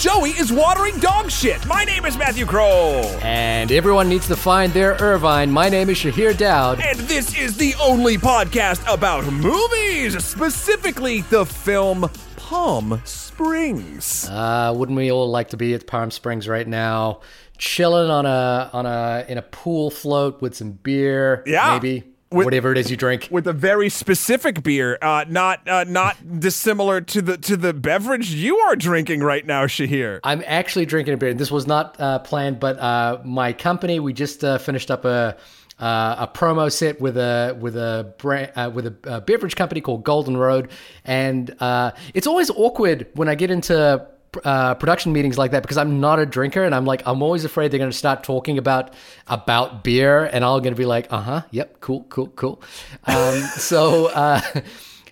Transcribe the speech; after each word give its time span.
Joey 0.00 0.30
is 0.30 0.50
watering 0.50 0.98
dog 0.98 1.30
shit. 1.30 1.66
My 1.66 1.84
name 1.84 2.06
is 2.06 2.16
Matthew 2.16 2.46
Kroll. 2.46 3.04
And 3.22 3.70
everyone 3.70 4.08
needs 4.08 4.26
to 4.28 4.36
find 4.36 4.72
their 4.72 4.92
Irvine. 4.94 5.50
My 5.50 5.68
name 5.68 5.90
is 5.90 5.98
Shahir 5.98 6.34
Daud. 6.34 6.80
And 6.80 6.98
this 7.00 7.38
is 7.38 7.58
the 7.58 7.74
only 7.82 8.16
podcast 8.16 8.82
about 8.90 9.30
movies, 9.30 10.24
specifically 10.24 11.20
the 11.20 11.44
film 11.44 12.08
Palm 12.36 13.02
Springs. 13.04 14.26
Uh, 14.30 14.72
wouldn't 14.74 14.96
we 14.96 15.12
all 15.12 15.28
like 15.28 15.50
to 15.50 15.58
be 15.58 15.74
at 15.74 15.86
Palm 15.86 16.10
Springs 16.10 16.48
right 16.48 16.66
now, 16.66 17.20
chilling 17.58 18.10
on 18.10 18.24
a 18.24 18.70
on 18.72 18.86
a 18.86 19.26
in 19.28 19.36
a 19.36 19.42
pool 19.42 19.90
float 19.90 20.40
with 20.40 20.54
some 20.56 20.72
beer, 20.72 21.42
Yeah. 21.46 21.74
maybe 21.74 22.04
With- 22.32 22.44
whatever 22.44 22.70
it 22.70 22.78
is 22.78 22.92
you 22.92 22.96
drink. 22.96 23.26
with 23.32 23.48
a 23.48 23.52
very 23.52 23.88
specific 23.88 24.62
beer, 24.62 24.98
uh, 25.02 25.24
not 25.28 25.66
uh, 25.68 25.84
not 25.88 26.16
dissimilar 26.38 27.00
to 27.00 27.22
the 27.22 27.36
to 27.38 27.56
the 27.56 27.74
beverage 27.74 28.30
you 28.30 28.56
are 28.56 28.76
drinking 28.76 29.20
right 29.20 29.44
now, 29.44 29.66
Shahir. 29.66 30.20
I'm 30.22 30.44
actually 30.46 30.86
drinking 30.86 31.14
a 31.14 31.16
beer. 31.16 31.34
This 31.34 31.50
was 31.50 31.66
not 31.66 32.00
uh, 32.00 32.20
planned, 32.20 32.60
but 32.60 32.78
uh, 32.78 33.18
my 33.24 33.52
company 33.52 33.98
we 33.98 34.12
just 34.12 34.44
uh, 34.44 34.58
finished 34.58 34.92
up 34.92 35.04
a 35.04 35.36
uh, 35.80 36.14
a 36.20 36.28
promo 36.28 36.70
set 36.70 37.00
with 37.00 37.16
a 37.16 37.56
with 37.58 37.76
a 37.76 38.14
brand, 38.18 38.52
uh, 38.54 38.70
with 38.72 38.86
a, 38.86 38.94
a 39.04 39.20
beverage 39.20 39.56
company 39.56 39.80
called 39.80 40.04
Golden 40.04 40.36
Road, 40.36 40.70
and 41.04 41.52
uh, 41.58 41.90
it's 42.14 42.28
always 42.28 42.48
awkward 42.50 43.08
when 43.14 43.28
I 43.28 43.34
get 43.34 43.50
into 43.50 44.06
uh, 44.44 44.74
production 44.74 45.12
meetings 45.12 45.38
like 45.38 45.50
that 45.52 45.62
because 45.62 45.76
I'm 45.76 46.00
not 46.00 46.18
a 46.18 46.26
drinker 46.26 46.62
and 46.62 46.74
I'm 46.74 46.84
like 46.84 47.02
I'm 47.06 47.22
always 47.22 47.44
afraid 47.44 47.70
they're 47.70 47.78
going 47.78 47.90
to 47.90 47.96
start 47.96 48.22
talking 48.22 48.58
about 48.58 48.94
about 49.26 49.82
beer 49.82 50.24
and 50.24 50.44
I'm 50.44 50.60
going 50.62 50.74
to 50.74 50.78
be 50.78 50.86
like 50.86 51.12
uh 51.12 51.20
huh 51.20 51.42
yep 51.50 51.80
cool 51.80 52.04
cool 52.08 52.28
cool. 52.28 52.62
Um, 53.04 53.40
so 53.56 54.06
uh, 54.06 54.40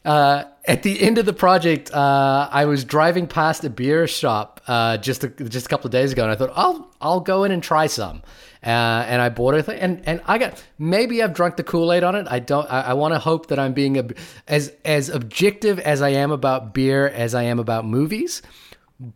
uh, 0.04 0.44
at 0.64 0.82
the 0.82 1.02
end 1.02 1.18
of 1.18 1.26
the 1.26 1.32
project 1.32 1.92
uh, 1.92 2.48
I 2.50 2.66
was 2.66 2.84
driving 2.84 3.26
past 3.26 3.64
a 3.64 3.70
beer 3.70 4.06
shop 4.06 4.60
uh, 4.68 4.96
just 4.98 5.24
a, 5.24 5.28
just 5.28 5.66
a 5.66 5.68
couple 5.68 5.86
of 5.86 5.92
days 5.92 6.12
ago 6.12 6.22
and 6.22 6.32
I 6.32 6.36
thought 6.36 6.52
I'll 6.54 6.90
I'll 7.00 7.20
go 7.20 7.44
in 7.44 7.52
and 7.52 7.62
try 7.62 7.86
some. 7.86 8.22
Uh, 8.60 9.04
and 9.06 9.22
I 9.22 9.28
bought 9.28 9.54
it 9.54 9.68
and 9.68 10.02
and 10.04 10.20
I 10.26 10.38
got 10.38 10.62
maybe 10.80 11.22
I've 11.22 11.32
drunk 11.32 11.56
the 11.56 11.62
Kool 11.62 11.92
Aid 11.92 12.02
on 12.02 12.16
it. 12.16 12.26
I 12.28 12.40
don't 12.40 12.68
I, 12.70 12.80
I 12.80 12.92
want 12.94 13.14
to 13.14 13.20
hope 13.20 13.46
that 13.48 13.58
I'm 13.58 13.72
being 13.72 13.96
ob- 13.98 14.16
as 14.48 14.72
as 14.84 15.08
objective 15.10 15.78
as 15.78 16.02
I 16.02 16.08
am 16.10 16.32
about 16.32 16.74
beer 16.74 17.06
as 17.06 17.36
I 17.36 17.44
am 17.44 17.60
about 17.60 17.84
movies 17.84 18.42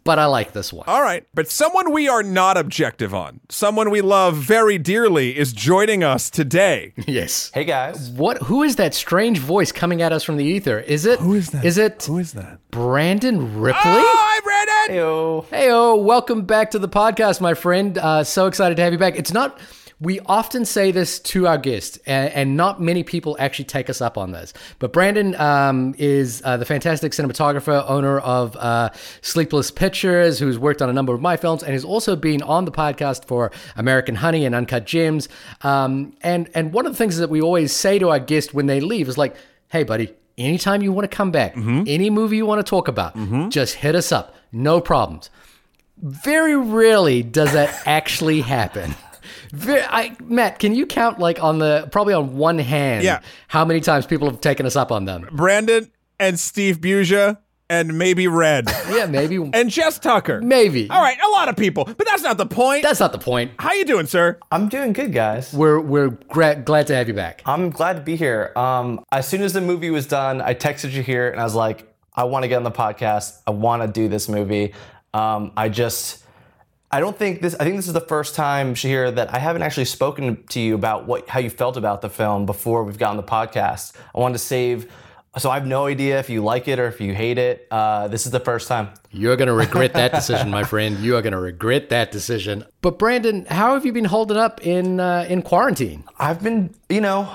but 0.05 0.19
I 0.19 0.27
like 0.27 0.53
this 0.53 0.73
one. 0.73 0.85
All 0.87 1.03
right, 1.03 1.27
but 1.35 1.51
someone 1.51 1.93
we 1.93 2.09
are 2.09 2.23
not 2.23 2.57
objective 2.57 3.15
on, 3.15 3.41
someone 3.49 3.91
we 3.91 4.01
love 4.01 4.37
very 4.37 4.79
dearly, 4.79 5.37
is 5.37 5.53
joining 5.53 6.03
us 6.05 6.31
today. 6.31 6.95
Yes. 7.13 7.51
Hey 7.53 7.65
guys. 7.65 8.09
What? 8.11 8.39
Who 8.45 8.63
is 8.63 8.77
that 8.77 8.95
strange 8.95 9.39
voice 9.39 9.71
coming 9.71 10.01
at 10.01 10.13
us 10.13 10.23
from 10.25 10.39
the 10.39 10.45
ether? 10.45 10.79
Is 10.79 11.05
it? 11.05 11.19
Who 11.19 11.35
is 11.35 11.51
that? 11.51 11.65
Is 11.65 11.77
it 11.77 12.05
Who 12.05 12.19
is 12.19 12.33
that? 12.33 12.59
Brandon 12.71 13.61
Ripley? 13.61 13.81
Oh, 13.85 14.13
hi, 14.17 14.41
Brandon. 14.41 14.97
Heyo. 14.97 15.45
Hey, 15.51 15.69
oh, 15.71 15.97
welcome 15.97 16.45
back 16.47 16.71
to 16.71 16.79
the 16.79 16.89
podcast, 16.89 17.41
my 17.41 17.53
friend. 17.55 17.99
Uh, 17.99 18.25
so 18.25 18.47
excited 18.47 18.77
to 18.77 18.83
have 18.83 18.93
you 18.93 18.99
back. 18.99 19.17
It's 19.17 19.33
not. 19.33 19.59
We 20.03 20.19
often 20.27 20.65
say 20.65 20.91
this 20.91 21.21
to 21.21 21.47
our 21.47 21.59
guests, 21.59 21.97
and, 22.07 22.33
and 22.33 22.57
not 22.57 22.81
many 22.83 23.05
people 23.05 23.37
actually 23.39 23.67
take 23.67 23.89
us 23.89 24.01
up 24.01 24.19
on 24.19 24.33
this. 24.33 24.53
But 24.81 24.93
Brandon 24.93 25.37
um, 25.37 25.95
is 25.97 26.43
uh, 26.45 26.57
the 26.57 26.65
fantastic 26.65 27.13
cinematographer, 27.13 27.89
owner 27.89 28.19
of 28.19 28.57
uh, 28.57 28.91
Sleepless 29.21 29.71
Pictures, 29.71 30.41
who's 30.41 30.59
worked 30.59 30.83
on 30.83 30.91
a 30.91 30.93
number 30.93 31.15
of 31.15 31.21
my 31.21 31.37
films, 31.37 31.63
and 31.63 31.73
has 31.73 31.85
also 31.85 32.17
been 32.17 32.43
on 32.43 32.65
the 32.65 32.73
podcast 32.73 33.27
for 33.27 33.53
American 33.77 34.17
Honey 34.17 34.45
and 34.45 34.57
Uncut 34.57 34.87
Gems. 34.87 35.29
Um, 35.61 36.17
and 36.23 36.51
and 36.53 36.73
one 36.73 36.85
of 36.85 36.93
the 36.93 36.99
things 36.99 37.19
that 37.19 37.31
we 37.31 37.41
always 37.41 37.71
say 37.73 38.01
to 38.01 38.11
our 38.11 38.19
guests 38.19 38.53
when 38.53 38.67
they 38.67 38.81
leave 38.81 39.09
is 39.09 39.17
like, 39.17 39.37
"Hey, 39.69 39.85
buddy, 39.85 40.13
anytime 40.37 40.83
you 40.83 40.91
want 40.93 41.09
to 41.09 41.17
come 41.17 41.31
back, 41.31 41.57
any 41.57 42.11
movie 42.11 42.39
you 42.39 42.47
want 42.47 42.59
to 42.59 42.69
talk 42.69 42.89
about, 42.89 43.15
just 43.51 43.77
hit 43.77 43.95
us 43.95 44.11
up. 44.11 44.35
No 44.51 44.81
problems." 44.81 45.31
Very 46.03 46.57
rarely 46.57 47.23
does 47.23 47.53
that 47.53 47.83
actually 47.87 48.41
happen. 48.41 48.97
Very, 49.53 49.83
I, 49.83 50.17
Matt, 50.23 50.59
can 50.59 50.75
you 50.75 50.87
count 50.87 51.19
like 51.19 51.43
on 51.43 51.59
the 51.59 51.89
probably 51.93 52.15
on 52.15 52.37
one 52.37 52.59
hand 52.59 53.05
Yeah. 53.05 53.21
how 53.49 53.65
many 53.65 53.81
times 53.81 54.07
people 54.07 54.29
have 54.31 54.41
taken 54.41 54.65
us 54.67 54.77
up 54.77 54.91
on 54.91 55.05
them? 55.05 55.29
Brandon 55.33 55.91
and 56.19 56.41
Steve 56.41 56.79
Buja 56.81 57.39
and 57.69 57.97
maybe 57.99 58.29
Red 58.29 58.69
Yeah, 58.91 59.07
maybe, 59.07 59.37
and 59.53 59.71
Jess 59.71 59.99
Tucker. 59.99 60.41
maybe. 60.43 60.89
All 60.91 61.01
right, 61.03 61.19
a 61.21 61.31
lot 61.31 61.49
of 61.49 61.57
people, 61.57 61.85
but 61.85 62.07
that's 62.07 62.23
not 62.23 62.37
the 62.39 62.47
point. 62.47 62.83
That's 62.83 63.01
not 63.01 63.13
the 63.13 63.19
point. 63.19 63.53
How 63.59 63.73
you 63.73 63.85
doing, 63.85 64.07
sir? 64.07 64.39
I'm 64.51 64.69
doing 64.69 64.93
good, 64.93 65.13
guys. 65.13 65.53
We're 65.53 65.81
we're 65.81 66.09
gra- 66.11 66.57
glad 66.57 66.87
to 66.89 66.95
have 66.95 67.09
you 67.09 67.15
back. 67.15 67.43
I'm 67.47 67.71
glad 67.71 67.95
to 67.97 68.03
be 68.03 68.17
here. 68.17 68.53
Um, 68.57 69.05
as 69.13 69.27
soon 69.29 69.43
as 69.43 69.53
the 69.53 69.61
movie 69.61 69.91
was 69.91 70.07
done, 70.07 70.41
I 70.41 70.55
texted 70.55 70.93
you 70.93 71.03
here 71.03 71.31
and 71.31 71.41
I 71.41 71.45
was 71.45 71.55
like, 71.55 71.91
I 72.15 72.25
want 72.25 72.43
to 72.45 72.49
get 72.49 72.57
on 72.57 72.63
the 72.63 72.71
podcast. 72.71 73.39
I 73.47 73.51
want 73.53 73.83
to 73.83 73.89
do 73.89 74.07
this 74.09 74.29
movie. 74.29 74.75
Um, 75.15 75.53
I 75.57 75.69
just, 75.71 76.23
I 76.95 77.01
don't 77.01 77.17
think 77.17 77.41
this. 77.41 77.55
I 77.55 77.65
think 77.65 77.77
this 77.77 77.87
is 77.87 77.95
the 77.95 78.03
first 78.03 78.35
time, 78.35 78.75
Shahir, 78.75 79.15
that 79.15 79.33
I 79.33 79.39
haven't 79.39 79.63
actually 79.63 79.87
spoken 79.87 80.45
to 80.49 80.61
you 80.61 80.75
about 80.75 81.07
what 81.07 81.27
how 81.27 81.41
you 81.41 81.49
felt 81.49 81.79
about 81.79 82.03
the 82.03 82.11
film 82.11 82.45
before 82.45 82.85
we've 82.85 82.99
gotten 82.99 83.17
the 83.17 83.23
podcast. 83.23 83.95
I 84.15 84.21
wanted 84.21 84.35
to 84.35 84.45
save. 84.45 84.93
So 85.39 85.49
I 85.49 85.55
have 85.55 85.67
no 85.67 85.87
idea 85.87 86.19
if 86.19 86.29
you 86.29 86.45
like 86.45 86.69
it 86.69 86.79
or 86.79 86.87
if 86.89 87.01
you 87.01 87.15
hate 87.15 87.39
it. 87.39 87.67
Uh, 87.71 88.07
this 88.09 88.27
is 88.27 88.33
the 88.33 88.41
first 88.41 88.69
time. 88.69 88.91
You're 89.11 89.37
gonna 89.37 89.55
regret 89.55 89.95
that 89.95 90.13
decision, 90.13 90.51
my 90.51 90.65
friend. 90.65 90.99
You 90.99 91.17
are 91.17 91.23
gonna 91.23 91.41
regret 91.41 91.89
that 91.89 92.13
decision. 92.13 92.67
But 92.83 92.99
Brandon, 92.99 93.47
how 93.47 93.73
have 93.73 93.87
you 93.87 93.95
been 93.95 94.05
holding 94.05 94.37
up 94.37 94.67
in 94.67 95.01
uh, 95.01 95.25
in 95.31 95.41
quarantine? 95.41 96.05
I've 96.19 96.43
been, 96.43 96.75
you 96.91 97.01
know, 97.01 97.35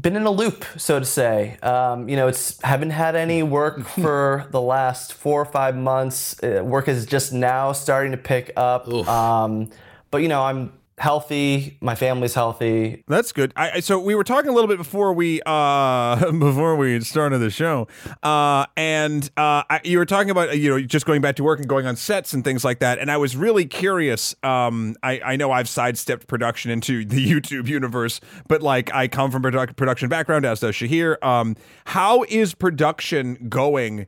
been 0.00 0.16
in 0.16 0.24
a 0.24 0.30
loop, 0.30 0.64
so 0.76 0.98
to 0.98 1.04
say. 1.04 1.58
Um, 1.62 2.08
you 2.08 2.16
know, 2.16 2.28
it's 2.28 2.60
haven't 2.62 2.90
had 2.90 3.16
any 3.16 3.42
work 3.42 3.86
for 3.86 4.46
the 4.50 4.60
last 4.60 5.12
four 5.12 5.40
or 5.40 5.44
five 5.44 5.76
months. 5.76 6.40
Uh, 6.42 6.62
work 6.64 6.88
is 6.88 7.06
just 7.06 7.32
now 7.32 7.72
starting 7.72 8.12
to 8.12 8.18
pick 8.18 8.52
up. 8.56 8.86
Um, 9.08 9.70
but 10.10 10.18
you 10.18 10.28
know, 10.28 10.42
I'm 10.42 10.72
healthy. 10.98 11.78
My 11.80 11.94
family's 11.94 12.34
healthy. 12.34 13.04
That's 13.08 13.32
good. 13.32 13.52
I, 13.56 13.70
I- 13.72 13.80
so 13.80 13.98
we 13.98 14.14
were 14.14 14.24
talking 14.24 14.50
a 14.50 14.52
little 14.52 14.68
bit 14.68 14.78
before 14.78 15.12
we 15.12 15.40
uh 15.46 16.30
before 16.38 16.76
we 16.76 17.00
started 17.00 17.38
the 17.38 17.50
show, 17.50 17.88
uh, 18.22 18.66
and 18.76 19.24
uh, 19.36 19.62
I, 19.70 19.80
you 19.84 19.98
were 19.98 20.06
talking 20.06 20.30
about 20.30 20.58
you 20.58 20.70
know 20.70 20.80
just 20.80 21.06
going 21.06 21.20
back 21.20 21.36
to 21.36 21.44
work 21.44 21.58
and 21.60 21.68
going 21.68 21.86
on 21.86 21.96
sets 21.96 22.32
and 22.34 22.42
things 22.44 22.64
like 22.64 22.80
that. 22.80 22.98
And 22.98 23.10
I 23.10 23.16
was 23.16 23.36
really 23.36 23.66
curious. 23.66 24.34
Um, 24.42 24.96
I, 25.02 25.20
I 25.24 25.36
know 25.36 25.50
I've 25.52 25.68
sidestepped 25.68 26.26
production 26.26 26.70
into 26.70 27.04
the 27.06 27.24
YouTube 27.30 27.68
universe, 27.68 28.20
but 28.48 28.62
like 28.62 28.92
I 28.92 29.08
come 29.08 29.30
from 29.30 29.42
produ- 29.42 29.76
production 29.76 30.08
background, 30.08 30.44
as 30.44 30.60
does 30.60 30.74
Shahir. 30.74 31.22
Um, 31.24 31.56
how 31.86 32.24
is 32.28 32.54
production 32.54 33.48
going? 33.48 34.06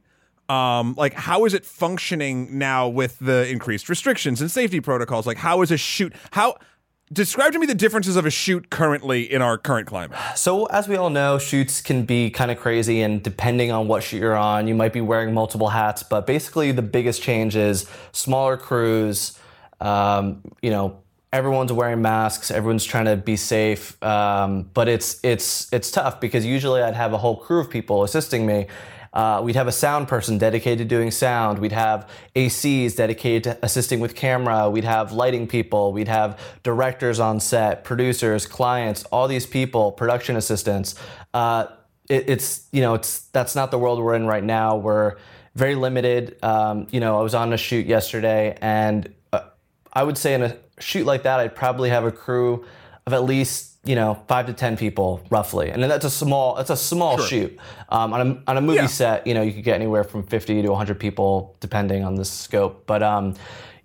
um 0.49 0.95
like 0.99 1.15
how 1.15 1.45
is 1.45 1.55
it 1.55 1.65
functioning 1.65 2.59
now 2.59 2.89
with 2.89 3.17
the 3.21 3.49
increased 3.49 3.89
restrictions 3.89 4.41
and 4.41 4.51
safety 4.51 4.81
protocols 4.81 5.25
like 5.25 5.37
how 5.37 5.63
is 5.63 5.71
a 5.71 5.77
shoot 5.77 6.13
how 6.33 6.57
describe 7.13 7.53
to 7.53 7.59
me 7.59 7.67
the 7.67 7.75
differences 7.75 8.17
of 8.17 8.25
a 8.25 8.31
shoot 8.31 8.71
currently 8.71 9.23
in 9.23 9.43
our 9.43 9.59
current 9.59 9.87
climate 9.87 10.17
So, 10.37 10.67
as 10.67 10.89
we 10.89 10.97
all 10.97 11.11
know, 11.11 11.39
shoots 11.39 11.81
can 11.81 12.05
be 12.05 12.31
kind 12.31 12.51
of 12.51 12.59
crazy, 12.59 13.03
and 13.03 13.23
depending 13.23 13.71
on 13.71 13.89
what 13.89 14.03
shoot 14.03 14.19
you're 14.19 14.37
on, 14.37 14.69
you 14.69 14.75
might 14.75 14.93
be 14.93 15.01
wearing 15.01 15.35
multiple 15.35 15.69
hats. 15.69 16.03
But 16.03 16.27
basically, 16.27 16.73
the 16.73 16.83
biggest 16.83 17.23
change 17.23 17.57
is 17.57 17.87
smaller 18.13 18.57
crews. 18.57 19.39
Um, 19.81 20.43
you 20.63 20.71
know, 20.71 21.01
everyone's 21.33 21.73
wearing 21.73 22.03
masks. 22.03 22.51
Everyone's 22.51 22.85
trying 22.85 23.07
to 23.07 23.17
be 23.17 23.37
safe. 23.37 24.01
Um, 24.03 24.71
but 24.75 24.89
it's 24.89 25.21
it's 25.25 25.73
it's 25.73 25.91
tough 25.91 26.21
because 26.21 26.45
usually 26.45 26.83
I'd 26.83 26.95
have 26.95 27.13
a 27.13 27.19
whole 27.19 27.37
crew 27.37 27.61
of 27.61 27.71
people 27.71 28.03
assisting 28.05 28.47
me. 28.47 28.67
Uh, 29.13 29.41
we'd 29.43 29.57
have 29.57 29.67
a 29.67 29.73
sound 29.73 30.07
person 30.07 30.39
dedicated 30.39 30.79
to 30.79 30.85
doing 30.85 31.11
sound. 31.11 31.59
We'd 31.59 31.73
have 31.73 32.09
ACs 32.37 32.95
dedicated 32.95 33.43
to 33.45 33.59
assisting 33.63 33.99
with 34.01 34.15
camera. 34.15 34.71
We'd 34.71 34.85
have 34.85 35.13
lighting 35.13 35.49
people. 35.49 35.93
We'd 35.93 36.09
have 36.09 36.39
directors 36.63 37.19
on 37.19 37.41
set, 37.41 37.83
producers, 37.83 38.47
clients, 38.47 39.05
all 39.05 39.27
these 39.27 39.47
people, 39.47 39.93
production 39.93 40.37
assistants. 40.37 40.95
Uh, 41.35 41.67
it, 42.09 42.29
it's 42.29 42.69
you 42.73 42.83
know 42.83 42.95
it's 42.95 43.21
that's 43.29 43.55
not 43.55 43.71
the 43.71 43.79
world 43.79 43.99
we're 44.03 44.15
in 44.15 44.27
right 44.27 44.45
now. 44.45 44.77
We're 44.77 45.17
very 45.55 45.75
limited. 45.75 46.37
Um, 46.43 46.87
you 46.91 47.01
know, 47.01 47.19
I 47.19 47.23
was 47.23 47.35
on 47.35 47.53
a 47.53 47.57
shoot 47.57 47.87
yesterday, 47.87 48.57
and 48.61 49.13
uh, 49.33 49.41
I 49.93 50.05
would 50.05 50.19
say 50.19 50.35
in 50.35 50.43
a 50.43 50.57
shoot 50.79 51.05
like 51.05 51.25
that, 51.25 51.41
I'd 51.41 51.57
probably 51.57 51.91
have 51.91 52.05
a 52.05 52.13
crew 52.13 52.65
of 53.07 53.13
at 53.13 53.25
least 53.25 53.70
you 53.85 53.95
know 53.95 54.23
five 54.29 54.47
to 54.47 54.53
ten 54.53 54.77
people 54.77 55.23
roughly, 55.31 55.71
and 55.71 55.83
that's 55.83 56.05
a 56.05 56.11
small 56.11 56.55
that's 56.57 56.71
a 56.71 56.77
small 56.77 57.19
shoot. 57.19 57.59
Um, 57.89 58.13
on 58.13 58.21
a 58.21 58.43
on 58.51 58.57
a 58.59 58.61
movie 58.61 58.77
Yeah. 58.79 58.87
set, 58.87 59.27
you 59.27 59.35
know, 59.35 59.43
you 59.43 59.53
could 59.53 59.65
get 59.65 59.75
anywhere 59.75 60.05
from 60.05 60.23
fifty 60.25 60.61
to 60.63 60.75
hundred 60.75 61.01
people 61.01 61.57
depending 61.61 62.05
on 62.05 62.15
the 62.17 62.25
scope. 62.25 62.85
But 62.87 63.03
um, 63.03 63.35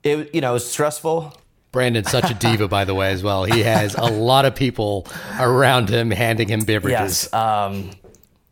it 0.03 0.33
you 0.35 0.41
know 0.41 0.51
it 0.51 0.53
was 0.53 0.69
stressful. 0.69 1.33
Brandon's 1.71 2.09
such 2.09 2.29
a 2.31 2.33
diva, 2.45 2.67
by 2.67 2.85
the 2.85 2.93
way, 2.95 3.11
as 3.11 3.21
well. 3.23 3.43
He 3.45 3.61
has 3.63 3.95
a 3.95 4.05
lot 4.05 4.45
of 4.45 4.55
people 4.55 5.07
around 5.39 5.89
him 5.89 6.09
handing 6.11 6.47
him 6.47 6.61
beverages. 6.61 7.27
Yes. 7.31 7.33
Um, 7.33 7.91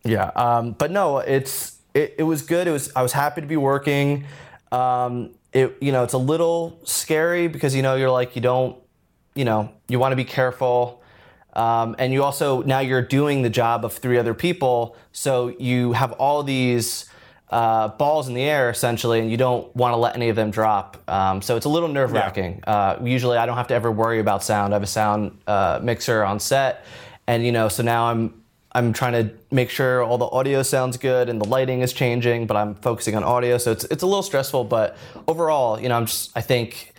yeah. 0.04 0.26
Um, 0.36 0.72
but 0.74 0.92
no, 0.92 1.20
it's 1.20 1.78
it, 1.94 2.16
it 2.18 2.24
was 2.24 2.42
good. 2.42 2.68
It 2.68 2.72
was 2.72 2.92
I 2.96 3.02
was 3.02 3.12
happy 3.14 3.42
to 3.42 3.48
be 3.48 3.58
working. 3.58 4.26
Um, 4.72 5.32
it 5.52 5.78
you 5.82 5.92
know 5.92 6.04
it's 6.04 6.14
a 6.14 6.18
little 6.18 6.80
scary 6.84 7.48
because 7.48 7.76
you 7.76 7.82
know 7.82 7.96
you're 7.96 8.10
like 8.10 8.36
you 8.36 8.42
don't 8.42 8.78
you 9.36 9.46
know 9.46 9.70
you 9.88 10.00
want 10.00 10.12
to 10.14 10.16
be 10.18 10.26
careful. 10.26 11.02
Um, 11.54 11.96
and 12.00 12.12
you 12.12 12.24
also 12.24 12.64
now 12.64 12.80
you're 12.80 13.02
doing 13.02 13.42
the 13.42 13.50
job 13.50 13.86
of 13.86 13.94
three 13.94 14.18
other 14.18 14.34
people, 14.34 14.96
so 15.12 15.50
you 15.60 15.94
have 15.94 16.12
all 16.14 16.44
these 16.44 17.06
uh, 17.50 17.90
balls 17.90 18.28
in 18.28 18.34
the 18.34 18.42
air 18.42 18.72
essentially, 18.72 19.20
and 19.20 19.30
you 19.30 19.38
don't 19.38 19.74
want 19.76 19.94
to 19.94 19.98
let 19.98 20.16
any 20.16 20.30
of 20.30 20.36
them 20.36 20.50
drop. 20.50 20.98
Um, 21.08 21.42
so 21.42 21.56
it's 21.56 21.66
a 21.66 21.70
little 21.70 21.90
nerve 21.90 22.12
wracking. 22.12 22.64
Uh, 22.66 22.98
usually, 23.04 23.38
I 23.38 23.46
don't 23.46 23.58
have 23.58 23.68
to 23.68 23.76
ever 23.76 23.92
worry 23.92 24.20
about 24.20 24.44
sound. 24.44 24.74
I 24.74 24.76
have 24.76 24.84
a 24.84 24.88
sound 24.88 25.38
uh, 25.46 25.80
mixer 25.84 26.24
on 26.24 26.40
set, 26.40 26.86
and 27.28 27.46
you 27.46 27.52
know, 27.52 27.68
so 27.68 27.84
now 27.84 28.06
I'm 28.06 28.44
I'm 28.72 28.92
trying 28.92 29.14
to 29.14 29.36
make 29.52 29.70
sure 29.70 30.02
all 30.02 30.18
the 30.18 30.26
audio 30.26 30.64
sounds 30.64 30.98
good 30.98 31.30
and 31.30 31.40
the 31.40 31.48
lighting 31.48 31.82
is 31.82 31.94
changing, 31.94 32.48
but 32.48 32.58
I'm 32.58 32.74
focusing 32.76 33.16
on 33.16 33.24
audio, 33.24 33.60
so 33.60 33.72
it's 33.72 33.84
it's 33.86 34.02
a 34.02 34.08
little 34.08 34.24
stressful. 34.24 34.64
But 34.64 34.98
overall, 35.28 35.80
you 35.80 35.90
know, 35.90 35.96
I'm 35.96 36.08
just 36.08 36.36
I 36.36 36.42
think 36.42 36.94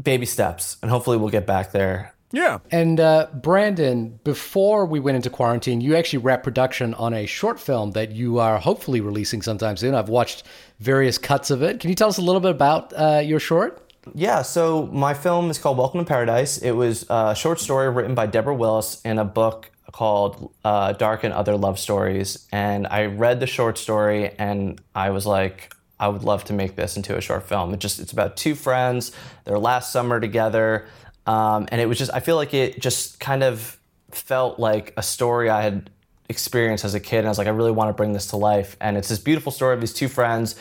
baby 0.00 0.26
steps, 0.26 0.76
and 0.82 0.90
hopefully 0.90 1.16
we'll 1.16 1.30
get 1.30 1.46
back 1.46 1.72
there. 1.72 2.11
Yeah. 2.32 2.58
And 2.70 2.98
uh, 2.98 3.28
Brandon, 3.34 4.18
before 4.24 4.86
we 4.86 5.00
went 5.00 5.16
into 5.16 5.30
quarantine, 5.30 5.80
you 5.80 5.94
actually 5.94 6.20
wrapped 6.20 6.44
production 6.44 6.94
on 6.94 7.12
a 7.14 7.26
short 7.26 7.60
film 7.60 7.92
that 7.92 8.12
you 8.12 8.38
are 8.38 8.58
hopefully 8.58 9.00
releasing 9.00 9.42
sometime 9.42 9.76
soon. 9.76 9.94
I've 9.94 10.08
watched 10.08 10.44
various 10.80 11.18
cuts 11.18 11.50
of 11.50 11.62
it. 11.62 11.78
Can 11.78 11.90
you 11.90 11.96
tell 11.96 12.08
us 12.08 12.18
a 12.18 12.22
little 12.22 12.40
bit 12.40 12.50
about 12.50 12.92
uh, 12.94 13.20
your 13.22 13.38
short? 13.38 13.78
Yeah, 14.14 14.42
so 14.42 14.86
my 14.86 15.14
film 15.14 15.50
is 15.50 15.58
called 15.58 15.78
Welcome 15.78 16.00
to 16.00 16.06
Paradise. 16.06 16.58
It 16.58 16.72
was 16.72 17.06
a 17.08 17.34
short 17.36 17.60
story 17.60 17.88
written 17.88 18.14
by 18.14 18.26
Deborah 18.26 18.54
Willis 18.54 19.00
in 19.04 19.18
a 19.18 19.24
book 19.24 19.70
called 19.92 20.52
uh, 20.64 20.94
Dark 20.94 21.22
and 21.22 21.32
Other 21.32 21.56
Love 21.56 21.78
Stories. 21.78 22.48
And 22.50 22.86
I 22.86 23.06
read 23.06 23.40
the 23.40 23.46
short 23.46 23.78
story 23.78 24.30
and 24.38 24.80
I 24.94 25.10
was 25.10 25.26
like, 25.26 25.72
I 26.00 26.08
would 26.08 26.24
love 26.24 26.42
to 26.44 26.52
make 26.52 26.74
this 26.74 26.96
into 26.96 27.16
a 27.16 27.20
short 27.20 27.48
film. 27.48 27.72
It 27.74 27.78
just 27.78 28.00
it's 28.00 28.10
about 28.10 28.36
two 28.36 28.56
friends, 28.56 29.12
their 29.44 29.58
last 29.58 29.92
summer 29.92 30.18
together. 30.18 30.86
Um, 31.26 31.68
and 31.70 31.80
it 31.80 31.86
was 31.86 31.98
just 31.98 32.12
I 32.12 32.20
feel 32.20 32.36
like 32.36 32.54
it 32.54 32.80
just 32.80 33.20
kind 33.20 33.42
of 33.42 33.78
felt 34.10 34.58
like 34.58 34.92
a 34.96 35.02
story 35.02 35.48
I 35.48 35.62
had 35.62 35.90
experienced 36.28 36.84
as 36.84 36.94
a 36.94 37.00
kid. 37.00 37.18
And 37.18 37.26
I 37.26 37.30
was 37.30 37.38
like, 37.38 37.46
I 37.46 37.50
really 37.50 37.70
want 37.70 37.88
to 37.88 37.94
bring 37.94 38.12
this 38.12 38.28
to 38.28 38.36
life. 38.36 38.76
And 38.80 38.96
it's 38.96 39.08
this 39.08 39.18
beautiful 39.18 39.52
story 39.52 39.74
of 39.74 39.80
these 39.80 39.92
two 39.92 40.08
friends. 40.08 40.56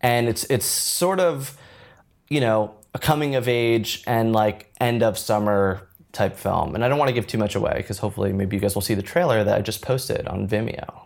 And 0.00 0.28
it's 0.28 0.44
it's 0.44 0.66
sort 0.66 1.20
of, 1.20 1.56
you 2.28 2.40
know, 2.40 2.74
a 2.94 2.98
coming 2.98 3.34
of 3.34 3.48
age 3.48 4.02
and 4.06 4.32
like 4.32 4.72
end 4.80 5.02
of 5.02 5.18
summer 5.18 5.88
type 6.12 6.36
film. 6.36 6.74
And 6.74 6.84
I 6.84 6.88
don't 6.88 6.98
want 6.98 7.08
to 7.08 7.14
give 7.14 7.26
too 7.26 7.38
much 7.38 7.54
away 7.54 7.74
because 7.76 7.98
hopefully 7.98 8.32
maybe 8.32 8.56
you 8.56 8.60
guys 8.60 8.74
will 8.74 8.82
see 8.82 8.94
the 8.94 9.02
trailer 9.02 9.44
that 9.44 9.58
I 9.58 9.60
just 9.60 9.82
posted 9.82 10.26
on 10.26 10.48
Vimeo. 10.48 11.02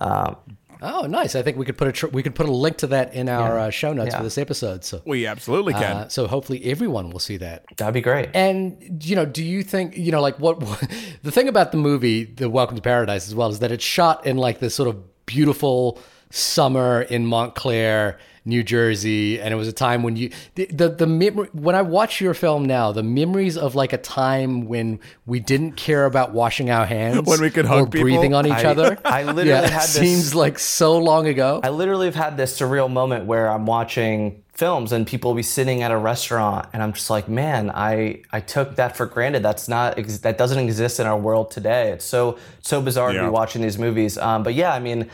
Um, 0.00 0.36
oh, 0.84 1.06
nice! 1.06 1.34
I 1.34 1.42
think 1.42 1.56
we 1.56 1.64
could 1.64 1.76
put 1.78 1.88
a 1.88 1.92
tr- 1.92 2.06
we 2.08 2.22
could 2.22 2.34
put 2.34 2.46
a 2.46 2.52
link 2.52 2.76
to 2.78 2.86
that 2.88 3.14
in 3.14 3.28
our 3.28 3.58
uh, 3.58 3.70
show 3.70 3.92
notes 3.92 4.10
Yeah. 4.12 4.18
for 4.18 4.22
this 4.24 4.38
episode. 4.38 4.84
So 4.84 5.02
We 5.04 5.26
absolutely 5.26 5.72
can. 5.74 5.96
uh, 5.96 6.08
so 6.08 6.26
hopefully 6.26 6.64
everyone 6.64 7.10
will 7.10 7.18
see 7.20 7.36
that. 7.38 7.64
that'd 7.76 7.94
be 7.94 8.00
great. 8.00 8.28
And 8.34 9.02
you 9.04 9.16
know, 9.16 9.24
do 9.26 9.42
you 9.42 9.62
think 9.62 9.96
you 9.96 10.12
know, 10.12 10.20
like 10.20 10.38
what, 10.38 10.60
the 11.22 11.32
thing 11.32 11.48
about 11.48 11.72
the 11.72 11.78
movie, 11.78 12.24
The 12.24 12.48
Welcome 12.50 12.76
to 12.76 12.82
Paradise, 12.82 13.26
as 13.28 13.34
well, 13.34 13.48
is 13.48 13.58
that 13.60 13.72
it's 13.72 13.84
shot 13.84 14.26
in 14.26 14.36
like 14.36 14.60
this 14.60 14.74
sort 14.74 14.88
of 14.88 15.26
beautiful 15.26 15.98
summer 16.30 17.02
in 17.02 17.26
Montclair, 17.26 18.18
New 18.46 18.62
Jersey, 18.62 19.40
and 19.40 19.54
it 19.54 19.56
was 19.56 19.68
a 19.68 19.72
time 19.72 20.02
when 20.02 20.16
you 20.16 20.30
the 20.54 20.66
the, 20.66 20.88
the 20.90 21.06
mem- 21.06 21.48
when 21.54 21.74
I 21.74 21.80
watch 21.82 22.20
your 22.20 22.34
film 22.34 22.66
now, 22.66 22.92
the 22.92 23.02
memories 23.02 23.56
of 23.56 23.74
like 23.74 23.92
a 23.94 23.98
time 23.98 24.66
when 24.66 25.00
we 25.24 25.40
didn't 25.40 25.72
care 25.72 26.04
about 26.04 26.32
washing 26.32 26.68
our 26.70 26.84
hands, 26.84 27.22
When 27.26 27.40
we 27.40 27.50
could 27.50 27.64
or 27.64 27.68
hug 27.68 27.90
people. 27.90 28.02
breathing 28.04 28.34
on 28.34 28.46
each 28.46 28.52
I- 28.52 28.64
other. 28.64 28.98
I 29.04 29.22
literally 29.22 29.48
yeah, 29.48 29.62
had 29.68 29.82
this- 29.82 29.94
seems 29.94 30.34
like 30.34 30.58
so 30.58 30.98
long 30.98 31.26
ago. 31.26 31.60
I 31.64 31.70
literally 31.70 32.06
have 32.06 32.14
had 32.14 32.36
this 32.36 32.58
surreal 32.58 32.90
moment 32.92 33.24
where 33.24 33.48
I'm 33.48 33.64
watching 33.64 34.42
films 34.52 34.92
and 34.92 35.04
people 35.06 35.30
will 35.30 35.36
be 35.36 35.42
sitting 35.42 35.82
at 35.82 35.90
a 35.90 35.96
restaurant 35.96 36.68
and 36.72 36.82
I'm 36.82 36.92
just 36.92 37.08
like, 37.10 37.28
man, 37.28 37.70
I 37.70 38.22
I 38.30 38.40
took 38.40 38.76
that 38.76 38.94
for 38.96 39.06
granted. 39.06 39.42
That's 39.42 39.68
not 39.68 39.98
ex- 39.98 40.18
that 40.18 40.36
doesn't 40.36 40.58
exist 40.58 41.00
in 41.00 41.06
our 41.06 41.18
world 41.18 41.50
today. 41.50 41.92
It's 41.92 42.04
so 42.04 42.38
so 42.60 42.82
bizarre 42.82 43.12
to 43.14 43.22
be 43.22 43.28
watching 43.28 43.62
these 43.62 43.78
movies. 43.78 44.18
Um, 44.18 44.42
but 44.42 44.52
yeah, 44.52 44.72
I 44.74 44.80
mean, 44.80 45.08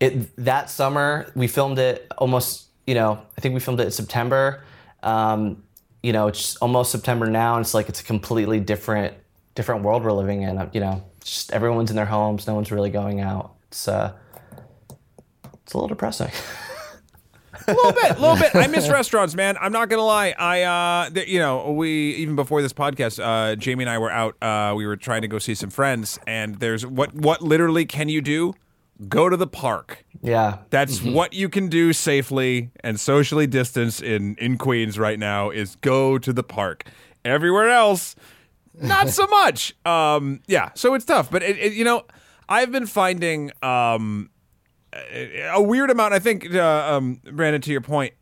it 0.00 0.36
that 0.44 0.68
summer 0.68 1.32
we 1.34 1.46
filmed 1.48 1.78
it 1.78 2.06
almost. 2.18 2.63
You 2.86 2.94
know, 2.94 3.20
I 3.36 3.40
think 3.40 3.54
we 3.54 3.60
filmed 3.60 3.80
it 3.80 3.84
in 3.84 3.90
September. 3.90 4.62
Um, 5.02 5.62
you 6.02 6.12
know, 6.12 6.26
it's 6.28 6.56
almost 6.56 6.92
September 6.92 7.26
now, 7.26 7.56
and 7.56 7.64
it's 7.64 7.74
like 7.74 7.88
it's 7.88 8.00
a 8.00 8.04
completely 8.04 8.60
different 8.60 9.14
different 9.54 9.82
world 9.82 10.04
we're 10.04 10.12
living 10.12 10.42
in. 10.42 10.68
You 10.72 10.80
know, 10.80 11.04
just 11.22 11.52
everyone's 11.52 11.90
in 11.90 11.96
their 11.96 12.04
homes. 12.06 12.46
No 12.46 12.54
one's 12.54 12.70
really 12.70 12.90
going 12.90 13.20
out. 13.20 13.54
It's 13.68 13.88
uh, 13.88 14.12
it's 15.62 15.72
a 15.72 15.76
little 15.76 15.88
depressing. 15.88 16.30
a 17.66 17.72
little 17.72 17.92
bit, 17.92 18.10
a 18.16 18.20
little 18.20 18.36
bit. 18.36 18.54
I 18.54 18.66
miss 18.66 18.88
restaurants, 18.90 19.34
man. 19.34 19.56
I'm 19.60 19.72
not 19.72 19.88
gonna 19.88 20.04
lie. 20.04 20.34
I, 20.38 20.62
uh, 20.62 21.10
th- 21.10 21.28
you 21.28 21.38
know, 21.38 21.72
we 21.72 22.14
even 22.16 22.36
before 22.36 22.60
this 22.62 22.72
podcast, 22.72 23.22
uh, 23.22 23.56
Jamie 23.56 23.84
and 23.84 23.90
I 23.90 23.98
were 23.98 24.10
out. 24.10 24.36
Uh, 24.42 24.74
we 24.76 24.86
were 24.86 24.96
trying 24.96 25.22
to 25.22 25.28
go 25.28 25.38
see 25.38 25.54
some 25.54 25.70
friends, 25.70 26.18
and 26.26 26.56
there's 26.56 26.84
what, 26.84 27.14
what 27.14 27.42
literally 27.42 27.86
can 27.86 28.08
you 28.08 28.20
do? 28.20 28.54
Go 29.08 29.28
to 29.28 29.36
the 29.36 29.46
park. 29.48 30.04
Yeah. 30.22 30.58
That's 30.70 31.02
what 31.02 31.32
you 31.32 31.48
can 31.48 31.68
do 31.68 31.92
safely 31.92 32.70
and 32.82 32.98
socially 33.00 33.46
distanced 33.46 34.02
in 34.02 34.36
in 34.36 34.56
Queens 34.56 34.98
right 34.98 35.18
now 35.18 35.50
is 35.50 35.76
go 35.76 36.16
to 36.18 36.32
the 36.32 36.42
park. 36.44 36.84
Everywhere 37.24 37.70
else, 37.70 38.14
not 38.80 39.08
so 39.10 39.26
much. 39.30 39.74
Um, 39.84 40.42
yeah, 40.46 40.70
so 40.74 40.94
it's 40.94 41.04
tough, 41.04 41.30
but 41.30 41.42
it, 41.42 41.58
it, 41.58 41.72
you 41.72 41.84
know, 41.84 42.04
I've 42.48 42.70
been 42.70 42.86
finding 42.86 43.50
um, 43.62 44.30
a 44.92 45.48
a 45.54 45.62
weird 45.62 45.90
amount. 45.90 46.14
I 46.14 46.18
think, 46.20 46.54
uh, 46.54 46.94
um, 46.94 47.20
Brandon, 47.32 47.60
to 47.62 47.72
your 47.72 47.80
point, 47.80 48.14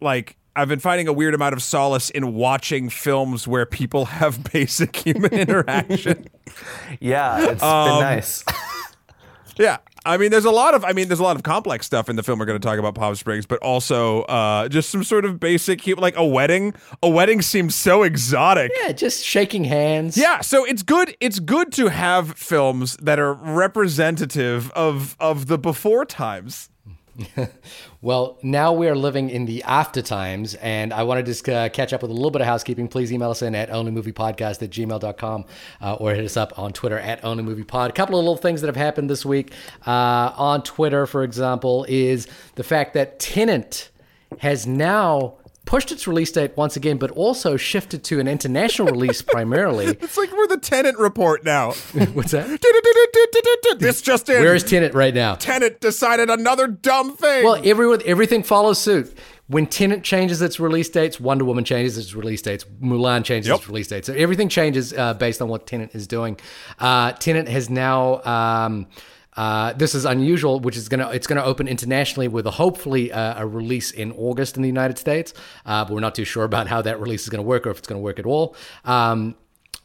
like 0.00 0.36
I've 0.56 0.68
been 0.68 0.80
finding 0.80 1.06
a 1.06 1.12
weird 1.12 1.34
amount 1.34 1.52
of 1.52 1.62
solace 1.62 2.10
in 2.10 2.34
watching 2.34 2.88
films 2.90 3.46
where 3.46 3.64
people 3.66 4.04
have 4.20 4.42
basic 4.52 4.96
human 4.96 5.32
interaction. 5.44 6.26
Yeah, 6.98 7.50
it's 7.52 7.62
Um, 7.62 7.88
been 7.90 8.00
nice. 8.00 8.44
Yeah. 9.58 9.78
I 10.06 10.16
mean, 10.16 10.30
there's 10.30 10.46
a 10.46 10.50
lot 10.50 10.74
of, 10.74 10.84
I 10.84 10.92
mean, 10.92 11.08
there's 11.08 11.20
a 11.20 11.22
lot 11.22 11.36
of 11.36 11.42
complex 11.42 11.84
stuff 11.86 12.08
in 12.08 12.16
the 12.16 12.22
film 12.22 12.38
we're 12.38 12.46
going 12.46 12.58
to 12.58 12.66
talk 12.66 12.78
about 12.78 12.94
Palm 12.94 13.14
Springs, 13.14 13.44
but 13.44 13.58
also 13.60 14.22
uh, 14.22 14.68
just 14.68 14.88
some 14.90 15.04
sort 15.04 15.24
of 15.26 15.38
basic, 15.38 15.86
like 15.98 16.16
a 16.16 16.24
wedding. 16.24 16.72
A 17.02 17.08
wedding 17.08 17.42
seems 17.42 17.74
so 17.74 18.02
exotic. 18.02 18.72
yeah, 18.82 18.92
just 18.92 19.22
shaking 19.24 19.64
hands. 19.64 20.16
Yeah, 20.16 20.40
so 20.40 20.64
it's 20.64 20.82
good. 20.82 21.14
It's 21.20 21.38
good 21.38 21.70
to 21.72 21.88
have 21.88 22.32
films 22.38 22.96
that 23.02 23.18
are 23.18 23.34
representative 23.34 24.70
of 24.72 25.16
of 25.20 25.46
the 25.46 25.58
before 25.58 26.04
times. 26.04 26.69
Well, 28.02 28.38
now 28.42 28.72
we 28.72 28.88
are 28.88 28.96
living 28.96 29.28
in 29.28 29.44
the 29.44 29.62
after 29.64 30.00
times, 30.00 30.54
and 30.54 30.90
I 30.90 31.02
want 31.02 31.18
to 31.18 31.22
just 31.22 31.46
uh, 31.46 31.68
catch 31.68 31.92
up 31.92 32.00
with 32.00 32.10
a 32.10 32.14
little 32.14 32.30
bit 32.30 32.40
of 32.40 32.46
housekeeping. 32.46 32.88
Please 32.88 33.12
email 33.12 33.30
us 33.30 33.42
in 33.42 33.54
at 33.54 33.68
onlymoviepodcast 33.68 34.62
at 34.62 34.70
gmail.com 34.70 35.44
uh, 35.82 35.94
or 35.96 36.14
hit 36.14 36.24
us 36.24 36.38
up 36.38 36.58
on 36.58 36.72
Twitter 36.72 36.98
at 36.98 37.20
onlymoviepod. 37.20 37.90
A 37.90 37.92
couple 37.92 38.18
of 38.18 38.24
little 38.24 38.38
things 38.38 38.62
that 38.62 38.68
have 38.68 38.76
happened 38.76 39.10
this 39.10 39.26
week 39.26 39.52
uh, 39.86 40.32
on 40.34 40.62
Twitter, 40.62 41.06
for 41.06 41.22
example, 41.22 41.84
is 41.90 42.26
the 42.54 42.64
fact 42.64 42.94
that 42.94 43.18
Tenet 43.18 43.90
has 44.38 44.66
now 44.66 45.34
pushed 45.70 45.92
its 45.92 46.08
release 46.08 46.32
date 46.32 46.50
once 46.56 46.74
again, 46.74 46.98
but 46.98 47.12
also 47.12 47.56
shifted 47.56 48.02
to 48.02 48.18
an 48.18 48.26
international 48.26 48.88
release 48.88 49.22
primarily. 49.22 49.86
It's 50.00 50.16
like 50.16 50.32
we're 50.32 50.48
the 50.48 50.56
Tenet 50.56 50.98
report 50.98 51.44
now. 51.44 51.70
What's 52.12 52.32
that? 52.32 52.48
this 53.78 54.02
just 54.02 54.28
in. 54.28 54.42
Where 54.42 54.56
is 54.56 54.64
Tenet 54.64 54.94
right 54.94 55.14
now? 55.14 55.36
Tenet 55.36 55.80
decided 55.80 56.28
another 56.28 56.66
dumb 56.66 57.16
thing? 57.16 57.44
Well, 57.44 57.60
everyone, 57.64 58.02
everything 58.04 58.42
follows 58.42 58.80
suit. 58.80 59.16
When 59.46 59.66
Tenet 59.66 60.02
changes 60.02 60.42
its 60.42 60.58
release 60.58 60.88
dates, 60.88 61.20
Wonder 61.20 61.44
Woman 61.44 61.62
changes 61.64 61.96
its 61.98 62.14
release 62.14 62.42
dates, 62.42 62.64
Mulan 62.82 63.24
changes 63.24 63.48
Yep. 63.48 63.58
its 63.58 63.68
release 63.68 63.86
dates. 63.88 64.06
So 64.08 64.14
everything 64.14 64.48
changes 64.48 64.92
uh, 64.92 65.14
based 65.14 65.40
on 65.40 65.48
what 65.48 65.68
Tenet 65.68 65.94
is 65.94 66.08
doing. 66.08 66.36
Uh, 66.80 67.12
Tenet 67.12 67.46
has 67.46 67.70
now. 67.70 68.22
Um, 68.24 68.86
uh, 69.36 69.72
this 69.74 69.94
is 69.94 70.04
unusual, 70.04 70.60
which 70.60 70.76
is 70.76 70.88
gonna 70.88 71.08
it's 71.10 71.26
gonna 71.26 71.44
open 71.44 71.68
internationally 71.68 72.28
with 72.28 72.46
a 72.46 72.50
hopefully 72.50 73.12
uh, 73.12 73.42
a 73.42 73.46
release 73.46 73.90
in 73.90 74.12
August 74.12 74.56
in 74.56 74.62
the 74.62 74.68
United 74.68 74.98
States, 74.98 75.32
uh, 75.66 75.84
but 75.84 75.94
we're 75.94 76.00
not 76.00 76.14
too 76.14 76.24
sure 76.24 76.44
about 76.44 76.66
how 76.66 76.82
that 76.82 77.00
release 77.00 77.22
is 77.22 77.28
gonna 77.28 77.42
work 77.42 77.66
or 77.66 77.70
if 77.70 77.78
it's 77.78 77.88
gonna 77.88 78.00
work 78.00 78.18
at 78.18 78.26
all. 78.26 78.56
Um, 78.84 79.36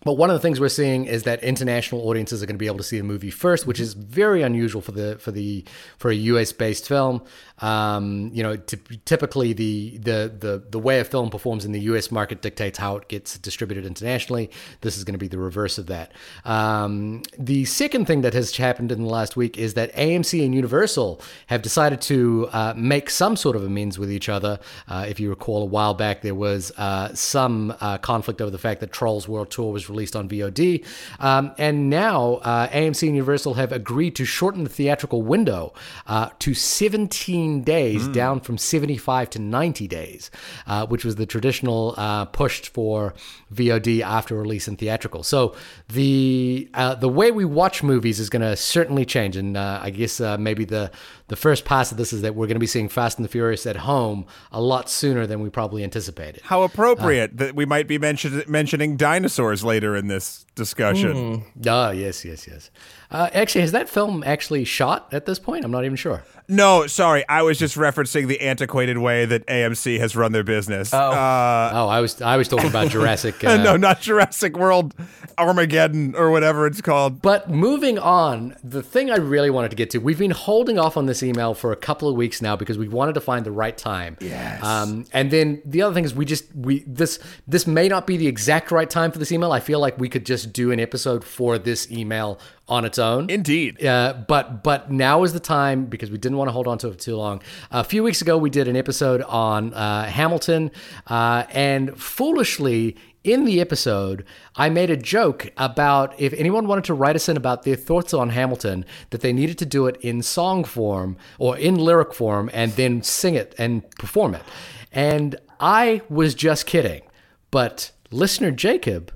but 0.06 0.14
one 0.14 0.30
of 0.30 0.36
the 0.36 0.40
things 0.40 0.60
we're 0.60 0.70
seeing 0.70 1.06
is 1.06 1.24
that 1.24 1.44
international 1.44 2.08
audiences 2.08 2.44
are 2.44 2.46
going 2.46 2.56
to 2.56 2.60
be 2.60 2.68
able 2.68 2.78
to 2.78 2.84
see 2.84 3.00
the 3.00 3.04
movie 3.04 3.32
first, 3.32 3.66
which 3.66 3.80
is 3.80 3.96
very 3.96 4.44
unusual 4.44 4.80
for 4.80 4.92
the 4.92 5.18
for 5.18 5.32
the 5.32 5.66
for 5.98 6.12
a 6.12 6.16
U.S. 6.16 6.54
based 6.54 6.88
film. 6.88 7.24
Um, 7.60 8.32
you 8.34 8.44
know, 8.44 8.58
ty- 8.58 9.00
typically 9.06 9.54
the, 9.54 9.98
the 9.98 10.34
the 10.38 10.64
the 10.70 10.80
way 10.80 11.00
a 11.00 11.06
film 11.06 11.30
performs 11.30 11.64
in 11.64 11.72
the 11.72 11.80
U.S. 11.82 12.12
market 12.12 12.42
dictates 12.42 12.78
how 12.78 12.98
it 12.98 13.08
gets 13.08 13.38
distributed 13.38 13.86
internationally. 13.86 14.52
This 14.82 14.98
is 14.98 15.04
going 15.04 15.14
to 15.14 15.20
be 15.20 15.28
the 15.28 15.38
reverse 15.38 15.78
of 15.78 15.88
that. 15.88 16.12
Um, 16.44 17.24
the 17.38 17.64
second 17.66 18.06
thing 18.08 18.22
that 18.22 18.34
has 18.34 18.56
happened 18.58 18.92
in 18.92 19.02
the 19.02 19.10
last 19.10 19.38
week 19.38 19.58
is 19.58 19.74
that 19.76 19.94
AMC 19.96 20.44
and 20.44 20.54
Universal 20.54 21.22
have 21.48 21.62
decided 21.62 22.02
to 22.02 22.50
uh, 22.52 22.74
make 22.76 23.10
some 23.10 23.36
sort 23.36 23.56
of 23.56 23.64
amends 23.64 23.98
with 23.98 24.12
each 24.12 24.28
other. 24.28 24.60
Uh, 24.88 25.06
if 25.08 25.20
you 25.20 25.30
recall, 25.30 25.64
a 25.64 25.66
while 25.66 25.94
back 25.94 26.22
there 26.22 26.36
was 26.36 26.72
uh, 26.78 27.14
some 27.14 27.74
uh, 27.80 27.98
conflict 28.00 28.42
over 28.42 28.52
the 28.52 28.58
fact 28.58 28.82
that 28.82 28.92
Trolls 28.92 29.28
World 29.28 29.50
Tour 29.50 29.72
was 29.72 29.90
released 29.90 30.16
on 30.16 30.28
VOD, 30.28 30.86
um, 31.20 31.54
and 31.58 31.90
now 31.90 32.36
uh, 32.36 32.68
AMC 32.68 33.08
and 33.08 33.16
Universal 33.16 33.54
have 33.54 33.72
agreed 33.72 34.16
to 34.18 34.26
shorten 34.26 34.64
the 34.64 34.70
theatrical 34.70 35.22
window 35.22 35.74
uh, 36.08 36.30
to 36.40 36.54
17 36.54 37.45
days, 37.62 38.08
down 38.10 38.40
from 38.40 38.58
75 38.58 39.30
to 39.32 39.40
90 39.40 39.88
days, 39.88 40.32
uh, 40.68 40.86
which 40.88 41.06
was 41.06 41.16
the 41.16 41.26
traditional 41.26 41.94
uh, 41.98 42.26
pushed 42.26 42.68
for 42.70 43.14
VOD 43.54 44.02
after 44.02 44.36
release 44.36 44.68
in 44.68 44.76
theatrical. 44.76 45.24
So 45.24 45.56
the 45.90 46.70
uh, 46.74 46.96
the 46.96 47.10
way 47.10 47.32
we 47.32 47.46
watch 47.46 47.84
movies 47.84 48.20
is 48.20 48.30
going 48.30 48.42
to 48.42 48.56
certainly 48.56 49.06
change, 49.06 49.38
and 49.38 49.56
uh, 49.56 49.80
I 49.82 49.90
guess 49.90 50.20
uh, 50.20 50.38
maybe 50.38 50.66
the 50.66 50.92
the 51.28 51.36
first 51.36 51.66
pass 51.66 51.92
of 51.92 51.98
this 51.98 52.14
is 52.14 52.22
that 52.22 52.36
we're 52.36 52.46
going 52.46 52.56
to 52.56 52.60
be 52.60 52.68
seeing 52.68 52.88
Fast 52.88 53.18
and 53.18 53.26
the 53.26 53.30
Furious 53.30 53.66
at 53.66 53.78
home 53.78 54.26
a 54.52 54.62
lot 54.62 54.90
sooner 54.90 55.26
than 55.26 55.42
we 55.42 55.50
probably 55.50 55.84
anticipated. 55.84 56.42
How 56.44 56.62
appropriate 56.64 57.32
uh, 57.32 57.46
that 57.46 57.56
we 57.56 57.66
might 57.66 57.88
be 57.88 57.98
mention- 57.98 58.44
mentioning 58.48 58.96
dinosaurs 58.96 59.64
later 59.64 59.96
in 59.96 60.08
this 60.08 60.46
discussion. 60.56 61.44
Mm. 61.60 61.68
Oh, 61.68 61.92
yes, 61.92 62.24
yes, 62.24 62.48
yes. 62.48 62.70
Uh, 63.12 63.30
actually, 63.34 63.62
has 63.62 63.72
that 63.72 63.90
film 63.90 64.24
actually 64.26 64.66
shot 64.66 65.08
at 65.14 65.26
this 65.26 65.40
point? 65.40 65.64
I'm 65.64 65.72
not 65.72 65.86
even 65.86 65.96
sure. 65.96 66.24
No, 66.48 66.86
sorry, 66.86 67.28
I 67.28 67.42
was 67.42 67.58
just 67.58 67.76
referencing 67.76 68.28
the 68.28 68.40
antiquated 68.42 68.98
way 68.98 69.26
that 69.26 69.48
AMC 69.48 70.00
has 70.00 70.16
run 70.16 70.32
their 70.32 70.44
business. 70.44 70.94
Oh, 70.94 70.98
uh, 70.98 71.72
oh 71.74 71.88
I 71.88 72.02
was 72.02 72.22
I 72.22 72.38
was 72.38 72.48
talking 72.48 72.70
about 72.70 72.90
Jurassic. 72.90 73.36
Uh, 73.46 73.58
no, 73.58 73.78
not 73.78 74.02
Jurassic 74.02 74.58
World, 74.58 74.96
Armageddon 75.38 76.16
or 76.16 76.32
whatever 76.32 76.66
it's 76.66 76.82
called. 76.82 77.22
But 77.22 77.50
moving 77.50 78.00
on, 78.00 78.56
the 78.64 78.82
thing 78.82 79.12
I 79.12 79.18
really 79.18 79.52
wanted 79.52 79.70
to 79.70 79.76
get 79.76 79.92
to, 79.92 80.00
we've 80.00 80.18
been 80.18 80.32
holding 80.32 80.80
off 80.80 80.98
on 80.98 81.06
this 81.06 81.15
email 81.24 81.54
for 81.54 81.72
a 81.72 81.76
couple 81.76 82.08
of 82.08 82.16
weeks 82.16 82.42
now 82.42 82.56
because 82.56 82.78
we 82.78 82.88
wanted 82.88 83.14
to 83.14 83.22
find 83.22 83.46
the 83.46 83.52
right 83.52 83.78
time. 83.78 84.18
Yes. 84.20 84.64
Um, 84.64 85.06
and 85.14 85.32
then 85.32 85.62
the 85.66 85.82
other 85.82 85.94
thing 85.94 86.06
is 86.06 86.14
we 86.14 86.26
just 86.26 86.54
we 86.56 86.84
this 86.88 87.20
this 87.48 87.68
may 87.68 87.88
not 87.88 88.08
be 88.08 88.18
the 88.18 88.28
exact 88.28 88.72
right 88.72 88.90
time 88.90 89.12
for 89.12 89.20
this 89.20 89.32
email. 89.32 89.52
I 89.52 89.60
feel 89.60 89.80
like 89.80 89.98
we 90.00 90.10
could 90.10 90.26
just 90.26 90.54
do 90.54 90.72
an 90.72 90.80
episode 90.80 91.24
for 91.24 91.58
this 91.58 91.92
email 91.92 92.40
on 92.68 92.86
its 92.86 92.98
own. 92.98 93.30
Indeed. 93.30 93.86
Uh, 93.86 94.16
but 94.28 94.64
but 94.64 94.92
now 94.92 95.24
is 95.24 95.34
the 95.34 95.40
time 95.40 95.86
because 95.86 96.10
we 96.10 96.18
didn't 96.18 96.38
want 96.38 96.48
to 96.48 96.52
hold 96.52 96.68
on 96.68 96.78
to 96.80 96.90
it 96.90 97.00
too 97.00 97.16
long. 97.16 97.42
A 97.72 97.84
few 97.84 98.04
weeks 98.04 98.22
ago, 98.22 98.38
we 98.38 98.50
did 98.50 98.68
an 98.68 98.76
episode 98.76 99.22
on 99.24 99.74
uh, 99.74 100.06
Hamilton, 100.06 100.72
uh, 101.08 101.44
and 101.52 102.00
foolishly. 102.00 102.96
In 103.24 103.46
the 103.46 103.60
episode, 103.60 104.24
I 104.56 104.70
made 104.70 104.92
a 104.92 104.96
joke 104.96 105.52
about 105.58 106.14
if 106.20 106.32
anyone 106.34 106.68
wanted 106.68 106.84
to 106.84 106.94
write 106.94 107.16
us 107.16 107.28
in 107.28 107.36
about 107.36 107.64
their 107.64 107.76
thoughts 107.76 108.14
on 108.14 108.30
Hamilton, 108.30 108.86
that 109.10 109.22
they 109.22 109.34
needed 109.34 109.58
to 109.58 109.66
do 109.66 109.88
it 109.88 109.98
in 110.02 110.22
song 110.22 110.64
form 110.64 111.18
or 111.40 111.58
in 111.58 111.74
lyric 111.74 112.14
form 112.14 112.52
and 112.54 112.74
then 112.74 113.02
sing 113.02 113.34
it 113.34 113.56
and 113.58 113.90
perform 113.96 114.36
it. 114.36 114.44
And 114.92 115.38
I 115.60 116.04
was 116.08 116.36
just 116.36 116.68
kidding. 116.68 117.02
But 117.50 117.94
listener 118.12 118.52
Jacob 118.52 119.12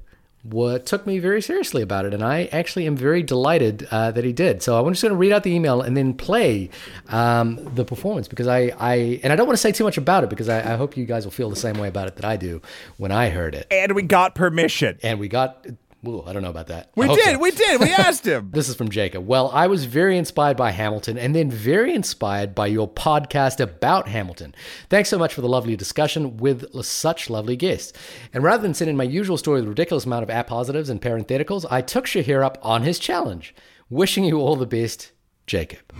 what 0.51 0.85
took 0.85 1.05
me 1.05 1.19
very 1.19 1.41
seriously 1.41 1.81
about 1.81 2.05
it, 2.05 2.13
and 2.13 2.23
I 2.23 2.45
actually 2.45 2.87
am 2.87 2.95
very 2.95 3.23
delighted 3.23 3.87
uh, 3.91 4.11
that 4.11 4.23
he 4.23 4.33
did. 4.33 4.63
So 4.63 4.79
I'm 4.79 4.91
just 4.91 5.01
going 5.01 5.11
to 5.11 5.17
read 5.17 5.31
out 5.31 5.43
the 5.43 5.51
email 5.51 5.81
and 5.81 5.95
then 5.95 6.13
play 6.13 6.69
um, 7.09 7.59
the 7.75 7.85
performance 7.85 8.27
because 8.27 8.47
I, 8.47 8.73
I 8.79 9.19
and 9.23 9.31
I 9.31 9.35
don't 9.35 9.47
want 9.47 9.57
to 9.57 9.61
say 9.61 9.71
too 9.71 9.83
much 9.83 9.97
about 9.97 10.23
it 10.23 10.29
because 10.29 10.49
I, 10.49 10.73
I, 10.73 10.75
hope 10.75 10.97
you 10.97 11.05
guys 11.05 11.25
will 11.25 11.31
feel 11.31 11.49
the 11.49 11.55
same 11.55 11.77
way 11.77 11.87
about 11.87 12.07
it 12.07 12.15
that 12.15 12.25
I 12.25 12.37
do 12.37 12.61
when 12.97 13.11
I 13.11 13.29
heard 13.29 13.55
it. 13.55 13.67
And 13.71 13.93
we 13.93 14.03
got 14.03 14.35
permission. 14.35 14.99
And 15.03 15.19
we 15.19 15.27
got 15.27 15.65
Ooh, 16.07 16.23
I 16.25 16.31
don't 16.31 16.41
know 16.41 16.49
about 16.49 16.67
that. 16.67 16.91
We 16.95 17.07
did. 17.09 17.33
So. 17.33 17.39
We 17.39 17.51
did. 17.51 17.81
We 17.81 17.91
asked 17.91 18.25
him. 18.25 18.51
this 18.53 18.69
is 18.69 18.75
from 18.75 18.89
Jacob. 18.89 19.27
Well, 19.27 19.49
I 19.53 19.67
was 19.67 19.83
very 19.83 20.17
inspired 20.17 20.55
by 20.55 20.71
Hamilton 20.71 21.17
and 21.17 21.35
then 21.35 21.51
very 21.51 21.93
inspired 21.93 22.55
by 22.55 22.67
your 22.67 22.87
podcast 22.87 23.59
about 23.59 24.07
Hamilton. 24.07 24.55
Thanks 24.89 25.09
so 25.09 25.19
much 25.19 25.33
for 25.33 25.41
the 25.41 25.49
lovely 25.49 25.75
discussion 25.75 26.37
with 26.37 26.65
such 26.85 27.29
lovely 27.29 27.57
guests. 27.57 27.91
And 28.33 28.43
rather 28.43 28.63
than 28.63 28.73
sending 28.73 28.95
my 28.95 29.03
usual 29.03 29.37
story 29.37 29.59
with 29.59 29.65
a 29.65 29.69
ridiculous 29.69 30.05
amount 30.05 30.23
of 30.23 30.29
appositives 30.29 30.89
and 30.89 31.01
parentheticals, 31.01 31.65
I 31.69 31.81
took 31.81 32.05
Shahir 32.05 32.45
up 32.45 32.57
on 32.61 32.83
his 32.83 32.97
challenge. 32.97 33.53
Wishing 33.89 34.23
you 34.23 34.39
all 34.39 34.55
the 34.55 34.65
best, 34.65 35.11
Jacob. 35.47 35.93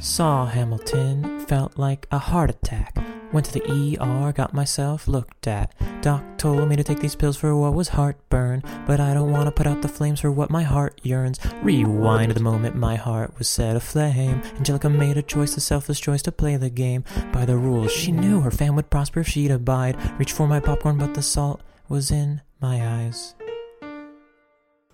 Saw 0.00 0.46
Hamilton, 0.46 1.44
felt 1.46 1.78
like 1.78 2.06
a 2.10 2.18
heart 2.18 2.50
attack. 2.50 2.96
Went 3.34 3.46
to 3.46 3.52
the 3.52 3.98
ER, 4.00 4.30
got 4.30 4.54
myself 4.54 5.08
looked 5.08 5.48
at. 5.48 5.74
Doc 6.02 6.22
told 6.38 6.68
me 6.68 6.76
to 6.76 6.84
take 6.84 7.00
these 7.00 7.16
pills 7.16 7.36
for 7.36 7.56
what 7.56 7.74
was 7.74 7.88
heartburn, 7.88 8.62
but 8.86 9.00
I 9.00 9.12
don't 9.12 9.32
want 9.32 9.46
to 9.46 9.50
put 9.50 9.66
out 9.66 9.82
the 9.82 9.88
flames 9.88 10.20
for 10.20 10.30
what 10.30 10.50
my 10.50 10.62
heart 10.62 11.00
yearns. 11.02 11.40
Rewind 11.60 12.30
to 12.30 12.34
the 12.34 12.40
moment 12.40 12.76
my 12.76 12.94
heart 12.94 13.36
was 13.36 13.48
set 13.48 13.74
aflame. 13.74 14.40
Angelica 14.56 14.88
made 14.88 15.16
a 15.16 15.22
choice, 15.22 15.56
a 15.56 15.60
selfless 15.60 15.98
choice 15.98 16.22
to 16.22 16.30
play 16.30 16.54
the 16.54 16.70
game 16.70 17.02
by 17.32 17.44
the 17.44 17.56
rules. 17.56 17.90
She 17.90 18.12
knew 18.12 18.40
her 18.40 18.52
fam 18.52 18.76
would 18.76 18.88
prosper 18.88 19.18
if 19.18 19.28
she'd 19.28 19.50
abide. 19.50 19.98
Reach 20.16 20.30
for 20.30 20.46
my 20.46 20.60
popcorn, 20.60 20.98
but 20.98 21.14
the 21.14 21.22
salt 21.22 21.60
was 21.88 22.12
in 22.12 22.40
my 22.60 22.86
eyes 22.86 23.34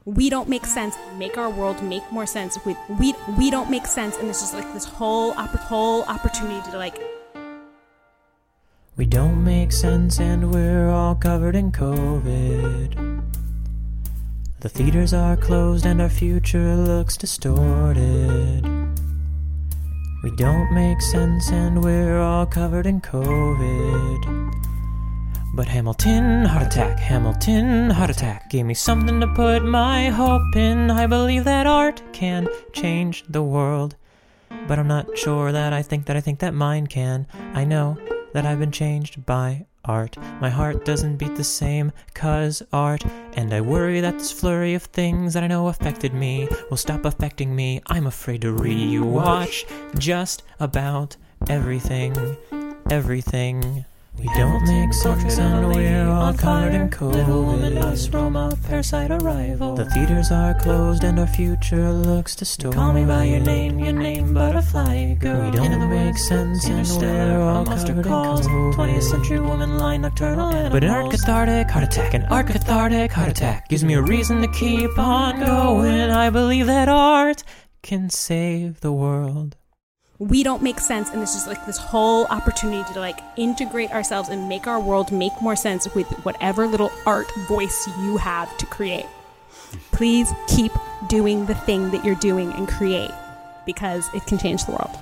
we 0.07 0.31
don't 0.31 0.49
make 0.49 0.65
sense 0.65 0.97
make 1.19 1.37
our 1.37 1.51
world 1.51 1.81
make 1.83 2.03
more 2.11 2.27
sense 2.27 2.59
we 2.65 2.75
we, 2.99 3.15
we 3.39 3.51
don't 3.51 3.71
make 3.71 3.87
sense 3.87 4.17
and 4.17 4.29
this 4.29 4.43
is 4.43 4.55
like 4.55 4.73
this 4.73 4.87
whole 4.87 5.33
whole 5.35 6.03
opportunity 6.05 6.69
to 6.71 6.79
like 6.79 6.99
we 9.01 9.07
don't 9.07 9.43
make 9.43 9.73
sense 9.73 10.21
and 10.21 10.53
we're 10.53 10.91
all 10.91 11.15
covered 11.15 11.57
in 11.57 11.73
COVID. 11.73 13.25
The 14.61 14.69
theaters 14.69 15.15
are 15.15 15.39
closed 15.39 15.87
and 15.87 16.03
our 16.03 16.11
future 16.11 16.77
looks 16.77 17.17
distorted. 17.17 18.63
We 20.23 20.31
don't 20.37 20.71
make 20.75 21.01
sense 21.01 21.51
and 21.51 21.83
we're 21.83 22.21
all 22.21 22.45
covered 22.45 22.85
in 22.85 23.01
COVID. 23.01 24.55
But 25.55 25.69
Hamilton, 25.69 26.45
heart 26.45 26.67
attack, 26.67 26.99
Hamilton, 26.99 27.89
heart 27.89 28.11
attack, 28.11 28.51
gave 28.51 28.67
me 28.67 28.75
something 28.75 29.19
to 29.21 29.29
put 29.29 29.65
my 29.65 30.11
hope 30.11 30.55
in. 30.55 30.91
I 30.91 31.07
believe 31.07 31.45
that 31.45 31.67
art 31.67 32.03
can 32.13 32.49
change 32.75 33.25
the 33.27 33.43
world. 33.43 33.97
But 34.69 34.79
I'm 34.79 34.89
not 34.89 35.17
sure 35.17 35.53
that 35.53 35.73
I 35.73 35.81
think 35.81 36.05
that 36.05 36.19
I 36.19 36.21
think 36.21 36.41
that 36.41 36.53
mine 36.53 36.87
can. 36.87 37.27
I 37.55 37.65
know 37.65 37.97
that 38.33 38.47
I've 38.47 38.59
been 38.59 38.73
changed 38.73 39.25
by 39.27 39.67
art. 39.85 40.17
My 40.41 40.51
heart 40.51 40.85
doesn't 40.85 41.17
beat 41.17 41.37
the 41.37 41.45
same, 41.45 41.93
cause 42.15 42.63
art. 42.73 43.05
And 43.35 43.53
I 43.53 43.61
worry 43.61 44.01
that 44.01 44.19
this 44.19 44.33
flurry 44.33 44.75
of 44.75 44.83
things 44.85 45.35
that 45.35 45.43
I 45.43 45.47
know 45.47 45.69
affected 45.69 46.15
me 46.15 46.49
will 46.69 46.77
stop 46.77 47.05
affecting 47.05 47.55
me. 47.55 47.81
I'm 47.87 48.07
afraid 48.07 48.43
to 48.43 48.55
rewatch 48.55 49.65
just 49.99 50.43
about 50.59 51.17
everything. 51.49 52.37
Everything. 52.91 53.85
We 54.21 54.29
don't 54.35 54.63
make 54.67 54.93
sense 54.93 55.39
and 55.39 55.69
we're 55.69 56.07
all 56.07 56.35
covered 56.35 56.75
in 56.75 56.91
COVID. 56.91 57.15
Little 57.15 57.43
woman, 57.43 57.79
us, 57.79 58.07
Roma, 58.11 58.59
parasite 58.67 59.11
arrival. 59.11 59.75
The 59.77 59.87
theaters 59.87 60.31
are 60.31 60.53
closed 60.53 61.05
and 61.05 61.19
our 61.19 61.27
future 61.27 61.91
looks 61.91 62.37
distorted. 62.37 62.77
Call 62.77 62.93
me 62.93 63.07
by 63.07 63.25
your 63.25 63.41
name, 63.41 63.79
your 63.79 63.95
name, 63.95 64.35
butterfly 64.35 65.15
girl. 65.15 65.51
We 65.51 65.57
don't 65.57 65.89
make 65.89 66.19
sense 66.19 66.67
and 66.67 66.87
we're 67.01 67.41
all 67.41 67.65
covered 67.65 67.89
in 67.89 68.03
COVID. 68.03 68.75
20th 68.75 69.03
century 69.05 69.41
woman, 69.41 69.79
line 69.79 70.03
nocturnal 70.03 70.49
animals. 70.49 70.73
But 70.73 70.85
an 70.85 70.91
art 70.91 71.11
cathartic 71.11 71.71
heart 71.71 71.85
attack, 71.85 72.13
an 72.13 72.25
art 72.25 72.49
cathartic 72.49 73.13
heart 73.13 73.31
attack 73.31 73.71
gives 73.71 73.85
me 73.85 73.95
a 73.95 74.03
reason 74.03 74.43
to 74.43 74.49
keep 74.49 74.99
on 74.99 75.41
going. 75.41 76.11
I 76.11 76.29
believe 76.29 76.67
that 76.67 76.91
art 76.91 77.43
can 77.83 78.11
save 78.11 78.81
the 78.81 78.93
world 78.93 79.57
we 80.21 80.43
don't 80.43 80.63
make 80.63 80.79
sense 80.79 81.09
and 81.11 81.23
this 81.23 81.35
is 81.35 81.47
like 81.47 81.65
this 81.65 81.79
whole 81.79 82.27
opportunity 82.27 82.85
to 82.93 83.01
like 83.01 83.21
integrate 83.39 83.91
ourselves 83.91 84.29
and 84.29 84.51
make 84.51 84.67
our 84.67 84.79
world 84.79 85.11
make 85.11 85.33
more 85.41 85.57
sense 85.57 85.93
with 85.95 86.07
whatever 86.27 86.67
little 86.67 86.93
art 87.07 87.33
voice 87.49 87.89
you 88.03 88.19
have 88.19 88.55
to 88.59 88.67
create. 88.67 89.07
Please 89.93 90.31
keep 90.47 90.73
doing 91.09 91.47
the 91.47 91.55
thing 91.55 91.91
that 91.91 92.05
you're 92.05 92.15
doing 92.17 92.53
and 92.53 92.69
create 92.69 93.11
because 93.65 94.13
it 94.13 94.27
can 94.27 94.37
change 94.37 94.67
the 94.67 94.73
world. 94.73 94.95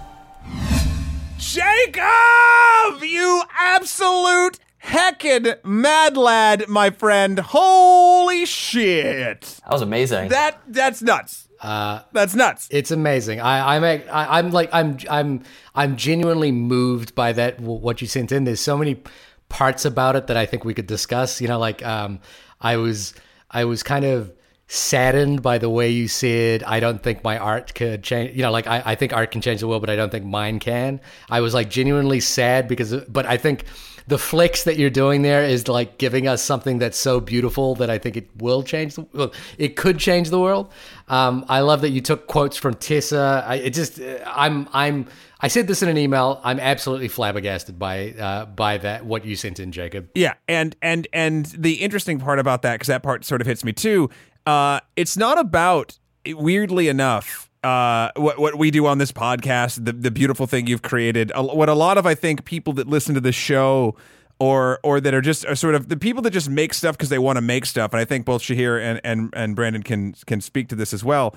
Jacob! 1.36 3.02
You 3.02 3.42
absolute 3.58 4.60
heckin' 4.84 5.56
mad 5.64 6.16
lad 6.16 6.68
my 6.68 6.90
friend. 6.90 7.40
Holy 7.40 8.46
shit. 8.46 9.40
That 9.64 9.72
was 9.72 9.82
amazing. 9.82 10.28
That 10.28 10.60
that's 10.68 11.02
nuts 11.02 11.47
uh, 11.60 12.00
That's 12.12 12.34
nuts. 12.34 12.68
It's 12.70 12.90
amazing. 12.90 13.40
I, 13.40 13.76
I'm 13.76 13.84
I, 13.84 14.38
I'm 14.38 14.50
like 14.50 14.70
I'm 14.72 14.98
I'm 15.10 15.42
I'm 15.74 15.96
genuinely 15.96 16.52
moved 16.52 17.14
by 17.14 17.32
that 17.32 17.60
what 17.60 18.00
you 18.00 18.06
sent 18.06 18.32
in. 18.32 18.44
There's 18.44 18.60
so 18.60 18.76
many 18.76 19.02
parts 19.48 19.84
about 19.84 20.16
it 20.16 20.26
that 20.28 20.36
I 20.36 20.46
think 20.46 20.64
we 20.64 20.74
could 20.74 20.86
discuss. 20.86 21.40
You 21.40 21.48
know, 21.48 21.58
like 21.58 21.84
um, 21.84 22.20
I 22.60 22.76
was 22.76 23.14
I 23.50 23.64
was 23.64 23.82
kind 23.82 24.04
of 24.04 24.32
saddened 24.70 25.42
by 25.42 25.56
the 25.56 25.70
way 25.70 25.88
you 25.88 26.06
said 26.06 26.62
I 26.62 26.78
don't 26.78 27.02
think 27.02 27.24
my 27.24 27.38
art 27.38 27.74
could 27.74 28.02
change. 28.02 28.36
You 28.36 28.42
know, 28.42 28.52
like 28.52 28.66
I, 28.66 28.82
I 28.84 28.94
think 28.94 29.12
art 29.12 29.30
can 29.30 29.40
change 29.40 29.60
the 29.60 29.68
world, 29.68 29.80
but 29.80 29.90
I 29.90 29.96
don't 29.96 30.10
think 30.10 30.26
mine 30.26 30.58
can. 30.58 31.00
I 31.30 31.40
was 31.40 31.54
like 31.54 31.70
genuinely 31.70 32.20
sad 32.20 32.68
because, 32.68 32.94
but 33.06 33.26
I 33.26 33.36
think 33.36 33.64
the 34.08 34.18
flicks 34.18 34.64
that 34.64 34.78
you're 34.78 34.88
doing 34.88 35.20
there 35.20 35.44
is 35.44 35.68
like 35.68 35.98
giving 35.98 36.26
us 36.26 36.42
something 36.42 36.78
that's 36.78 36.96
so 36.96 37.20
beautiful 37.20 37.74
that 37.74 37.90
I 37.90 37.98
think 37.98 38.16
it 38.16 38.30
will 38.38 38.62
change. 38.62 38.94
The, 38.94 39.06
well, 39.12 39.32
it 39.58 39.76
could 39.76 39.98
change 39.98 40.30
the 40.30 40.40
world. 40.40 40.72
Um, 41.08 41.44
I 41.48 41.60
love 41.60 41.82
that 41.82 41.90
you 41.90 42.00
took 42.00 42.26
quotes 42.26 42.56
from 42.56 42.74
Tessa. 42.74 43.44
I, 43.46 43.56
it 43.56 43.74
just, 43.74 44.00
I'm, 44.26 44.68
I'm. 44.72 45.06
I 45.40 45.46
said 45.46 45.68
this 45.68 45.82
in 45.82 45.88
an 45.88 45.96
email. 45.98 46.40
I'm 46.42 46.58
absolutely 46.58 47.06
flabbergasted 47.06 47.78
by 47.78 48.10
uh, 48.10 48.46
by 48.46 48.78
that 48.78 49.06
what 49.06 49.24
you 49.24 49.36
sent 49.36 49.60
in, 49.60 49.70
Jacob. 49.70 50.08
Yeah, 50.16 50.34
and 50.48 50.74
and 50.82 51.06
and 51.12 51.46
the 51.46 51.74
interesting 51.74 52.18
part 52.18 52.40
about 52.40 52.62
that 52.62 52.74
because 52.74 52.88
that 52.88 53.04
part 53.04 53.24
sort 53.24 53.40
of 53.40 53.46
hits 53.46 53.62
me 53.62 53.72
too. 53.72 54.10
Uh, 54.46 54.80
it's 54.96 55.16
not 55.16 55.38
about 55.38 55.96
weirdly 56.26 56.88
enough 56.88 57.47
uh, 57.64 58.10
what 58.16 58.38
what 58.38 58.58
we 58.58 58.70
do 58.70 58.86
on 58.86 58.98
this 58.98 59.12
podcast, 59.12 59.84
the 59.84 59.92
the 59.92 60.10
beautiful 60.10 60.46
thing 60.46 60.66
you've 60.66 60.82
created. 60.82 61.32
What 61.34 61.68
a 61.68 61.74
lot 61.74 61.98
of 61.98 62.06
I 62.06 62.14
think 62.14 62.44
people 62.44 62.72
that 62.74 62.86
listen 62.86 63.14
to 63.14 63.20
this 63.20 63.34
show 63.34 63.96
or 64.38 64.78
or 64.82 65.00
that 65.00 65.14
are 65.14 65.20
just 65.20 65.44
are 65.46 65.54
sort 65.54 65.74
of 65.74 65.88
the 65.88 65.96
people 65.96 66.22
that 66.22 66.30
just 66.30 66.48
make 66.48 66.72
stuff 66.72 66.96
because 66.96 67.08
they 67.08 67.18
want 67.18 67.36
to 67.36 67.40
make 67.42 67.66
stuff. 67.66 67.92
And 67.92 68.00
I 68.00 68.04
think 68.04 68.24
both 68.24 68.42
Shahir 68.42 68.80
and 68.80 69.00
and 69.04 69.30
and 69.34 69.56
Brandon 69.56 69.82
can 69.82 70.14
can 70.26 70.40
speak 70.40 70.68
to 70.68 70.76
this 70.76 70.92
as 70.92 71.02
well. 71.02 71.34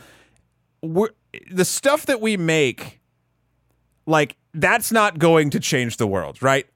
We're, 0.84 1.10
the 1.52 1.66
stuff 1.66 2.06
that 2.08 2.22
we 2.22 2.38
make 2.38 3.00
like 4.06 4.38
that's 4.54 4.92
not 4.92 5.20
going 5.20 5.50
to 5.52 5.60
change 5.60 5.98
the 5.98 6.08
world, 6.08 6.42
right? 6.42 6.68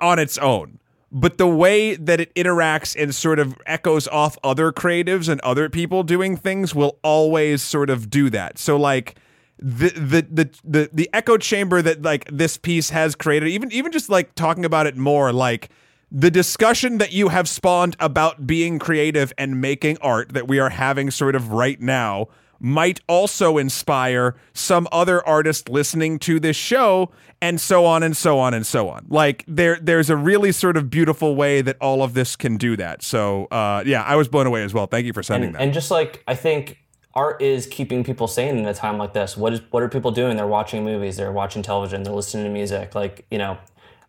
On 0.00 0.18
its 0.18 0.38
own. 0.38 0.80
But 1.14 1.36
the 1.36 1.46
way 1.46 1.94
that 1.94 2.20
it 2.20 2.34
interacts 2.34 3.00
and 3.00 3.14
sort 3.14 3.38
of 3.38 3.54
echoes 3.66 4.08
off 4.08 4.38
other 4.42 4.72
creatives 4.72 5.28
and 5.28 5.40
other 5.42 5.68
people 5.68 6.02
doing 6.02 6.38
things 6.38 6.74
will 6.74 6.98
always 7.02 7.60
sort 7.60 7.90
of 7.90 8.08
do 8.08 8.30
that. 8.30 8.58
So 8.58 8.78
like 8.78 9.16
the 9.58 9.90
the 9.90 10.26
the 10.30 10.50
the, 10.64 10.90
the 10.90 11.10
echo 11.12 11.36
chamber 11.36 11.82
that 11.82 12.00
like 12.00 12.28
this 12.32 12.56
piece 12.56 12.90
has 12.90 13.14
created, 13.14 13.50
even 13.50 13.70
even 13.72 13.92
just 13.92 14.08
like 14.08 14.34
talking 14.34 14.64
about 14.64 14.86
it 14.86 14.96
more, 14.96 15.32
like 15.32 15.68
the 16.10 16.30
discussion 16.30 16.98
that 16.98 17.12
you 17.12 17.28
have 17.28 17.48
spawned 17.48 17.96
about 18.00 18.46
being 18.46 18.78
creative 18.78 19.32
and 19.36 19.60
making 19.60 19.98
art 20.02 20.32
that 20.34 20.48
we 20.48 20.58
are 20.58 20.70
having 20.70 21.10
sort 21.10 21.34
of 21.34 21.52
right 21.52 21.80
now 21.80 22.28
might 22.62 23.00
also 23.08 23.58
inspire 23.58 24.34
some 24.54 24.88
other 24.90 25.26
artist 25.26 25.68
listening 25.68 26.18
to 26.18 26.40
this 26.40 26.56
show 26.56 27.10
and 27.40 27.60
so 27.60 27.84
on 27.84 28.02
and 28.02 28.16
so 28.16 28.38
on 28.38 28.54
and 28.54 28.66
so 28.66 28.88
on 28.88 29.04
like 29.08 29.44
there 29.46 29.78
there's 29.82 30.08
a 30.08 30.16
really 30.16 30.52
sort 30.52 30.76
of 30.76 30.88
beautiful 30.88 31.34
way 31.34 31.60
that 31.60 31.76
all 31.80 32.02
of 32.02 32.14
this 32.14 32.36
can 32.36 32.56
do 32.56 32.76
that 32.76 33.02
so 33.02 33.46
uh, 33.46 33.82
yeah 33.84 34.02
i 34.04 34.16
was 34.16 34.28
blown 34.28 34.46
away 34.46 34.62
as 34.62 34.72
well 34.72 34.86
thank 34.86 35.04
you 35.04 35.12
for 35.12 35.22
sending 35.22 35.48
and, 35.48 35.56
that 35.56 35.62
and 35.62 35.72
just 35.74 35.90
like 35.90 36.22
I 36.26 36.34
think 36.34 36.78
art 37.14 37.42
is 37.42 37.66
keeping 37.66 38.04
people 38.04 38.26
sane 38.26 38.56
in 38.56 38.66
a 38.66 38.74
time 38.74 38.98
like 38.98 39.12
this. 39.12 39.36
What 39.36 39.52
is 39.52 39.60
what 39.70 39.82
are 39.82 39.88
people 39.88 40.10
doing? 40.10 40.36
They're 40.36 40.46
watching 40.46 40.84
movies, 40.84 41.16
they're 41.16 41.32
watching 41.32 41.62
television, 41.62 42.02
they're 42.02 42.14
listening 42.14 42.44
to 42.44 42.50
music. 42.50 42.94
Like 42.94 43.26
you 43.30 43.38
know, 43.38 43.58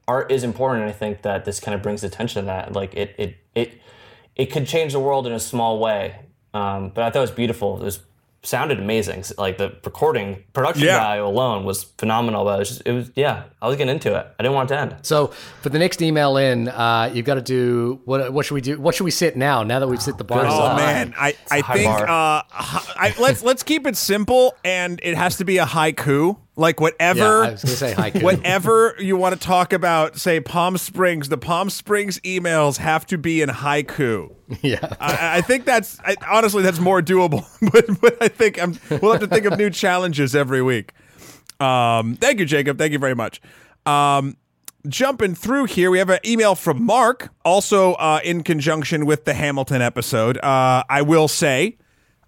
art 0.08 0.32
is 0.32 0.44
important, 0.44 0.84
and 0.84 0.90
I 0.90 0.94
think 0.94 1.22
that 1.24 1.46
this 1.46 1.60
kind 1.60 1.76
of 1.76 1.82
brings 1.82 2.04
attention 2.04 2.44
to 2.44 2.46
that. 2.48 2.74
Like 2.74 2.94
it 2.96 3.16
it 3.18 3.38
it 3.56 3.82
it 4.36 4.46
could 4.48 4.68
change 4.68 4.94
the 4.94 5.00
world 5.00 5.28
in 5.28 5.34
a 5.34 5.40
small 5.40 5.80
way. 5.80 6.16
Um, 6.54 6.90
but 6.90 7.04
I 7.04 7.10
thought 7.10 7.20
it 7.20 7.22
was 7.22 7.32
beautiful. 7.32 7.82
It 7.82 7.84
was 7.84 8.00
sounded 8.44 8.80
amazing. 8.80 9.24
Like 9.38 9.58
the 9.58 9.74
recording 9.84 10.44
production 10.54 10.84
Yeah. 10.86 10.98
guy 10.98 11.16
alone 11.16 11.64
was 11.66 11.84
phenomenal. 11.98 12.44
But 12.44 12.56
it 12.56 12.60
was, 12.60 12.70
just, 12.70 12.82
it 12.86 12.92
was 12.92 13.12
yeah, 13.16 13.44
I 13.62 13.68
was 13.68 13.78
getting 13.78 13.94
into 13.94 14.10
it. 14.18 14.28
I 14.38 14.44
didn't 14.44 14.56
want 14.56 14.70
it 14.70 14.76
to 14.76 14.80
end. 14.82 14.96
So 15.02 15.28
for 15.62 15.70
the 15.70 15.80
next 15.80 16.02
email 16.02 16.38
in, 16.38 16.68
uh, 16.68 17.10
you've 17.14 17.26
got 17.26 17.36
to 17.36 17.42
do 17.42 18.02
what? 18.06 18.32
What 18.34 18.46
should 18.46 18.56
we 18.56 18.62
do? 18.62 18.80
What 18.80 18.96
should 18.96 19.06
we 19.06 19.12
sit 19.12 19.36
now? 19.38 19.64
Now 19.64 19.80
that 19.80 19.88
we've 19.88 20.02
set 20.02 20.18
the 20.18 20.24
bar. 20.24 20.46
Oh 20.46 20.48
aside? 20.48 20.76
man, 20.78 21.14
I, 21.18 21.36
I 21.50 21.62
think 21.62 21.90
uh, 21.92 22.06
I, 22.52 23.14
let's 23.20 23.44
let's 23.44 23.64
keep 23.64 23.88
it 23.88 23.98
simple, 23.98 24.56
and 24.64 25.00
it 25.04 25.16
has 25.16 25.38
to 25.38 25.46
be 25.46 25.58
a 25.58 25.66
haiku. 25.66 26.38
Like 26.56 26.80
Yeah, 26.80 26.84
whatever, 26.84 27.44
I 27.44 27.52
was 27.52 27.64
gonna 27.64 27.76
say 27.76 27.94
haiku. 27.94 28.22
whatever 28.24 28.96
you 29.00 29.18
want 29.18 29.34
to 29.34 29.40
talk 29.40 29.74
about, 29.74 30.18
say 30.18 30.40
Palm 30.40 30.78
Springs. 30.78 31.30
The 31.30 31.38
Palm 31.38 31.70
Springs 31.70 32.20
emails 32.20 32.78
have 32.78 33.06
to 33.08 33.18
be 33.18 33.42
in 33.42 33.50
haiku. 33.50 34.34
yeah. 34.62 34.94
I, 35.00 35.38
I 35.38 35.42
think 35.42 35.66
that's 35.66 36.00
I, 36.02 36.16
honestly 36.30 36.62
that's 36.62 36.80
more 36.80 37.02
doable, 37.02 37.46
but, 37.72 38.02
but 38.02 38.22
I 38.22 38.28
think 38.28 38.62
I'm, 38.62 38.80
we'll 39.02 39.14
have 39.14 39.22
to 39.22 39.28
think 39.28 39.46
of 39.46 39.58
new 39.58 39.70
challenges 39.70 40.36
every 40.36 40.62
week. 40.62 40.94
Um, 41.60 42.16
thank 42.16 42.40
you, 42.40 42.46
Jacob. 42.46 42.78
Thank 42.78 42.92
you 42.94 43.00
very 43.00 43.16
much. 43.16 43.42
Um, 43.86 44.38
jumping 44.88 45.36
through 45.36 45.66
here, 45.66 45.90
we 45.90 45.98
have 45.98 46.10
an 46.10 46.20
email 46.26 46.56
from 46.56 46.84
Mark, 46.84 47.34
also 47.44 47.94
uh, 47.94 48.20
in 48.24 48.44
conjunction 48.44 49.06
with 49.06 49.26
the 49.26 49.34
Hamilton 49.34 49.82
episode. 49.82 50.38
Uh, 50.38 50.84
I 50.90 51.02
will 51.02 51.28
say, 51.28 51.78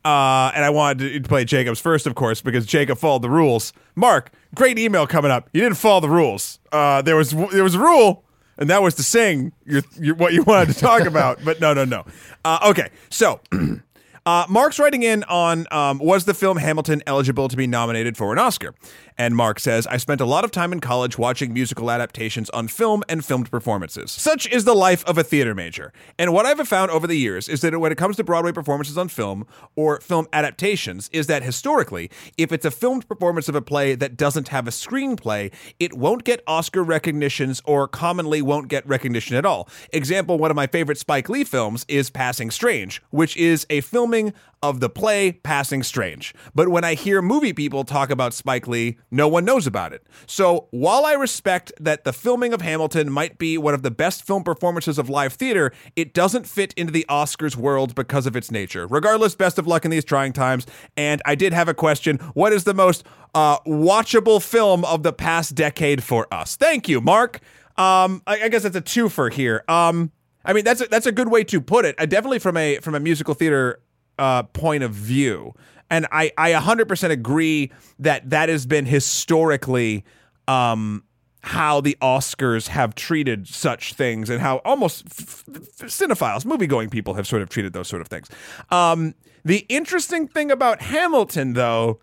uh, 0.06 0.52
and 0.54 0.64
I 0.64 0.70
wanted 0.70 1.24
to 1.24 1.28
play 1.28 1.46
Jacob's 1.46 1.80
first, 1.80 2.06
of 2.06 2.14
course, 2.14 2.40
because 2.40 2.68
Jacob 2.68 3.00
followed 3.00 3.24
the 3.24 3.30
rules. 3.30 3.74
Mark, 3.96 4.32
great 4.54 4.78
email 4.78 5.08
coming 5.08 5.32
up. 5.32 5.50
You 5.52 5.62
didn't 5.62 5.78
follow 5.78 6.00
the 6.00 6.10
rules. 6.10 6.60
Uh, 6.72 7.02
there 7.02 7.16
was 7.16 7.32
there 7.32 7.64
was 7.64 7.74
a 7.74 7.80
rule, 7.80 8.24
and 8.58 8.70
that 8.70 8.84
was 8.84 8.94
to 8.96 9.04
sing 9.04 9.52
your, 9.66 9.82
your 10.00 10.14
what 10.14 10.34
you 10.34 10.44
wanted 10.44 10.74
to 10.76 10.80
talk 10.80 11.06
about. 11.06 11.40
But 11.46 11.60
no, 11.60 11.74
no, 11.74 11.86
no. 11.86 12.06
Uh, 12.44 12.60
okay, 12.70 12.90
so. 13.10 13.42
Uh, 14.28 14.44
Mark's 14.50 14.80
writing 14.80 15.04
in 15.04 15.24
on 15.26 15.68
um, 15.70 16.00
was 16.00 16.26
the 16.26 16.34
film 16.34 16.58
Hamilton 16.58 17.04
eligible 17.06 17.48
to 17.48 17.56
be 17.56 17.68
nominated 17.68 18.18
for 18.18 18.34
an 18.34 18.40
Oscar? 18.40 18.74
And 19.20 19.36
Mark 19.36 19.60
says, 19.60 19.86
I 19.86 19.98
spent 19.98 20.20
a 20.20 20.26
lot 20.26 20.44
of 20.44 20.52
time 20.52 20.74
in 20.74 20.80
college 20.80 21.18
watching 21.18 21.54
musical 21.54 21.92
adaptations 21.92 22.50
on 22.50 22.68
film 22.68 23.04
and 23.08 23.24
filmed 23.24 23.50
performances. 23.52 24.12
Such 24.12 24.48
is 24.48 24.66
the 24.66 24.74
life 24.74 25.06
of 25.06 25.20
a 25.20 25.24
theater 25.24 25.54
major. 25.54 25.94
And 26.18 26.34
what 26.34 26.46
I've 26.46 26.68
found 26.68 26.90
over 26.90 27.06
the 27.06 27.16
years 27.16 27.48
is 27.48 27.62
that 27.62 27.80
when 27.80 27.92
it 27.92 27.98
comes 28.00 28.16
to 28.18 28.24
Broadway 28.24 28.52
performances 28.52 28.98
on 28.98 29.10
film 29.10 29.46
or 29.76 30.02
film 30.02 30.28
adaptations, 30.34 31.10
is 31.14 31.28
that 31.28 31.44
historically, 31.44 32.10
if 32.36 32.52
it's 32.52 32.66
a 32.66 32.72
filmed 32.72 33.08
performance 33.08 33.48
of 33.48 33.56
a 33.56 33.62
play 33.62 33.94
that 33.94 34.18
doesn't 34.18 34.48
have 34.48 34.68
a 34.68 34.72
screenplay, 34.72 35.54
it 35.80 35.94
won't 35.94 36.24
get 36.24 36.42
Oscar 36.48 36.84
recognitions 36.84 37.62
or 37.64 37.88
commonly 37.88 38.42
won't 38.42 38.70
get 38.70 38.86
recognition 38.88 39.38
at 39.38 39.46
all. 39.46 39.70
Example, 39.94 40.40
one 40.40 40.52
of 40.52 40.56
my 40.56 40.68
favorite 40.68 40.98
Spike 40.98 41.30
Lee 41.30 41.44
films 41.44 41.86
is 41.88 42.10
Passing 42.10 42.50
Strange, 42.50 43.02
which 43.12 43.38
is 43.38 43.68
a 43.70 43.82
filming 44.16 44.34
of 44.62 44.80
the 44.80 44.90
play 44.90 45.32
Passing 45.32 45.84
Strange. 45.84 46.34
But 46.56 46.70
when 46.70 46.84
I 46.84 46.96
hear 46.96 47.22
movie 47.22 47.54
people 47.54 47.84
talk 47.84 48.10
about 48.10 48.34
Spike 48.34 48.68
Lee, 48.68 48.98
no 49.12 49.28
one 49.28 49.46
knows 49.46 49.68
about 49.68 49.94
it. 49.94 50.08
So 50.26 50.68
while 50.72 51.06
I 51.06 51.14
respect 51.14 51.72
that 51.80 52.04
the 52.04 52.14
filming 52.14 52.54
of 52.54 52.62
Hamilton 52.62 53.12
might 53.12 53.38
be 53.38 53.58
one 53.58 53.74
of 53.74 53.84
the 53.84 53.92
best 53.92 54.26
film 54.26 54.44
performances 54.44 54.98
of 54.98 55.10
live 55.10 55.34
theater, 55.34 55.72
it 55.96 56.14
doesn't 56.14 56.48
fit 56.48 56.74
into 56.74 56.92
the 56.92 57.06
Oscars 57.10 57.56
world 57.56 57.94
because 57.94 58.26
of 58.26 58.36
its 58.36 58.50
nature. 58.50 58.88
Regardless, 58.88 59.36
best 59.36 59.60
of 59.60 59.68
luck 59.68 59.86
in 59.86 59.92
these 59.92 60.06
trying 60.06 60.34
times. 60.34 60.66
And 60.98 61.22
I 61.26 61.36
did 61.36 61.54
have 61.54 61.68
a 61.68 61.74
question. 61.74 62.18
What 62.34 62.54
is 62.54 62.64
the 62.64 62.74
most 62.74 63.04
uh, 63.36 63.60
watchable 63.68 64.42
film 64.42 64.84
of 64.86 65.04
the 65.04 65.14
past 65.14 65.54
decade 65.54 66.04
for 66.04 66.34
us? 66.34 66.56
Thank 66.56 66.90
you, 66.90 67.02
Mark. 67.02 67.40
Um, 67.78 68.24
I, 68.26 68.44
I 68.44 68.50
guess 68.50 68.64
that's 68.64 68.76
a 68.76 68.82
twofer 68.82 69.32
here. 69.32 69.64
Um, 69.68 70.12
I 70.46 70.54
mean, 70.54 70.64
that's 70.64 70.82
a, 70.82 70.88
that's 70.88 71.08
a 71.08 71.12
good 71.12 71.30
way 71.30 71.44
to 71.46 71.60
put 71.60 71.86
it. 71.86 71.96
I 71.98 72.06
definitely 72.06 72.40
from 72.40 72.56
a 72.56 72.78
from 72.78 72.96
a 72.96 73.00
musical 73.00 73.34
theater 73.34 73.82
uh, 74.18 74.44
point 74.44 74.84
of 74.84 74.92
view, 74.92 75.54
and 75.90 76.08
I 76.12 76.32
I 76.38 76.52
100% 76.52 77.10
agree 77.10 77.72
that 78.00 78.30
that 78.30 78.50
has 78.50 78.66
been 78.66 78.86
historically 78.86 80.04
um, 80.48 81.04
how 81.42 81.80
the 81.80 81.96
Oscars 82.02 82.70
have 82.70 82.96
treated 82.96 83.48
such 83.48 83.94
things, 83.94 84.30
and 84.30 84.42
how 84.42 84.58
almost 84.66 85.06
f- 85.06 85.44
f- 85.54 85.62
cinephiles, 85.90 86.46
movie 86.46 86.68
going 86.68 86.90
people 86.90 87.14
have 87.14 87.28
sort 87.28 87.42
of 87.42 87.50
treated 87.50 87.74
those 87.74 87.88
sort 87.88 88.02
of 88.02 88.08
things. 88.08 88.28
Um, 88.72 89.14
the 89.44 89.66
interesting 89.70 90.28
thing 90.28 90.50
about 90.50 90.82
Hamilton, 90.82 91.54
though, 91.54 92.00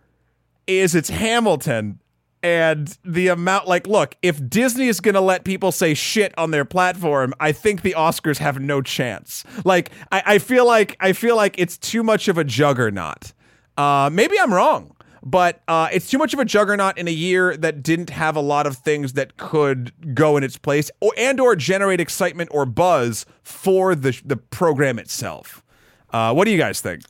is 0.68 0.94
it's 0.94 1.10
Hamilton 1.10 1.98
and 2.42 2.98
the 3.04 3.28
amount 3.28 3.68
like 3.68 3.86
look 3.86 4.16
if 4.22 4.48
disney 4.48 4.88
is 4.88 5.00
gonna 5.00 5.20
let 5.20 5.44
people 5.44 5.72
say 5.72 5.94
shit 5.94 6.36
on 6.36 6.50
their 6.50 6.64
platform 6.64 7.32
i 7.40 7.52
think 7.52 7.82
the 7.82 7.94
oscars 7.96 8.38
have 8.38 8.60
no 8.60 8.82
chance. 8.82 9.44
Like 9.64 9.90
i, 10.10 10.22
I 10.26 10.38
feel 10.38 10.66
like 10.66 10.96
i 11.00 11.12
feel 11.12 11.36
like 11.36 11.58
it's 11.58 11.76
too 11.78 12.02
much 12.02 12.28
of 12.28 12.38
a 12.38 12.44
juggernaut. 12.44 13.32
Uh, 13.76 14.10
maybe 14.12 14.38
i'm 14.38 14.52
wrong 14.52 14.94
but 15.24 15.62
uh, 15.68 15.88
it's 15.92 16.10
too 16.10 16.18
much 16.18 16.34
of 16.34 16.40
a 16.40 16.44
juggernaut 16.44 16.98
in 16.98 17.06
a 17.06 17.12
year 17.12 17.56
that 17.56 17.82
didn't 17.82 18.10
have 18.10 18.34
a 18.34 18.40
lot 18.40 18.66
of 18.66 18.76
things 18.76 19.12
that 19.12 19.36
could 19.36 19.92
go 20.14 20.36
in 20.36 20.42
its 20.42 20.58
place 20.58 20.90
or 21.00 21.12
and 21.16 21.38
or 21.38 21.54
generate 21.54 22.00
excitement 22.00 22.50
or 22.52 22.66
buzz 22.66 23.24
for 23.42 23.94
the 23.94 24.20
the 24.24 24.36
program 24.36 24.98
itself. 24.98 25.62
Uh, 26.10 26.34
what 26.34 26.44
do 26.44 26.50
you 26.50 26.58
guys 26.58 26.80
think 26.80 27.02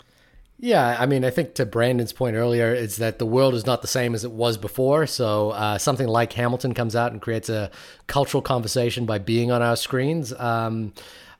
Yeah, 0.62 0.96
I 0.96 1.06
mean, 1.06 1.24
I 1.24 1.30
think 1.30 1.54
to 1.54 1.66
Brandon's 1.66 2.12
point 2.12 2.36
earlier 2.36 2.72
is 2.72 2.98
that 2.98 3.18
the 3.18 3.26
world 3.26 3.54
is 3.54 3.66
not 3.66 3.82
the 3.82 3.88
same 3.88 4.14
as 4.14 4.22
it 4.22 4.30
was 4.30 4.56
before. 4.56 5.08
So 5.08 5.50
uh, 5.50 5.76
something 5.76 6.06
like 6.06 6.32
Hamilton 6.34 6.72
comes 6.72 6.94
out 6.94 7.10
and 7.10 7.20
creates 7.20 7.48
a 7.48 7.68
cultural 8.06 8.42
conversation 8.42 9.04
by 9.04 9.18
being 9.18 9.50
on 9.50 9.60
our 9.60 9.74
screens. 9.74 10.32
Um, 10.32 10.92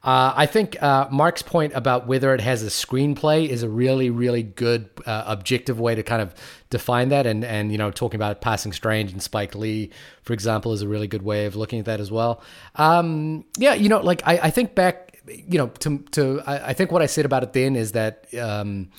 uh, 0.02 0.32
I 0.34 0.46
think 0.46 0.82
uh, 0.82 1.06
Mark's 1.12 1.42
point 1.42 1.72
about 1.76 2.08
whether 2.08 2.34
it 2.34 2.40
has 2.40 2.64
a 2.64 2.66
screenplay 2.66 3.48
is 3.48 3.62
a 3.62 3.68
really, 3.68 4.10
really 4.10 4.42
good 4.42 4.90
uh, 5.06 5.22
objective 5.28 5.78
way 5.78 5.94
to 5.94 6.02
kind 6.02 6.20
of 6.20 6.34
define 6.70 7.10
that. 7.10 7.24
And 7.24 7.44
and 7.44 7.70
you 7.70 7.78
know, 7.78 7.92
talking 7.92 8.18
about 8.18 8.40
Passing 8.40 8.72
Strange 8.72 9.12
and 9.12 9.22
Spike 9.22 9.54
Lee, 9.54 9.90
for 10.24 10.32
example, 10.32 10.72
is 10.72 10.82
a 10.82 10.88
really 10.88 11.06
good 11.06 11.22
way 11.22 11.46
of 11.46 11.54
looking 11.54 11.78
at 11.78 11.84
that 11.84 12.00
as 12.00 12.10
well. 12.10 12.42
Um, 12.74 13.44
yeah, 13.56 13.74
you 13.74 13.88
know, 13.88 14.00
like 14.00 14.20
I, 14.26 14.38
I 14.38 14.50
think 14.50 14.74
back, 14.74 15.20
you 15.28 15.58
know, 15.58 15.68
to 15.68 15.98
to 16.10 16.42
I, 16.44 16.70
I 16.70 16.72
think 16.72 16.90
what 16.90 17.02
I 17.02 17.06
said 17.06 17.24
about 17.24 17.44
it 17.44 17.52
then 17.52 17.76
is 17.76 17.92
that. 17.92 18.26
Um, 18.34 18.90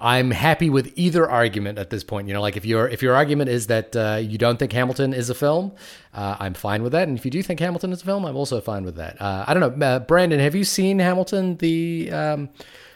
I'm 0.00 0.30
happy 0.30 0.70
with 0.70 0.92
either 0.96 1.28
argument 1.28 1.78
at 1.78 1.90
this 1.90 2.04
point. 2.04 2.28
You 2.28 2.34
know, 2.34 2.40
like 2.40 2.56
if 2.56 2.64
your 2.64 2.88
if 2.88 3.02
your 3.02 3.14
argument 3.14 3.50
is 3.50 3.66
that 3.68 3.94
uh, 3.96 4.20
you 4.22 4.38
don't 4.38 4.58
think 4.58 4.72
Hamilton 4.72 5.12
is 5.12 5.30
a 5.30 5.34
film, 5.34 5.72
uh, 6.14 6.36
I'm 6.38 6.54
fine 6.54 6.82
with 6.82 6.92
that. 6.92 7.08
And 7.08 7.16
if 7.18 7.24
you 7.24 7.30
do 7.30 7.42
think 7.42 7.60
Hamilton 7.60 7.92
is 7.92 8.02
a 8.02 8.04
film, 8.04 8.24
I'm 8.24 8.36
also 8.36 8.60
fine 8.60 8.84
with 8.84 8.96
that. 8.96 9.20
Uh, 9.20 9.44
I 9.46 9.54
don't 9.54 9.78
know, 9.78 9.86
uh, 9.86 9.98
Brandon, 10.00 10.40
have 10.40 10.54
you 10.54 10.64
seen 10.64 10.98
Hamilton? 10.98 11.56
The 11.56 12.10
um, 12.12 12.48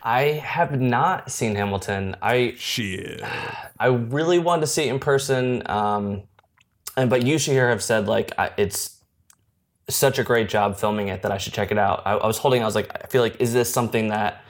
I 0.03 0.23
have 0.23 0.81
not 0.81 1.31
seen 1.31 1.55
Hamilton. 1.55 2.17
I 2.23 2.55
shit 2.57 3.23
I 3.79 3.87
really 3.87 4.39
wanted 4.39 4.63
to 4.63 4.67
see 4.67 4.85
it 4.85 4.93
in 4.93 4.99
person. 4.99 5.63
Um, 5.67 6.23
and 6.97 7.09
but 7.09 7.25
you 7.25 7.39
should 7.39 7.53
hear 7.53 7.69
have 7.69 7.83
said 7.83 8.09
like 8.09 8.33
I, 8.39 8.51
it's 8.57 9.01
such 9.89 10.19
a 10.19 10.23
great 10.23 10.49
job 10.49 10.79
filming 10.79 11.09
it 11.09 11.23
that 11.23 11.33
I 11.33 11.39
should 11.39 11.53
check 11.53 11.71
it 11.71 11.79
out. 11.79 12.03
I, 12.07 12.13
I 12.13 12.27
was 12.27 12.39
holding. 12.39 12.63
I 12.63 12.67
was 12.67 12.75
like, 12.75 12.91
I 12.95 13.07
feel 13.09 13.23
like 13.23 13.41
is 13.41 13.53
this 13.53 13.73
something 13.73 14.09
that 14.09 14.43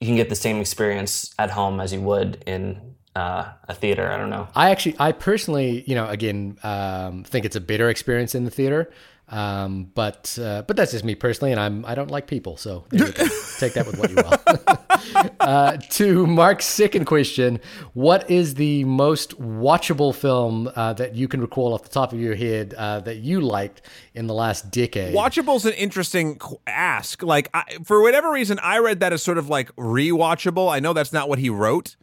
you 0.00 0.06
can 0.06 0.16
get 0.16 0.28
the 0.28 0.36
same 0.36 0.60
experience 0.60 1.34
at 1.38 1.50
home 1.50 1.80
as 1.80 1.92
you 1.92 2.00
would 2.00 2.42
in 2.46 2.94
uh, 3.16 3.52
a 3.68 3.74
theater? 3.74 4.10
I 4.10 4.16
don't 4.16 4.30
know. 4.30 4.48
I 4.54 4.70
actually, 4.70 4.96
I 4.98 5.12
personally, 5.12 5.84
you 5.86 5.94
know, 5.94 6.08
again, 6.08 6.58
um, 6.62 7.24
think 7.24 7.44
it's 7.44 7.56
a 7.56 7.60
better 7.60 7.88
experience 7.88 8.34
in 8.34 8.44
the 8.44 8.50
theater. 8.50 8.90
Um, 9.30 9.90
but 9.94 10.38
uh, 10.40 10.62
but 10.62 10.76
that's 10.76 10.92
just 10.92 11.04
me 11.04 11.14
personally, 11.14 11.52
and 11.52 11.60
I'm 11.60 11.84
I 11.84 11.94
don't 11.94 12.10
like 12.10 12.26
people, 12.26 12.56
so 12.56 12.84
there 12.88 13.08
you 13.08 13.12
go. 13.12 13.28
take 13.58 13.74
that 13.74 13.86
with 13.86 13.98
what 13.98 14.10
you 14.10 14.16
will. 14.16 15.34
uh, 15.40 15.76
to 15.76 16.26
Mark's 16.26 16.64
second 16.64 17.04
question, 17.04 17.60
what 17.92 18.30
is 18.30 18.54
the 18.54 18.84
most 18.84 19.38
watchable 19.38 20.14
film 20.14 20.70
uh, 20.74 20.94
that 20.94 21.14
you 21.14 21.28
can 21.28 21.42
recall 21.42 21.74
off 21.74 21.82
the 21.82 21.90
top 21.90 22.14
of 22.14 22.20
your 22.20 22.36
head 22.36 22.72
uh, 22.74 23.00
that 23.00 23.18
you 23.18 23.42
liked 23.42 23.82
in 24.14 24.28
the 24.28 24.34
last 24.34 24.70
decade? 24.70 25.14
Watchable's 25.14 25.66
an 25.66 25.74
interesting 25.74 26.40
ask. 26.66 27.22
Like, 27.22 27.50
I, 27.52 27.64
for 27.84 28.00
whatever 28.00 28.30
reason, 28.30 28.58
I 28.62 28.78
read 28.78 29.00
that 29.00 29.12
as 29.12 29.22
sort 29.22 29.36
of 29.36 29.50
like 29.50 29.74
rewatchable. 29.76 30.72
I 30.72 30.80
know 30.80 30.94
that's 30.94 31.12
not 31.12 31.28
what 31.28 31.38
he 31.38 31.50
wrote. 31.50 31.96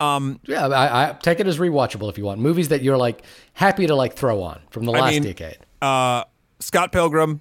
Yeah, 0.00 0.66
I, 0.66 1.10
I 1.10 1.12
take 1.12 1.38
it 1.38 1.46
as 1.46 1.58
rewatchable 1.58 2.10
if 2.10 2.18
you 2.18 2.24
want. 2.24 2.40
Movies 2.40 2.70
that 2.70 2.82
you're 2.82 2.96
like 2.96 3.22
happy 3.52 3.86
to 3.86 3.94
like 3.94 4.14
throw 4.14 4.42
on 4.42 4.60
from 4.70 4.84
the 4.84 4.90
last 4.90 5.12
mean, 5.12 5.22
decade. 5.22 5.58
Uh, 5.80 6.24
Scott 6.62 6.92
Pilgrim, 6.92 7.40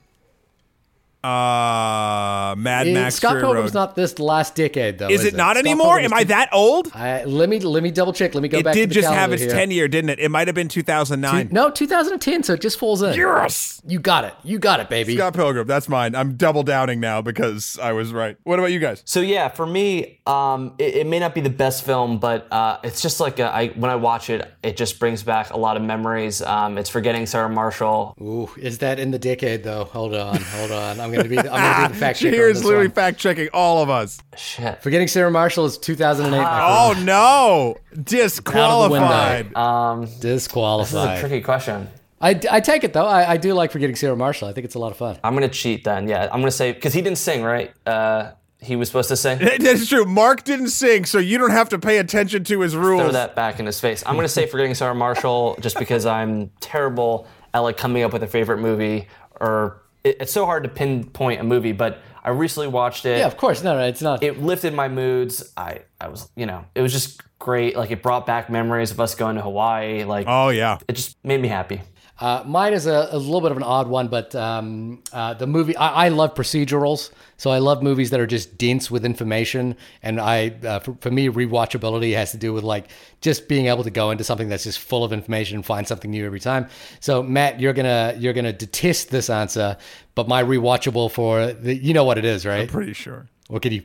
uh, 1.24 2.56
Mad 2.58 2.88
Max 2.88 3.16
Scott 3.16 3.32
Fury 3.34 3.42
Pilgrim's 3.44 3.74
Road. 3.74 3.80
not 3.80 3.96
this 3.96 4.20
last 4.20 4.56
decade 4.56 4.98
though. 4.98 5.10
is 5.10 5.24
it 5.24 5.36
not 5.36 5.56
Scott 5.56 5.66
anymore? 5.66 6.00
Am 6.00 6.14
I 6.14 6.24
that 6.26 6.50
old? 6.52 6.92
I, 6.94 7.24
let 7.26 7.48
me 7.50 7.60
let 7.60 7.84
me 7.84 7.92
double 7.92 8.14
check. 8.14 8.34
Let 8.34 8.42
me 8.42 8.50
go 8.50 8.58
It 8.60 8.64
back. 8.66 8.74
did 8.74 8.90
to 8.92 9.02
the 9.02 9.02
street. 9.02 9.04
It 9.04 9.08
did 9.08 9.08
just 9.08 9.14
have 9.14 9.30
calendar 9.30 9.44
its 9.44 9.54
here. 9.54 9.62
10 9.62 9.72
year, 9.72 9.88
didn't 9.88 10.10
it? 10.10 10.20
It 10.20 10.30
might 10.30 10.48
have 10.48 10.56
been 10.56 10.68
2009. 10.68 11.50
No, 11.52 11.70
2010. 11.70 12.44
So 12.44 12.54
it 12.54 12.62
just 12.62 12.80
falls 12.80 13.02
in. 13.02 13.14
Yes! 13.14 13.82
You 13.86 14.00
got 14.00 14.26
it. 14.26 14.34
You 14.44 14.60
got 14.60 14.80
it, 14.80 14.90
baby. 14.90 15.16
Scott 15.16 15.34
Pilgrim, 15.34 15.68
that's 15.68 15.90
mine. 15.90 16.16
I'm 16.16 16.36
double 16.38 16.64
downing 16.64 17.00
now 17.00 17.22
because 17.22 17.78
I 17.80 17.94
was 17.94 18.12
right. 18.14 18.38
What 18.44 18.60
about 18.60 18.72
you 18.72 18.80
guys? 18.80 19.02
So 19.06 19.22
yeah, 19.22 19.48
for 19.50 19.66
me, 19.66 20.20
um, 20.26 20.74
it, 20.78 20.96
it 20.98 21.08
may 21.08 21.20
not 21.20 21.34
be 21.36 21.42
the 21.42 21.50
best 21.50 21.84
film, 21.86 22.20
but 22.20 22.52
uh, 22.52 22.78
it's 22.84 23.02
just 23.02 23.20
like 23.20 23.40
a, 23.40 23.46
I, 23.46 23.68
when 23.70 23.90
I 23.92 23.96
watch 23.96 24.30
it, 24.30 24.52
it 24.64 24.78
just 24.78 25.00
brings 25.00 25.24
back 25.24 25.52
a 25.52 25.58
lot 25.58 25.78
of 25.78 25.84
memories. 25.84 26.42
Um, 26.42 26.78
it's 26.78 26.90
Forgetting 26.90 27.26
Sarah 27.26 27.50
Marshall. 27.50 28.16
Ooh, 28.22 28.50
is 28.58 28.80
that 28.80 29.00
in 29.00 29.12
the 29.12 29.20
decade 29.20 29.64
though? 29.64 29.86
Hold 29.86 30.14
on, 30.16 30.38
hold 30.42 30.72
on. 30.72 31.11
I'm 31.12 31.28
gonna 31.28 31.30
be. 31.30 31.39
I'm 31.39 31.45
gonna 31.45 31.88
be 31.88 31.93
the 31.93 32.00
fact 32.00 32.19
checker. 32.19 32.36
Here's 32.36 32.58
this 32.58 32.65
literally 32.65 32.88
one. 32.88 32.95
fact 32.95 33.17
checking 33.17 33.50
all 33.54 33.82
of 33.82 33.89
us. 33.89 34.21
Shit. 34.38 34.82
Forgetting 34.82 35.08
Sarah 35.08 35.32
Marshall 35.32 35.65
is 35.65 35.78
2008. 35.78 36.32
my 36.32 36.43
friend. 36.43 36.60
Oh 36.60 37.04
no, 37.04 38.02
disqualified. 38.04 39.56
Um, 39.56 40.02
this 40.19 40.47
is 40.47 40.93
a 40.93 41.17
tricky 41.19 41.41
question. 41.41 41.89
I, 42.21 42.39
I 42.52 42.60
take 42.60 42.84
it 42.84 42.93
though. 42.93 43.08
I, 43.08 43.32
I 43.32 43.38
do 43.38 43.54
like 43.54 43.71
Forgetting 43.71 43.95
Sarah 43.95 44.15
Marshall. 44.15 44.47
I 44.47 44.54
think 44.54 44.65
it's 44.65 44.76
a 44.76 44.80
lot 44.80 44.91
of 44.91 44.97
fun. 44.97 45.17
I'm 45.24 45.34
gonna 45.34 45.50
cheat 45.50 45.84
then. 45.84 46.08
Yeah, 46.08 46.30
I'm 46.32 46.39
gonna 46.39 46.52
say 46.52 46.71
because 46.71 46.93
he 46.93 47.02
didn't 47.02 47.17
sing, 47.17 47.41
right? 47.43 47.74
Uh, 47.86 48.32
he 48.60 48.76
was 48.76 48.89
supposed 48.89 49.10
to 49.10 49.17
sing. 49.17 49.39
That's 49.60 49.88
true. 49.88 50.06
Mark 50.06 50.43
didn't 50.43 50.69
sing, 50.69 51.06
so 51.06 51.17
you 51.17 51.39
don't 51.39 51.50
have 51.52 51.69
to 51.69 51.80
pay 51.80 51.97
attention 51.97 52.43
to 52.43 52.60
his 52.62 52.76
rules. 52.76 53.02
Throw 53.02 53.12
that 53.12 53.36
back 53.36 53.60
in 53.60 53.65
his 53.65 53.80
face. 53.80 54.04
I'm 54.06 54.15
gonna 54.15 54.28
say 54.28 54.45
Forgetting 54.45 54.76
Sarah 54.76 54.93
Marshall 54.93 55.58
just 55.60 55.80
because 55.80 56.06
I'm 56.06 56.52
terrible 56.60 57.28
at 57.56 57.60
like 57.60 57.78
coming 57.78 58.04
up 58.04 58.13
with 58.13 58.21
a 58.21 58.28
favorite 58.28 58.60
movie 58.60 59.08
or 59.39 59.81
it, 60.04 60.18
it's 60.22 60.32
so 60.32 60.46
hard 60.46 60.64
to 60.64 60.70
pinpoint 60.70 61.40
a 61.42 61.44
movie. 61.44 61.72
But 61.72 62.00
I 62.24 62.30
recently 62.30 62.68
watched 62.68 63.06
it. 63.06 63.18
Yeah, 63.20 63.28
of 63.28 63.38
course. 63.38 63.64
No, 63.64 63.76
no, 63.78 63.84
it's 63.86 64.02
not. 64.02 64.24
it 64.24 64.42
lifted 64.42 64.74
my 64.74 64.88
moods. 64.88 65.52
I, 65.58 65.82
I 66.00 66.08
was, 66.10 66.30
you 66.36 66.46
know, 66.46 66.66
it 66.76 66.82
was 66.82 66.92
just 66.92 67.22
great. 67.40 67.76
Like 67.76 67.92
it 67.92 68.04
brought 68.04 68.26
back 68.26 68.50
memories 68.50 68.92
of 68.92 69.00
us 69.00 69.16
going 69.16 69.36
to 69.38 69.42
Hawaii. 69.42 70.04
Like 70.04 70.26
Oh 70.30 70.50
yeah. 70.50 70.78
it 70.88 70.94
just 70.94 71.18
made 71.24 71.42
me 71.42 71.48
happy. 71.48 71.82
Uh, 72.22 72.44
mine 72.46 72.74
is 72.74 72.86
a, 72.86 73.10
a 73.12 73.18
little 73.18 73.42
bit 73.42 73.50
of 73.50 73.58
an 73.58 73.64
odd 73.64 73.88
one, 73.88 74.08
but 74.08 74.36
um, 74.36 75.02
uh, 75.12 75.34
the 75.34 75.48
movie 75.48 75.76
I, 75.76 76.06
I 76.06 76.10
love 76.10 76.36
procedurals, 76.36 77.10
so 77.38 77.50
I 77.50 77.58
love 77.58 77.82
movies 77.82 78.12
that 78.12 78.20
are 78.20 78.28
just 78.28 78.60
dense 78.60 78.92
with 78.92 79.04
information. 79.04 79.76
And 80.04 80.22
I, 80.22 80.50
uh, 80.64 80.80
for, 80.80 80.96
for 81.02 81.10
me, 81.10 81.30
rewatchability 81.30 82.14
has 82.14 82.30
to 82.32 82.38
do 82.38 82.54
with 82.54 82.64
like 82.64 82.90
just 83.22 83.48
being 83.48 83.66
able 83.66 83.84
to 83.84 83.90
go 83.90 84.12
into 84.12 84.24
something 84.24 84.50
that's 84.50 84.66
just 84.66 84.78
full 84.78 85.04
of 85.04 85.12
information 85.12 85.56
and 85.56 85.66
find 85.66 85.88
something 85.88 86.12
new 86.12 86.24
every 86.24 86.40
time. 86.40 86.68
So 87.00 87.24
Matt, 87.24 87.60
you're 87.60 87.74
gonna 87.74 88.14
you're 88.20 88.34
gonna 88.34 88.54
detest 88.54 89.10
this 89.10 89.30
answer, 89.32 89.78
but 90.14 90.28
my 90.28 90.44
rewatchable 90.44 91.10
for 91.12 91.54
the, 91.54 91.76
you 91.76 91.96
know 91.96 92.04
what 92.04 92.20
it 92.20 92.26
is, 92.26 92.46
right? 92.46 92.62
I'm 92.62 92.68
pretty 92.68 92.94
sure. 92.94 93.26
What 93.48 93.64
can 93.64 93.74
you? 93.74 93.82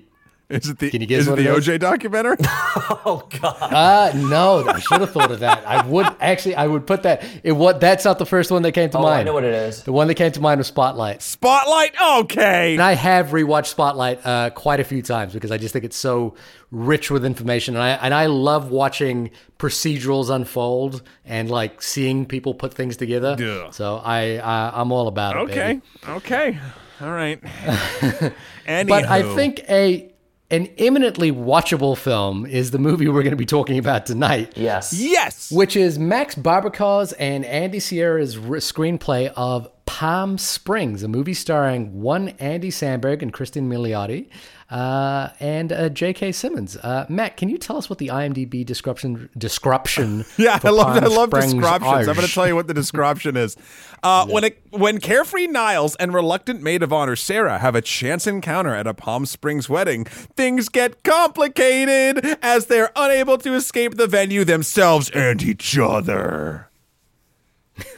Is 0.51 0.69
it 0.69 0.79
the 0.79 0.91
Can 0.91 1.01
you 1.01 1.09
guess 1.09 1.23
is 1.23 1.29
it 1.29 1.37
the 1.37 1.43
it 1.43 1.59
is? 1.59 1.67
OJ 1.67 1.81
documentary? 1.81 2.37
Oh 3.09 3.27
God. 3.41 3.57
Uh, 3.61 4.13
no, 4.29 4.65
I 4.67 4.79
should 4.81 5.01
have 5.01 5.11
thought 5.13 5.31
of 5.31 5.41
that. 5.41 5.65
I 5.67 5.85
would 5.87 6.07
actually, 6.21 6.55
I 6.57 6.67
would 6.67 6.87
put 6.87 7.03
that. 7.05 7.25
It 7.45 7.53
what? 7.53 7.81
That's 7.81 8.05
not 8.05 8.19
the 8.19 8.27
first 8.27 8.51
one 8.51 8.63
that 8.63 8.73
came 8.73 8.91
to 8.91 8.99
Oh, 8.99 9.03
mind. 9.03 9.21
I 9.21 9.23
know 9.25 9.33
what 9.33 9.45
it 9.45 9.55
is. 9.55 9.83
The 9.85 9.93
one 9.93 10.07
that 10.09 10.15
came 10.15 10.31
to 10.33 10.41
mind 10.41 10.59
was 10.59 10.67
Spotlight. 10.69 11.23
Spotlight. 11.23 11.95
Okay. 12.21 12.75
And 12.75 12.83
I 12.83 12.93
have 12.95 13.29
rewatched 13.29 13.67
Spotlight 13.67 14.25
uh, 14.27 14.51
quite 14.51 14.81
a 14.81 14.85
few 14.85 15.03
times 15.03 15.33
because 15.33 15.51
I 15.53 15.59
just 15.59 15.73
think 15.73 15.85
it's 15.85 15.97
so 15.97 16.35
rich 16.73 17.11
with 17.11 17.25
information, 17.25 17.75
and 17.77 17.83
I 17.83 17.91
and 17.91 18.13
I 18.15 18.27
love 18.27 18.71
watching 18.71 19.31
procedurals 19.59 20.29
unfold 20.31 21.03
and 21.25 21.49
like 21.51 21.83
seeing 21.83 22.27
people 22.27 22.55
put 22.55 22.75
things 22.75 22.97
together. 22.97 23.37
Yeah. 23.39 23.71
So 23.71 23.97
I 24.05 24.37
uh, 24.37 24.71
I'm 24.75 24.91
all 24.93 25.07
about 25.09 25.37
it. 25.37 25.39
Okay. 25.51 25.75
baby. 25.75 25.83
Okay. 26.09 26.59
All 27.01 27.11
right. 27.13 27.41
Anywho. 28.67 28.89
But 28.89 29.05
I 29.07 29.35
think 29.35 29.61
a 29.69 30.11
an 30.51 30.69
eminently 30.79 31.33
watchable 31.33 31.97
film 31.97 32.47
is 32.47 32.71
the 32.71 32.79
movie 32.79 33.09
we're 33.09 33.23
going 33.23 33.31
to 33.33 33.37
be 33.37 33.47
talking 33.47 33.79
about 33.79 34.07
tonight. 34.07 34.53
Yes. 34.57 34.93
yes. 34.93 35.51
which 35.51 35.77
is 35.77 35.99
Max 35.99 36.35
Barbakow's 36.35 37.13
and 37.15 37.45
Andy 37.45 37.81
Siara's 37.81 38.37
r- 38.37 38.43
screenplay 38.57 39.33
of 39.37 39.69
Palm 39.87 40.37
Springs, 40.37 41.03
a 41.03 41.09
movie 41.09 41.33
starring 41.33 42.03
one 42.03 42.29
Andy 42.41 42.71
Samberg 42.71 43.23
and 43.23 43.33
Cristin 43.33 43.69
Milioti, 43.69 44.29
uh, 44.69 45.31
and 45.41 45.73
uh, 45.73 45.89
J.K. 45.89 46.33
Simmons. 46.33 46.77
Uh, 46.77 47.07
Matt, 47.09 47.37
can 47.37 47.49
you 47.49 47.57
tell 47.57 47.77
us 47.79 47.89
what 47.89 47.99
the 47.99 48.09
IMDb 48.09 48.67
description 48.67 49.31
description? 49.39 50.25
Yeah, 50.37 50.59
I 50.63 50.69
love 50.71 50.87
Palm 50.87 51.05
I 51.05 51.07
love 51.07 51.31
Springs 51.31 51.55
descriptions. 51.55 52.09
I'm 52.09 52.15
going 52.15 52.27
to 52.27 52.33
tell 52.35 52.47
you 52.47 52.55
what 52.55 52.67
the 52.67 52.75
description 52.75 53.37
is. 53.37 53.57
Uh, 54.03 54.27
When 54.27 54.45
a, 54.45 54.53
when 54.71 55.01
carefree 55.01 55.47
Niles 55.49 55.97
and 55.97 56.13
reluctant 56.15 56.63
maid 56.63 56.83
of 56.85 56.93
honor 56.93 57.17
Sarah 57.17 57.59
have 57.59 57.75
a 57.75 57.81
chance 57.81 58.27
encounter 58.27 58.73
at 58.73 58.87
a 58.87 58.95
Palm 58.95 59.27
Springs 59.27 59.69
wedding, 59.69 60.05
things 60.05 60.69
get 60.69 61.03
complicated 61.03 62.39
as 62.43 62.67
they're 62.67 62.93
unable 62.95 63.39
to 63.39 63.55
escape 63.55 63.97
the 63.97 64.07
venue 64.07 64.45
themselves 64.45 65.09
and 65.11 65.43
each 65.43 65.77
other. 65.79 66.69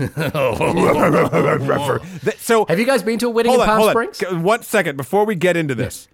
So 2.39 2.67
Have 2.67 2.79
you 2.79 2.87
guys 2.87 3.03
been 3.03 3.19
to 3.21 3.27
a 3.27 3.31
wedding 3.31 3.53
in 3.53 3.61
Palm 3.61 3.91
Springs? 3.91 4.23
on. 4.23 4.43
One 4.43 4.63
second 4.63 4.97
before 4.97 5.25
we 5.25 5.35
get 5.35 5.57
into 5.57 5.75
this. 5.75 6.09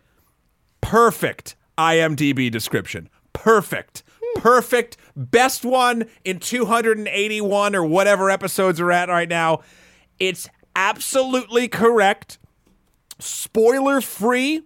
Perfect 0.80 1.56
IMDb 1.78 2.50
description. 2.50 3.08
Perfect. 3.32 4.02
Hmm. 4.22 4.40
Perfect. 4.40 4.96
Best 5.16 5.64
one 5.64 6.04
in 6.24 6.38
281 6.40 7.74
or 7.74 7.84
whatever 7.84 8.30
episodes 8.30 8.80
are 8.80 8.92
at 8.92 9.08
right 9.08 9.28
now. 9.28 9.60
It's 10.18 10.48
absolutely 10.76 11.68
correct, 11.68 12.38
spoiler 13.18 14.00
free, 14.00 14.62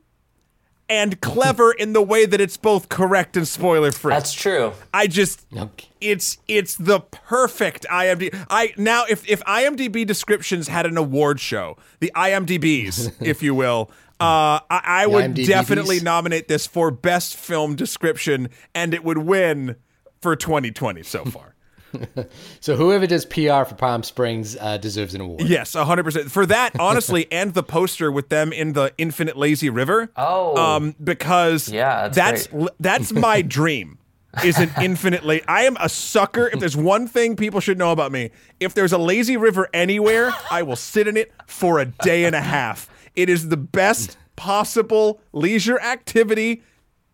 and 0.89 1.21
clever 1.21 1.73
in 1.73 1.93
the 1.93 2.01
way 2.03 2.25
that 2.27 2.41
it's 2.41 2.57
both 2.57 2.89
correct 2.89 3.37
and 3.37 3.47
spoiler 3.47 3.93
free. 3.93 4.11
That's 4.13 4.33
true. 4.33 4.73
I 4.95 5.07
just 5.07 5.45
Okay. 5.57 5.89
it's 6.01 6.39
it's 6.49 6.77
the 6.77 7.01
perfect 7.01 7.85
IMDb. 7.91 8.35
I 8.51 8.73
now 8.77 9.05
if 9.09 9.29
if 9.29 9.41
IMDb 9.45 10.07
descriptions 10.07 10.69
had 10.69 10.87
an 10.87 10.97
award 10.97 11.41
show, 11.41 11.77
the 12.01 12.11
IMDb's, 12.17 13.11
if 13.21 13.43
you 13.43 13.55
will, 13.55 13.91
uh, 14.21 14.59
I, 14.71 14.81
I 14.85 15.07
would 15.07 15.35
IMDb's? 15.35 15.49
definitely 15.49 16.01
nominate 16.01 16.49
this 16.49 16.67
for 16.67 16.91
best 16.91 17.37
film 17.37 17.77
description, 17.77 18.49
and 18.75 18.95
it 18.95 19.05
would 19.05 19.19
win 19.19 19.77
for 20.21 20.35
2020 20.37 21.03
so 21.05 21.25
far. 21.27 21.55
So 22.61 22.77
whoever 22.77 23.07
does 23.07 23.25
PR 23.25 23.65
for 23.65 23.75
Palm 23.77 24.03
Springs 24.03 24.57
uh, 24.61 24.77
deserves 24.79 25.15
an 25.15 25.21
award. 25.21 25.43
yes, 25.43 25.75
100 25.75 26.05
percent 26.05 26.31
for 26.31 26.45
that. 26.47 26.73
Honestly, 26.81 27.27
and 27.33 27.55
the 27.55 27.63
poster 27.63 28.11
with 28.13 28.29
them 28.29 28.53
in 28.53 28.73
the 28.73 28.93
infinite 28.99 29.37
lazy 29.37 29.71
river. 29.71 30.11
Oh. 30.17 30.57
um, 30.57 30.95
because 31.03 31.69
Yeah, 31.69 32.09
that's 32.09 32.47
that's 32.49 32.71
that's 32.81 33.13
my 33.13 33.43
dream. 33.59 33.99
Is 34.45 34.59
an 34.59 34.71
infinitely. 34.81 35.43
I 35.49 35.63
am 35.63 35.77
a 35.81 35.89
sucker. 35.89 36.49
If 36.49 36.61
there's 36.61 36.77
one 36.77 37.09
thing 37.09 37.35
people 37.35 37.61
should 37.61 37.79
know 37.79 37.93
about 37.93 38.13
me, 38.13 38.31
if 38.61 38.75
there's 38.75 38.93
a 38.93 38.99
lazy 38.99 39.37
river 39.39 39.69
anywhere, 39.73 40.33
I 40.51 40.63
will 40.63 40.77
sit 40.77 41.09
in 41.09 41.17
it 41.17 41.33
for 41.47 41.79
a 41.81 41.87
day 41.87 42.25
and 42.25 42.37
a 42.37 42.41
half. 42.43 42.91
It 43.17 43.31
is 43.31 43.49
the 43.49 43.57
best 43.57 44.19
possible 44.37 45.21
leisure 45.33 45.81
activity. 45.81 46.63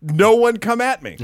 No 0.01 0.35
one 0.35 0.57
come 0.57 0.81
at 0.81 1.01
me. 1.01 1.17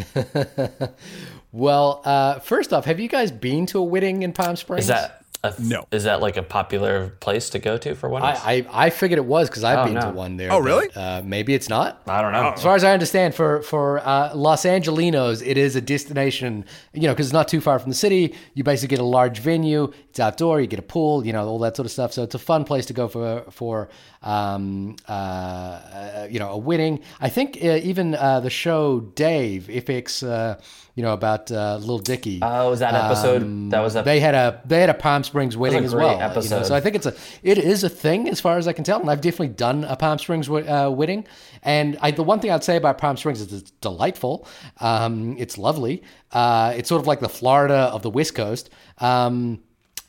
Well, 1.52 2.02
uh, 2.06 2.40
first 2.40 2.72
off, 2.74 2.86
have 2.86 3.00
you 3.00 3.10
guys 3.10 3.32
been 3.32 3.66
to 3.68 3.80
a 3.80 3.84
wedding 3.84 4.24
in 4.24 4.32
Palm 4.34 4.56
Springs? 4.56 4.84
Is 4.86 4.88
that 4.88 5.18
a, 5.44 5.54
No. 5.60 5.86
Is 5.92 6.04
that 6.06 6.22
like 6.22 6.38
a 6.38 6.44
popular 6.44 7.10
place 7.20 7.50
to 7.50 7.60
go 7.60 7.78
to 7.78 7.94
for 7.96 8.08
weddings? 8.10 8.40
I, 8.44 8.54
I, 8.54 8.86
I 8.86 8.90
figured 8.90 9.18
it 9.18 9.26
was 9.26 9.50
because 9.50 9.64
I've 9.64 9.80
Oh, 9.80 9.86
been 9.92 10.02
to 10.02 10.10
one 10.12 10.38
there. 10.38 10.52
Oh, 10.54 10.60
really? 10.60 10.88
but, 10.94 10.98
uh, 11.02 11.22
maybe 11.26 11.54
it's 11.54 11.68
not. 11.68 12.02
I 12.08 12.22
don't 12.22 12.32
know. 12.32 12.52
As 12.52 12.62
far 12.64 12.76
as 12.76 12.84
I 12.84 12.94
understand, 12.94 13.36
for 13.36 13.62
for 13.64 14.00
uh, 14.08 14.34
Los 14.36 14.64
Angelinos, 14.66 15.46
it 15.46 15.58
is 15.58 15.76
a 15.76 15.82
destination. 15.82 16.64
You 16.94 17.02
know, 17.04 17.14
because 17.14 17.26
it's 17.28 17.34
not 17.34 17.48
too 17.48 17.60
far 17.60 17.80
from 17.80 17.90
the 17.90 17.96
city. 17.98 18.36
You 18.54 18.64
basically 18.64 18.96
get 18.96 19.02
a 19.02 19.06
large 19.06 19.40
venue. 19.40 19.92
It's 20.10 20.20
outdoor. 20.20 20.62
You 20.62 20.68
get 20.68 20.80
a 20.80 20.84
pool. 20.84 21.26
You 21.26 21.34
know, 21.34 21.48
all 21.48 21.60
that 21.60 21.76
sort 21.76 21.86
of 21.86 21.92
stuff. 21.92 22.14
So 22.14 22.24
it's 22.24 22.36
a 22.36 22.40
fun 22.40 22.64
place 22.64 22.86
to 22.86 22.94
go 22.94 23.08
for 23.08 23.44
for 23.50 23.90
um, 24.22 24.96
uh, 25.08 25.12
uh, 25.12 26.28
you 26.30 26.40
know, 26.40 26.50
a 26.52 26.58
winning. 26.58 27.00
I 27.20 27.30
think 27.30 27.58
uh, 27.64 27.80
even 27.84 28.16
uh, 28.16 28.40
the 28.40 28.50
show 28.50 29.00
Dave, 29.00 29.64
FX, 29.64 30.28
uh, 30.28 30.60
you 30.96 31.02
know, 31.02 31.14
about 31.14 31.52
uh, 31.52 31.78
Lil 31.78 32.00
Dicky. 32.00 32.40
Oh, 32.42 32.70
was 32.70 32.80
that 32.80 32.94
episode? 32.94 33.42
um, 33.42 33.70
that 33.70 33.80
was 33.80 33.96
a 33.96 34.04
they 34.04 34.20
had 34.20 34.36
a 34.36 34.62
they 34.66 34.80
had 34.80 34.90
a 34.90 34.94
Palm 34.94 35.24
Springs 35.24 35.58
wedding 35.58 35.84
as 35.84 35.96
well. 35.96 36.14
you 36.14 36.20
know, 36.20 36.26
episode. 36.26 36.66
so 36.66 36.76
I 36.76 36.82
think 36.82 36.96
it's 36.96 37.08
a 37.08 37.16
it 37.42 37.58
is 37.58 37.84
a 37.84 37.90
thing 37.90 38.30
as 38.30 38.40
far 38.40 38.58
as 38.58 38.68
I 38.68 38.74
can 38.74 38.84
tell, 38.84 39.00
and 39.00 39.10
I've 39.10 39.22
definitely 39.22 39.50
done 39.50 39.84
a 39.86 39.96
Palm 39.96 40.20
Springs 40.20 40.50
uh, 40.50 40.92
wedding. 40.94 41.26
And 41.64 41.98
I, 42.02 42.12
the 42.12 42.24
one 42.24 42.40
thing 42.40 42.52
I'd 42.52 42.64
say 42.64 42.76
about 42.76 42.98
Palm 42.98 43.18
Springs 43.18 43.42
is 43.42 43.52
it's 43.52 43.72
delightful. 43.82 44.48
Um, 44.80 45.36
it's 45.40 45.58
lovely. 45.58 46.04
Uh, 46.32 46.74
it's 46.76 46.90
sort 46.90 47.02
of 47.02 47.08
like 47.08 47.20
the 47.20 47.30
Florida 47.30 47.76
of 47.76 48.04
the 48.04 48.10
West 48.10 48.36
Coast. 48.36 48.70
Um, 49.00 49.62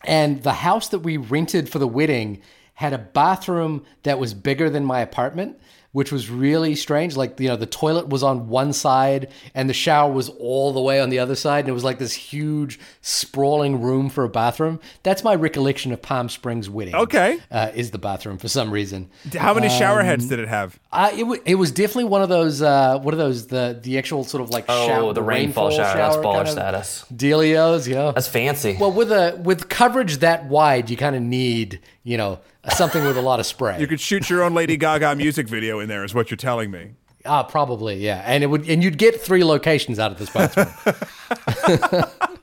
and 0.04 0.42
the 0.42 0.52
house 0.52 0.88
that 0.88 1.00
we 1.00 1.16
rented 1.16 1.68
for 1.68 1.78
the 1.78 1.86
wedding 1.86 2.42
had 2.82 2.92
a 2.92 2.98
bathroom 2.98 3.74
that 4.02 4.18
was 4.18 4.34
bigger 4.34 4.68
than 4.68 4.84
my 4.84 5.00
apartment 5.00 5.58
which 5.92 6.10
was 6.10 6.30
really 6.30 6.74
strange 6.74 7.16
like 7.16 7.38
you 7.38 7.48
know 7.48 7.56
the 7.56 7.66
toilet 7.66 8.08
was 8.08 8.22
on 8.22 8.48
one 8.48 8.72
side 8.72 9.30
and 9.54 9.68
the 9.68 9.74
shower 9.74 10.10
was 10.10 10.28
all 10.40 10.72
the 10.72 10.80
way 10.80 10.98
on 11.00 11.10
the 11.10 11.18
other 11.18 11.34
side 11.36 11.60
and 11.60 11.68
it 11.68 11.72
was 11.80 11.84
like 11.84 11.98
this 11.98 12.14
huge 12.14 12.78
sprawling 13.02 13.80
room 13.82 14.08
for 14.08 14.24
a 14.24 14.28
bathroom 14.28 14.80
that's 15.02 15.22
my 15.22 15.34
recollection 15.34 15.92
of 15.92 16.00
palm 16.00 16.28
springs 16.28 16.68
wedding 16.70 16.94
Okay. 16.94 17.38
uh, 17.50 17.70
is 17.74 17.90
the 17.90 17.98
bathroom 17.98 18.38
for 18.38 18.48
some 18.48 18.70
reason 18.70 19.10
How 19.38 19.52
many 19.54 19.68
shower 19.68 20.00
Um, 20.00 20.06
heads 20.06 20.26
did 20.28 20.38
it 20.38 20.48
have? 20.48 20.78
Uh, 20.92 21.10
it, 21.12 21.20
w- 21.20 21.42
it 21.46 21.54
was 21.54 21.70
definitely 21.72 22.04
one 22.04 22.22
of 22.22 22.28
those 22.28 22.60
uh, 22.62 22.98
what 22.98 23.14
are 23.14 23.16
those 23.16 23.46
the 23.46 23.78
the 23.82 23.98
actual 23.98 24.24
sort 24.24 24.42
of 24.42 24.50
like 24.50 24.66
oh 24.68 24.86
shower, 24.86 25.12
the 25.12 25.22
rainfall, 25.22 25.70
shower. 25.70 25.96
That's 25.96 26.16
baller 26.16 26.34
kind 26.34 26.48
of 26.48 26.52
status. 26.52 27.04
dealios 27.14 27.88
yeah 27.88 28.12
That's 28.12 28.28
fancy. 28.28 28.76
well 28.78 28.92
with 28.92 29.10
a 29.10 29.40
with 29.42 29.68
coverage 29.68 30.18
that 30.18 30.44
wide 30.46 30.90
you 30.90 30.96
kind 30.96 31.16
of 31.16 31.22
need 31.22 31.80
you 32.04 32.16
know 32.16 32.40
something 32.74 33.02
with 33.04 33.16
a 33.16 33.22
lot 33.22 33.40
of 33.40 33.46
spray 33.46 33.80
You 33.80 33.86
could 33.86 34.00
shoot 34.00 34.28
your 34.30 34.42
own 34.42 34.54
Lady 34.54 34.76
Gaga 34.76 35.16
music 35.16 35.48
video 35.48 35.80
in 35.80 35.88
there, 35.88 36.04
is 36.04 36.14
what 36.14 36.30
you're 36.30 36.36
telling 36.36 36.70
me. 36.70 36.92
Ah, 37.24 37.42
probably, 37.44 37.96
yeah. 37.96 38.22
And 38.26 38.42
it 38.42 38.48
would, 38.48 38.68
and 38.68 38.82
you'd 38.82 38.98
get 38.98 39.20
three 39.20 39.44
locations 39.44 39.98
out 40.00 40.10
of 40.12 40.18
this 40.18 40.30
bathroom. 40.30 42.04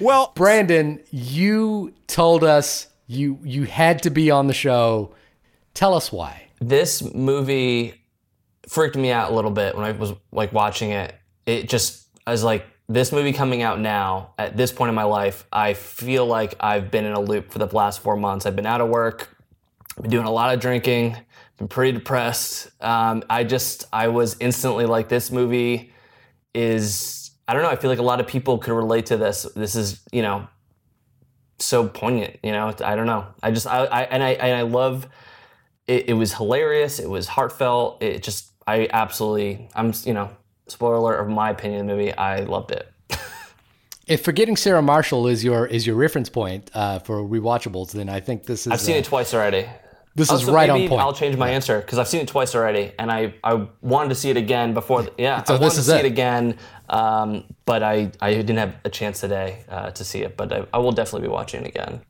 Well, 0.00 0.32
Brandon, 0.34 1.00
you 1.10 1.92
told 2.06 2.44
us 2.44 2.86
you 3.06 3.38
you 3.42 3.64
had 3.64 4.02
to 4.04 4.10
be 4.10 4.30
on 4.30 4.46
the 4.46 4.54
show. 4.54 5.14
Tell 5.74 5.94
us 5.94 6.12
why. 6.12 6.46
This 6.60 7.02
movie 7.14 7.94
freaked 8.68 8.96
me 8.96 9.10
out 9.10 9.32
a 9.32 9.34
little 9.34 9.50
bit 9.50 9.74
when 9.74 9.84
I 9.84 9.92
was 9.92 10.12
like 10.30 10.52
watching 10.52 10.90
it. 10.90 11.14
It 11.46 11.68
just 11.68 12.06
I 12.26 12.30
was 12.30 12.44
like 12.44 12.66
this 12.88 13.12
movie 13.12 13.32
coming 13.32 13.62
out 13.62 13.80
now 13.80 14.34
at 14.38 14.56
this 14.56 14.72
point 14.72 14.90
in 14.90 14.94
my 14.94 15.04
life. 15.04 15.46
I 15.52 15.74
feel 15.74 16.26
like 16.26 16.54
I've 16.60 16.90
been 16.90 17.04
in 17.04 17.12
a 17.12 17.20
loop 17.20 17.50
for 17.50 17.58
the 17.58 17.66
last 17.66 18.00
four 18.00 18.16
months. 18.16 18.46
I've 18.46 18.56
been 18.56 18.66
out 18.66 18.80
of 18.80 18.88
work, 18.88 19.36
been 20.00 20.10
doing 20.10 20.26
a 20.26 20.30
lot 20.30 20.54
of 20.54 20.60
drinking, 20.60 21.16
been 21.56 21.68
pretty 21.68 21.92
depressed. 21.92 22.70
Um, 22.80 23.22
I 23.30 23.44
just 23.44 23.86
I 23.92 24.08
was 24.08 24.36
instantly 24.40 24.86
like 24.86 25.08
this 25.08 25.30
movie 25.30 25.92
is 26.54 27.30
I 27.48 27.54
don't 27.54 27.62
know. 27.62 27.70
I 27.70 27.76
feel 27.76 27.90
like 27.90 27.98
a 27.98 28.02
lot 28.02 28.20
of 28.20 28.26
people 28.26 28.58
could 28.58 28.74
relate 28.74 29.06
to 29.06 29.16
this. 29.16 29.46
This 29.56 29.74
is 29.74 30.00
you 30.12 30.22
know 30.22 30.46
so 31.58 31.88
poignant. 31.88 32.38
You 32.42 32.52
know 32.52 32.74
I 32.84 32.96
don't 32.96 33.06
know. 33.06 33.26
I 33.42 33.50
just 33.50 33.66
I, 33.66 33.86
I 33.86 34.02
and 34.02 34.22
I 34.22 34.30
and 34.30 34.56
I 34.56 34.62
love 34.62 35.08
it, 35.90 36.10
it 36.10 36.14
was 36.14 36.32
hilarious. 36.34 36.98
It 37.00 37.10
was 37.10 37.26
heartfelt. 37.26 38.02
It 38.02 38.22
just, 38.22 38.52
I 38.66 38.88
absolutely, 38.92 39.68
I'm, 39.74 39.92
you 40.04 40.14
know, 40.14 40.30
spoiler 40.68 40.96
alert 40.96 41.20
of 41.20 41.28
my 41.28 41.50
opinion 41.50 41.80
of 41.82 41.86
the 41.88 41.92
movie. 41.94 42.12
I 42.14 42.40
loved 42.40 42.70
it. 42.70 42.90
If 44.06 44.24
forgetting 44.24 44.56
Sarah 44.56 44.82
Marshall 44.82 45.28
is 45.28 45.44
your 45.44 45.66
is 45.68 45.86
your 45.86 45.94
reference 45.94 46.28
point 46.28 46.68
uh, 46.74 46.98
for 46.98 47.18
rewatchables, 47.22 47.92
then 47.92 48.08
I 48.08 48.18
think 48.18 48.42
this 48.42 48.66
is 48.66 48.72
I've 48.72 48.80
seen 48.80 48.96
uh, 48.96 48.98
it 48.98 49.04
twice 49.04 49.32
already. 49.32 49.68
this 50.16 50.26
is 50.26 50.40
Also, 50.42 50.52
right 50.52 50.68
on 50.68 50.88
point. 50.88 51.00
I'll 51.00 51.12
change 51.12 51.36
my 51.36 51.50
answer 51.50 51.78
because 51.80 51.96
I've 51.96 52.08
seen 52.08 52.22
it 52.22 52.26
twice 52.26 52.56
already, 52.56 52.90
and 52.98 53.08
I, 53.12 53.34
I 53.44 53.68
wanted 53.82 54.08
to 54.08 54.16
see 54.16 54.28
it 54.28 54.36
again 54.36 54.74
before. 54.74 55.02
The, 55.04 55.12
yeah, 55.16 55.44
So 55.44 55.54
I 55.54 55.58
wanted 55.58 55.74
to 55.74 55.80
is 55.80 55.86
see 55.86 55.92
it. 55.92 56.04
it, 56.04 56.06
again, 56.06 56.56
um, 56.88 57.44
but 57.66 57.84
I, 57.84 58.10
I 58.20 58.34
didn't 58.34 58.56
have 58.56 58.74
a 58.84 58.90
chance 58.90 59.20
today 59.20 59.62
uh, 59.68 59.90
to 59.92 60.02
see 60.04 60.22
it. 60.22 60.36
But 60.36 60.52
I, 60.52 60.66
I 60.74 60.78
will 60.78 60.90
definitely 60.90 61.28
be 61.28 61.32
watching 61.32 61.60
it 61.64 61.68
again. 61.68 62.00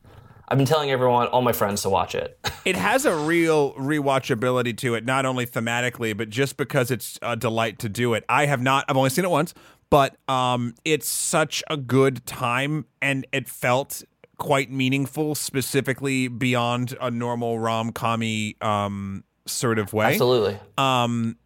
I've 0.51 0.57
been 0.57 0.67
telling 0.67 0.91
everyone, 0.91 1.27
all 1.27 1.41
my 1.41 1.53
friends, 1.53 1.81
to 1.83 1.89
watch 1.89 2.13
it. 2.13 2.37
it 2.65 2.75
has 2.75 3.05
a 3.05 3.15
real 3.15 3.73
rewatchability 3.75 4.77
to 4.79 4.95
it, 4.95 5.05
not 5.05 5.25
only 5.25 5.45
thematically, 5.45 6.15
but 6.15 6.29
just 6.29 6.57
because 6.57 6.91
it's 6.91 7.17
a 7.21 7.37
delight 7.37 7.79
to 7.79 7.89
do 7.89 8.13
it. 8.15 8.25
I 8.27 8.47
have 8.47 8.61
not, 8.61 8.83
I've 8.89 8.97
only 8.97 9.11
seen 9.11 9.23
it 9.23 9.31
once, 9.31 9.53
but 9.89 10.17
um, 10.27 10.75
it's 10.83 11.07
such 11.07 11.63
a 11.69 11.77
good 11.77 12.25
time 12.25 12.85
and 13.01 13.25
it 13.31 13.47
felt 13.47 14.03
quite 14.37 14.69
meaningful, 14.69 15.35
specifically 15.35 16.27
beyond 16.27 16.97
a 16.99 17.09
normal 17.09 17.57
rom 17.57 17.93
commy 17.93 18.61
um, 18.61 19.23
sort 19.45 19.79
of 19.79 19.93
way. 19.93 20.07
Absolutely. 20.07 20.59
um 20.77 21.37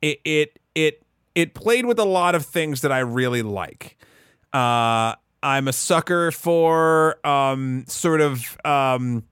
it 0.00 0.20
it 0.24 0.58
it 0.74 1.02
it 1.34 1.54
played 1.54 1.86
with 1.86 1.98
a 1.98 2.04
lot 2.04 2.34
of 2.34 2.46
things 2.46 2.82
that 2.82 2.92
I 2.92 3.00
really 3.00 3.42
like. 3.42 3.96
Uh 4.52 5.14
I'm 5.42 5.68
a 5.68 5.72
sucker 5.72 6.30
for 6.30 7.24
um 7.26 7.84
sort 7.88 8.20
of 8.20 8.56
um 8.64 9.24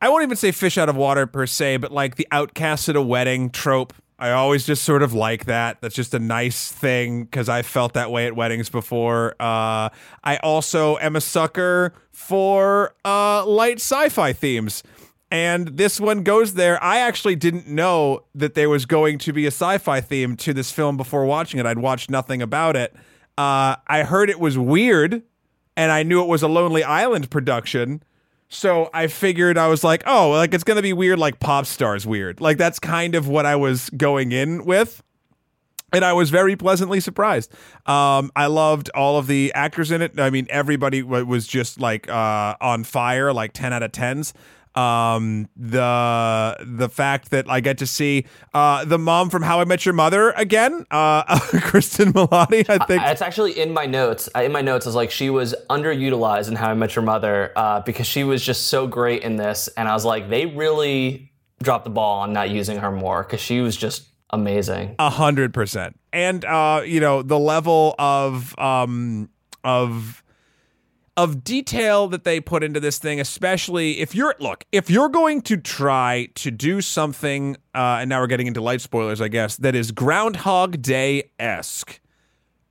I 0.00 0.08
won't 0.08 0.22
even 0.22 0.36
say 0.36 0.52
fish 0.52 0.78
out 0.78 0.88
of 0.88 0.96
water 0.96 1.26
per 1.26 1.46
se, 1.46 1.78
but 1.78 1.90
like 1.90 2.16
the 2.16 2.28
outcast 2.30 2.88
at 2.88 2.96
a 2.96 3.02
wedding 3.02 3.50
trope. 3.50 3.92
I 4.20 4.32
always 4.32 4.66
just 4.66 4.82
sort 4.82 5.04
of 5.04 5.12
like 5.12 5.44
that. 5.44 5.80
That's 5.80 5.94
just 5.94 6.12
a 6.12 6.18
nice 6.18 6.72
thing 6.72 7.24
because 7.24 7.48
I 7.48 7.62
felt 7.62 7.94
that 7.94 8.10
way 8.10 8.26
at 8.26 8.34
weddings 8.34 8.68
before. 8.68 9.36
Uh, 9.38 9.90
I 10.24 10.38
also 10.42 10.98
am 10.98 11.14
a 11.14 11.20
sucker 11.20 11.92
for 12.10 12.94
uh, 13.04 13.46
light 13.46 13.76
sci-fi 13.76 14.32
themes, 14.32 14.82
and 15.30 15.68
this 15.68 16.00
one 16.00 16.24
goes 16.24 16.54
there. 16.54 16.82
I 16.82 16.98
actually 16.98 17.36
didn't 17.36 17.68
know 17.68 18.24
that 18.34 18.54
there 18.54 18.68
was 18.68 18.86
going 18.86 19.18
to 19.18 19.32
be 19.32 19.44
a 19.44 19.52
sci-fi 19.52 20.00
theme 20.00 20.36
to 20.38 20.52
this 20.52 20.72
film 20.72 20.96
before 20.96 21.24
watching 21.24 21.60
it. 21.60 21.66
I'd 21.66 21.78
watched 21.78 22.10
nothing 22.10 22.42
about 22.42 22.74
it. 22.74 22.94
Uh, 23.38 23.76
I 23.86 24.02
heard 24.02 24.30
it 24.30 24.40
was 24.40 24.58
weird, 24.58 25.22
and 25.76 25.92
I 25.92 26.02
knew 26.02 26.20
it 26.20 26.26
was 26.26 26.42
a 26.42 26.48
Lonely 26.48 26.82
Island 26.82 27.30
production. 27.30 28.02
So 28.48 28.90
I 28.92 29.06
figured 29.06 29.56
I 29.56 29.68
was 29.68 29.84
like, 29.84 30.02
oh, 30.06 30.30
like 30.30 30.52
it's 30.52 30.64
gonna 30.64 30.82
be 30.82 30.92
weird, 30.92 31.20
like 31.20 31.38
pop 31.38 31.64
stars 31.64 32.04
weird. 32.04 32.40
Like 32.40 32.58
that's 32.58 32.80
kind 32.80 33.14
of 33.14 33.28
what 33.28 33.46
I 33.46 33.54
was 33.54 33.90
going 33.90 34.32
in 34.32 34.64
with. 34.64 35.04
And 35.92 36.04
I 36.04 36.12
was 36.14 36.30
very 36.30 36.56
pleasantly 36.56 36.98
surprised. 36.98 37.52
Um, 37.86 38.32
I 38.34 38.46
loved 38.46 38.90
all 38.94 39.18
of 39.18 39.26
the 39.28 39.52
actors 39.54 39.90
in 39.90 40.02
it. 40.02 40.18
I 40.18 40.30
mean, 40.30 40.46
everybody 40.50 41.02
was 41.02 41.46
just 41.46 41.80
like 41.80 42.10
uh, 42.10 42.56
on 42.60 42.82
fire, 42.84 43.32
like 43.32 43.52
ten 43.52 43.72
out 43.72 43.84
of 43.84 43.92
tens. 43.92 44.34
Um, 44.74 45.48
the 45.56 46.56
the 46.60 46.88
fact 46.88 47.30
that 47.30 47.50
I 47.50 47.60
get 47.60 47.78
to 47.78 47.86
see 47.86 48.26
uh, 48.54 48.84
the 48.84 48.98
mom 48.98 49.30
from 49.30 49.42
How 49.42 49.60
I 49.60 49.64
Met 49.64 49.84
Your 49.84 49.94
Mother 49.94 50.30
again, 50.30 50.86
uh, 50.90 51.24
Cristin 51.38 52.12
Milioti. 52.12 52.68
I 52.68 52.84
think 52.84 53.02
It's 53.04 53.22
actually 53.22 53.58
in 53.58 53.72
my 53.72 53.86
notes. 53.86 54.28
In 54.34 54.52
my 54.52 54.62
notes, 54.62 54.86
I 54.86 54.88
was 54.88 54.94
like, 54.96 55.10
she 55.10 55.30
was 55.30 55.54
underutilized 55.68 56.48
in 56.48 56.56
How 56.56 56.70
I 56.70 56.74
Met 56.74 56.94
Your 56.94 57.04
Mother 57.04 57.52
uh, 57.56 57.80
because 57.80 58.06
she 58.06 58.24
was 58.24 58.44
just 58.44 58.66
so 58.68 58.86
great 58.86 59.22
in 59.22 59.36
this, 59.36 59.68
and 59.76 59.88
I 59.88 59.94
was 59.94 60.04
like, 60.04 60.28
they 60.28 60.46
really 60.46 61.32
dropped 61.62 61.84
the 61.84 61.90
ball 61.90 62.20
on 62.20 62.32
not 62.32 62.50
using 62.50 62.78
her 62.78 62.92
more 62.92 63.22
because 63.24 63.40
she 63.40 63.60
was 63.60 63.76
just 63.76 64.04
amazing. 64.30 64.94
A 64.98 65.10
hundred 65.10 65.52
percent. 65.52 65.98
And 66.12 66.44
uh, 66.44 66.82
you 66.84 67.00
know, 67.00 67.22
the 67.22 67.38
level 67.38 67.94
of 67.98 68.56
um 68.58 69.30
of 69.64 70.22
of 71.18 71.42
detail 71.42 72.06
that 72.06 72.22
they 72.22 72.40
put 72.40 72.62
into 72.62 72.78
this 72.78 72.98
thing, 72.98 73.18
especially 73.18 73.98
if 73.98 74.14
you're 74.14 74.36
look, 74.38 74.64
if 74.70 74.88
you're 74.88 75.08
going 75.08 75.42
to 75.42 75.56
try 75.56 76.28
to 76.36 76.52
do 76.52 76.80
something, 76.80 77.56
uh, 77.74 77.98
and 78.00 78.08
now 78.08 78.20
we're 78.20 78.28
getting 78.28 78.46
into 78.46 78.60
light 78.60 78.80
spoilers, 78.80 79.20
I 79.20 79.26
guess, 79.26 79.56
that 79.56 79.74
is 79.74 79.90
Groundhog 79.90 80.80
Day 80.80 81.32
esque. 81.36 81.98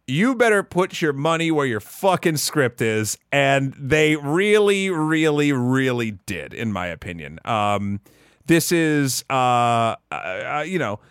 You 0.08 0.34
better 0.34 0.64
put 0.64 1.02
your 1.02 1.12
money 1.12 1.52
where 1.52 1.66
your 1.66 1.82
fucking 1.82 2.38
script 2.38 2.82
is, 2.82 3.18
and 3.34 3.76
they 3.78 4.16
really, 4.16 4.90
really, 4.90 5.52
really 5.52 6.12
did, 6.26 6.54
in 6.54 6.72
my 6.72 6.88
opinion. 6.88 7.40
Um, 7.44 8.00
this 8.46 8.72
is, 8.72 9.26
uh, 9.30 9.98
uh, 10.10 10.64
you 10.66 10.80
know, 10.80 11.02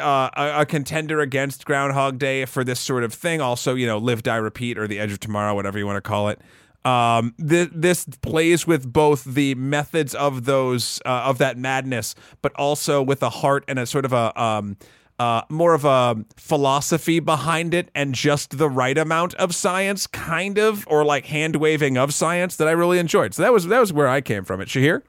uh, 0.00 0.30
a, 0.36 0.66
contender 0.66 1.20
against 1.20 1.64
Groundhog 1.64 2.18
Day 2.18 2.44
for 2.44 2.64
this 2.64 2.80
sort 2.80 3.04
of 3.04 3.14
thing. 3.14 3.40
Also, 3.40 3.74
you 3.74 3.86
know, 3.86 3.98
Live, 3.98 4.22
Die, 4.22 4.36
Repeat, 4.36 4.78
or 4.78 4.86
The 4.86 4.98
Edge 4.98 5.12
of 5.12 5.20
Tomorrow, 5.20 5.54
whatever 5.54 5.78
you 5.78 5.86
want 5.86 5.96
to 5.96 6.08
call 6.08 6.28
it. 6.28 6.40
Um, 6.84 7.34
th- 7.38 7.70
this 7.72 8.04
plays 8.20 8.66
with 8.66 8.92
both 8.92 9.24
the 9.24 9.54
methods 9.54 10.14
of 10.14 10.44
those 10.44 11.00
uh, 11.06 11.22
of 11.24 11.38
that 11.38 11.56
madness, 11.56 12.14
but 12.42 12.52
also 12.56 13.02
with 13.02 13.22
a 13.22 13.30
heart 13.30 13.64
and 13.68 13.78
a 13.78 13.86
sort 13.86 14.04
of 14.04 14.12
a 14.12 14.38
um, 14.40 14.76
uh, 15.18 15.42
more 15.48 15.74
of 15.74 15.84
a 15.84 16.16
philosophy 16.36 17.20
behind 17.20 17.72
it, 17.72 17.90
and 17.94 18.14
just 18.14 18.58
the 18.58 18.68
right 18.68 18.98
amount 18.98 19.32
of 19.34 19.54
science, 19.54 20.06
kind 20.06 20.58
of, 20.58 20.86
or 20.88 21.04
like 21.04 21.26
hand 21.26 21.56
waving 21.56 21.96
of 21.96 22.12
science 22.12 22.56
that 22.56 22.68
I 22.68 22.72
really 22.72 22.98
enjoyed. 22.98 23.32
So 23.32 23.42
that 23.42 23.52
was 23.52 23.66
that 23.68 23.80
was 23.80 23.92
where 23.92 24.08
I 24.08 24.20
came 24.20 24.44
from. 24.44 24.60
It 24.60 24.68
Shahir. 24.68 25.02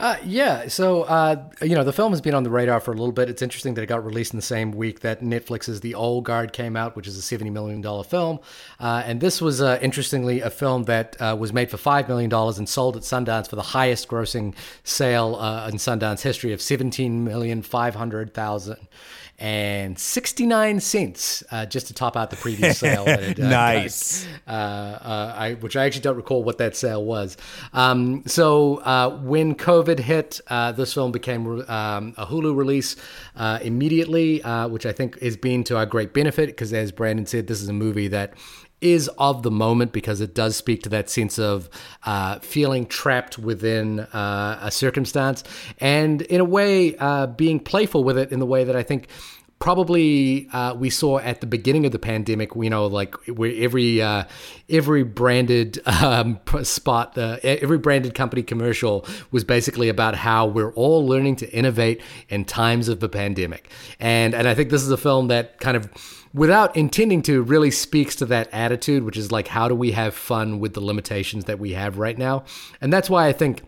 Uh, 0.00 0.16
yeah. 0.24 0.66
So, 0.66 1.02
uh, 1.02 1.44
you 1.60 1.74
know, 1.74 1.84
the 1.84 1.92
film 1.92 2.12
has 2.12 2.22
been 2.22 2.34
on 2.34 2.42
the 2.42 2.48
radar 2.48 2.80
for 2.80 2.90
a 2.90 2.94
little 2.94 3.12
bit. 3.12 3.28
It's 3.28 3.42
interesting 3.42 3.74
that 3.74 3.82
it 3.82 3.86
got 3.86 4.02
released 4.02 4.32
in 4.32 4.38
the 4.38 4.42
same 4.42 4.72
week 4.72 5.00
that 5.00 5.20
Netflix's 5.20 5.82
The 5.82 5.94
Old 5.94 6.24
Guard 6.24 6.54
came 6.54 6.74
out, 6.74 6.96
which 6.96 7.06
is 7.06 7.18
a 7.18 7.20
$70 7.20 7.52
million 7.52 7.82
film. 8.04 8.40
Uh, 8.80 9.02
and 9.04 9.20
this 9.20 9.42
was, 9.42 9.60
uh, 9.60 9.78
interestingly, 9.82 10.40
a 10.40 10.48
film 10.48 10.84
that 10.84 11.20
uh, 11.20 11.36
was 11.38 11.52
made 11.52 11.70
for 11.70 11.76
$5 11.76 12.08
million 12.08 12.32
and 12.32 12.66
sold 12.66 12.96
at 12.96 13.02
Sundance 13.02 13.46
for 13.46 13.56
the 13.56 13.62
highest 13.62 14.08
grossing 14.08 14.54
sale 14.84 15.36
uh, 15.36 15.68
in 15.68 15.74
Sundance 15.74 16.22
history 16.22 16.54
of 16.54 16.60
17,500,000 16.60 18.78
and 19.40 19.98
69 19.98 20.80
cents 20.80 21.42
uh, 21.50 21.64
just 21.64 21.86
to 21.86 21.94
top 21.94 22.16
out 22.16 22.28
the 22.30 22.36
previous 22.36 22.78
sale. 22.84 23.06
That 23.06 23.22
it, 23.22 23.40
uh, 23.40 23.48
Nice. 23.48 24.26
uh, 24.46 24.50
uh, 24.50 25.34
I, 25.36 25.54
which 25.54 25.76
I 25.76 25.86
actually 25.86 26.02
don't 26.02 26.16
recall 26.16 26.44
what 26.44 26.58
that 26.58 26.76
sale 26.76 27.02
was. 27.04 27.38
Um, 27.72 28.22
so 28.26 28.76
uh, 28.78 29.18
when 29.22 29.54
COVID 29.54 29.98
hit, 29.98 30.40
uh, 30.48 30.72
this 30.72 30.92
film 30.92 31.10
became 31.10 31.46
um, 31.68 32.14
a 32.18 32.26
Hulu 32.26 32.54
release 32.54 32.96
uh, 33.34 33.58
immediately, 33.62 34.42
uh, 34.42 34.68
which 34.68 34.84
I 34.84 34.92
think 34.92 35.18
has 35.22 35.36
been 35.38 35.64
to 35.64 35.76
our 35.78 35.86
great 35.86 36.12
benefit 36.12 36.46
because, 36.46 36.72
as 36.74 36.92
Brandon 36.92 37.24
said, 37.24 37.46
this 37.46 37.62
is 37.62 37.68
a 37.68 37.72
movie 37.72 38.08
that 38.08 38.34
is 38.80 39.08
of 39.18 39.42
the 39.42 39.50
moment 39.50 39.92
because 39.92 40.20
it 40.20 40.34
does 40.34 40.56
speak 40.56 40.82
to 40.82 40.88
that 40.88 41.10
sense 41.10 41.38
of 41.38 41.68
uh, 42.04 42.38
feeling 42.38 42.86
trapped 42.86 43.38
within 43.38 44.00
uh, 44.00 44.58
a 44.62 44.70
circumstance 44.70 45.44
and 45.78 46.22
in 46.22 46.40
a 46.40 46.44
way 46.44 46.96
uh, 46.96 47.26
being 47.26 47.60
playful 47.60 48.04
with 48.04 48.16
it 48.16 48.32
in 48.32 48.38
the 48.38 48.46
way 48.46 48.64
that 48.64 48.76
I 48.76 48.82
think 48.82 49.08
probably 49.60 50.48
uh, 50.52 50.74
we 50.74 50.88
saw 50.90 51.18
at 51.18 51.42
the 51.42 51.46
beginning 51.46 51.84
of 51.84 51.92
the 51.92 51.98
pandemic 51.98 52.50
you 52.56 52.70
know 52.70 52.86
like 52.86 53.14
where 53.26 53.52
every 53.56 54.02
uh, 54.02 54.24
every 54.68 55.04
branded 55.04 55.86
um, 55.86 56.40
spot 56.62 57.16
uh, 57.16 57.38
every 57.42 57.78
branded 57.78 58.14
company 58.14 58.42
commercial 58.42 59.06
was 59.30 59.44
basically 59.44 59.88
about 59.88 60.14
how 60.16 60.46
we're 60.46 60.72
all 60.72 61.06
learning 61.06 61.36
to 61.36 61.48
innovate 61.52 62.02
in 62.28 62.44
times 62.44 62.88
of 62.88 63.00
the 63.00 63.08
pandemic. 63.08 63.70
And 64.00 64.34
and 64.34 64.48
I 64.48 64.54
think 64.54 64.70
this 64.70 64.82
is 64.82 64.90
a 64.90 64.96
film 64.96 65.28
that 65.28 65.60
kind 65.60 65.76
of 65.76 65.90
without 66.32 66.74
intending 66.74 67.20
to 67.20 67.42
really 67.42 67.70
speaks 67.70 68.16
to 68.16 68.24
that 68.24 68.48
attitude 68.52 69.02
which 69.02 69.16
is 69.16 69.30
like 69.30 69.48
how 69.48 69.68
do 69.68 69.74
we 69.74 69.92
have 69.92 70.14
fun 70.14 70.58
with 70.58 70.72
the 70.72 70.80
limitations 70.80 71.44
that 71.44 71.58
we 71.58 71.72
have 71.72 71.98
right 71.98 72.16
now? 72.16 72.44
And 72.80 72.92
that's 72.92 73.10
why 73.10 73.26
i 73.26 73.32
think 73.32 73.62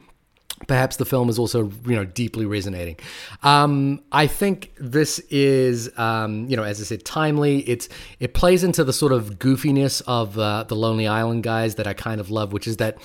perhaps 0.67 0.97
the 0.97 1.05
film 1.05 1.29
is 1.29 1.39
also 1.39 1.71
you 1.87 1.97
know 1.97 2.05
deeply 2.05 2.47
resonating. 2.47 2.97
Um, 3.43 4.03
i 4.13 4.27
think 4.27 4.73
this 4.79 5.19
is 5.31 5.91
um, 5.99 6.47
you 6.49 6.57
know 6.57 6.65
as 6.65 6.81
i 6.81 6.85
said 6.85 7.05
timely. 7.05 7.61
It's 7.69 7.89
it 8.21 8.35
plays 8.35 8.65
into 8.65 8.85
the 8.85 8.93
sort 8.93 9.13
of 9.13 9.39
goofiness 9.39 10.03
of 10.07 10.39
uh, 10.39 10.65
the 10.65 10.77
lonely 10.77 11.07
island 11.07 11.43
guys 11.43 11.77
that 11.77 11.87
i 11.87 11.93
kind 11.93 12.21
of 12.21 12.31
love 12.31 12.53
which 12.53 12.67
is 12.67 12.77
that 12.79 12.99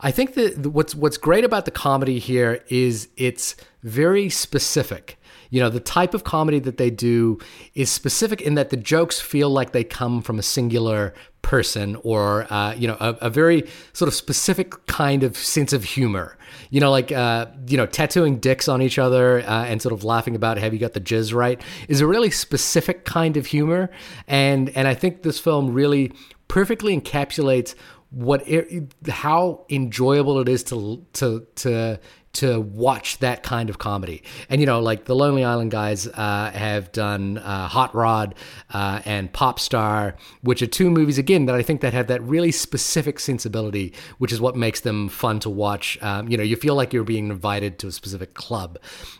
i 0.00 0.10
think 0.10 0.34
that 0.34 0.66
what's 0.66 0.94
what's 0.94 1.16
great 1.16 1.44
about 1.44 1.64
the 1.64 1.70
comedy 1.70 2.18
here 2.18 2.62
is 2.68 3.08
it's 3.16 3.56
very 3.82 4.28
specific. 4.28 5.18
You 5.50 5.60
know 5.60 5.68
the 5.68 5.80
type 5.80 6.14
of 6.14 6.24
comedy 6.24 6.60
that 6.60 6.78
they 6.78 6.88
do 6.88 7.38
is 7.74 7.90
specific 7.90 8.40
in 8.40 8.54
that 8.54 8.70
the 8.70 8.76
jokes 8.76 9.20
feel 9.20 9.50
like 9.50 9.72
they 9.72 9.84
come 9.84 10.22
from 10.22 10.38
a 10.38 10.42
singular 10.42 11.12
person 11.42 11.96
or 12.02 12.50
uh, 12.52 12.72
you 12.74 12.88
know 12.88 12.96
a, 13.00 13.10
a, 13.22 13.30
very 13.30 13.68
sort 13.92 14.08
of 14.08 14.14
specific 14.14 14.86
kind 14.86 15.22
of 15.22 15.36
sense 15.36 15.72
of 15.72 15.84
humor. 15.84 16.38
You 16.70 16.80
know 16.80 16.90
like 16.90 17.12
uh, 17.12 17.46
you 17.66 17.76
know 17.76 17.86
tattooing 17.86 18.38
dicks 18.38 18.68
on 18.68 18.80
each 18.80 18.98
other 18.98 19.40
uh, 19.40 19.64
and 19.64 19.82
sort 19.82 19.92
of 19.92 20.04
laughing 20.04 20.34
about 20.34 20.58
have 20.58 20.72
you 20.72 20.78
got 20.78 20.92
the 20.94 21.00
jizz 21.00 21.34
right? 21.34 21.60
is 21.88 22.00
a 22.00 22.06
really 22.06 22.30
specific 22.30 23.04
kind 23.04 23.36
of 23.36 23.46
humor. 23.46 23.90
And 24.26 24.70
and 24.70 24.88
i 24.88 24.94
think 24.94 25.22
this 25.22 25.38
film 25.38 25.72
really 25.72 26.12
perfectly 26.48 26.98
encapsulates 26.98 27.74
what 28.10 28.46
it, 28.46 28.92
how 29.08 29.64
enjoyable 29.70 30.38
it 30.38 30.48
is 30.48 30.62
to 30.64 31.04
to 31.14 31.46
to 31.56 31.98
to 32.34 32.60
watch 32.60 33.18
that 33.18 33.42
kind 33.42 33.68
of 33.68 33.78
comedy. 33.78 34.22
And 34.48 34.60
you 34.60 34.66
know, 34.66 34.80
like 34.80 35.04
the 35.04 35.14
Lonely 35.14 35.44
Island 35.44 35.70
guys 35.70 36.06
uh, 36.06 36.50
have 36.54 36.92
done 36.92 37.38
uh, 37.38 37.68
Hot 37.68 37.94
Rod 37.94 38.34
uh, 38.72 39.02
and 39.04 39.32
Pop 39.32 39.60
Star, 39.60 40.16
which 40.42 40.62
are 40.62 40.66
two 40.66 40.90
movies 40.90 41.18
again 41.18 41.46
that 41.46 41.54
I 41.54 41.62
think 41.62 41.80
that 41.82 41.92
have 41.92 42.06
that 42.06 42.22
really 42.22 42.52
specific 42.52 43.20
sensibility, 43.20 43.92
which 44.18 44.32
is 44.32 44.40
what 44.40 44.56
makes 44.56 44.80
them 44.80 45.08
fun 45.08 45.40
to 45.40 45.50
watch. 45.50 45.98
Um, 46.02 46.28
you 46.28 46.36
know, 46.36 46.42
you 46.42 46.56
feel 46.56 46.74
like 46.74 46.92
you're 46.92 47.04
being 47.04 47.28
invited 47.28 47.78
to 47.80 47.88
a 47.88 47.92
specific 47.92 48.34
club. 48.34 48.78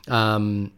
Um, 0.09 0.72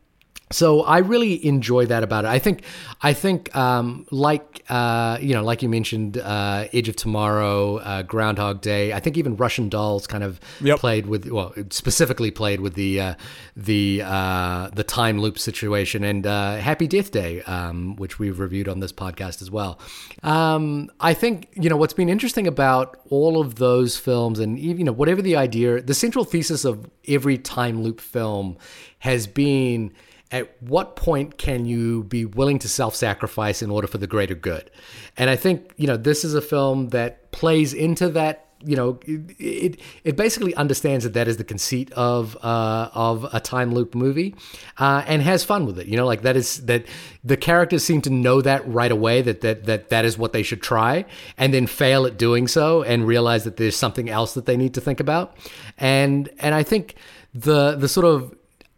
so 0.55 0.83
I 0.83 0.99
really 0.99 1.45
enjoy 1.45 1.87
that 1.87 2.03
about 2.03 2.25
it. 2.25 2.29
I 2.29 2.39
think, 2.39 2.63
I 3.03 3.13
think, 3.13 3.55
um, 3.57 4.07
like 4.11 4.65
uh, 4.69 5.19
you 5.21 5.35
know, 5.35 5.43
like 5.43 5.63
you 5.63 5.69
mentioned, 5.69 6.17
uh, 6.19 6.69
Edge 6.73 6.89
of 6.89 6.97
Tomorrow, 6.97 7.79
uh, 7.79 8.03
Groundhog 8.03 8.61
Day. 8.61 8.93
I 8.93 9.01
think 9.01 9.17
even 9.17 9.37
Russian 9.37 9.69
Dolls 9.69 10.07
kind 10.07 10.25
of 10.25 10.41
Yep. 10.61 10.79
played 10.79 11.07
with, 11.07 11.27
well, 11.31 11.53
specifically 11.71 12.31
played 12.31 12.61
with 12.61 12.75
the 12.75 13.01
uh, 13.01 13.15
the 13.57 14.03
uh, 14.05 14.71
the 14.73 14.85
time 14.85 15.21
loop 15.21 15.39
situation, 15.39 16.05
and 16.05 16.27
uh, 16.27 16.57
Happy 16.57 16.87
Death 16.87 17.11
Day, 17.11 17.43
um, 17.43 17.97
which 17.97 18.19
we've 18.19 18.39
reviewed 18.39 18.69
on 18.69 18.81
this 18.81 18.93
podcast 18.93 19.43
as 19.43 19.51
well. 19.51 19.79
Um, 20.23 20.91
I 21.01 21.15
think 21.15 21.49
you 21.55 21.69
know 21.69 21.77
what's 21.77 21.95
been 21.95 22.09
interesting 22.09 22.47
about 22.47 22.97
all 23.11 23.41
of 23.41 23.57
those 23.57 23.99
films, 23.99 24.39
and 24.39 24.59
even, 24.59 24.79
you 24.79 24.85
know 24.85 24.93
whatever 24.93 25.21
the 25.21 25.37
idea, 25.37 25.83
the 25.83 25.95
central 25.95 26.25
thesis 26.25 26.65
of 26.65 26.89
every 27.09 27.39
time 27.39 27.83
loop 27.83 28.01
film 28.01 28.57
has 29.01 29.27
been 29.27 29.93
at 30.31 30.61
what 30.63 30.97
point 30.97 31.39
can 31.39 31.65
you 31.65 32.05
be 32.05 32.25
willing 32.25 32.59
to 32.59 32.69
self-sacrifice 32.69 33.63
in 33.63 33.71
order 33.71 33.87
for 33.87 33.99
the 33.99 34.07
greater 34.07 34.35
good? 34.35 34.71
And 35.17 35.31
i 35.31 35.37
think 35.37 35.73
you 35.77 35.87
know 35.87 35.97
this 35.97 36.25
is 36.25 36.35
a 36.35 36.43
film 36.43 36.89
that 36.89 37.31
plays 37.33 37.73
into 37.73 38.09
that 38.11 38.45
you 38.65 38.77
know 38.77 38.99
it 39.07 39.79
it, 40.05 40.17
basically 40.17 40.55
understands 40.55 41.05
that 41.05 41.13
that 41.13 41.29
is 41.29 41.37
the 41.37 41.45
conceit 41.45 41.93
of 41.93 42.37
uh, 42.43 42.89
of 42.95 43.27
a 43.33 43.41
time 43.41 43.75
loop 43.75 43.95
movie 43.95 44.35
uh, 44.79 45.03
and 45.07 45.23
has 45.23 45.45
fun 45.45 45.67
with 45.67 45.79
it. 45.79 45.87
You 45.87 45.97
know 45.97 46.07
like 46.07 46.23
that 46.23 46.37
is 46.37 46.65
that 46.67 46.87
the 47.23 47.37
characters 47.37 47.85
seem 47.85 48.01
to 48.03 48.11
know 48.11 48.41
that 48.41 48.67
right 48.67 48.91
away 48.91 49.23
that 49.23 49.43
that 49.43 49.67
that 49.67 49.91
that 49.91 50.05
is 50.05 50.17
what 50.17 50.33
they 50.33 50.43
should 50.43 50.63
try 50.63 51.05
and 51.37 51.53
then 51.53 51.67
fail 51.67 52.07
at 52.07 52.17
doing 52.17 52.49
so 52.49 52.83
and 52.83 53.07
realize 53.07 53.45
that 53.45 53.57
there's 53.57 53.77
something 53.77 54.09
else 54.09 54.35
that 54.35 54.47
they 54.47 54.57
need 54.57 54.75
to 54.75 54.81
think 54.81 55.01
about. 55.01 55.37
And 55.79 56.31
and 56.39 56.55
i 56.55 56.63
think 56.63 56.95
the 57.35 57.75
the 57.77 57.89
sort 57.89 58.07
of 58.07 58.35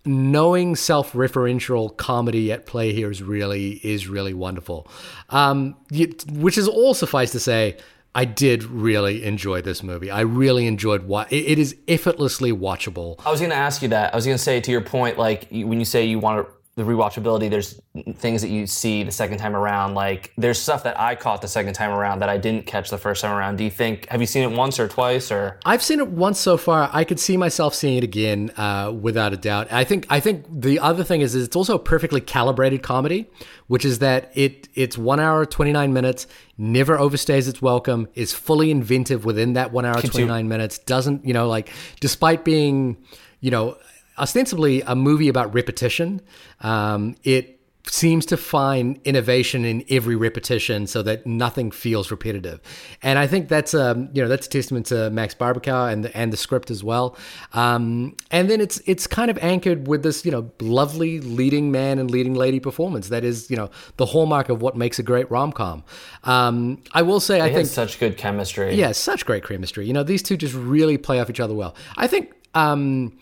knowing 0.06 0.76
self-referential 0.76 1.96
comedy 1.96 2.52
at 2.52 2.66
play 2.66 2.92
here 2.92 3.10
is 3.10 3.22
really 3.22 3.72
is 3.84 4.08
really 4.08 4.34
wonderful. 4.34 4.88
Um, 5.30 5.76
you, 5.90 6.14
which 6.32 6.56
is 6.56 6.68
all 6.68 6.94
suffice 6.94 7.32
to 7.32 7.40
say 7.40 7.76
i 8.16 8.24
did 8.24 8.64
really 8.64 9.22
enjoy 9.24 9.60
this 9.60 9.82
movie. 9.82 10.10
I 10.10 10.22
really 10.22 10.66
enjoyed 10.66 11.02
what 11.02 11.30
it, 11.30 11.58
is 11.58 11.76
effortlessly 11.86 12.50
watchable. 12.50 13.20
I 13.26 13.30
was 13.30 13.40
going 13.40 13.50
to 13.50 13.56
ask 13.56 13.82
you 13.82 13.88
that. 13.88 14.14
I 14.14 14.16
was 14.16 14.24
going 14.24 14.38
to 14.38 14.42
say 14.42 14.58
to 14.58 14.70
your 14.70 14.80
point, 14.80 15.18
like 15.18 15.48
when 15.50 15.78
you 15.78 15.84
say 15.84 16.06
you 16.06 16.18
want 16.18 16.48
the 16.76 16.82
rewatchability, 16.82 17.48
there's 17.48 17.80
things 18.16 18.42
that 18.42 18.48
you 18.48 18.66
see 18.66 19.02
the 19.02 19.10
second 19.10 19.38
time 19.38 19.56
around. 19.56 19.94
Like 19.94 20.34
there's 20.36 20.60
stuff 20.60 20.82
that 20.82 21.00
I 21.00 21.14
caught 21.14 21.40
the 21.40 21.48
second 21.48 21.72
time 21.72 21.90
around 21.90 22.18
that 22.18 22.28
I 22.28 22.36
didn't 22.36 22.66
catch 22.66 22.90
the 22.90 22.98
first 22.98 23.22
time 23.22 23.34
around. 23.34 23.56
Do 23.56 23.64
you 23.64 23.70
think? 23.70 24.06
Have 24.10 24.20
you 24.20 24.26
seen 24.26 24.42
it 24.42 24.54
once 24.54 24.78
or 24.78 24.86
twice 24.86 25.32
or? 25.32 25.58
I've 25.64 25.82
seen 25.82 26.00
it 26.00 26.08
once 26.08 26.38
so 26.38 26.58
far. 26.58 26.90
I 26.92 27.04
could 27.04 27.18
see 27.18 27.38
myself 27.38 27.74
seeing 27.74 27.96
it 27.96 28.04
again, 28.04 28.50
uh, 28.58 28.92
without 28.92 29.32
a 29.32 29.38
doubt. 29.38 29.72
I 29.72 29.84
think. 29.84 30.06
I 30.10 30.20
think 30.20 30.44
the 30.50 30.78
other 30.78 31.02
thing 31.02 31.22
is, 31.22 31.34
is 31.34 31.44
it's 31.44 31.56
also 31.56 31.76
a 31.76 31.78
perfectly 31.78 32.20
calibrated 32.20 32.82
comedy, 32.82 33.30
which 33.68 33.86
is 33.86 34.00
that 34.00 34.30
it 34.34 34.68
it's 34.74 34.98
one 34.98 35.18
hour 35.18 35.46
twenty 35.46 35.72
nine 35.72 35.94
minutes, 35.94 36.26
never 36.58 36.98
overstays 36.98 37.48
its 37.48 37.62
welcome, 37.62 38.06
is 38.14 38.34
fully 38.34 38.70
inventive 38.70 39.24
within 39.24 39.54
that 39.54 39.72
one 39.72 39.86
hour 39.86 40.02
twenty 40.02 40.26
nine 40.26 40.46
minutes. 40.46 40.76
Doesn't 40.76 41.24
you 41.24 41.32
know 41.32 41.48
like 41.48 41.70
despite 42.00 42.44
being, 42.44 42.98
you 43.40 43.50
know, 43.50 43.78
ostensibly 44.18 44.82
a 44.82 44.94
movie 44.94 45.28
about 45.28 45.52
repetition, 45.54 46.20
um, 46.60 47.16
it 47.24 47.52
seems 47.88 48.26
to 48.26 48.36
find 48.36 48.98
innovation 49.04 49.64
in 49.64 49.84
every 49.88 50.16
repetition 50.16 50.88
so 50.88 51.02
that 51.02 51.24
nothing 51.24 51.70
feels 51.70 52.10
repetitive 52.10 52.60
and 53.00 53.16
i 53.16 53.28
think 53.28 53.48
that's 53.48 53.74
um 53.74 54.08
you 54.12 54.20
know 54.20 54.26
that's 54.26 54.48
a 54.48 54.50
testament 54.50 54.86
to 54.86 55.08
Max 55.10 55.36
Barbakow 55.36 55.92
and 55.92 56.04
the, 56.04 56.16
and 56.16 56.32
the 56.32 56.36
script 56.36 56.68
as 56.72 56.82
well 56.82 57.16
um 57.52 58.16
and 58.32 58.50
then 58.50 58.60
it's 58.60 58.82
it's 58.86 59.06
kind 59.06 59.30
of 59.30 59.38
anchored 59.38 59.86
with 59.86 60.02
this 60.02 60.24
you 60.24 60.32
know 60.32 60.50
lovely 60.60 61.20
leading 61.20 61.70
man 61.70 62.00
and 62.00 62.10
leading 62.10 62.34
lady 62.34 62.58
performance 62.58 63.08
that 63.10 63.22
is 63.22 63.48
you 63.52 63.56
know 63.56 63.70
the 63.98 64.06
hallmark 64.06 64.48
of 64.48 64.60
what 64.60 64.76
makes 64.76 64.98
a 64.98 65.04
great 65.04 65.30
rom-com 65.30 65.84
um 66.24 66.82
i 66.92 67.02
will 67.02 67.20
say 67.20 67.36
i 67.36 67.44
They 67.44 67.50
had 67.52 67.56
think 67.58 67.68
such 67.68 68.00
good 68.00 68.16
chemistry. 68.16 68.74
yeah, 68.74 68.90
such 68.90 69.24
great 69.24 69.44
chemistry. 69.46 69.86
You 69.86 69.92
know, 69.92 70.02
these 70.02 70.24
two 70.24 70.36
just 70.36 70.54
really 70.54 70.98
play 70.98 71.20
off 71.20 71.30
each 71.30 71.38
other 71.38 71.54
well. 71.54 71.76
I 71.96 72.08
think 72.08 72.32
um, 72.54 73.16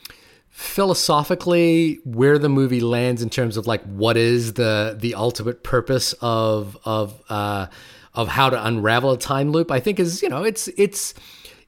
philosophically, 0.55 1.99
where 2.05 2.38
the 2.38 2.49
movie 2.49 2.79
lands 2.79 3.23
in 3.23 3.29
terms 3.29 3.57
of 3.57 3.67
like 3.67 3.83
what 3.83 4.17
is 4.17 4.53
the 4.53 4.97
the 4.99 5.17
ultimate 5.17 5.64
purpose 5.64 6.14
of 6.21 6.79
of 6.85 7.21
uh, 7.29 7.67
of 8.14 8.29
how 8.29 8.49
to 8.49 8.64
unravel 8.64 9.11
a 9.11 9.19
time 9.19 9.51
loop, 9.51 9.73
I 9.73 9.81
think 9.81 9.99
is 9.99 10.23
you 10.23 10.29
know 10.29 10.45
it's 10.45 10.69
it's 10.77 11.12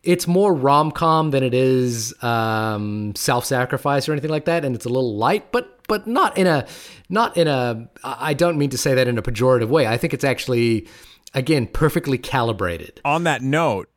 it's 0.05 0.29
more 0.29 0.55
rom 0.55 0.93
com 0.93 1.33
than 1.33 1.43
it 1.43 1.53
is 1.53 2.15
um, 2.23 3.13
self 3.17 3.45
sacrifice 3.45 4.09
or 4.09 4.13
anything 4.13 4.31
like 4.31 4.45
that, 4.45 4.65
and 4.65 4.77
it's 4.77 4.85
a 4.87 4.89
little 4.89 5.17
light, 5.17 5.51
but 5.51 5.81
but 5.89 6.07
not 6.07 6.39
in 6.39 6.47
a 6.47 6.65
not 7.09 7.37
in 7.37 7.49
a. 7.49 7.89
I 8.05 8.35
don't 8.35 8.57
mean 8.57 8.71
to 8.71 8.79
say 8.79 8.95
that 8.95 9.09
in 9.09 9.19
a 9.19 9.23
pejorative 9.23 9.69
way. 9.69 9.89
I 9.89 9.97
think 9.97 10.15
it's 10.15 10.25
actually 10.25 10.87
again 11.35 11.67
perfectly 11.67 12.19
calibrated. 12.19 13.01
on 13.05 13.25
that 13.25 13.43
note, 13.43 13.91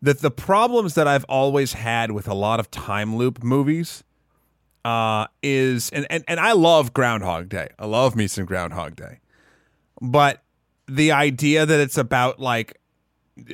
that 0.00 0.18
the 0.18 0.32
problems 0.32 0.94
that 0.94 1.06
I've 1.06 1.24
always 1.28 1.74
had 1.74 2.10
with 2.10 2.26
a 2.26 2.34
lot 2.34 2.58
of 2.58 2.72
time 2.72 3.14
loop 3.14 3.44
movies 3.44 4.02
uh, 4.84 5.26
is 5.42 5.90
and, 5.90 6.06
and 6.10 6.24
and 6.28 6.40
I 6.40 6.52
love 6.52 6.92
Groundhog 6.92 7.48
Day. 7.48 7.68
I 7.78 7.86
love 7.86 8.16
me 8.16 8.26
some 8.26 8.44
Groundhog 8.44 8.96
Day, 8.96 9.20
but 10.00 10.42
the 10.88 11.12
idea 11.12 11.64
that 11.64 11.80
it's 11.80 11.96
about 11.96 12.40
like 12.40 12.78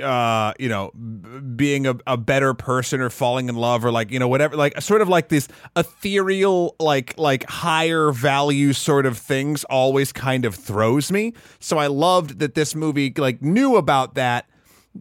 uh 0.02 0.52
you 0.58 0.68
know 0.68 0.90
b- 0.90 1.38
being 1.54 1.86
a, 1.86 1.96
a 2.06 2.16
better 2.16 2.52
person 2.52 3.00
or 3.00 3.08
falling 3.10 3.48
in 3.48 3.54
love 3.54 3.84
or 3.84 3.92
like 3.92 4.10
you 4.10 4.18
know 4.18 4.26
whatever 4.26 4.56
like 4.56 4.80
sort 4.82 5.00
of 5.00 5.08
like 5.08 5.28
this 5.28 5.46
ethereal 5.76 6.74
like 6.80 7.16
like 7.16 7.48
higher 7.48 8.10
value 8.10 8.72
sort 8.72 9.06
of 9.06 9.16
things 9.16 9.62
always 9.64 10.12
kind 10.12 10.44
of 10.44 10.54
throws 10.54 11.12
me. 11.12 11.32
So 11.60 11.78
i 11.78 11.86
loved 11.86 12.40
that 12.40 12.54
this 12.54 12.74
movie 12.74 13.12
like 13.16 13.40
knew 13.42 13.76
about 13.76 14.14
that. 14.14 14.46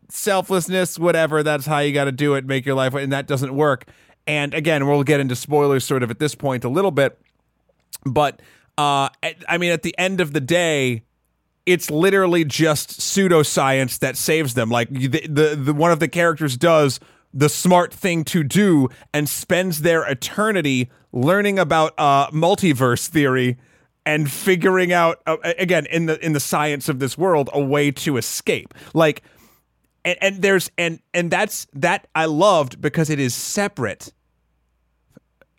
Selflessness 0.09 0.99
whatever 0.99 1.41
that's 1.41 1.65
how 1.65 1.80
you 1.80 1.91
got 1.91 2.05
to 2.05 2.11
do 2.11 2.36
it 2.36 2.45
make 2.45 2.65
your 2.65 2.75
life 2.75 2.93
and 2.93 3.11
that 3.11 3.25
doesn't 3.25 3.55
work 3.55 3.88
and 4.28 4.53
again 4.53 4.86
we'll 4.86 5.03
get 5.03 5.19
into 5.19 5.36
spoilers 5.36 5.84
sort 5.84 6.03
of 6.03 6.11
at 6.11 6.19
this 6.19 6.36
point 6.36 6.63
a 6.63 6.69
little 6.69 6.91
bit 6.91 7.19
but 8.05 8.41
uh 8.78 9.09
i 9.47 9.57
mean 9.57 9.71
at 9.71 9.82
the 9.82 9.97
end 9.97 10.21
of 10.21 10.34
the 10.34 10.41
day 10.41 11.03
it's 11.67 11.91
literally 11.91 12.45
just 12.45 13.01
pseudoscience 13.01 13.99
that 13.99 14.15
saves 14.15 14.53
them. 14.53 14.71
Like 14.71 14.89
the, 14.89 15.28
the, 15.28 15.55
the 15.61 15.73
one 15.73 15.91
of 15.91 15.99
the 15.99 16.07
characters 16.07 16.55
does 16.55 16.99
the 17.34 17.49
smart 17.49 17.93
thing 17.93 18.23
to 18.23 18.41
do 18.41 18.88
and 19.13 19.28
spends 19.28 19.82
their 19.82 20.09
eternity 20.09 20.89
learning 21.11 21.59
about 21.59 21.93
uh, 21.97 22.32
multiverse 22.32 23.07
theory 23.07 23.57
and 24.05 24.32
figuring 24.32 24.93
out 24.93 25.21
uh, 25.28 25.36
again 25.43 25.86
in 25.88 26.05
the 26.05 26.25
in 26.25 26.32
the 26.32 26.39
science 26.39 26.88
of 26.88 26.99
this 26.99 27.17
world 27.17 27.49
a 27.51 27.61
way 27.61 27.91
to 27.91 28.15
escape. 28.15 28.73
Like 28.93 29.21
and, 30.05 30.17
and 30.21 30.41
there's 30.41 30.71
and 30.78 31.01
and 31.13 31.30
that's 31.30 31.67
that 31.73 32.07
I 32.15 32.25
loved 32.25 32.80
because 32.80 33.09
it 33.09 33.19
is 33.19 33.36
separate 33.36 34.13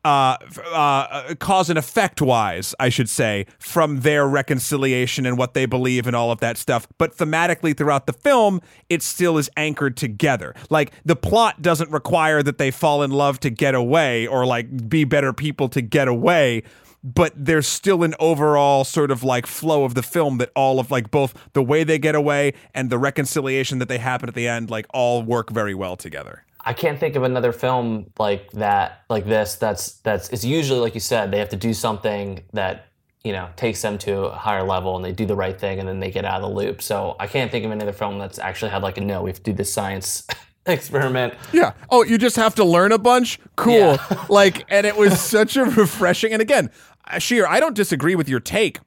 uh, 0.05 0.37
uh, 0.73 1.35
cause 1.37 1.69
and 1.69 1.79
effect 1.79 2.23
wise, 2.23 2.75
I 2.79 2.89
should 2.89 3.09
say, 3.09 3.47
from 3.59 4.01
their 4.01 4.27
reconciliation 4.27 5.27
and 5.27 5.37
what 5.37 5.55
they 5.55 5.67
believe 5.67 6.07
and 6.07 6.15
all 6.15 6.31
of 6.31 6.41
that 6.41 6.57
stuff. 6.57 6.87
But 6.99 7.17
thematically 7.17 7.77
throughout 7.77 8.07
the 8.07 8.13
film, 8.13 8.61
it 8.89 9.03
still 9.03 9.39
is 9.39 9.51
anchored 9.57 9.97
together. 9.97 10.55
Like 10.71 10.93
the 11.05 11.17
plot 11.17 11.63
doesn't 11.63 11.91
require 11.91 12.43
that 12.43 12.59
they 12.59 12.71
fall 12.71 13.03
in 13.03 13.11
love 13.11 13.41
to 13.41 13.51
get 13.51 13.75
away 13.75 14.27
or 14.27 14.47
like 14.47 14.89
be 14.89 15.05
better 15.05 15.33
people 15.33 15.69
to 15.71 15.83
get 15.83 16.09
away. 16.09 16.63
But 17.05 17.33
there's 17.37 17.69
still 17.69 18.03
an 18.03 18.15
overall 18.19 18.85
sort 18.85 19.11
of 19.11 19.23
like 19.23 19.47
flow 19.47 19.85
of 19.85 19.95
the 19.95 20.03
film 20.03 20.39
that 20.39 20.51
all 20.57 20.81
of 20.81 20.91
like 20.91 21.11
both 21.11 21.33
the 21.53 21.63
way 21.63 21.85
they 21.85 21.99
get 21.99 22.15
away 22.15 22.55
and 22.75 22.91
the 22.91 22.99
reconciliation 22.99 23.79
that 23.79 23.89
they 23.89 23.99
happen 23.99 24.29
at 24.29 24.35
the 24.35 24.49
end, 24.49 24.69
like 24.69 24.87
all 24.93 25.23
work 25.23 25.51
very 25.51 25.75
well 25.75 25.97
together. 25.97 26.45
I 26.61 26.73
can't 26.73 26.99
think 26.99 27.17
of 27.17 27.23
another 27.23 27.53
film 27.53 28.11
like 28.19 28.51
that, 28.53 29.03
like 29.09 29.25
this. 29.25 29.55
That's 29.57 29.93
that's. 30.01 30.29
It's 30.31 30.45
usually 30.45 30.81
like 30.81 30.95
you 30.95 31.01
said, 31.01 31.31
they 31.31 31.39
have 31.39 31.49
to 31.51 31.57
do 31.57 31.73
something 31.73 32.43
that 32.53 32.87
you 33.25 33.33
know 33.33 33.49
takes 33.57 33.81
them 33.83 33.99
to 33.99 34.27
a 34.27 34.35
higher 34.35 34.65
level, 34.65 34.97
and 34.97 35.05
they 35.05 35.13
do 35.13 35.25
the 35.25 35.37
right 35.37 35.59
thing, 35.59 35.79
and 35.79 35.89
then 35.89 36.01
they 36.01 36.11
get 36.11 36.25
out 36.25 36.43
of 36.43 36.49
the 36.49 36.55
loop. 36.55 36.83
So 36.83 37.17
I 37.21 37.27
can't 37.27 37.51
think 37.51 37.65
of 37.65 37.71
another 37.71 37.93
film 37.93 38.19
that's 38.19 38.39
actually 38.39 38.71
had 38.71 38.83
like 38.83 38.99
a 38.99 39.01
no. 39.01 39.23
We 39.23 39.31
have 39.31 39.39
to 39.39 39.43
do 39.43 39.53
this 39.53 39.73
science 39.73 40.27
experiment. 40.67 41.35
Yeah. 41.53 41.73
Oh, 41.91 42.03
you 42.05 42.19
just 42.19 42.37
have 42.37 42.55
to 42.57 42.65
learn 42.65 42.93
a 42.93 42.99
bunch. 42.99 43.39
Cool. 43.57 43.75
Yeah. 43.75 44.25
like, 44.29 44.65
and 44.69 44.87
it 44.87 44.97
was 44.97 45.21
such 45.21 45.57
a 45.57 45.65
refreshing. 45.65 46.33
And 46.33 46.43
again, 46.43 46.71
Shahir, 47.13 47.47
I 47.47 47.61
don't 47.61 47.75
disagree 47.75 48.15
with 48.15 48.29
your 48.29 48.41
take 48.41 48.81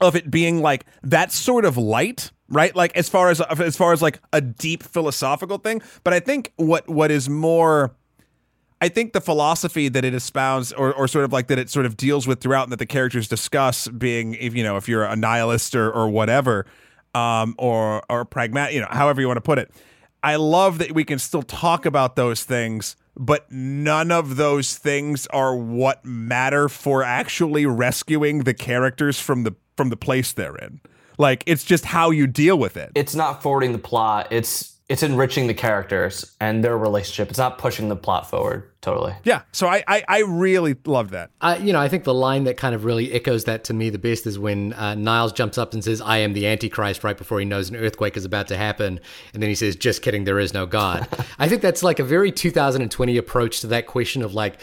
of 0.00 0.14
it 0.14 0.30
being 0.30 0.60
like 0.60 0.84
that 1.02 1.32
sort 1.32 1.64
of 1.64 1.76
light 1.76 2.30
right 2.48 2.74
like 2.74 2.96
as 2.96 3.08
far 3.08 3.30
as 3.30 3.40
as 3.40 3.76
far 3.76 3.92
as 3.92 4.00
like 4.00 4.20
a 4.32 4.40
deep 4.40 4.82
philosophical 4.82 5.58
thing 5.58 5.82
but 6.04 6.12
i 6.12 6.20
think 6.20 6.52
what 6.56 6.88
what 6.88 7.10
is 7.10 7.28
more 7.28 7.94
I 8.80 8.88
think 8.88 9.12
the 9.12 9.20
philosophy 9.20 9.88
that 9.88 10.04
it 10.04 10.14
espounds, 10.14 10.72
or, 10.72 10.94
or 10.94 11.08
sort 11.08 11.24
of 11.24 11.32
like 11.32 11.48
that 11.48 11.58
it 11.58 11.68
sort 11.68 11.84
of 11.84 11.96
deals 11.96 12.28
with 12.28 12.40
throughout, 12.40 12.64
and 12.64 12.72
that 12.72 12.78
the 12.78 12.86
characters 12.86 13.26
discuss, 13.26 13.88
being 13.88 14.34
if 14.34 14.54
you 14.54 14.62
know 14.62 14.76
if 14.76 14.88
you're 14.88 15.04
a 15.04 15.16
nihilist 15.16 15.74
or 15.74 15.90
or 15.90 16.08
whatever, 16.08 16.64
um, 17.14 17.54
or 17.58 18.02
or 18.08 18.24
pragmatic, 18.24 18.74
you 18.74 18.80
know, 18.80 18.86
however 18.90 19.20
you 19.20 19.26
want 19.26 19.36
to 19.36 19.42
put 19.42 19.58
it. 19.58 19.70
I 20.22 20.36
love 20.36 20.78
that 20.78 20.92
we 20.92 21.04
can 21.04 21.18
still 21.18 21.42
talk 21.42 21.86
about 21.86 22.16
those 22.16 22.42
things, 22.44 22.96
but 23.16 23.50
none 23.50 24.10
of 24.10 24.36
those 24.36 24.76
things 24.76 25.26
are 25.28 25.56
what 25.56 26.04
matter 26.04 26.68
for 26.68 27.02
actually 27.02 27.66
rescuing 27.66 28.40
the 28.40 28.54
characters 28.54 29.18
from 29.18 29.42
the 29.42 29.54
from 29.76 29.88
the 29.90 29.96
place 29.96 30.32
they're 30.32 30.56
in. 30.56 30.80
Like 31.18 31.42
it's 31.46 31.64
just 31.64 31.84
how 31.84 32.10
you 32.10 32.26
deal 32.26 32.58
with 32.58 32.76
it. 32.76 32.92
It's 32.94 33.14
not 33.14 33.42
forwarding 33.42 33.72
the 33.72 33.78
plot. 33.78 34.28
It's 34.30 34.76
it's 34.88 35.02
enriching 35.02 35.48
the 35.48 35.54
characters 35.54 36.34
and 36.40 36.64
their 36.64 36.78
relationship. 36.78 37.28
It's 37.28 37.38
not 37.38 37.58
pushing 37.58 37.90
the 37.90 37.96
plot 37.96 38.30
forward. 38.30 38.70
Totally. 38.80 39.14
Yeah. 39.22 39.42
So 39.52 39.66
I 39.66 39.84
I, 39.86 40.04
I 40.08 40.20
really 40.20 40.76
love 40.86 41.10
that. 41.10 41.30
Uh, 41.40 41.58
you 41.60 41.74
know, 41.74 41.80
I 41.80 41.88
think 41.88 42.04
the 42.04 42.14
line 42.14 42.44
that 42.44 42.56
kind 42.56 42.74
of 42.74 42.84
really 42.84 43.12
echoes 43.12 43.44
that 43.44 43.64
to 43.64 43.74
me 43.74 43.90
the 43.90 43.98
best 43.98 44.26
is 44.26 44.38
when 44.38 44.72
uh, 44.72 44.94
Niles 44.94 45.32
jumps 45.32 45.58
up 45.58 45.74
and 45.74 45.84
says, 45.84 46.00
"I 46.00 46.18
am 46.18 46.32
the 46.32 46.46
Antichrist," 46.46 47.04
right 47.04 47.18
before 47.18 47.38
he 47.38 47.44
knows 47.44 47.68
an 47.68 47.76
earthquake 47.76 48.16
is 48.16 48.24
about 48.24 48.48
to 48.48 48.56
happen, 48.56 49.00
and 49.34 49.42
then 49.42 49.50
he 49.50 49.56
says, 49.56 49.76
"Just 49.76 50.00
kidding, 50.00 50.24
there 50.24 50.38
is 50.38 50.54
no 50.54 50.64
God." 50.64 51.06
I 51.38 51.48
think 51.48 51.60
that's 51.60 51.82
like 51.82 51.98
a 51.98 52.04
very 52.04 52.32
2020 52.32 53.16
approach 53.18 53.60
to 53.60 53.66
that 53.66 53.86
question 53.86 54.22
of 54.22 54.32
like, 54.32 54.58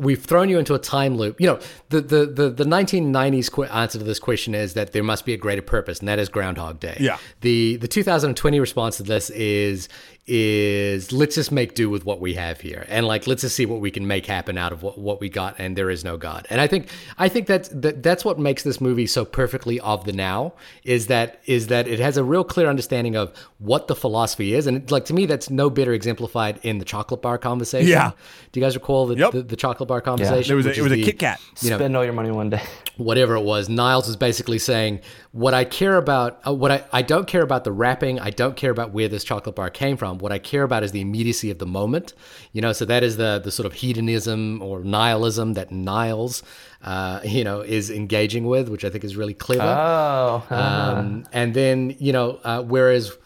we've 0.00 0.22
thrown 0.22 0.48
you 0.48 0.58
into 0.58 0.74
a 0.74 0.78
time 0.78 1.16
loop. 1.16 1.40
You 1.40 1.46
know, 1.46 1.60
the 1.90 2.00
the 2.00 2.26
the, 2.26 2.50
the 2.50 2.64
1990s 2.64 3.50
qu- 3.52 3.64
answer 3.64 3.98
to 3.98 4.04
this 4.04 4.18
question 4.18 4.54
is 4.54 4.74
that 4.74 4.92
there 4.92 5.04
must 5.04 5.24
be 5.24 5.34
a 5.34 5.36
greater 5.36 5.62
purpose, 5.62 6.00
and 6.00 6.08
that 6.08 6.18
is 6.18 6.28
Groundhog 6.28 6.80
Day. 6.80 6.96
Yeah. 6.98 7.18
The 7.42 7.76
the 7.76 7.88
2020 7.88 8.58
response 8.58 8.96
to 8.96 9.02
this 9.02 9.30
is 9.30 9.88
is 10.32 11.12
let's 11.12 11.34
just 11.34 11.50
make 11.50 11.74
do 11.74 11.90
with 11.90 12.04
what 12.04 12.20
we 12.20 12.34
have 12.34 12.60
here, 12.60 12.86
and 12.88 13.04
like 13.06 13.26
let's 13.26 13.42
just 13.42 13.56
see 13.56 13.66
what 13.66 13.80
we 13.80 13.90
can 13.90 14.06
make 14.06 14.26
happen 14.26 14.56
out 14.56 14.72
of 14.72 14.82
what, 14.82 14.96
what 14.96 15.20
we 15.20 15.28
got. 15.28 15.56
And 15.58 15.76
there 15.76 15.90
is 15.90 16.04
no 16.04 16.16
God. 16.16 16.46
And 16.50 16.60
I 16.60 16.68
think 16.68 16.88
I 17.18 17.28
think 17.28 17.48
that's 17.48 17.68
that, 17.70 18.02
that's 18.02 18.24
what 18.24 18.38
makes 18.38 18.62
this 18.62 18.80
movie 18.80 19.06
so 19.08 19.24
perfectly 19.24 19.80
of 19.80 20.04
the 20.04 20.12
now 20.12 20.52
is 20.84 21.08
that 21.08 21.40
is 21.46 21.66
that 21.66 21.88
it 21.88 21.98
has 21.98 22.16
a 22.16 22.22
real 22.24 22.44
clear 22.44 22.68
understanding 22.68 23.16
of 23.16 23.36
what 23.58 23.88
the 23.88 23.96
philosophy 23.96 24.54
is, 24.54 24.66
and 24.68 24.76
it, 24.76 24.90
like 24.90 25.04
to 25.06 25.14
me 25.14 25.26
that's 25.26 25.50
no 25.50 25.68
better 25.68 25.92
exemplified 25.92 26.60
in 26.62 26.78
the 26.78 26.84
chocolate 26.84 27.20
bar 27.22 27.36
conversation. 27.36 27.88
Yeah. 27.90 28.12
Do 28.52 28.60
you 28.60 28.64
guys 28.64 28.74
recall 28.76 29.06
the 29.06 29.16
Yep. 29.16 29.32
the, 29.32 29.42
the 29.42 29.56
chocolate 29.56 29.88
bar 29.88 30.00
conversation? 30.00 30.52
It 30.52 30.56
was 30.56 30.66
a, 30.66 30.68
which 30.70 30.78
it 30.78 30.80
is 30.80 30.84
was 30.84 30.92
a 30.92 30.96
the- 30.96 31.04
Kit 31.04 31.18
Kat. 31.18 31.40
You 31.60 31.70
know, 31.70 31.76
Spend 31.76 31.96
all 31.96 32.04
your 32.04 32.12
money 32.12 32.30
one 32.30 32.50
day. 32.50 32.62
whatever 32.96 33.34
it 33.34 33.42
was, 33.42 33.68
Niles 33.68 34.06
was 34.06 34.16
basically 34.16 34.58
saying, 34.58 35.00
"What 35.32 35.54
I 35.54 35.64
care 35.64 35.96
about, 35.96 36.40
uh, 36.46 36.52
what 36.54 36.70
I, 36.70 36.84
I 36.92 37.02
don't 37.02 37.26
care 37.26 37.42
about 37.42 37.64
the 37.64 37.72
wrapping. 37.72 38.20
I 38.20 38.30
don't 38.30 38.56
care 38.56 38.70
about 38.70 38.92
where 38.92 39.08
this 39.08 39.24
chocolate 39.24 39.56
bar 39.56 39.70
came 39.70 39.96
from. 39.96 40.18
What 40.20 40.32
I 40.32 40.38
care 40.38 40.62
about 40.62 40.82
is 40.82 40.92
the 40.92 41.00
immediacy 41.00 41.50
of 41.50 41.58
the 41.58 41.66
moment. 41.66 42.14
You 42.52 42.60
know, 42.60 42.72
so 42.72 42.84
that 42.84 43.02
is 43.02 43.16
the 43.16 43.40
the 43.42 43.50
sort 43.50 43.66
of 43.66 43.72
hedonism 43.74 44.62
or 44.62 44.84
nihilism 44.84 45.54
that 45.54 45.70
Niles, 45.70 46.42
uh, 46.82 47.20
you 47.24 47.44
know, 47.44 47.60
is 47.60 47.90
engaging 47.90 48.46
with, 48.46 48.68
which 48.68 48.84
I 48.84 48.90
think 48.90 49.04
is 49.04 49.16
really 49.16 49.34
clever. 49.34 49.62
Oh. 49.62 50.46
Um, 50.60 51.26
and 51.32 51.54
then 51.54 51.96
you 51.98 52.12
know, 52.12 52.38
uh, 52.44 52.62
whereas 52.62 53.16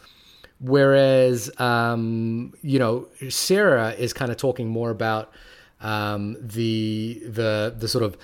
whereas 0.60 1.50
um, 1.60 2.52
you 2.62 2.78
know 2.78 3.08
Sarah 3.28 3.90
is 3.92 4.12
kind 4.12 4.30
of 4.30 4.36
talking 4.36 4.68
more 4.68 4.90
about 4.90 5.32
um, 5.80 6.36
the 6.40 7.22
the 7.26 7.74
the 7.78 7.88
sort 7.88 8.04
of 8.04 8.16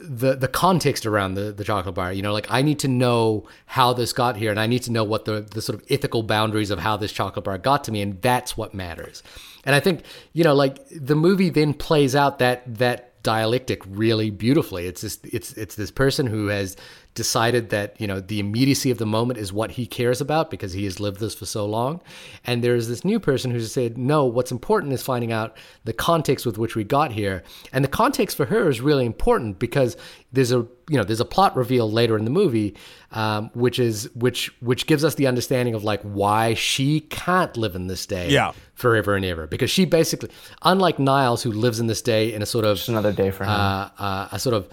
the 0.00 0.34
the 0.36 0.48
context 0.48 1.06
around 1.06 1.34
the 1.34 1.52
the 1.52 1.64
chocolate 1.64 1.94
bar. 1.94 2.12
You 2.12 2.22
know, 2.22 2.32
like 2.32 2.50
I 2.50 2.62
need 2.62 2.78
to 2.80 2.88
know 2.88 3.48
how 3.66 3.92
this 3.92 4.12
got 4.12 4.36
here, 4.36 4.50
and 4.50 4.60
I 4.60 4.66
need 4.66 4.82
to 4.84 4.92
know 4.92 5.04
what 5.04 5.24
the 5.24 5.40
the 5.40 5.62
sort 5.62 5.78
of 5.78 5.84
ethical 5.90 6.22
boundaries 6.22 6.70
of 6.70 6.78
how 6.78 6.96
this 6.96 7.12
chocolate 7.12 7.44
bar 7.44 7.58
got 7.58 7.84
to 7.84 7.92
me, 7.92 8.02
and 8.02 8.20
that's 8.22 8.56
what 8.56 8.74
matters. 8.74 9.22
And 9.64 9.74
I 9.74 9.80
think 9.80 10.02
you 10.32 10.44
know, 10.44 10.54
like 10.54 10.78
the 10.90 11.16
movie 11.16 11.50
then 11.50 11.74
plays 11.74 12.14
out 12.14 12.38
that 12.38 12.62
that 12.78 13.22
dialectic 13.22 13.82
really 13.86 14.30
beautifully. 14.30 14.86
It's 14.86 15.02
this 15.02 15.18
it's 15.24 15.52
it's 15.52 15.74
this 15.74 15.90
person 15.90 16.26
who 16.26 16.46
has 16.46 16.76
decided 17.18 17.68
that 17.68 18.00
you 18.00 18.06
know 18.06 18.18
the 18.20 18.40
immediacy 18.40 18.90
of 18.90 18.96
the 18.96 19.04
moment 19.04 19.38
is 19.38 19.52
what 19.52 19.72
he 19.72 19.84
cares 19.86 20.20
about 20.22 20.50
because 20.50 20.72
he 20.72 20.84
has 20.84 20.98
lived 20.98 21.20
this 21.20 21.34
for 21.34 21.44
so 21.44 21.66
long 21.66 22.00
and 22.46 22.64
there's 22.64 22.88
this 22.88 23.04
new 23.04 23.20
person 23.20 23.50
who's 23.50 23.70
said 23.70 23.98
no 23.98 24.24
what's 24.24 24.50
important 24.50 24.92
is 24.94 25.02
finding 25.02 25.32
out 25.32 25.54
the 25.84 25.92
context 25.92 26.46
with 26.46 26.56
which 26.56 26.74
we 26.74 26.82
got 26.84 27.12
here 27.12 27.42
and 27.74 27.84
the 27.84 27.88
context 27.88 28.36
for 28.36 28.46
her 28.46 28.70
is 28.70 28.80
really 28.80 29.04
important 29.04 29.58
because 29.58 29.96
there's 30.32 30.52
a 30.52 30.66
you 30.90 30.96
know 30.96 31.04
there's 31.04 31.20
a 31.20 31.24
plot 31.36 31.54
reveal 31.56 31.90
later 31.90 32.16
in 32.16 32.24
the 32.24 32.30
movie 32.30 32.74
um, 33.12 33.50
which 33.54 33.78
is 33.78 34.08
which 34.14 34.50
which 34.60 34.86
gives 34.86 35.04
us 35.04 35.14
the 35.16 35.26
understanding 35.26 35.74
of 35.74 35.82
like 35.84 36.00
why 36.02 36.54
she 36.54 37.00
can't 37.00 37.56
live 37.56 37.74
in 37.74 37.86
this 37.88 38.06
day 38.06 38.28
Yeah. 38.30 38.52
forever 38.74 39.14
and 39.16 39.24
ever 39.24 39.46
because 39.46 39.70
she 39.70 39.84
basically 39.84 40.30
unlike 40.62 40.98
Niles 40.98 41.42
who 41.42 41.52
lives 41.52 41.80
in 41.80 41.86
this 41.88 42.02
day 42.02 42.32
in 42.32 42.40
a 42.42 42.46
sort 42.46 42.64
of 42.64 42.76
Just 42.76 42.88
another 42.90 43.12
day 43.12 43.30
for 43.30 43.44
him. 43.44 43.50
uh, 43.50 43.88
uh, 43.98 44.28
a 44.32 44.38
sort 44.38 44.54
of 44.54 44.68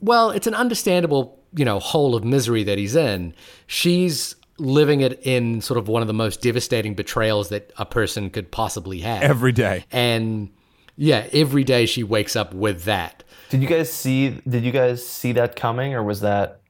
well, 0.00 0.30
it's 0.30 0.46
an 0.46 0.54
understandable, 0.54 1.42
you 1.54 1.64
know, 1.64 1.78
hole 1.78 2.14
of 2.14 2.24
misery 2.24 2.64
that 2.64 2.78
he's 2.78 2.96
in. 2.96 3.34
She's 3.66 4.36
living 4.58 5.00
it 5.00 5.20
in 5.22 5.60
sort 5.60 5.78
of 5.78 5.88
one 5.88 6.02
of 6.02 6.08
the 6.08 6.14
most 6.14 6.40
devastating 6.40 6.94
betrayals 6.94 7.50
that 7.50 7.72
a 7.76 7.84
person 7.84 8.30
could 8.30 8.50
possibly 8.50 9.00
have 9.00 9.22
Every 9.22 9.52
day. 9.52 9.84
And 9.92 10.50
yeah, 10.96 11.26
every 11.32 11.64
day 11.64 11.86
she 11.86 12.02
wakes 12.02 12.36
up 12.36 12.54
with 12.54 12.84
that. 12.84 13.22
did 13.50 13.62
you 13.62 13.68
guys 13.68 13.92
see? 13.92 14.40
Did 14.48 14.64
you 14.64 14.72
guys 14.72 15.06
see 15.06 15.32
that 15.32 15.56
coming, 15.56 15.94
or 15.94 16.02
was 16.02 16.20
that? 16.20 16.60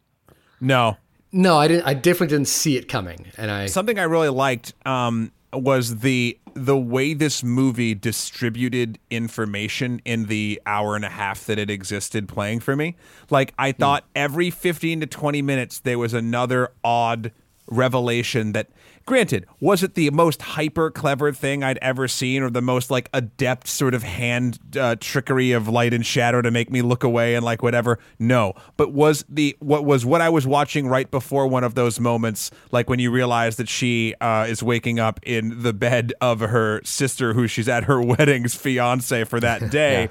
No. 0.61 0.97
No, 1.33 1.59
I 1.59 1.69
didn't. 1.69 1.87
I 1.87 1.95
definitely 1.95 2.29
didn't 2.29 2.49
see 2.49 2.77
it 2.77 2.89
coming, 2.89 3.27
and 3.37 3.51
I 3.51 3.67
Something 3.67 3.99
I 3.99 4.05
really 4.05 4.29
liked 4.31 4.73
um, 4.87 5.33
was 5.63 5.99
the 5.99 6.39
the 6.55 6.77
way 6.77 7.13
this 7.13 7.43
movie 7.43 7.95
distributed 7.95 8.99
information 9.11 10.01
in 10.07 10.25
the 10.25 10.61
hour 10.65 10.97
and 10.97 11.05
a 11.05 11.11
half 11.11 11.45
that 11.45 11.59
it 11.59 11.69
existed 11.69 12.27
playing 12.29 12.61
for 12.61 12.75
me. 12.75 12.97
Like 13.31 13.53
I 13.59 13.73
hmm. 13.73 13.81
thought 13.81 14.05
every 14.15 14.51
15 14.51 15.01
to 15.01 15.07
20 15.07 15.43
minutes 15.43 15.81
there 15.81 15.99
was 15.99 16.15
another 16.15 16.73
odd 16.83 17.31
revelation 17.67 18.53
that 18.53 18.69
granted 19.07 19.47
was 19.61 19.83
it 19.83 19.95
the 19.95 20.11
most 20.11 20.43
hyper 20.43 20.91
clever 20.91 21.33
thing 21.33 21.63
i'd 21.63 21.79
ever 21.79 22.09
seen 22.09 22.43
or 22.43 22.51
the 22.51 22.61
most 22.61 22.91
like 22.91 23.09
adept 23.15 23.67
sort 23.67 23.95
of 23.95 24.03
hand 24.03 24.59
uh, 24.79 24.97
trickery 25.01 25.53
of 25.53 25.69
light 25.69 25.95
and 25.95 26.05
shadow 26.05 26.43
to 26.43 26.51
make 26.51 26.71
me 26.71 26.83
look 26.83 27.05
away 27.05 27.35
and 27.35 27.45
like 27.45 27.63
whatever? 27.63 27.99
No. 28.19 28.55
But 28.77 28.93
was 28.93 29.25
the 29.29 29.57
what 29.61 29.85
was 29.85 30.05
what 30.05 30.21
i 30.21 30.29
was 30.29 30.47
watching 30.47 30.87
right 30.89 31.11
before 31.11 31.47
one 31.47 31.65
of 31.65 31.75
those 31.75 32.01
moments 32.01 32.51
like 32.73 32.89
when 32.89 32.99
you 32.99 33.11
realize 33.11 33.57
that 33.57 33.69
she 33.69 34.15
uh, 34.21 34.47
is 34.49 34.63
waking 34.63 34.99
up 34.99 35.21
in 35.23 35.63
the 35.63 35.73
bed 35.73 36.13
of 36.21 36.41
her 36.41 36.81
sister 36.85 37.33
who 37.33 37.47
she's 37.47 37.69
at 37.69 37.85
her 37.85 38.01
wedding's 38.13 38.55
fiance 38.55 39.25
for 39.25 39.41
that 39.41 39.71
day 39.71 40.09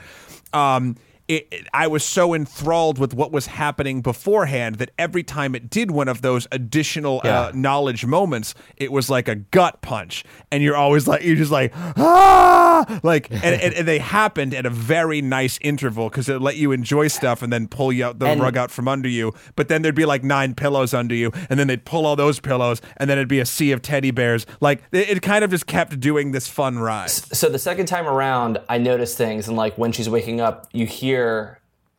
um 0.53 0.95
it, 1.27 1.47
it- 1.51 1.67
I 1.73 1.87
was 1.87 2.03
so 2.05 2.33
enthralled 2.33 2.97
with 2.99 3.13
what 3.13 3.31
was 3.31 3.47
happening 3.47 4.01
beforehand 4.01 4.75
that 4.75 4.91
every 4.97 5.23
time 5.23 5.55
it 5.55 5.69
did 5.69 5.91
one 5.91 6.07
of 6.07 6.21
those 6.21 6.47
additional 6.51 7.19
uh, 7.23 7.51
knowledge 7.53 8.05
moments, 8.05 8.55
it 8.77 8.91
was 8.91 9.09
like 9.09 9.27
a 9.27 9.35
gut 9.35 9.81
punch, 9.81 10.23
and 10.51 10.63
you're 10.63 10.75
always 10.77 11.07
like 11.07 11.23
you're 11.23 11.35
just 11.35 11.51
like 11.51 11.73
ah, 11.75 12.99
like 13.03 13.29
and, 13.31 13.43
and, 13.61 13.73
and 13.73 13.87
they 13.87 13.99
happened 13.99 14.53
at 14.53 14.65
a 14.65 14.69
very 14.69 15.21
nice 15.21 15.57
interval 15.61 16.09
because 16.09 16.29
it 16.29 16.41
let 16.41 16.55
you 16.55 16.71
enjoy 16.71 17.07
stuff 17.07 17.41
and 17.41 17.51
then 17.51 17.67
pull 17.67 17.91
you 17.91 18.05
out 18.05 18.19
the 18.19 18.25
And- 18.27 18.41
rug 18.41 18.57
out 18.57 18.71
from 18.71 18.87
under 18.87 19.09
you. 19.09 19.33
But 19.55 19.67
then 19.67 19.81
there'd 19.81 19.95
be 19.95 20.05
like 20.05 20.23
nine 20.23 20.55
pillows 20.55 20.93
under 20.93 21.15
you, 21.15 21.31
and 21.49 21.59
then 21.59 21.67
they'd 21.67 21.85
pull 21.85 22.05
all 22.05 22.15
those 22.15 22.39
pillows, 22.39 22.81
and 22.97 23.09
then 23.09 23.17
it'd 23.17 23.27
be 23.27 23.39
a 23.39 23.45
sea 23.45 23.71
of 23.71 23.81
teddy 23.81 24.11
bears. 24.11 24.45
Like 24.61 24.83
it, 24.91 25.09
it 25.09 25.21
kind 25.21 25.43
of 25.43 25.49
just 25.51 25.67
kept 25.67 25.99
doing 25.99 26.31
this 26.31 26.47
fun 26.47 26.79
ride. 26.79 27.09
So 27.09 27.49
the 27.49 27.59
second 27.59 27.87
time 27.87 28.07
around, 28.07 28.59
I 28.69 28.77
noticed 28.77 29.17
things, 29.17 29.47
and 29.47 29.57
like 29.57 29.77
when 29.77 29.91
she's 29.91 30.09
waking 30.09 30.39
up, 30.41 30.67
you 30.71 30.85
hear 30.85 31.14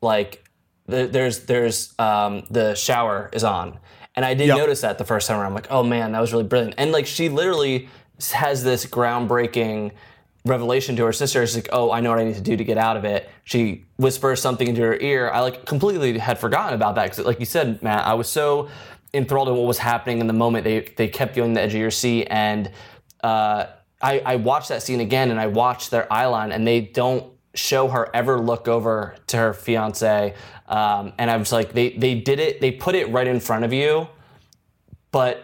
like 0.01 0.45
the, 0.87 1.07
there's 1.07 1.41
there's 1.47 1.95
um, 1.99 2.45
the 2.51 2.75
shower 2.75 3.31
is 3.33 3.45
on, 3.45 3.79
and 4.15 4.25
I 4.25 4.35
didn't 4.35 4.49
Yep. 4.49 4.59
notice 4.59 4.81
that 4.83 4.99
the 4.99 5.05
first 5.05 5.27
time 5.29 5.39
around. 5.39 5.49
I'm 5.49 5.55
like, 5.55 5.71
oh 5.71 5.83
man, 5.83 6.13
that 6.13 6.21
was 6.21 6.33
really 6.33 6.45
brilliant. 6.45 6.75
And 6.79 6.93
like 6.93 7.07
she 7.07 7.29
literally 7.29 7.89
has 8.33 8.63
this 8.65 8.87
groundbreaking 8.87 9.93
revelation 10.45 10.95
to 10.97 11.05
her 11.05 11.13
sister. 11.13 11.45
She's 11.47 11.57
like, 11.57 11.69
oh, 11.73 11.91
I 11.91 12.01
know 12.01 12.11
what 12.11 12.21
I 12.21 12.25
need 12.25 12.37
to 12.37 12.41
do 12.41 12.57
to 12.57 12.65
get 12.65 12.79
out 12.79 12.97
of 12.97 13.05
it. 13.05 13.29
She 13.45 13.85
whispers 13.97 14.41
something 14.41 14.69
into 14.69 14.81
her 14.83 14.97
ear. 15.01 15.29
I 15.31 15.41
like 15.41 15.67
completely 15.67 16.19
had 16.19 16.39
forgotten 16.39 16.75
about 16.75 16.95
that 16.95 17.11
because, 17.11 17.25
like 17.25 17.41
you 17.41 17.47
said, 17.47 17.83
Matt, 17.83 18.07
I 18.07 18.15
was 18.15 18.29
so 18.29 18.69
enthralled 19.13 19.49
in 19.49 19.57
what 19.57 19.67
was 19.67 19.79
happening 19.79 20.21
in 20.21 20.27
the 20.29 20.33
moment. 20.33 20.65
They 20.65 20.81
they 20.97 21.09
kept 21.09 21.37
you 21.37 21.43
on 21.43 21.55
the 21.55 21.61
edge 21.63 21.75
of 21.75 21.81
your 21.81 21.91
seat, 21.91 22.27
and 22.31 22.71
uh, 23.25 23.67
I, 24.01 24.21
I 24.21 24.37
watched 24.37 24.69
that 24.69 24.83
scene 24.83 25.01
again, 25.01 25.31
and 25.31 25.41
I 25.41 25.47
watched 25.49 25.91
their 25.91 26.11
eye 26.13 26.27
line, 26.27 26.53
and 26.53 26.67
they 26.67 26.81
don't 26.81 27.25
show 27.57 27.89
her 27.89 28.09
ever 28.15 28.39
look 28.39 28.69
over 28.69 29.15
to 29.29 29.37
her 29.37 29.53
fiance. 29.53 30.35
Um, 30.69 31.13
and 31.19 31.31
I 31.31 31.37
was 31.37 31.53
like, 31.53 31.73
they 31.73 31.91
they 31.91 32.15
did 32.15 32.39
it. 32.39 32.61
They 32.61 32.71
put 32.73 32.95
it 32.95 33.11
right 33.11 33.27
in 33.27 33.41
front 33.41 33.65
of 33.65 33.73
you, 33.73 34.09
but 35.13 35.43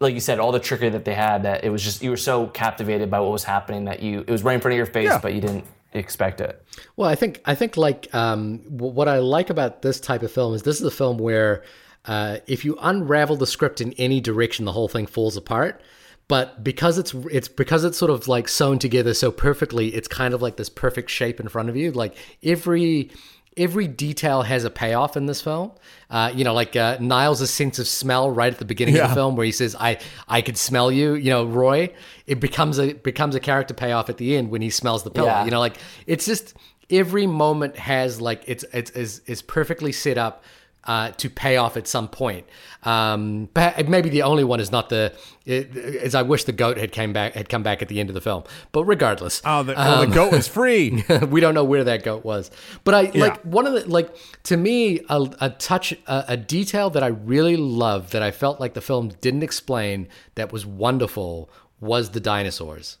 like 0.00 0.14
you 0.14 0.20
said, 0.20 0.38
all 0.38 0.52
the 0.52 0.60
trickery 0.60 0.90
that 0.90 1.04
they 1.04 1.14
had, 1.14 1.44
that 1.44 1.64
it 1.64 1.70
was 1.70 1.82
just 1.82 2.02
you 2.02 2.10
were 2.10 2.16
so 2.16 2.46
captivated 2.48 3.10
by 3.10 3.20
what 3.20 3.30
was 3.32 3.44
happening 3.44 3.84
that 3.86 4.02
you 4.02 4.20
it 4.20 4.30
was 4.30 4.42
right 4.42 4.54
in 4.54 4.60
front 4.60 4.72
of 4.72 4.76
your 4.76 4.86
face, 4.86 5.08
Yeah. 5.08 5.18
but 5.18 5.34
you 5.34 5.40
didn't 5.40 5.64
expect 5.92 6.40
it. 6.40 6.62
Well, 6.96 7.08
I 7.08 7.14
think 7.14 7.40
I 7.44 7.54
think 7.54 7.76
like 7.76 8.12
um, 8.14 8.58
what 8.68 9.08
I 9.08 9.18
like 9.18 9.50
about 9.50 9.82
this 9.82 10.00
type 10.00 10.22
of 10.22 10.32
film 10.32 10.54
is 10.54 10.62
this 10.62 10.80
is 10.80 10.86
a 10.86 10.90
film 10.90 11.18
where 11.18 11.62
uh, 12.06 12.38
if 12.46 12.64
you 12.64 12.76
unravel 12.82 13.36
the 13.36 13.46
script 13.46 13.80
in 13.80 13.92
any 13.94 14.20
direction, 14.20 14.64
the 14.64 14.72
whole 14.72 14.88
thing 14.88 15.06
falls 15.06 15.36
apart. 15.36 15.80
But 16.26 16.64
because 16.64 16.96
it's 16.96 17.12
it's 17.30 17.48
because 17.48 17.84
it's 17.84 17.98
sort 17.98 18.10
of 18.10 18.28
like 18.28 18.48
sewn 18.48 18.78
together 18.78 19.12
so 19.12 19.30
perfectly, 19.30 19.94
it's 19.94 20.08
kind 20.08 20.32
of 20.32 20.40
like 20.40 20.56
this 20.56 20.70
perfect 20.70 21.10
shape 21.10 21.38
in 21.38 21.48
front 21.48 21.68
of 21.68 21.76
you. 21.76 21.92
Like 21.92 22.16
every 22.42 23.10
every 23.56 23.86
detail 23.86 24.42
has 24.42 24.64
a 24.64 24.70
payoff 24.70 25.16
in 25.16 25.26
this 25.26 25.40
film. 25.40 25.72
Uh, 26.10 26.32
you 26.34 26.44
know, 26.44 26.54
like 26.54 26.76
uh, 26.76 26.96
Niles' 27.00 27.50
sense 27.50 27.78
of 27.78 27.86
smell 27.86 28.30
right 28.30 28.52
at 28.52 28.58
the 28.58 28.64
beginning 28.64 28.96
of 28.98 29.08
the 29.08 29.14
film, 29.14 29.36
where 29.36 29.46
he 29.46 29.52
says, 29.52 29.76
"I 29.78 29.98
I 30.28 30.42
could 30.42 30.56
smell 30.56 30.90
you." 30.90 31.14
You 31.14 31.30
know, 31.30 31.44
Roy. 31.44 31.92
It 32.26 32.40
becomes 32.40 32.78
a 32.78 32.92
becomes 32.94 33.34
a 33.34 33.40
character 33.40 33.74
payoff 33.74 34.08
at 34.08 34.16
the 34.16 34.36
end 34.36 34.50
when 34.50 34.62
he 34.62 34.70
smells 34.70 35.02
the 35.02 35.10
pillow. 35.10 35.28
Yeah. 35.28 35.44
You 35.44 35.50
know, 35.50 35.60
like 35.60 35.76
it's 36.06 36.24
just 36.26 36.54
every 36.90 37.26
moment 37.26 37.76
has 37.76 38.20
like 38.20 38.44
it's 38.46 38.64
it's 38.72 38.90
is 38.92 39.20
is 39.26 39.42
perfectly 39.42 39.92
set 39.92 40.18
up. 40.18 40.44
Uh, 40.86 41.10
to 41.12 41.30
pay 41.30 41.56
off 41.56 41.78
at 41.78 41.88
some 41.88 42.08
point, 42.08 42.46
um, 42.82 43.48
but 43.54 43.88
maybe 43.88 44.10
the 44.10 44.20
only 44.20 44.44
one 44.44 44.60
is 44.60 44.70
not 44.70 44.90
the. 44.90 45.14
Is 45.46 46.14
I 46.14 46.20
wish 46.20 46.44
the 46.44 46.52
goat 46.52 46.76
had 46.76 46.92
came 46.92 47.14
back 47.14 47.32
had 47.32 47.48
come 47.48 47.62
back 47.62 47.80
at 47.80 47.88
the 47.88 48.00
end 48.00 48.10
of 48.10 48.14
the 48.14 48.20
film. 48.20 48.44
But 48.70 48.84
regardless, 48.84 49.40
Oh, 49.46 49.62
the, 49.62 49.72
oh, 49.78 50.00
the 50.04 50.12
goat 50.12 50.30
was 50.32 50.46
free. 50.46 51.02
we 51.30 51.40
don't 51.40 51.54
know 51.54 51.64
where 51.64 51.84
that 51.84 52.02
goat 52.02 52.22
was. 52.22 52.50
But 52.84 52.92
I 52.94 53.00
Yeah. 53.14 53.20
like 53.24 53.40
one 53.44 53.66
of 53.66 53.72
the 53.72 53.88
like 53.88 54.14
to 54.42 54.58
me 54.58 55.00
a, 55.08 55.26
a 55.40 55.48
touch 55.48 55.92
a, 56.06 56.24
a 56.28 56.36
detail 56.36 56.90
that 56.90 57.02
I 57.02 57.06
really 57.06 57.56
loved 57.56 58.12
that 58.12 58.22
I 58.22 58.30
felt 58.30 58.60
like 58.60 58.74
the 58.74 58.82
film 58.82 59.08
didn't 59.22 59.42
explain 59.42 60.06
that 60.34 60.52
was 60.52 60.66
wonderful 60.66 61.48
was 61.80 62.10
the 62.10 62.20
dinosaurs. 62.20 62.98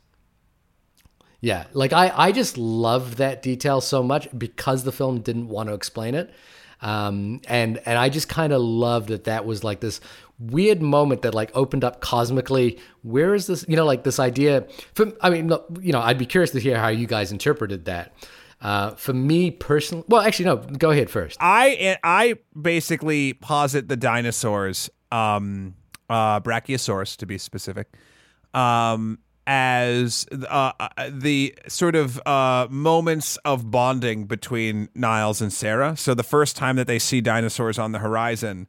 Yeah, 1.40 1.64
like 1.74 1.92
I 1.92 2.10
I 2.16 2.32
just 2.32 2.56
loved 2.56 3.18
that 3.18 3.42
detail 3.42 3.82
so 3.82 4.02
much 4.02 4.26
because 4.36 4.84
the 4.84 4.92
film 4.92 5.20
didn't 5.20 5.48
want 5.48 5.68
to 5.68 5.74
explain 5.74 6.14
it. 6.14 6.32
Um, 6.84 7.40
and 7.48 7.80
and 7.86 7.98
I 7.98 8.10
just 8.10 8.28
kind 8.28 8.52
of 8.52 8.60
loved 8.60 9.08
that 9.08 9.24
that 9.24 9.46
was 9.46 9.64
like 9.64 9.80
this 9.80 10.02
weird 10.38 10.82
moment 10.82 11.22
that 11.22 11.34
like 11.34 11.50
opened 11.54 11.82
up 11.82 12.02
cosmically. 12.02 12.78
Where 13.00 13.34
is 13.34 13.46
this? 13.46 13.64
You 13.66 13.74
know, 13.74 13.86
like 13.86 14.04
this 14.04 14.20
idea. 14.20 14.66
For 14.94 15.10
I 15.22 15.30
mean, 15.30 15.50
you 15.80 15.92
know, 15.92 16.00
I'd 16.00 16.18
be 16.18 16.26
curious 16.26 16.50
to 16.50 16.60
hear 16.60 16.78
how 16.78 16.88
you 16.88 17.06
guys 17.06 17.32
interpreted 17.32 17.86
that. 17.86 18.14
Uh, 18.60 18.90
for 18.96 19.14
me 19.14 19.50
personally, 19.50 20.04
well, 20.08 20.20
actually, 20.20 20.44
no. 20.44 20.56
Go 20.56 20.90
ahead 20.90 21.08
first. 21.08 21.38
I 21.40 21.96
I 22.04 22.36
basically 22.60 23.32
posit 23.32 23.88
the 23.88 23.96
dinosaurs, 23.96 24.90
um, 25.10 25.76
uh, 26.10 26.40
Brachiosaurus 26.40 27.16
to 27.16 27.24
be 27.26 27.38
specific, 27.38 27.88
um, 28.52 29.20
as 29.46 30.26
uh, 30.48 30.72
uh, 30.78 30.88
the 31.10 31.54
sort 31.68 31.94
of 31.94 32.20
uh, 32.26 32.66
moments 32.70 33.36
of 33.44 33.70
bonding 33.70 34.24
between 34.24 34.88
Niles 34.94 35.40
and 35.40 35.52
Sarah. 35.52 35.96
So 35.96 36.14
the 36.14 36.22
first 36.22 36.56
time 36.56 36.76
that 36.76 36.86
they 36.86 36.98
see 36.98 37.20
dinosaurs 37.20 37.78
on 37.78 37.92
the 37.92 37.98
horizon, 37.98 38.66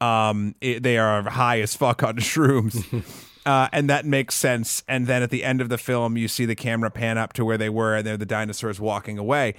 um, 0.00 0.54
it, 0.60 0.82
they 0.82 0.98
are 0.98 1.22
high 1.22 1.60
as 1.60 1.74
fuck 1.74 2.02
on 2.02 2.16
shrooms. 2.18 3.04
Uh, 3.46 3.68
and 3.72 3.90
that 3.90 4.06
makes 4.06 4.34
sense. 4.34 4.82
And 4.88 5.06
then 5.06 5.22
at 5.22 5.28
the 5.28 5.44
end 5.44 5.60
of 5.60 5.68
the 5.68 5.76
film, 5.76 6.16
you 6.16 6.28
see 6.28 6.46
the 6.46 6.54
camera 6.54 6.90
pan 6.90 7.18
up 7.18 7.34
to 7.34 7.44
where 7.44 7.58
they 7.58 7.68
were, 7.68 7.94
and 7.94 8.06
they're 8.06 8.16
the 8.16 8.24
dinosaurs 8.24 8.80
walking 8.80 9.18
away. 9.18 9.54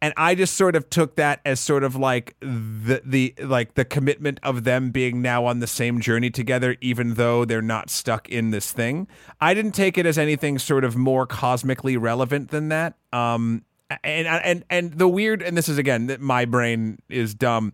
And 0.00 0.14
I 0.16 0.34
just 0.34 0.54
sort 0.54 0.76
of 0.76 0.88
took 0.90 1.16
that 1.16 1.40
as 1.44 1.58
sort 1.58 1.82
of 1.82 1.96
like 1.96 2.36
the 2.40 3.02
the 3.04 3.34
like 3.42 3.74
the 3.74 3.84
commitment 3.84 4.38
of 4.42 4.64
them 4.64 4.90
being 4.90 5.22
now 5.22 5.44
on 5.44 5.58
the 5.58 5.66
same 5.66 6.00
journey 6.00 6.30
together, 6.30 6.76
even 6.80 7.14
though 7.14 7.44
they're 7.44 7.60
not 7.60 7.90
stuck 7.90 8.28
in 8.28 8.50
this 8.50 8.72
thing. 8.72 9.08
I 9.40 9.54
didn't 9.54 9.72
take 9.72 9.98
it 9.98 10.06
as 10.06 10.16
anything 10.16 10.58
sort 10.58 10.84
of 10.84 10.96
more 10.96 11.26
cosmically 11.26 11.96
relevant 11.96 12.50
than 12.50 12.68
that. 12.68 12.94
Um, 13.12 13.64
and 14.04 14.28
and 14.28 14.64
and 14.70 14.92
the 14.92 15.08
weird, 15.08 15.42
and 15.42 15.56
this 15.56 15.68
is 15.68 15.78
again 15.78 16.16
my 16.20 16.44
brain 16.44 16.98
is 17.08 17.34
dumb 17.34 17.72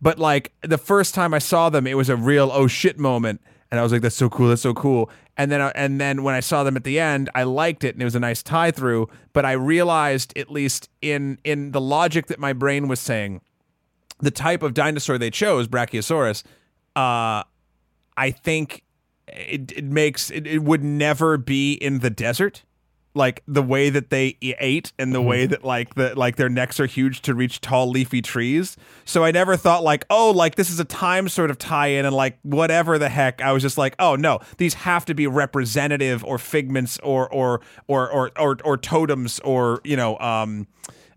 but 0.00 0.18
like 0.18 0.52
the 0.62 0.78
first 0.78 1.14
time 1.14 1.34
I 1.34 1.38
saw 1.38 1.70
them, 1.70 1.86
it 1.86 1.94
was 1.94 2.08
a 2.08 2.16
real 2.16 2.50
oh 2.52 2.66
shit 2.66 2.98
moment, 2.98 3.40
and 3.70 3.80
I 3.80 3.82
was 3.82 3.92
like, 3.92 4.02
"That's 4.02 4.16
so 4.16 4.28
cool, 4.28 4.48
that's 4.48 4.62
so 4.62 4.74
cool." 4.74 5.10
And 5.36 5.50
then, 5.50 5.60
and 5.60 6.00
then 6.00 6.22
when 6.22 6.34
I 6.34 6.40
saw 6.40 6.64
them 6.64 6.76
at 6.76 6.84
the 6.84 6.98
end, 6.98 7.28
I 7.34 7.42
liked 7.42 7.84
it, 7.84 7.94
and 7.94 8.02
it 8.02 8.04
was 8.04 8.14
a 8.14 8.20
nice 8.20 8.42
tie 8.42 8.70
through. 8.70 9.08
But 9.32 9.44
I 9.44 9.52
realized, 9.52 10.36
at 10.38 10.50
least 10.50 10.88
in 11.02 11.38
in 11.44 11.72
the 11.72 11.80
logic 11.80 12.26
that 12.26 12.38
my 12.38 12.52
brain 12.52 12.88
was 12.88 13.00
saying, 13.00 13.40
the 14.18 14.30
type 14.30 14.62
of 14.62 14.74
dinosaur 14.74 15.18
they 15.18 15.30
chose, 15.30 15.68
Brachiosaurus, 15.68 16.42
uh, 16.94 17.42
I 18.16 18.30
think 18.30 18.82
it, 19.28 19.72
it 19.72 19.84
makes 19.84 20.30
it, 20.30 20.46
it 20.46 20.62
would 20.62 20.84
never 20.84 21.36
be 21.36 21.74
in 21.74 22.00
the 22.00 22.10
desert 22.10 22.64
like 23.16 23.42
the 23.48 23.62
way 23.62 23.90
that 23.90 24.10
they 24.10 24.36
ate 24.42 24.92
and 24.98 25.14
the 25.14 25.22
way 25.22 25.46
that 25.46 25.64
like 25.64 25.94
the 25.94 26.14
like 26.14 26.36
their 26.36 26.48
necks 26.48 26.78
are 26.78 26.86
huge 26.86 27.22
to 27.22 27.34
reach 27.34 27.60
tall 27.60 27.90
leafy 27.90 28.20
trees 28.20 28.76
so 29.04 29.24
i 29.24 29.30
never 29.30 29.56
thought 29.56 29.82
like 29.82 30.04
oh 30.10 30.30
like 30.30 30.54
this 30.54 30.70
is 30.70 30.78
a 30.78 30.84
time 30.84 31.28
sort 31.28 31.50
of 31.50 31.58
tie-in 31.58 32.04
and 32.04 32.14
like 32.14 32.38
whatever 32.42 32.98
the 32.98 33.08
heck 33.08 33.40
i 33.40 33.52
was 33.52 33.62
just 33.62 33.78
like 33.78 33.96
oh 33.98 34.14
no 34.14 34.38
these 34.58 34.74
have 34.74 35.04
to 35.04 35.14
be 35.14 35.26
representative 35.26 36.22
or 36.24 36.38
figments 36.38 36.98
or 37.02 37.32
or 37.32 37.60
or 37.88 38.10
or 38.10 38.30
or, 38.38 38.56
or 38.64 38.76
totems 38.76 39.40
or 39.40 39.80
you 39.82 39.96
know 39.96 40.18
um 40.18 40.66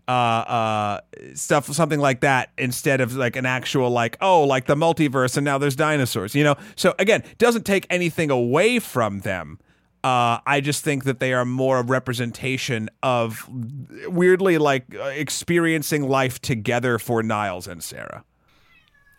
uh, 0.08 0.12
uh, 0.12 1.00
stuff, 1.34 1.72
something 1.72 2.00
like 2.00 2.18
that, 2.20 2.50
instead 2.58 3.00
of 3.00 3.14
like 3.14 3.36
an 3.36 3.46
actual 3.46 3.90
like, 3.90 4.16
oh, 4.20 4.42
like 4.42 4.66
the 4.66 4.74
multiverse, 4.74 5.36
and 5.36 5.44
now 5.44 5.56
there's 5.56 5.76
dinosaurs, 5.76 6.34
you 6.34 6.42
know. 6.42 6.56
So 6.74 6.96
again, 6.98 7.22
doesn't 7.38 7.62
take 7.62 7.86
anything 7.88 8.28
away 8.28 8.80
from 8.80 9.20
them. 9.20 9.60
Uh, 10.02 10.38
I 10.46 10.60
just 10.62 10.82
think 10.82 11.04
that 11.04 11.20
they 11.20 11.34
are 11.34 11.44
more 11.44 11.80
a 11.80 11.82
representation 11.82 12.88
of 13.02 13.46
weirdly 14.06 14.56
like 14.56 14.94
uh, 14.94 15.04
experiencing 15.04 16.08
life 16.08 16.40
together 16.40 16.98
for 16.98 17.22
Niles 17.22 17.66
and 17.66 17.82
Sarah. 17.82 18.24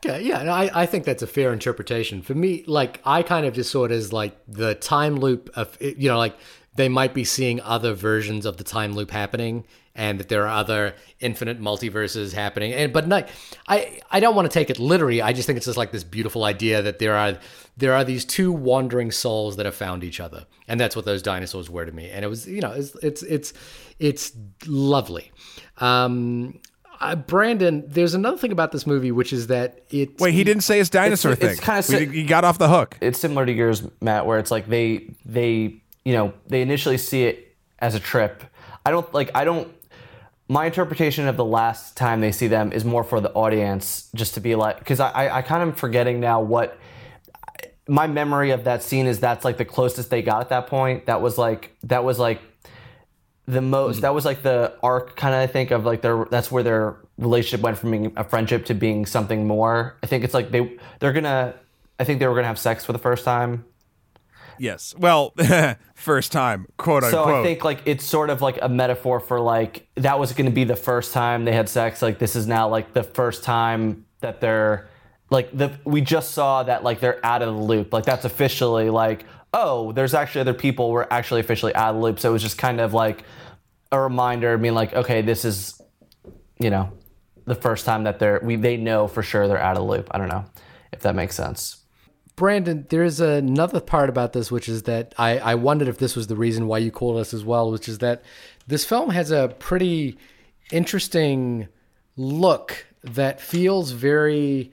Yeah, 0.04 0.18
yeah, 0.18 0.42
no, 0.42 0.52
I, 0.52 0.82
I 0.82 0.86
think 0.88 1.06
that's 1.06 1.22
a 1.22 1.28
fair 1.28 1.54
interpretation. 1.54 2.24
For 2.24 2.34
me, 2.34 2.64
like 2.66 3.00
I 3.06 3.22
kind 3.22 3.46
of 3.46 3.54
just 3.54 3.72
saw 3.72 3.86
it 3.86 3.92
as 3.92 4.12
like 4.12 4.36
the 4.48 4.74
time 4.74 5.18
loop 5.18 5.52
of 5.56 5.78
you 5.80 6.10
know, 6.10 6.18
like 6.18 6.36
they 6.76 6.90
might 6.90 7.14
be 7.14 7.24
seeing 7.24 7.62
other 7.62 7.94
versions 7.94 8.48
of 8.48 8.58
the 8.58 8.64
time 8.64 8.94
loop 8.94 9.12
happening 9.12 9.66
and 9.96 10.20
that 10.20 10.30
there 10.30 10.44
are 10.48 10.60
other 10.60 10.96
infinite 11.20 11.60
multiverses 11.60 12.34
happening. 12.34 12.74
And 12.74 12.94
but 12.94 13.08
not, 13.08 13.28
I 13.68 14.00
I 14.10 14.20
don't 14.20 14.36
want 14.36 14.50
to 14.50 14.54
take 14.54 14.70
it 14.70 14.80
literally. 14.80 15.22
I 15.22 15.34
just 15.34 15.46
think 15.48 15.58
it's 15.58 15.66
just 15.66 15.78
like 15.78 15.92
this 15.92 16.04
beautiful 16.04 16.44
idea 16.46 16.82
that 16.82 17.00
there 17.00 17.16
are 17.16 17.38
there 17.78 17.94
are 17.94 18.04
these 18.04 18.24
two 18.26 18.52
wandering 18.52 19.12
souls 19.12 19.58
that 19.58 19.66
have 19.66 19.76
found 19.76 20.04
each 20.04 20.20
other, 20.20 20.46
and 20.68 20.80
that's 20.80 20.96
what 20.96 21.06
those 21.06 21.22
dinosaurs 21.22 21.70
were 21.70 21.86
to 21.86 21.92
me. 21.92 22.10
And 22.10 22.24
it 22.24 22.28
was 22.28 22.48
you 22.48 22.62
know 22.62 22.72
it's 22.72 22.96
it's 23.04 23.24
it's 23.24 23.54
it's 24.00 24.32
lovely. 24.68 25.32
Um, 25.78 26.60
uh, 27.00 27.16
Brandon, 27.16 27.84
there's 27.88 28.14
another 28.14 28.38
thing 28.38 28.52
about 28.52 28.72
this 28.72 28.86
movie, 28.86 29.12
which 29.12 29.34
is 29.34 29.48
that 29.48 29.82
it. 29.90 30.20
Wait, 30.20 30.34
he 30.34 30.44
didn't 30.44 30.62
say 30.64 30.78
his 30.78 30.90
dinosaur 30.90 31.32
it's 31.32 31.42
thing. 31.42 31.58
kinda 31.58 31.84
We- 31.90 31.98
si- 31.98 32.06
he 32.22 32.24
got 32.24 32.44
off 32.44 32.60
the 32.60 32.70
hook. 32.70 32.96
it's 33.02 33.20
similar 33.20 33.46
to 33.46 33.52
yours, 33.52 33.82
Matt, 34.02 34.26
where 34.26 34.38
it's 34.38 34.52
like 34.52 34.68
they 34.68 35.16
they 35.26 35.82
you 36.06 36.14
know 36.14 36.34
they 36.48 36.62
initially 36.62 36.98
see 36.98 37.24
it 37.24 37.56
as 37.80 37.96
a 37.96 38.00
trip. 38.00 38.44
I 38.86 38.92
don't 38.92 39.12
like 39.14 39.32
I 39.36 39.44
don't. 39.46 39.72
My 40.52 40.66
interpretation 40.66 41.28
of 41.30 41.38
the 41.38 41.46
last 41.46 41.96
time 41.96 42.20
they 42.20 42.34
see 42.34 42.48
them 42.48 42.74
is 42.74 42.84
more 42.84 43.06
for 43.06 43.22
the 43.22 43.32
audience, 43.32 44.10
just 44.14 44.34
to 44.34 44.42
be 44.42 44.56
like, 44.56 44.80
because 44.80 45.00
I, 45.00 45.10
I 45.10 45.38
I 45.38 45.42
kind 45.44 45.68
of 45.68 45.78
forgetting 45.78 46.20
now 46.20 46.42
what 46.42 46.78
my 47.88 48.08
memory 48.08 48.52
of 48.52 48.66
that 48.66 48.84
scene 48.84 49.08
is. 49.08 49.22
That's 49.22 49.46
like 49.46 49.58
the 49.58 49.66
closest 49.66 50.10
they 50.10 50.22
got 50.22 50.42
at 50.42 50.50
that 50.50 50.68
point. 50.68 51.06
That 51.06 51.22
was 51.22 51.38
like 51.38 51.76
that 51.84 52.04
was 52.04 52.20
like 52.20 52.42
the 53.46 53.62
most 53.62 53.98
hmm. 53.98 54.02
that 54.02 54.14
was 54.14 54.26
like 54.26 54.44
the 54.44 54.74
arc 54.84 55.16
kind 55.16 55.34
of 55.34 55.42
i 55.42 55.48
think 55.48 55.72
of 55.72 55.86
like 55.86 56.02
their 56.02 56.26
that's 56.32 56.52
where 56.52 56.64
their 56.64 56.98
relationship 57.18 57.62
went 57.62 57.78
from 57.78 57.92
being 57.92 58.14
a 58.16 58.24
friendship 58.24 58.66
to 58.66 58.74
being 58.74 59.06
something 59.06 59.48
more 59.48 59.98
i 60.04 60.08
think 60.08 60.24
it's 60.24 60.34
like 60.34 60.52
they 60.52 60.78
they're 61.00 61.14
gonna 61.14 61.54
i 62.00 62.04
think 62.04 62.20
they 62.20 62.28
were 62.28 62.36
gonna 62.36 62.48
have 62.48 62.60
sex 62.60 62.86
for 62.86 62.94
the 62.94 63.00
first 63.00 63.26
time 63.26 63.66
Yes. 64.58 64.96
Well, 64.98 65.34
first 65.96 66.32
time, 66.32 66.68
quote 66.78 67.04
unquote. 67.04 67.28
so 67.28 67.40
i 67.40 67.44
think 67.44 67.64
like 67.64 67.82
it's 67.86 68.06
sort 68.06 68.30
of 68.30 68.42
like 68.42 68.60
a 68.62 68.70
metaphor 68.70 69.20
for 69.20 69.40
like 69.40 69.88
that 69.96 70.20
was 70.20 70.34
gonna 70.34 70.52
be 70.52 70.64
the 70.64 70.76
first 70.76 71.14
time 71.14 71.46
they 71.46 71.54
had 71.54 71.70
sex. 71.70 72.02
Like 72.02 72.20
this 72.20 72.36
is 72.36 72.48
now 72.48 72.68
like 72.70 72.94
the 72.94 73.04
first 73.04 73.44
time 73.44 74.06
that 74.20 74.42
they're 74.42 74.90
like 75.30 75.56
the 75.56 75.72
we 75.86 76.02
just 76.02 76.32
saw 76.32 76.64
that 76.64 76.84
like 76.84 77.00
they're 77.00 77.24
out 77.26 77.42
of 77.42 77.56
the 77.56 77.62
loop. 77.62 77.94
Like 77.94 78.06
that's 78.06 78.26
officially 78.26 78.90
like 78.90 79.26
oh 79.54 79.92
there's 79.92 80.14
actually 80.14 80.42
other 80.42 80.54
people 80.54 80.92
we're 80.92 81.08
actually 81.12 81.42
officially 81.42 81.74
out 81.76 81.90
of 81.90 81.96
the 81.96 82.02
loop. 82.02 82.20
So 82.20 82.30
it 82.30 82.34
was 82.34 82.42
just 82.42 82.58
kind 82.58 82.80
of 82.80 82.94
like 82.94 83.24
a 83.92 84.00
reminder 84.00 84.58
being 84.58 84.74
like 84.74 84.94
okay 84.94 85.22
this 85.22 85.44
is 85.44 85.82
you 86.60 86.70
know 86.70 86.92
the 87.46 87.56
first 87.56 87.86
time 87.86 88.04
that 88.04 88.20
they're 88.20 88.40
we 88.44 88.56
they 88.56 88.78
know 88.78 89.08
for 89.08 89.24
sure 89.24 89.48
they're 89.48 89.62
out 89.62 89.78
of 89.78 89.84
the 89.84 89.90
loop. 89.90 90.08
I 90.12 90.18
don't 90.18 90.30
know 90.30 90.46
if 90.92 91.00
that 91.02 91.16
makes 91.16 91.36
sense 91.36 91.81
Brandon, 92.42 92.88
there's 92.90 93.20
another 93.20 93.80
part 93.80 94.10
about 94.10 94.34
this, 94.34 94.52
which 94.52 94.68
is 94.68 94.82
that 94.84 95.14
I, 95.16 95.38
I 95.38 95.54
wondered 95.54 95.88
if 95.88 96.00
this 96.00 96.16
was 96.16 96.26
the 96.26 96.36
reason 96.36 96.66
why 96.66 96.80
you 96.80 96.90
called 96.90 97.18
us 97.18 97.36
as 97.36 97.46
well, 97.46 97.70
which 97.70 97.88
is 97.88 98.00
that 98.00 98.24
this 98.66 98.84
film 98.84 99.12
has 99.12 99.30
a 99.30 99.56
pretty 99.60 100.18
interesting 100.72 101.68
look 102.18 102.88
that 103.04 103.40
feels 103.40 103.92
very 103.92 104.72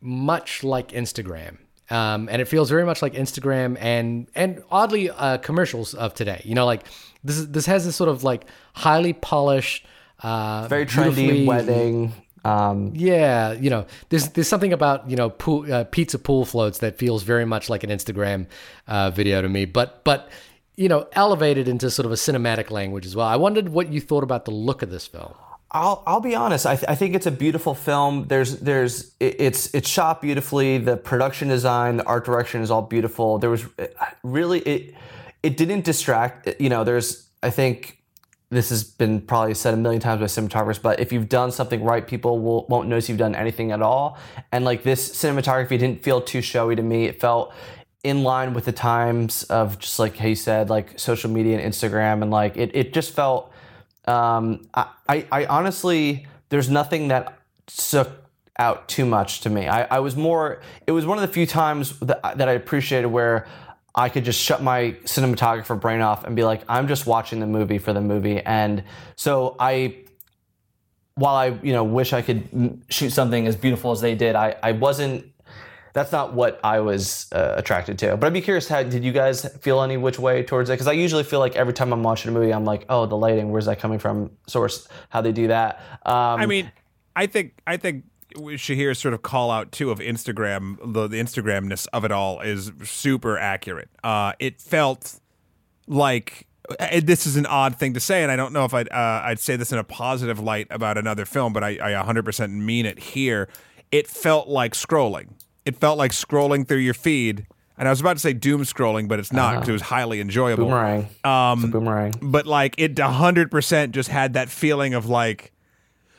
much 0.00 0.62
like 0.62 0.92
Instagram. 0.92 1.58
Um, 1.90 2.28
and 2.30 2.40
it 2.40 2.44
feels 2.44 2.70
very 2.70 2.86
much 2.86 3.02
like 3.02 3.14
Instagram 3.14 3.76
and 3.80 4.28
and 4.36 4.62
oddly 4.70 5.10
uh, 5.10 5.38
commercials 5.38 5.94
of 5.94 6.14
today. 6.14 6.40
You 6.44 6.54
know, 6.54 6.64
like 6.64 6.86
this 7.24 7.38
is, 7.38 7.48
this 7.50 7.66
has 7.66 7.84
this 7.84 7.96
sort 7.96 8.08
of 8.08 8.22
like 8.22 8.44
highly 8.72 9.14
polished, 9.14 9.84
uh, 10.20 10.68
very 10.68 10.86
trendy 10.86 11.44
wedding 11.44 12.12
um 12.44 12.92
yeah, 12.94 13.52
you 13.52 13.70
know, 13.70 13.86
there's 14.08 14.28
there's 14.30 14.48
something 14.48 14.72
about 14.72 15.08
you 15.10 15.16
know 15.16 15.30
pool, 15.30 15.70
uh, 15.72 15.84
pizza 15.84 16.18
pool 16.18 16.44
floats 16.44 16.78
that 16.78 16.96
feels 16.98 17.22
very 17.22 17.44
much 17.44 17.68
like 17.68 17.84
an 17.84 17.90
Instagram 17.90 18.46
uh, 18.88 19.10
video 19.10 19.42
to 19.42 19.48
me, 19.48 19.64
but 19.66 20.02
but 20.04 20.28
you 20.76 20.88
know, 20.88 21.06
elevated 21.12 21.68
into 21.68 21.90
sort 21.90 22.06
of 22.06 22.12
a 22.12 22.16
cinematic 22.16 22.70
language 22.70 23.04
as 23.04 23.14
well. 23.14 23.26
I 23.26 23.36
wondered 23.36 23.68
what 23.68 23.92
you 23.92 24.00
thought 24.00 24.22
about 24.24 24.46
the 24.46 24.50
look 24.52 24.80
of 24.82 24.90
this 24.90 25.06
film. 25.06 25.34
I'll 25.72 26.02
I'll 26.06 26.20
be 26.20 26.34
honest. 26.34 26.66
I, 26.66 26.74
th- 26.76 26.86
I 26.88 26.94
think 26.96 27.14
it's 27.14 27.26
a 27.26 27.30
beautiful 27.30 27.74
film. 27.74 28.26
There's 28.26 28.58
there's 28.60 29.12
it- 29.20 29.36
it's 29.38 29.72
it's 29.74 29.88
shot 29.88 30.20
beautifully. 30.22 30.78
The 30.78 30.96
production 30.96 31.48
design, 31.48 31.98
the 31.98 32.04
art 32.06 32.24
direction 32.24 32.62
is 32.62 32.70
all 32.70 32.82
beautiful. 32.82 33.38
There 33.38 33.50
was 33.50 33.64
really 34.24 34.60
it 34.60 34.94
it 35.42 35.56
didn't 35.56 35.84
distract. 35.84 36.48
You 36.58 36.70
know, 36.70 36.82
there's 36.84 37.28
I 37.42 37.50
think 37.50 37.98
this 38.50 38.70
has 38.70 38.82
been 38.82 39.20
probably 39.20 39.54
said 39.54 39.74
a 39.74 39.76
million 39.76 40.00
times 40.00 40.20
by 40.20 40.26
cinematographers, 40.26 40.82
but 40.82 40.98
if 41.00 41.12
you've 41.12 41.28
done 41.28 41.52
something 41.52 41.84
right, 41.84 42.06
people 42.06 42.38
will 42.40 42.66
won't 42.66 42.88
notice 42.88 43.08
you've 43.08 43.18
done 43.18 43.34
anything 43.34 43.72
at 43.72 43.80
all. 43.80 44.18
And 44.52 44.64
like 44.64 44.82
this 44.82 45.08
cinematography 45.10 45.78
didn't 45.78 46.02
feel 46.02 46.20
too 46.20 46.42
showy 46.42 46.76
to 46.76 46.82
me. 46.82 47.04
It 47.04 47.20
felt 47.20 47.54
in 48.02 48.22
line 48.22 48.54
with 48.54 48.64
the 48.64 48.72
times 48.72 49.44
of 49.44 49.78
just 49.78 49.98
like 49.98 50.20
you 50.20 50.34
said, 50.34 50.68
like 50.68 50.98
social 50.98 51.30
media 51.30 51.58
and 51.58 51.72
Instagram, 51.72 52.22
and 52.22 52.30
like 52.30 52.56
it 52.56 52.70
it 52.74 52.92
just 52.92 53.12
felt 53.12 53.52
um, 54.06 54.66
I, 54.74 54.86
I, 55.08 55.26
I 55.30 55.46
honestly, 55.46 56.26
there's 56.48 56.68
nothing 56.68 57.08
that 57.08 57.38
stuck 57.68 58.08
out 58.58 58.88
too 58.88 59.06
much 59.06 59.40
to 59.42 59.50
me. 59.50 59.68
I, 59.68 59.84
I 59.84 60.00
was 60.00 60.16
more, 60.16 60.60
it 60.86 60.92
was 60.92 61.06
one 61.06 61.16
of 61.16 61.22
the 61.22 61.32
few 61.32 61.46
times 61.46 61.98
that, 62.00 62.36
that 62.36 62.48
I 62.48 62.52
appreciated 62.52 63.06
where 63.06 63.46
I 63.94 64.08
could 64.08 64.24
just 64.24 64.40
shut 64.40 64.62
my 64.62 64.96
cinematographer 65.04 65.80
brain 65.80 66.00
off 66.00 66.24
and 66.24 66.36
be 66.36 66.44
like, 66.44 66.62
I'm 66.68 66.88
just 66.88 67.06
watching 67.06 67.40
the 67.40 67.46
movie 67.46 67.78
for 67.78 67.92
the 67.92 68.00
movie. 68.00 68.40
And 68.40 68.84
so 69.16 69.56
I, 69.58 69.96
while 71.14 71.34
I, 71.34 71.46
you 71.62 71.72
know, 71.72 71.84
wish 71.84 72.12
I 72.12 72.22
could 72.22 72.82
shoot 72.88 73.10
something 73.10 73.46
as 73.46 73.56
beautiful 73.56 73.90
as 73.90 74.00
they 74.00 74.14
did, 74.14 74.36
I, 74.36 74.56
I 74.62 74.72
wasn't, 74.72 75.26
that's 75.92 76.12
not 76.12 76.34
what 76.34 76.60
I 76.62 76.78
was 76.80 77.26
uh, 77.32 77.54
attracted 77.56 77.98
to. 77.98 78.16
But 78.16 78.28
I'd 78.28 78.32
be 78.32 78.40
curious, 78.40 78.68
how 78.68 78.84
did 78.84 79.02
you 79.02 79.10
guys 79.10 79.44
feel 79.56 79.82
any 79.82 79.96
which 79.96 80.20
way 80.20 80.44
towards 80.44 80.70
it? 80.70 80.74
Because 80.74 80.86
I 80.86 80.92
usually 80.92 81.24
feel 81.24 81.40
like 81.40 81.56
every 81.56 81.72
time 81.72 81.92
I'm 81.92 82.04
watching 82.04 82.30
a 82.30 82.32
movie, 82.32 82.54
I'm 82.54 82.64
like, 82.64 82.84
oh, 82.88 83.06
the 83.06 83.16
lighting, 83.16 83.50
where's 83.50 83.66
that 83.66 83.80
coming 83.80 83.98
from? 83.98 84.30
Source, 84.46 84.86
how 85.08 85.20
they 85.20 85.32
do 85.32 85.48
that. 85.48 85.80
Um, 86.06 86.40
I 86.40 86.46
mean, 86.46 86.70
I 87.16 87.26
think 87.26 87.60
I 87.66 87.76
think 87.76 88.04
Shahir's 88.36 88.98
sort 88.98 89.14
of 89.14 89.22
call 89.22 89.50
out 89.50 89.72
too 89.72 89.90
of 89.90 89.98
Instagram, 89.98 90.76
the, 90.92 91.08
the 91.08 91.20
Instagramness 91.20 91.86
of 91.92 92.04
it 92.04 92.12
all 92.12 92.40
is 92.40 92.72
super 92.84 93.38
accurate. 93.38 93.90
Uh, 94.02 94.32
it 94.38 94.60
felt 94.60 95.20
like 95.86 96.46
and 96.78 97.06
this 97.06 97.26
is 97.26 97.36
an 97.36 97.46
odd 97.46 97.76
thing 97.76 97.94
to 97.94 98.00
say, 98.00 98.22
and 98.22 98.30
I 98.30 98.36
don't 98.36 98.52
know 98.52 98.64
if 98.64 98.74
I'd 98.74 98.88
uh, 98.90 99.22
I'd 99.24 99.40
say 99.40 99.56
this 99.56 99.72
in 99.72 99.78
a 99.78 99.84
positive 99.84 100.38
light 100.38 100.68
about 100.70 100.98
another 100.98 101.24
film, 101.24 101.52
but 101.52 101.64
I, 101.64 101.70
I 101.80 102.04
100% 102.04 102.50
mean 102.50 102.86
it 102.86 102.98
here. 102.98 103.48
It 103.90 104.06
felt 104.06 104.48
like 104.48 104.74
scrolling. 104.74 105.30
It 105.64 105.76
felt 105.76 105.98
like 105.98 106.12
scrolling 106.12 106.66
through 106.66 106.78
your 106.78 106.94
feed, 106.94 107.46
and 107.76 107.88
I 107.88 107.90
was 107.90 108.00
about 108.00 108.14
to 108.14 108.18
say 108.20 108.32
doom 108.32 108.62
scrolling, 108.62 109.08
but 109.08 109.18
it's 109.18 109.32
not 109.32 109.54
because 109.54 109.68
it 109.68 109.72
was 109.72 109.82
highly 109.82 110.20
enjoyable. 110.20 110.66
boomerang. 110.66 111.08
Um, 111.24 111.70
boomerang. 111.70 112.14
But 112.20 112.46
like 112.46 112.74
it 112.78 112.94
100% 112.94 113.90
just 113.90 114.08
had 114.08 114.34
that 114.34 114.48
feeling 114.48 114.94
of 114.94 115.06
like 115.06 115.52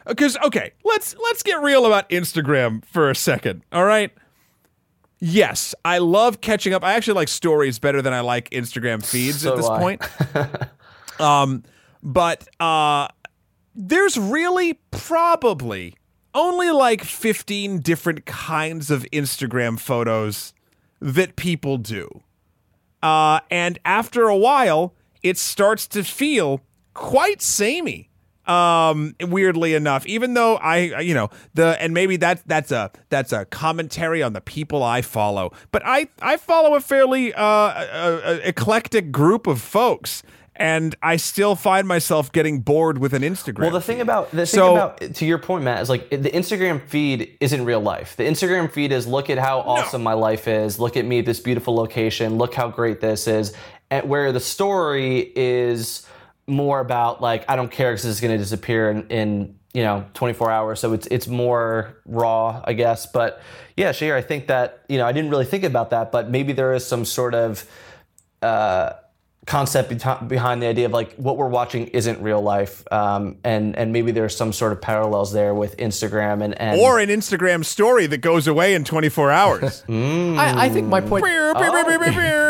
because 0.08 0.38
okay, 0.38 0.74
let's 0.84 1.16
let's 1.24 1.44
get 1.44 1.62
real 1.62 1.86
about 1.86 2.10
Instagram 2.10 2.84
for 2.86 3.10
a 3.10 3.16
second. 3.16 3.64
All 3.72 3.86
right. 3.86 4.12
Yes, 5.20 5.76
I 5.86 6.00
love 6.00 6.42
catching 6.42 6.74
up. 6.74 6.84
I 6.84 6.94
actually 6.94 7.14
like 7.14 7.28
stories 7.28 7.78
better 7.78 8.02
than 8.02 8.12
I 8.12 8.22
like 8.22 8.50
Instagram 8.50 9.06
feeds 9.06 9.42
So 9.42 9.52
at 9.52 9.58
this 9.58 9.68
I. 9.68 9.80
point. 9.80 11.20
um, 11.22 11.64
but 12.02 12.48
uh, 12.60 13.08
there's 13.76 14.18
really 14.18 14.80
probably 14.90 15.96
only 16.34 16.72
like 16.72 17.04
15 17.04 17.82
different 17.82 18.26
kinds 18.26 18.90
of 18.90 19.04
Instagram 19.12 19.80
photos 19.80 20.54
that 21.00 21.36
people 21.36 21.78
do. 21.78 22.22
Uh, 23.04 23.42
and 23.50 23.80
after 23.86 24.28
a 24.28 24.38
while, 24.38 24.96
it 25.24 25.38
starts 25.38 25.88
to 25.90 26.04
feel 26.04 26.62
quite 26.94 27.42
samey. 27.42 28.10
Um, 28.52 29.16
weirdly 29.22 29.74
enough, 29.74 30.06
even 30.06 30.34
though 30.34 30.58
I, 30.58 31.00
you 31.00 31.14
know, 31.14 31.30
the 31.54 31.82
and 31.82 31.94
maybe 31.94 32.18
that 32.18 32.42
that's 32.46 32.72
a 32.72 32.92
that's 33.10 33.32
a 33.32 33.46
commentary 33.46 34.22
on 34.22 34.34
the 34.34 34.42
people 34.42 34.84
I 34.84 35.02
follow, 35.02 35.54
but 35.72 35.82
I 35.86 36.08
I 36.22 36.38
follow 36.38 36.76
a 36.76 36.82
fairly 36.82 37.34
uh, 37.34 37.42
uh, 37.44 38.22
uh, 38.24 38.40
eclectic 38.44 39.12
group 39.12 39.48
of 39.48 39.62
folks, 39.62 40.24
and 40.56 40.96
I 41.02 41.16
still 41.16 41.56
find 41.56 41.88
myself 41.88 42.32
getting 42.32 42.60
bored 42.60 42.98
with 42.98 43.14
an 43.14 43.22
Instagram. 43.22 43.60
Well, 43.62 43.72
the 43.72 43.82
thing 43.82 44.02
about 44.02 44.32
the 44.32 44.38
thing 44.38 44.46
So- 44.48 44.74
about 44.74 45.00
to 45.16 45.26
your 45.26 45.38
point, 45.38 45.64
Matt, 45.64 45.82
is 45.82 45.90
like 45.90 46.10
the 46.10 46.30
Instagram 46.30 46.82
feed 46.88 47.38
isn't 47.40 47.64
real 47.64 47.82
life. 47.82 48.16
The 48.18 48.24
Instagram 48.24 48.70
feed 48.72 48.92
is 48.92 49.08
look 49.08 49.30
at 49.30 49.38
how 49.38 49.60
awesome 49.62 50.04
my 50.04 50.14
life 50.14 50.48
is. 50.48 50.78
Look 50.80 50.98
at 50.98 51.06
me 51.06 51.20
at 51.20 51.26
this 51.26 51.40
beautiful 51.40 51.74
location. 51.76 52.38
Look 52.38 52.54
how 52.54 52.68
great 52.70 53.00
this 53.02 53.28
is. 53.28 53.54
And 53.90 54.08
where 54.10 54.32
the 54.32 54.40
story 54.40 55.32
is 55.36 56.06
more 56.52 56.80
about 56.80 57.22
like 57.22 57.50
I 57.50 57.56
don't 57.56 57.72
care 57.72 57.92
because 57.92 58.06
it's 58.06 58.20
going 58.20 58.34
to 58.34 58.38
disappear 58.38 58.92
in, 58.92 59.08
in 59.08 59.56
you 59.74 59.84
know 59.84 60.06
24 60.14 60.52
hours. 60.52 60.80
So 60.80 60.94
it's 60.94 61.08
it's 61.08 61.28
more 61.28 61.98
raw, 62.06 62.62
I 62.64 62.74
guess. 62.74 63.06
But 63.06 63.42
yeah, 63.78 63.92
Shahir, 63.92 64.14
I 64.14 64.22
think 64.22 64.48
that 64.48 64.84
you 64.90 64.98
know 64.98 65.08
I 65.08 65.12
didn't 65.12 65.32
really 65.32 65.46
think 65.46 65.64
about 65.64 65.90
that, 65.92 66.12
but 66.12 66.30
maybe 66.30 66.54
there 66.54 66.74
is 66.74 66.86
some 66.86 67.06
sort 67.06 67.34
of 67.34 67.66
uh, 68.42 68.94
concept 69.46 69.92
beti- 69.92 70.28
behind 70.28 70.62
the 70.62 70.68
idea 70.68 70.86
of 70.86 70.92
like 70.92 71.16
what 71.16 71.38
we're 71.38 71.48
watching 71.48 71.88
isn't 71.88 72.22
real 72.22 72.42
life, 72.42 72.84
um, 72.92 73.38
and 73.44 73.76
and 73.78 73.94
maybe 73.94 74.12
there's 74.12 74.36
some 74.36 74.54
sort 74.54 74.72
of 74.72 74.82
parallels 74.82 75.32
there 75.32 75.54
with 75.54 75.78
Instagram 75.78 76.44
and 76.44 76.60
and 76.60 76.80
Or 76.80 77.00
an 77.00 77.10
Instagram 77.10 77.66
story 77.66 78.08
that 78.08 78.20
goes 78.20 78.48
away 78.48 78.74
in 78.74 78.84
24 78.84 79.32
hours. 79.32 79.84
I, 79.90 80.66
I 80.66 80.70
think 80.70 80.88
my 80.88 81.02
point. 81.02 81.24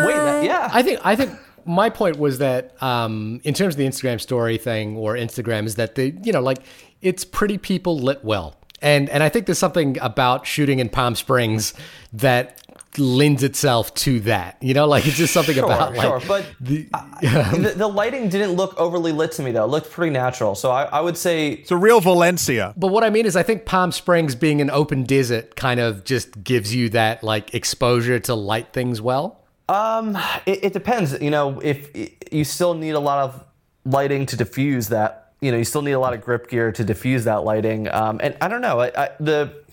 wait, 0.08 0.16
that, 0.16 0.44
yeah, 0.44 0.70
I 0.74 0.84
think 0.84 1.00
I 1.04 1.16
think 1.16 1.32
my 1.66 1.90
point 1.90 2.18
was 2.18 2.38
that 2.40 2.82
um, 2.82 3.42
in 3.44 3.54
terms 3.54 3.76
of 3.76 3.78
the 3.78 3.86
Instagram 3.88 4.20
story 4.20 4.58
thing 4.58 4.98
or 4.98 5.16
Instagram 5.16 5.66
is 5.66 5.76
that 5.76 5.96
the 5.96 6.14
you 6.24 6.32
know 6.32 6.42
like 6.42 6.60
it's 7.02 7.26
pretty 7.26 7.58
people 7.58 7.98
lit 8.00 8.24
well, 8.24 8.56
and 8.82 9.10
and 9.10 9.24
I 9.24 9.30
think 9.30 9.46
there's 9.46 9.60
something 9.60 9.98
about 10.02 10.46
shooting 10.46 10.80
in 10.80 10.90
Palm 10.90 11.16
Springs 11.16 11.74
that 12.14 12.58
lends 12.98 13.42
itself 13.42 13.94
to 13.94 14.20
that. 14.22 14.58
You 14.62 14.74
know, 14.74 14.86
like 14.86 15.08
it's 15.08 15.18
just 15.18 15.34
something 15.34 15.56
Sure, 15.62 15.66
about 15.66 15.96
like 15.96 16.02
sure, 16.02 16.22
but 16.28 16.46
the, 16.60 16.84
the, 17.22 17.74
the 17.78 17.88
lighting 17.88 18.30
didn't 18.30 18.52
look 18.54 18.78
overly 18.78 19.12
lit 19.12 19.32
to 19.34 19.44
me 19.44 19.52
though. 19.52 19.64
It 19.64 19.68
looked 19.70 19.92
pretty 19.92 20.12
natural. 20.12 20.56
So 20.56 20.72
I, 20.72 20.84
I 20.84 21.02
would 21.02 21.18
say 21.18 21.52
It's 21.52 21.72
a 21.72 21.78
real 21.78 22.02
Valencia. 22.02 22.74
But 22.78 22.88
what 22.88 23.04
I 23.04 23.10
mean 23.10 23.26
is, 23.26 23.36
I 23.36 23.44
think 23.44 23.66
Palm 23.66 23.92
Springs 23.92 24.36
being 24.36 24.62
an 24.62 24.70
open 24.70 25.04
desert 25.04 25.56
kind 25.56 25.80
of 25.80 26.04
just 26.04 26.44
gives 26.44 26.76
you 26.76 26.90
that 26.90 27.24
like 27.24 27.54
exposure 27.54 28.20
to 28.20 28.36
light 28.36 28.74
things 28.74 29.02
well. 29.02 29.41
Um, 29.72 30.18
it, 30.46 30.66
it 30.66 30.74
depends. 30.74 31.20
You 31.22 31.32
know, 31.32 31.60
if 31.62 31.90
you 32.32 32.44
still 32.44 32.74
need 32.74 32.92
a 32.92 33.00
lot 33.00 33.20
of 33.24 33.44
lighting 33.86 34.26
to 34.28 34.36
diffuse 34.36 34.90
that, 34.90 35.34
you 35.40 35.52
know, 35.52 35.58
you 35.58 35.64
still 35.64 35.82
need 35.82 35.94
a 35.94 36.00
lot 36.00 36.14
of 36.14 36.22
grip 36.22 36.50
gear 36.50 36.72
to 36.74 36.84
diffuse 36.84 37.24
that 37.24 37.44
lighting. 37.44 37.88
Um, 37.92 38.20
and 38.22 38.36
I 38.42 38.48
don't 38.48 38.62
know. 38.62 38.80
I, 38.82 38.92
I, 38.96 39.10
the 39.20 39.64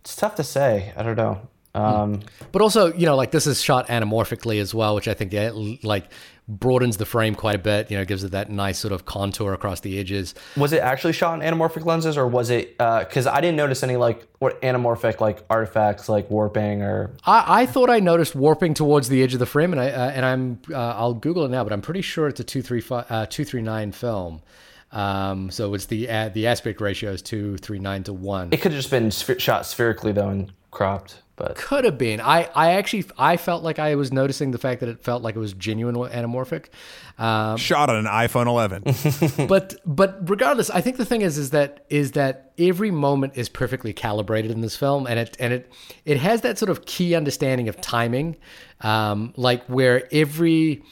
it's 0.00 0.16
tough 0.16 0.34
to 0.36 0.44
say. 0.44 0.92
I 0.96 1.02
don't 1.02 1.16
know. 1.16 1.48
Um, 1.74 2.22
But 2.50 2.62
also, 2.62 2.92
you 2.94 3.06
know, 3.06 3.14
like 3.14 3.30
this 3.30 3.46
is 3.46 3.60
shot 3.62 3.88
anamorphically 3.88 4.60
as 4.60 4.74
well, 4.74 4.94
which 4.94 5.06
I 5.06 5.14
think 5.14 5.32
like 5.84 6.10
broadens 6.48 6.96
the 6.96 7.06
frame 7.06 7.34
quite 7.34 7.54
a 7.54 7.58
bit. 7.58 7.90
You 7.90 7.98
know, 7.98 8.04
gives 8.04 8.24
it 8.24 8.32
that 8.32 8.50
nice 8.50 8.78
sort 8.78 8.92
of 8.92 9.04
contour 9.04 9.52
across 9.52 9.80
the 9.80 9.98
edges. 9.98 10.34
was 10.56 10.72
it 10.72 10.80
actually 10.80 11.12
shot 11.12 11.40
in 11.40 11.54
anamorphic 11.54 11.84
lenses, 11.84 12.16
or 12.16 12.26
was 12.26 12.50
it? 12.50 12.76
Because 12.78 13.26
I 13.26 13.40
didn't 13.40 13.56
notice 13.56 13.82
any 13.82 13.96
like 13.96 14.26
what 14.38 14.60
anamorphic 14.62 15.20
like 15.20 15.44
artifacts, 15.50 16.08
like 16.08 16.30
warping 16.30 16.82
or. 16.82 17.12
I, 17.24 17.62
I 17.62 17.66
thought 17.66 17.90
I 17.90 18.00
noticed 18.00 18.34
warping 18.34 18.74
towards 18.74 19.08
the 19.08 19.22
edge 19.22 19.32
of 19.34 19.38
the 19.38 19.46
frame, 19.46 19.72
and 19.72 19.80
I 19.80 19.90
uh, 19.90 20.10
and 20.10 20.24
I'm 20.26 20.60
uh, 20.70 20.94
I'll 20.96 21.14
Google 21.14 21.44
it 21.44 21.50
now, 21.50 21.64
but 21.64 21.72
I'm 21.72 21.82
pretty 21.82 22.02
sure 22.02 22.28
it's 22.28 22.40
a 22.40 22.44
two 22.44 22.62
three 22.62 22.80
five 22.80 23.06
uh, 23.08 23.26
two 23.26 23.44
three 23.44 23.62
nine 23.62 23.92
film. 23.92 24.42
Um, 24.92 25.50
so 25.50 25.74
it's 25.74 25.86
the 25.86 26.08
uh, 26.08 26.28
the 26.30 26.46
aspect 26.46 26.80
ratio 26.80 27.12
is 27.12 27.22
two 27.22 27.56
three 27.58 27.78
nine 27.78 28.02
to 28.04 28.12
one. 28.12 28.48
It 28.50 28.60
could 28.60 28.72
have 28.72 28.80
just 28.80 28.90
been 28.90 29.10
shot 29.10 29.66
spherically 29.66 30.12
though 30.12 30.28
and 30.28 30.52
cropped, 30.70 31.22
but 31.40 31.56
could 31.56 31.86
have 31.86 31.96
been. 31.96 32.20
I, 32.20 32.50
I 32.54 32.72
actually 32.72 33.06
I 33.16 33.38
felt 33.38 33.62
like 33.62 33.78
I 33.78 33.94
was 33.94 34.12
noticing 34.12 34.50
the 34.50 34.58
fact 34.58 34.80
that 34.80 34.90
it 34.90 35.02
felt 35.02 35.22
like 35.22 35.36
it 35.36 35.38
was 35.38 35.54
genuine 35.54 35.94
anamorphic. 35.94 36.66
Um, 37.18 37.56
Shot 37.56 37.88
on 37.88 37.96
an 37.96 38.04
iPhone 38.04 38.46
11. 38.46 39.46
but 39.48 39.74
but 39.86 40.28
regardless, 40.28 40.68
I 40.68 40.82
think 40.82 40.98
the 40.98 41.06
thing 41.06 41.22
is 41.22 41.38
is 41.38 41.48
that 41.50 41.86
is 41.88 42.12
that 42.12 42.52
every 42.58 42.90
moment 42.90 43.32
is 43.36 43.48
perfectly 43.48 43.94
calibrated 43.94 44.50
in 44.50 44.60
this 44.60 44.76
film, 44.76 45.06
and 45.06 45.18
it 45.18 45.34
and 45.40 45.54
it 45.54 45.72
it 46.04 46.18
has 46.18 46.42
that 46.42 46.58
sort 46.58 46.68
of 46.68 46.84
key 46.84 47.14
understanding 47.14 47.70
of 47.70 47.80
timing, 47.80 48.36
um, 48.82 49.32
like 49.36 49.64
where 49.64 50.06
every 50.12 50.82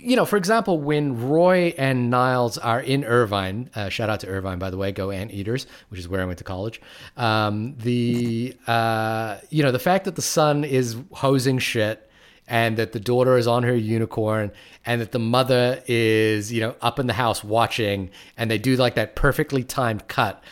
you 0.00 0.16
know, 0.16 0.24
for 0.24 0.36
example, 0.36 0.80
when 0.80 1.28
Roy 1.28 1.74
and 1.76 2.10
Niles 2.10 2.58
are 2.58 2.80
in 2.80 3.04
Irvine, 3.04 3.70
uh, 3.74 3.88
shout 3.88 4.08
out 4.08 4.20
to 4.20 4.28
Irvine, 4.28 4.58
by 4.58 4.70
the 4.70 4.76
way, 4.76 4.92
go 4.92 5.10
Anteaters, 5.10 5.66
which 5.88 6.00
is 6.00 6.08
where 6.08 6.22
I 6.22 6.24
went 6.24 6.38
to 6.38 6.44
college. 6.44 6.80
Um, 7.16 7.76
the, 7.78 8.56
uh, 8.66 9.38
you 9.50 9.62
know, 9.62 9.72
the 9.72 9.78
fact 9.78 10.04
that 10.04 10.16
the 10.16 10.22
son 10.22 10.64
is 10.64 10.96
hosing 11.12 11.58
shit 11.58 12.08
and 12.46 12.76
that 12.78 12.92
the 12.92 13.00
daughter 13.00 13.36
is 13.36 13.46
on 13.46 13.62
her 13.62 13.76
unicorn 13.76 14.50
and 14.86 15.00
that 15.00 15.12
the 15.12 15.18
mother 15.18 15.82
is, 15.86 16.50
you 16.52 16.60
know, 16.60 16.74
up 16.80 16.98
in 16.98 17.06
the 17.06 17.12
house 17.12 17.44
watching 17.44 18.10
and 18.36 18.50
they 18.50 18.58
do 18.58 18.76
like 18.76 18.94
that 18.94 19.14
perfectly 19.14 19.62
timed 19.62 20.08
cut 20.08 20.42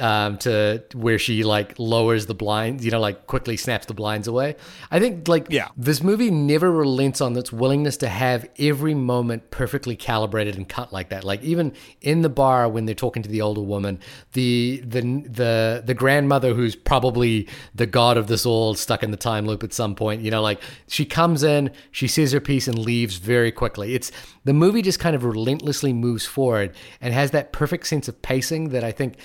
um, 0.00 0.38
to 0.38 0.82
where 0.94 1.18
she 1.18 1.44
like 1.44 1.74
lowers 1.78 2.26
the 2.26 2.34
blinds, 2.34 2.84
you 2.84 2.90
know, 2.90 3.00
like 3.00 3.26
quickly 3.26 3.56
snaps 3.56 3.86
the 3.86 3.94
blinds 3.94 4.28
away. 4.28 4.56
I 4.90 4.98
think 5.00 5.28
like 5.28 5.46
Yeah. 5.50 5.68
this 5.76 6.02
movie 6.02 6.30
never 6.30 6.70
relents 6.70 7.20
on 7.20 7.36
its 7.36 7.52
willingness 7.52 7.96
to 7.98 8.08
have 8.08 8.48
every 8.58 8.94
moment 8.94 9.50
perfectly 9.50 9.96
calibrated 9.96 10.56
and 10.56 10.68
cut 10.68 10.92
like 10.92 11.08
that. 11.10 11.24
Like 11.24 11.42
even 11.42 11.72
in 12.00 12.22
the 12.22 12.28
bar 12.28 12.68
when 12.68 12.86
they're 12.86 12.94
talking 12.94 13.22
to 13.22 13.28
the 13.28 13.40
older 13.42 13.60
woman, 13.60 13.98
the 14.32 14.82
the 14.86 15.00
the 15.28 15.82
the 15.84 15.94
grandmother 15.94 16.54
who's 16.54 16.74
probably 16.76 17.48
the 17.74 17.86
god 17.86 18.16
of 18.16 18.26
this 18.26 18.46
all 18.46 18.74
stuck 18.74 19.02
in 19.02 19.10
the 19.10 19.16
time 19.16 19.46
loop 19.46 19.62
at 19.62 19.72
some 19.72 19.94
point, 19.94 20.22
you 20.22 20.30
know, 20.30 20.42
like 20.42 20.60
she 20.88 21.04
comes 21.04 21.42
in, 21.42 21.70
she 21.90 22.06
says 22.08 22.32
her 22.32 22.40
piece 22.40 22.68
and 22.68 22.78
leaves 22.78 23.16
very 23.16 23.52
quickly. 23.52 23.94
It's 23.94 24.10
the 24.44 24.52
movie 24.52 24.82
just 24.82 25.00
kind 25.00 25.16
of 25.16 25.24
relentlessly 25.24 25.92
moves 25.92 26.26
forward 26.26 26.74
and 27.00 27.14
has 27.14 27.30
that 27.30 27.52
perfect 27.52 27.86
sense 27.86 28.08
of 28.08 28.20
pacing 28.22 28.70
that 28.70 28.84
I 28.84 28.92
think 28.92 29.16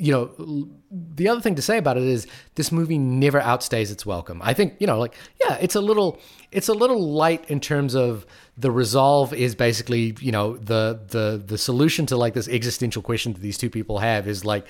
you 0.00 0.12
know, 0.12 0.66
the 0.90 1.28
other 1.28 1.42
thing 1.42 1.54
to 1.56 1.62
say 1.62 1.76
about 1.76 1.98
it 1.98 2.04
is 2.04 2.26
this 2.54 2.72
movie 2.72 2.96
never 2.96 3.38
outstays 3.38 3.92
its 3.92 4.06
welcome. 4.06 4.40
I 4.42 4.54
think, 4.54 4.76
you 4.78 4.86
know, 4.86 4.98
like, 4.98 5.14
yeah, 5.44 5.58
it's 5.60 5.74
a 5.74 5.80
little, 5.80 6.18
it's 6.52 6.68
a 6.68 6.72
little 6.72 7.12
light 7.12 7.44
in 7.50 7.60
terms 7.60 7.94
of 7.94 8.24
the 8.56 8.70
resolve 8.70 9.34
is 9.34 9.54
basically, 9.54 10.16
you 10.18 10.32
know, 10.32 10.56
the, 10.56 10.98
the, 11.08 11.42
the 11.44 11.58
solution 11.58 12.06
to 12.06 12.16
like 12.16 12.32
this 12.32 12.48
existential 12.48 13.02
question 13.02 13.34
that 13.34 13.42
these 13.42 13.58
two 13.58 13.68
people 13.68 13.98
have 13.98 14.26
is 14.26 14.42
like, 14.42 14.66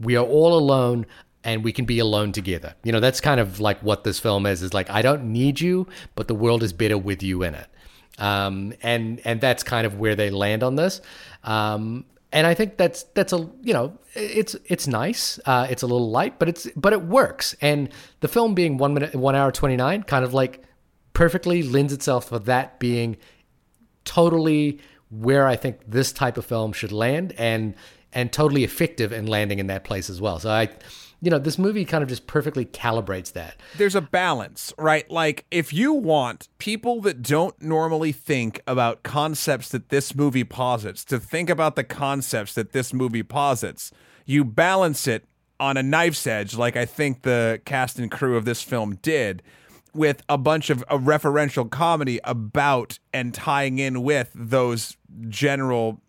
we 0.00 0.16
are 0.16 0.24
all 0.24 0.56
alone 0.58 1.04
and 1.44 1.62
we 1.62 1.72
can 1.72 1.84
be 1.84 1.98
alone 1.98 2.32
together. 2.32 2.74
You 2.82 2.92
know, 2.92 3.00
that's 3.00 3.20
kind 3.20 3.38
of 3.38 3.60
like 3.60 3.80
what 3.82 4.02
this 4.04 4.18
film 4.18 4.46
is, 4.46 4.62
is 4.62 4.72
like, 4.72 4.88
I 4.88 5.02
don't 5.02 5.24
need 5.24 5.60
you, 5.60 5.86
but 6.14 6.26
the 6.26 6.34
world 6.34 6.62
is 6.62 6.72
better 6.72 6.96
with 6.96 7.22
you 7.22 7.42
in 7.42 7.54
it. 7.54 7.66
Um, 8.18 8.72
and, 8.82 9.20
and 9.26 9.42
that's 9.42 9.62
kind 9.62 9.86
of 9.86 9.98
where 9.98 10.14
they 10.14 10.30
land 10.30 10.62
on 10.62 10.76
this. 10.76 11.02
Um, 11.44 12.06
and 12.32 12.46
I 12.46 12.54
think 12.54 12.76
that's 12.76 13.04
that's 13.14 13.32
a 13.32 13.38
you 13.62 13.72
know 13.72 13.98
it's 14.14 14.54
it's 14.66 14.86
nice. 14.86 15.40
Uh, 15.44 15.66
it's 15.68 15.82
a 15.82 15.86
little 15.86 16.10
light, 16.10 16.38
but 16.38 16.48
it's 16.48 16.68
but 16.76 16.92
it 16.92 17.02
works. 17.02 17.56
And 17.60 17.90
the 18.20 18.28
film 18.28 18.54
being 18.54 18.78
one 18.78 18.94
minute 18.94 19.14
one 19.14 19.34
hour 19.34 19.50
twenty 19.50 19.76
nine 19.76 20.02
kind 20.04 20.24
of 20.24 20.32
like 20.32 20.62
perfectly 21.12 21.62
lends 21.62 21.92
itself 21.92 22.28
for 22.28 22.38
that 22.40 22.78
being 22.78 23.16
totally 24.04 24.78
where 25.10 25.46
I 25.46 25.56
think 25.56 25.80
this 25.86 26.12
type 26.12 26.38
of 26.38 26.46
film 26.46 26.72
should 26.72 26.92
land 26.92 27.34
and 27.36 27.74
and 28.12 28.32
totally 28.32 28.64
effective 28.64 29.12
in 29.12 29.26
landing 29.26 29.58
in 29.58 29.66
that 29.66 29.84
place 29.84 30.08
as 30.08 30.20
well. 30.20 30.38
So 30.38 30.50
I 30.50 30.68
you 31.20 31.30
know 31.30 31.38
this 31.38 31.58
movie 31.58 31.84
kind 31.84 32.02
of 32.02 32.08
just 32.08 32.26
perfectly 32.26 32.64
calibrates 32.64 33.32
that. 33.32 33.56
there's 33.76 33.94
a 33.94 34.00
balance, 34.00 34.72
right? 34.78 35.10
Like 35.10 35.44
if 35.50 35.72
you 35.72 35.92
want 35.92 36.48
people 36.58 37.00
that 37.02 37.22
don't 37.22 37.60
normally 37.60 38.12
think 38.12 38.60
about 38.66 39.02
concepts 39.02 39.68
that 39.70 39.90
this 39.90 40.14
movie 40.14 40.44
posits 40.44 41.04
to 41.06 41.18
think 41.18 41.50
about 41.50 41.76
the 41.76 41.84
concepts 41.84 42.54
that 42.54 42.72
this 42.72 42.92
movie 42.92 43.22
posits, 43.22 43.92
you 44.24 44.44
balance 44.44 45.06
it 45.06 45.24
on 45.58 45.76
a 45.76 45.82
knife's 45.82 46.26
edge, 46.26 46.56
like 46.56 46.76
I 46.76 46.86
think 46.86 47.22
the 47.22 47.60
cast 47.64 47.98
and 47.98 48.10
crew 48.10 48.36
of 48.36 48.46
this 48.46 48.62
film 48.62 48.98
did, 49.02 49.42
with 49.92 50.22
a 50.28 50.38
bunch 50.38 50.70
of 50.70 50.82
a 50.88 50.98
referential 50.98 51.68
comedy 51.68 52.20
about 52.24 52.98
and 53.12 53.34
tying 53.34 53.78
in 53.78 54.02
with 54.02 54.30
those 54.34 54.96
general 55.28 56.00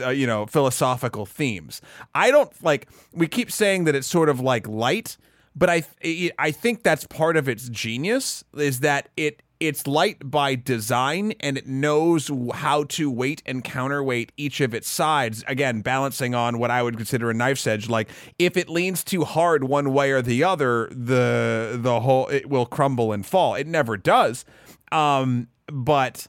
uh, 0.00 0.10
you 0.10 0.26
know 0.26 0.46
philosophical 0.46 1.26
themes. 1.26 1.80
I 2.14 2.30
don't 2.30 2.50
like 2.62 2.88
we 3.12 3.28
keep 3.28 3.50
saying 3.50 3.84
that 3.84 3.94
it's 3.94 4.06
sort 4.06 4.28
of 4.28 4.40
like 4.40 4.66
light 4.68 5.16
but 5.58 5.70
i 5.70 5.80
th- 6.02 6.32
i 6.38 6.50
think 6.50 6.82
that's 6.82 7.06
part 7.06 7.34
of 7.36 7.48
its 7.48 7.70
genius 7.70 8.44
is 8.54 8.80
that 8.80 9.08
it 9.16 9.42
it's 9.60 9.86
light 9.86 10.30
by 10.30 10.54
design 10.54 11.32
and 11.40 11.56
it 11.56 11.66
knows 11.66 12.30
how 12.54 12.84
to 12.84 13.10
weight 13.10 13.42
and 13.46 13.64
counterweight 13.64 14.32
each 14.36 14.60
of 14.60 14.74
its 14.74 14.88
sides. 14.88 15.42
Again 15.46 15.80
balancing 15.80 16.34
on 16.34 16.58
what 16.58 16.70
i 16.70 16.82
would 16.82 16.96
consider 16.96 17.30
a 17.30 17.34
knife's 17.34 17.66
edge 17.66 17.88
like 17.88 18.08
if 18.38 18.56
it 18.56 18.68
leans 18.68 19.02
too 19.02 19.24
hard 19.24 19.64
one 19.64 19.92
way 19.92 20.10
or 20.10 20.22
the 20.22 20.44
other 20.44 20.88
the 20.90 21.78
the 21.80 22.00
whole 22.00 22.26
it 22.28 22.48
will 22.48 22.66
crumble 22.66 23.12
and 23.12 23.24
fall. 23.24 23.54
It 23.54 23.66
never 23.66 23.96
does. 23.96 24.44
Um 24.92 25.48
but 25.72 26.26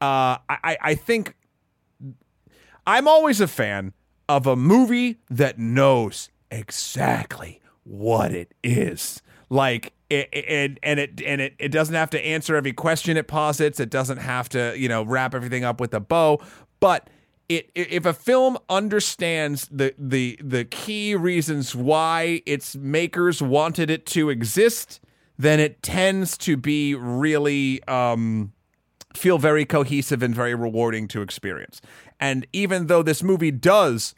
uh 0.00 0.38
i 0.48 0.76
i 0.80 0.94
think 0.94 1.34
I'm 2.88 3.06
always 3.06 3.38
a 3.42 3.46
fan 3.46 3.92
of 4.30 4.46
a 4.46 4.56
movie 4.56 5.18
that 5.28 5.58
knows 5.58 6.30
exactly 6.50 7.60
what 7.84 8.32
it 8.32 8.54
is. 8.64 9.20
Like 9.50 9.92
it, 10.08 10.30
and 10.82 10.98
it 10.98 11.20
and 11.20 11.42
it, 11.42 11.54
it 11.58 11.68
doesn't 11.68 11.94
have 11.94 12.08
to 12.10 12.26
answer 12.26 12.56
every 12.56 12.72
question 12.72 13.18
it 13.18 13.28
posits. 13.28 13.78
It 13.78 13.90
doesn't 13.90 14.16
have 14.16 14.48
to, 14.50 14.74
you 14.74 14.88
know, 14.88 15.02
wrap 15.02 15.34
everything 15.34 15.64
up 15.64 15.80
with 15.80 15.92
a 15.92 16.00
bow, 16.00 16.40
but 16.80 17.10
it, 17.50 17.70
if 17.74 18.06
a 18.06 18.14
film 18.14 18.56
understands 18.70 19.68
the 19.70 19.94
the 19.98 20.40
the 20.42 20.64
key 20.64 21.14
reasons 21.14 21.74
why 21.74 22.40
its 22.46 22.74
makers 22.74 23.42
wanted 23.42 23.90
it 23.90 24.06
to 24.06 24.30
exist, 24.30 24.98
then 25.36 25.60
it 25.60 25.82
tends 25.82 26.38
to 26.38 26.56
be 26.56 26.94
really 26.94 27.82
um 27.84 28.54
feel 29.14 29.38
very 29.38 29.64
cohesive 29.64 30.22
and 30.22 30.34
very 30.34 30.54
rewarding 30.54 31.08
to 31.08 31.22
experience. 31.22 31.80
And 32.20 32.46
even 32.52 32.86
though 32.86 33.02
this 33.02 33.22
movie 33.22 33.50
does 33.50 34.14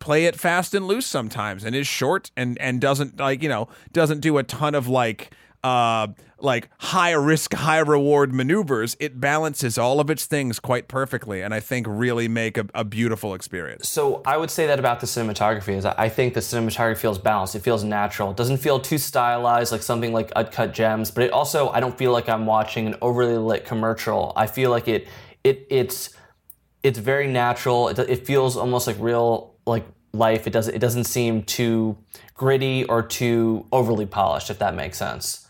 play 0.00 0.26
it 0.26 0.38
fast 0.38 0.74
and 0.74 0.86
loose 0.86 1.06
sometimes 1.06 1.64
and 1.64 1.74
is 1.74 1.86
short 1.86 2.30
and 2.36 2.58
and 2.60 2.80
doesn't 2.80 3.18
like 3.18 3.42
you 3.42 3.48
know 3.48 3.68
doesn't 3.92 4.20
do 4.20 4.36
a 4.38 4.42
ton 4.42 4.74
of 4.74 4.86
like 4.86 5.30
uh, 5.64 6.08
like 6.40 6.68
high 6.78 7.10
risk, 7.10 7.52
high 7.52 7.78
reward 7.78 8.32
maneuvers, 8.32 8.96
it 9.00 9.20
balances 9.20 9.76
all 9.76 9.98
of 9.98 10.08
its 10.08 10.24
things 10.26 10.60
quite 10.60 10.86
perfectly, 10.86 11.42
and 11.42 11.52
I 11.52 11.58
think 11.58 11.86
really 11.88 12.28
make 12.28 12.56
a, 12.56 12.66
a 12.74 12.84
beautiful 12.84 13.34
experience. 13.34 13.88
So 13.88 14.22
I 14.24 14.36
would 14.36 14.50
say 14.50 14.66
that 14.68 14.78
about 14.78 15.00
the 15.00 15.06
cinematography 15.06 15.76
is 15.76 15.84
I 15.84 16.08
think 16.08 16.34
the 16.34 16.40
cinematography 16.40 16.98
feels 16.98 17.18
balanced. 17.18 17.56
It 17.56 17.62
feels 17.62 17.82
natural. 17.82 18.30
It 18.30 18.36
doesn't 18.36 18.58
feel 18.58 18.78
too 18.78 18.98
stylized 18.98 19.72
like 19.72 19.82
something 19.82 20.12
like 20.12 20.30
Uncut 20.32 20.72
Gems, 20.72 21.10
but 21.10 21.24
it 21.24 21.32
also 21.32 21.70
I 21.70 21.80
don't 21.80 21.98
feel 21.98 22.12
like 22.12 22.28
I'm 22.28 22.46
watching 22.46 22.86
an 22.86 22.94
overly 23.02 23.36
lit 23.36 23.64
commercial. 23.64 24.32
I 24.36 24.46
feel 24.46 24.70
like 24.70 24.86
it 24.86 25.08
it 25.42 25.66
it's 25.70 26.10
it's 26.82 26.98
very 26.98 27.26
natural. 27.26 27.88
It, 27.88 27.98
it 27.98 28.26
feels 28.26 28.56
almost 28.56 28.86
like 28.86 28.96
real 28.98 29.54
like 29.66 29.86
life. 30.12 30.46
It 30.46 30.52
doesn't 30.52 30.74
it 30.74 30.78
doesn't 30.78 31.04
seem 31.04 31.42
too 31.42 31.96
gritty 32.34 32.84
or 32.84 33.02
too 33.02 33.66
overly 33.72 34.06
polished 34.06 34.50
if 34.50 34.58
that 34.60 34.74
makes 34.74 34.98
sense. 34.98 35.48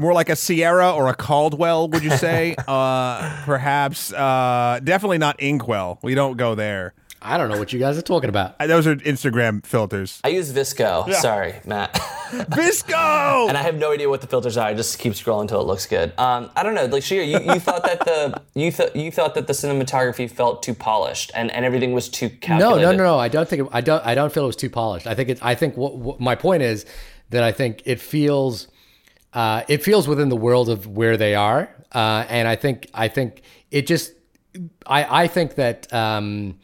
More 0.00 0.12
like 0.12 0.28
a 0.28 0.36
Sierra 0.36 0.92
or 0.92 1.08
a 1.08 1.14
Caldwell, 1.14 1.88
would 1.88 2.02
you 2.02 2.10
say? 2.10 2.56
uh, 2.68 3.42
perhaps, 3.44 4.12
uh, 4.12 4.80
definitely 4.82 5.18
not 5.18 5.40
Inkwell. 5.40 6.00
We 6.02 6.16
don't 6.16 6.36
go 6.36 6.56
there. 6.56 6.92
I 7.22 7.36
don't 7.36 7.50
know 7.50 7.58
what 7.58 7.72
you 7.72 7.78
guys 7.78 7.98
are 7.98 8.02
talking 8.02 8.28
about. 8.30 8.58
Those 8.58 8.86
are 8.86 8.96
Instagram 8.96 9.64
filters. 9.66 10.20
I 10.24 10.28
use 10.28 10.52
VSCO. 10.52 11.12
Sorry, 11.14 11.54
Matt. 11.66 11.92
VSCO. 12.30 13.48
and 13.48 13.56
I 13.58 13.62
have 13.62 13.74
no 13.76 13.92
idea 13.92 14.08
what 14.08 14.20
the 14.20 14.26
filters 14.26 14.56
are. 14.56 14.66
I 14.66 14.74
just 14.74 14.98
keep 14.98 15.12
scrolling 15.12 15.42
until 15.42 15.60
it 15.60 15.66
looks 15.66 15.86
good. 15.86 16.12
Um, 16.18 16.50
I 16.56 16.62
don't 16.62 16.74
know. 16.74 16.86
Like 16.86 17.02
Shahir, 17.02 17.26
you, 17.26 17.52
you 17.52 17.60
thought 17.60 17.82
that 17.84 18.00
the 18.04 18.40
you 18.54 18.70
thought 18.72 18.94
you 18.96 19.10
thought 19.10 19.34
that 19.34 19.46
the 19.46 19.52
cinematography 19.52 20.30
felt 20.30 20.62
too 20.62 20.74
polished 20.74 21.30
and, 21.34 21.50
and 21.50 21.64
everything 21.64 21.92
was 21.92 22.08
too 22.08 22.28
No, 22.28 22.34
calculated. 22.40 22.82
no, 22.82 22.92
no, 22.92 23.04
no. 23.04 23.18
I 23.18 23.28
don't 23.28 23.48
think 23.48 23.68
I 23.72 23.80
don't. 23.80 24.04
I 24.06 24.14
don't 24.14 24.32
feel 24.32 24.44
it 24.44 24.48
was 24.48 24.56
too 24.56 24.70
polished. 24.70 25.06
I 25.06 25.14
think 25.14 25.28
it. 25.28 25.38
I 25.42 25.54
think 25.54 25.76
what, 25.76 25.96
what 25.98 26.20
my 26.20 26.34
point 26.36 26.62
is 26.62 26.86
that 27.30 27.42
I 27.42 27.52
think 27.52 27.82
it 27.84 28.00
feels, 28.00 28.66
uh, 29.34 29.62
it 29.68 29.82
feels 29.82 30.08
within 30.08 30.28
the 30.30 30.36
world 30.36 30.68
of 30.68 30.86
where 30.86 31.16
they 31.16 31.34
are, 31.34 31.68
uh, 31.92 32.24
and 32.28 32.48
I 32.48 32.56
think 32.56 32.88
I 32.94 33.08
think 33.08 33.42
it 33.70 33.86
just. 33.86 34.12
I 34.86 35.24
I 35.24 35.26
think 35.28 35.54
that 35.56 35.92
um, 35.92 36.58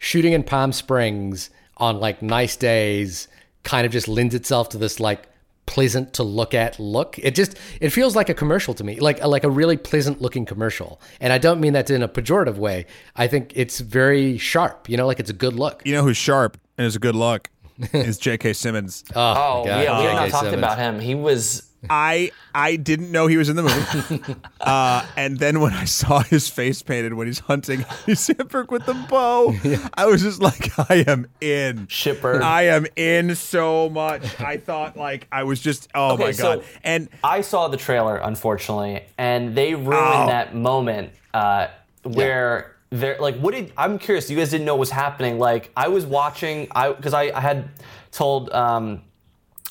shooting 0.00 0.32
in 0.32 0.42
Palm 0.42 0.72
Springs 0.72 1.50
on 1.76 2.00
like 2.00 2.20
nice 2.20 2.56
days 2.56 3.28
kind 3.62 3.86
of 3.86 3.92
just 3.92 4.08
lends 4.08 4.34
itself 4.34 4.70
to 4.70 4.78
this 4.78 4.98
like 4.98 5.28
pleasant 5.66 6.14
to 6.14 6.24
look 6.24 6.52
at 6.52 6.80
look. 6.80 7.16
It 7.20 7.36
just 7.36 7.56
it 7.80 7.90
feels 7.90 8.16
like 8.16 8.28
a 8.28 8.34
commercial 8.34 8.74
to 8.74 8.82
me, 8.82 8.98
like 8.98 9.24
like 9.24 9.44
a 9.44 9.50
really 9.50 9.76
pleasant 9.76 10.20
looking 10.20 10.44
commercial. 10.44 11.00
And 11.20 11.32
I 11.32 11.38
don't 11.38 11.60
mean 11.60 11.74
that 11.74 11.88
in 11.90 12.02
a 12.02 12.08
pejorative 12.08 12.56
way. 12.56 12.86
I 13.14 13.28
think 13.28 13.52
it's 13.54 13.78
very 13.78 14.36
sharp. 14.36 14.88
You 14.88 14.96
know, 14.96 15.06
like 15.06 15.20
it's 15.20 15.30
a 15.30 15.34
good 15.34 15.54
look. 15.54 15.82
You 15.84 15.94
know 15.94 16.02
who's 16.02 16.16
sharp 16.16 16.58
and 16.76 16.86
is 16.86 16.96
a 16.96 16.98
good 16.98 17.14
look 17.14 17.48
is 17.92 18.18
J.K. 18.18 18.54
Simmons. 18.54 19.04
Oh, 19.14 19.60
oh 19.60 19.64
God, 19.64 19.66
yeah, 19.66 19.78
we 19.78 19.86
have 19.86 20.02
J.K. 20.02 20.14
not 20.14 20.30
talked 20.30 20.44
Simmons. 20.44 20.58
about 20.58 20.78
him. 20.78 20.98
He 21.00 21.14
was 21.14 21.69
I 21.88 22.30
I 22.54 22.76
didn't 22.76 23.10
know 23.10 23.26
he 23.26 23.36
was 23.38 23.48
in 23.48 23.56
the 23.56 23.62
movie, 23.62 24.36
uh, 24.60 25.06
and 25.16 25.38
then 25.38 25.60
when 25.60 25.72
I 25.72 25.84
saw 25.84 26.20
his 26.20 26.48
face 26.48 26.82
painted 26.82 27.14
when 27.14 27.26
he's 27.26 27.38
hunting 27.38 27.80
Andy 27.88 28.12
Samberg 28.14 28.68
with 28.70 28.84
the 28.84 28.94
bow, 29.08 29.54
I 29.94 30.06
was 30.06 30.20
just 30.22 30.40
like, 30.42 30.78
I 30.90 31.04
am 31.06 31.26
in. 31.40 31.86
Shipper. 31.88 32.42
I 32.42 32.62
am 32.62 32.86
in 32.96 33.34
so 33.34 33.88
much. 33.88 34.40
I 34.40 34.58
thought 34.58 34.96
like 34.96 35.26
I 35.32 35.44
was 35.44 35.60
just 35.60 35.88
oh 35.94 36.12
Okay, 36.14 36.24
my 36.24 36.30
so- 36.32 36.56
god. 36.56 36.64
And 36.84 37.08
I 37.24 37.40
saw 37.40 37.68
the 37.68 37.76
trailer, 37.78 38.16
unfortunately, 38.16 39.02
and 39.16 39.54
they 39.54 39.74
ruined 39.74 39.94
Ow. 39.94 40.26
that 40.26 40.54
moment 40.54 41.12
uh, 41.32 41.68
where 42.02 42.76
they're 42.90 43.18
like, 43.20 43.38
"What 43.38 43.54
did?" 43.54 43.72
I'm 43.78 43.98
curious. 43.98 44.28
You 44.28 44.36
guys 44.36 44.50
didn't 44.50 44.66
know 44.66 44.74
what 44.74 44.80
was 44.80 44.90
happening. 44.90 45.38
Like, 45.38 45.70
I 45.76 45.88
was 45.88 46.04
watching, 46.04 46.68
I 46.72 46.92
because 46.92 47.14
I, 47.14 47.30
I 47.34 47.40
had 47.40 47.68
told 48.10 48.50
um, 48.50 49.02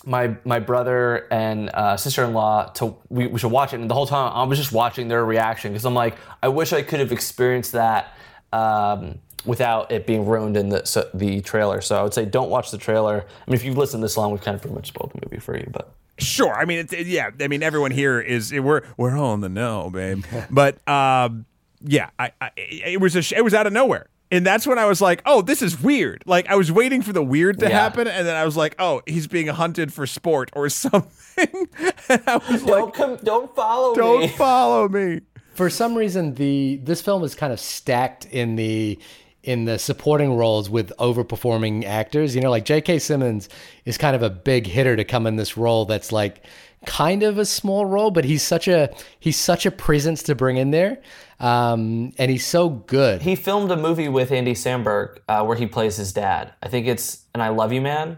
my 0.06 0.36
my 0.46 0.60
brother 0.60 1.28
and 1.32 1.70
uh, 1.74 1.98
sister-in-law 1.98 2.72
to 2.74 2.96
we, 3.10 3.28
we 3.28 3.40
should 3.40 3.52
watch 3.52 3.74
it, 3.74 3.80
and 3.80 3.90
the 3.90 3.94
whole 3.96 4.08
time 4.08 4.32
I 4.34 4.44
was 4.44 4.58
just 4.58 4.72
watching 4.72 5.08
their 5.08 5.24
reaction 5.26 5.72
because 5.72 5.86
I'm 5.86 5.94
like, 5.94 6.16
I 6.42 6.48
wish 6.48 6.74
I 6.74 6.82
could 6.82 7.00
have 7.00 7.12
experienced 7.12 7.72
that. 7.74 8.14
Um, 8.54 9.20
Without 9.46 9.90
it 9.94 10.06
being 10.06 10.26
ruined 10.26 10.58
in 10.58 10.68
the 10.68 10.86
so, 10.86 11.10
the 11.14 11.40
trailer, 11.40 11.80
so 11.80 11.98
I 11.98 12.04
would 12.04 12.14
say 12.14 12.26
don't 12.26 12.50
watch 12.50 12.72
the 12.72 12.78
trailer. 12.78 13.24
I 13.26 13.50
mean, 13.50 13.56
if 13.56 13.64
you've 13.64 13.78
listened 13.78 14.04
this 14.04 14.18
long, 14.18 14.32
we've 14.32 14.42
kind 14.42 14.54
of 14.54 14.60
pretty 14.62 14.76
much 14.76 14.88
spoiled 14.90 15.14
the 15.14 15.26
movie 15.26 15.40
for 15.40 15.56
you. 15.58 15.66
But 15.72 15.94
Sure. 16.18 16.54
I 16.54 16.66
mean, 16.66 16.80
it- 16.92 17.08
yeah. 17.08 17.30
I 17.40 17.48
mean, 17.48 17.64
everyone 17.64 17.92
here 17.92 18.20
is 18.20 18.52
we're 18.52 18.82
we're 18.98 19.18
all 19.18 19.34
in 19.36 19.40
the 19.40 19.48
know, 19.48 19.90
babe. 19.90 20.26
but 20.52 20.86
um, 20.90 21.46
yeah, 21.82 22.10
I, 22.20 22.34
I 22.42 22.52
it 22.58 23.00
was 23.00 23.16
a 23.16 23.38
it 23.38 23.42
was 23.42 23.54
out 23.54 23.66
of 23.66 23.72
nowhere, 23.72 24.08
and 24.32 24.46
that's 24.46 24.68
when 24.68 24.78
I 24.80 24.86
was 24.86 25.02
like, 25.02 25.22
oh, 25.26 25.42
this 25.42 25.62
is 25.62 25.82
weird. 25.82 26.24
Like 26.26 26.48
I 26.48 26.56
was 26.56 26.72
waiting 26.72 27.02
for 27.02 27.14
the 27.14 27.24
weird 27.24 27.60
to 27.60 27.68
Yeah. 27.70 27.80
happen, 27.80 28.08
and 28.08 28.26
then 28.28 28.36
I 28.36 28.46
was 28.46 28.56
like, 28.58 28.76
oh, 28.80 29.02
he's 29.08 29.28
being 29.28 29.48
hunted 29.48 29.92
for 29.94 30.06
sport 30.08 30.52
or 30.54 30.70
something. 30.70 31.08
and 32.10 32.22
I 32.28 32.38
was 32.50 32.64
don't 32.64 32.86
like, 32.86 32.94
come, 32.94 33.18
don't 33.24 33.56
follow 33.56 33.92
me. 33.92 33.96
don't 33.98 34.32
follow 34.38 34.90
me. 34.90 35.22
For 35.54 35.70
some 35.70 35.96
reason, 35.96 36.36
the 36.36 36.80
this 36.84 37.02
film 37.02 37.24
is 37.24 37.36
kind 37.36 37.52
of 37.52 37.60
stacked 37.60 38.26
in 38.26 38.56
the 38.56 38.98
in 39.44 39.66
the 39.66 39.80
supporting 39.80 40.36
roles 40.36 40.70
with 40.70 40.92
overperforming 41.00 41.86
actors. 41.86 42.36
You 42.36 42.42
know, 42.42 42.50
like 42.50 42.66
J.K. 42.66 43.00
Simmons 43.00 43.50
is 43.86 43.98
kind 43.98 44.16
of 44.16 44.22
a 44.22 44.30
big 44.30 44.68
hitter 44.68 44.96
to 44.96 45.04
come 45.04 45.26
in 45.28 45.36
this 45.38 45.58
role. 45.58 45.86
That's 45.86 46.12
like 46.12 46.44
kind 46.86 47.24
of 47.24 47.38
a 47.38 47.46
small 47.46 47.86
role, 47.86 48.10
but 48.12 48.24
he's 48.26 48.44
such 48.44 48.68
a 48.68 48.90
he's 49.20 49.38
such 49.38 49.66
a 49.66 49.72
presence 49.72 50.24
to 50.24 50.36
bring 50.36 50.58
in 50.58 50.72
there, 50.72 51.02
um, 51.40 52.14
and 52.18 52.30
he's 52.30 52.46
so 52.46 52.70
good. 52.70 53.22
He 53.22 53.36
filmed 53.36 53.72
a 53.72 53.78
movie 53.78 54.10
with 54.10 54.32
Andy 54.32 54.54
Samberg 54.54 55.20
uh, 55.28 55.44
where 55.44 55.58
he 55.58 55.66
plays 55.66 55.96
his 55.98 56.14
dad. 56.14 56.54
I 56.62 56.68
think 56.68 56.88
it's 56.88 57.26
"And 57.34 57.42
I 57.42 57.50
Love 57.50 57.72
You, 57.74 57.82
Man." 57.82 58.18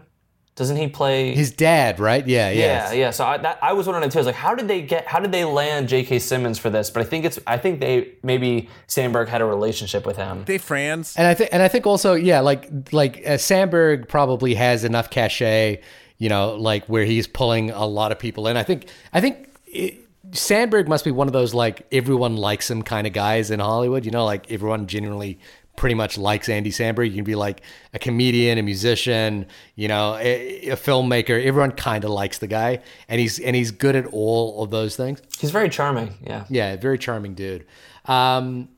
Doesn't 0.54 0.76
he 0.76 0.86
play? 0.86 1.34
His 1.34 1.50
dad, 1.50 1.98
right? 1.98 2.26
Yeah, 2.26 2.50
yeah, 2.50 2.90
yeah. 2.90 2.92
yeah. 2.92 3.10
So 3.10 3.24
I, 3.24 3.38
that, 3.38 3.58
I 3.62 3.72
was 3.72 3.86
wondering 3.86 4.10
too. 4.10 4.18
I 4.18 4.20
was 4.20 4.26
like, 4.26 4.34
how 4.34 4.54
did 4.54 4.68
they 4.68 4.82
get? 4.82 5.06
How 5.06 5.18
did 5.18 5.32
they 5.32 5.44
land 5.44 5.88
J.K. 5.88 6.18
Simmons 6.18 6.58
for 6.58 6.68
this? 6.68 6.90
But 6.90 7.00
I 7.00 7.04
think 7.06 7.24
it's. 7.24 7.38
I 7.46 7.56
think 7.56 7.80
they 7.80 8.12
maybe 8.22 8.68
Samberg 8.86 9.28
had 9.28 9.40
a 9.40 9.46
relationship 9.46 10.04
with 10.04 10.18
him. 10.18 10.44
They 10.44 10.58
friends. 10.58 11.16
And 11.16 11.26
I 11.26 11.32
think, 11.32 11.50
and 11.54 11.62
I 11.62 11.68
think 11.68 11.86
also, 11.86 12.12
yeah, 12.12 12.40
like 12.40 12.68
like 12.92 13.22
uh, 13.24 13.38
Samberg 13.38 14.08
probably 14.08 14.54
has 14.54 14.84
enough 14.84 15.08
cachet, 15.08 15.80
you 16.18 16.28
know, 16.28 16.54
like 16.56 16.84
where 16.84 17.06
he's 17.06 17.26
pulling 17.26 17.70
a 17.70 17.86
lot 17.86 18.12
of 18.12 18.18
people 18.18 18.46
in. 18.46 18.58
I 18.58 18.62
think, 18.62 18.88
I 19.14 19.22
think 19.22 19.48
it, 19.68 20.01
Samberg 20.32 20.88
must 20.88 21.04
be 21.04 21.10
one 21.10 21.26
of 21.26 21.32
those 21.32 21.54
like 21.54 21.86
everyone 21.92 22.36
likes 22.36 22.70
him 22.70 22.82
kind 22.82 23.06
of 23.06 23.12
guys 23.12 23.50
in 23.50 23.60
Hollywood. 23.60 24.04
You 24.04 24.10
know, 24.10 24.24
like 24.24 24.50
everyone 24.50 24.86
genuinely 24.86 25.38
pretty 25.76 25.94
much 25.94 26.18
likes 26.18 26.48
Andy 26.48 26.70
Samberg. 26.70 27.08
You 27.08 27.16
can 27.16 27.24
be 27.24 27.34
like 27.34 27.62
a 27.94 27.98
comedian, 27.98 28.58
a 28.58 28.62
musician, 28.62 29.46
you 29.74 29.88
know, 29.88 30.16
a, 30.16 30.68
a 30.70 30.76
filmmaker. 30.76 31.42
Everyone 31.44 31.72
kind 31.72 32.04
of 32.04 32.10
likes 32.10 32.38
the 32.38 32.46
guy, 32.46 32.80
and 33.08 33.20
he's 33.20 33.38
and 33.38 33.54
he's 33.54 33.70
good 33.70 33.96
at 33.96 34.06
all 34.06 34.62
of 34.62 34.70
those 34.70 34.96
things. 34.96 35.20
He's 35.38 35.50
very 35.50 35.68
charming. 35.68 36.14
Yeah. 36.22 36.44
Yeah, 36.48 36.76
very 36.76 36.98
charming 36.98 37.34
dude. 37.34 37.66
Um, 38.06 38.68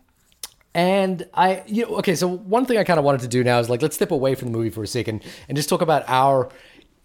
and 0.74 1.26
I, 1.34 1.62
you 1.66 1.86
know, 1.86 1.96
okay, 1.98 2.16
so 2.16 2.26
one 2.28 2.66
thing 2.66 2.78
I 2.78 2.84
kind 2.84 2.98
of 2.98 3.04
wanted 3.04 3.20
to 3.20 3.28
do 3.28 3.44
now 3.44 3.60
is 3.60 3.70
like 3.70 3.80
let's 3.80 3.94
step 3.94 4.10
away 4.10 4.34
from 4.34 4.50
the 4.50 4.58
movie 4.58 4.70
for 4.70 4.82
a 4.82 4.88
second 4.88 5.22
and 5.48 5.56
just 5.56 5.68
talk 5.68 5.82
about 5.82 6.04
our 6.08 6.48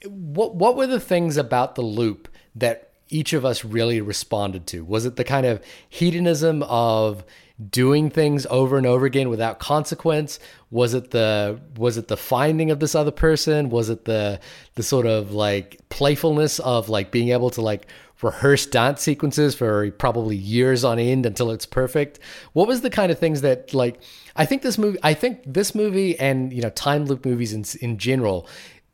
what 0.08 0.56
what 0.56 0.76
were 0.76 0.88
the 0.88 1.00
things 1.00 1.38
about 1.38 1.76
the 1.76 1.82
loop 1.82 2.30
that 2.56 2.89
each 3.10 3.34
of 3.34 3.44
us 3.44 3.66
really 3.66 4.02
responded 4.02 4.68
to? 4.68 4.84
Was 4.86 5.06
it 5.06 5.16
the 5.16 5.24
kind 5.24 5.46
of 5.46 5.62
hedonism 5.90 6.64
of 6.64 7.24
doing 7.70 8.10
things 8.10 8.46
over 8.50 8.78
and 8.78 8.86
over 8.86 9.06
again 9.06 9.30
without 9.30 9.60
consequence? 9.60 10.40
Was 10.72 10.94
it 10.94 11.12
the 11.12 11.60
was 11.76 11.98
it 11.98 12.08
the 12.08 12.18
finding 12.18 12.72
of 12.72 12.80
this 12.80 12.96
other 12.96 13.12
person? 13.12 13.70
Was 13.70 13.90
it 13.90 14.06
the 14.06 14.40
the 14.76 14.84
sort 14.84 15.06
of 15.06 15.32
like 15.32 15.80
playfulness 15.90 16.60
of 16.60 16.90
like 16.90 17.12
being 17.12 17.30
able 17.30 17.50
to 17.52 17.62
like 17.62 17.88
rehearse 18.22 18.66
dance 18.66 19.02
sequences 19.02 19.56
for 19.56 19.92
probably 19.92 20.36
years 20.36 20.84
on 20.84 21.00
end 21.00 21.26
until 21.26 21.52
it's 21.52 21.66
perfect. 21.66 22.20
What 22.54 22.68
was 22.68 22.82
the 22.82 22.90
kind 22.90 23.12
of 23.12 23.20
things 23.20 23.42
that 23.42 23.74
like 23.74 24.02
I 24.36 24.46
think 24.46 24.62
this 24.62 24.78
movie 24.78 25.00
I 25.04 25.14
think 25.14 25.42
this 25.46 25.74
movie 25.74 26.20
and 26.20 26.52
you 26.54 26.62
know 26.62 26.70
time 26.72 27.06
loop 27.06 27.26
movies 27.26 27.54
in 27.54 27.64
in 27.82 27.98
general 27.98 28.48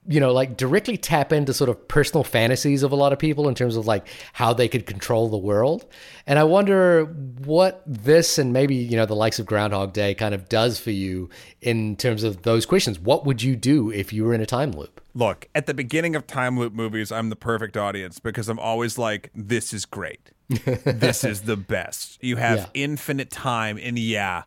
you 0.07 0.19
know 0.19 0.31
like 0.31 0.55
directly 0.57 0.97
tap 0.97 1.33
into 1.33 1.53
sort 1.53 1.69
of 1.69 1.87
personal 1.87 2.23
fantasies 2.23 2.83
of 2.83 2.91
a 2.91 2.95
lot 2.95 3.11
of 3.13 3.19
people 3.19 3.47
in 3.49 3.55
terms 3.55 3.75
of 3.75 3.87
like 3.87 4.07
how 4.33 4.53
they 4.53 4.67
could 4.67 4.85
control 4.85 5.29
the 5.29 5.37
world. 5.37 5.85
And 6.27 6.37
I 6.39 6.43
wonder 6.43 7.05
what 7.05 7.81
this 7.85 8.37
and 8.37 8.53
maybe 8.53 8.75
you 8.75 8.95
know 8.97 9.05
the 9.05 9.15
likes 9.15 9.39
of 9.39 9.45
Groundhog 9.45 9.93
Day 9.93 10.13
kind 10.13 10.35
of 10.35 10.47
does 10.49 10.79
for 10.79 10.91
you 10.91 11.29
in 11.61 11.95
terms 11.95 12.23
of 12.23 12.43
those 12.43 12.65
questions. 12.65 12.99
What 12.99 13.25
would 13.25 13.41
you 13.41 13.55
do 13.55 13.91
if 13.91 14.13
you 14.13 14.23
were 14.25 14.33
in 14.33 14.41
a 14.41 14.45
time 14.45 14.71
loop? 14.71 15.01
Look, 15.13 15.47
at 15.55 15.65
the 15.65 15.73
beginning 15.73 16.15
of 16.15 16.27
time 16.27 16.59
loop 16.59 16.73
movies, 16.73 17.11
I'm 17.11 17.29
the 17.29 17.35
perfect 17.35 17.77
audience 17.77 18.19
because 18.19 18.49
I'm 18.49 18.59
always 18.59 18.97
like, 18.97 19.31
this 19.33 19.73
is 19.73 19.85
great. 19.85 20.31
this 20.49 21.23
is 21.23 21.43
the 21.43 21.55
best. 21.57 22.21
You 22.21 22.35
have 22.35 22.57
Yeah. 22.57 22.65
infinite 22.73 23.31
time, 23.31 23.79
and 23.81 23.97
yeah, 23.97 24.43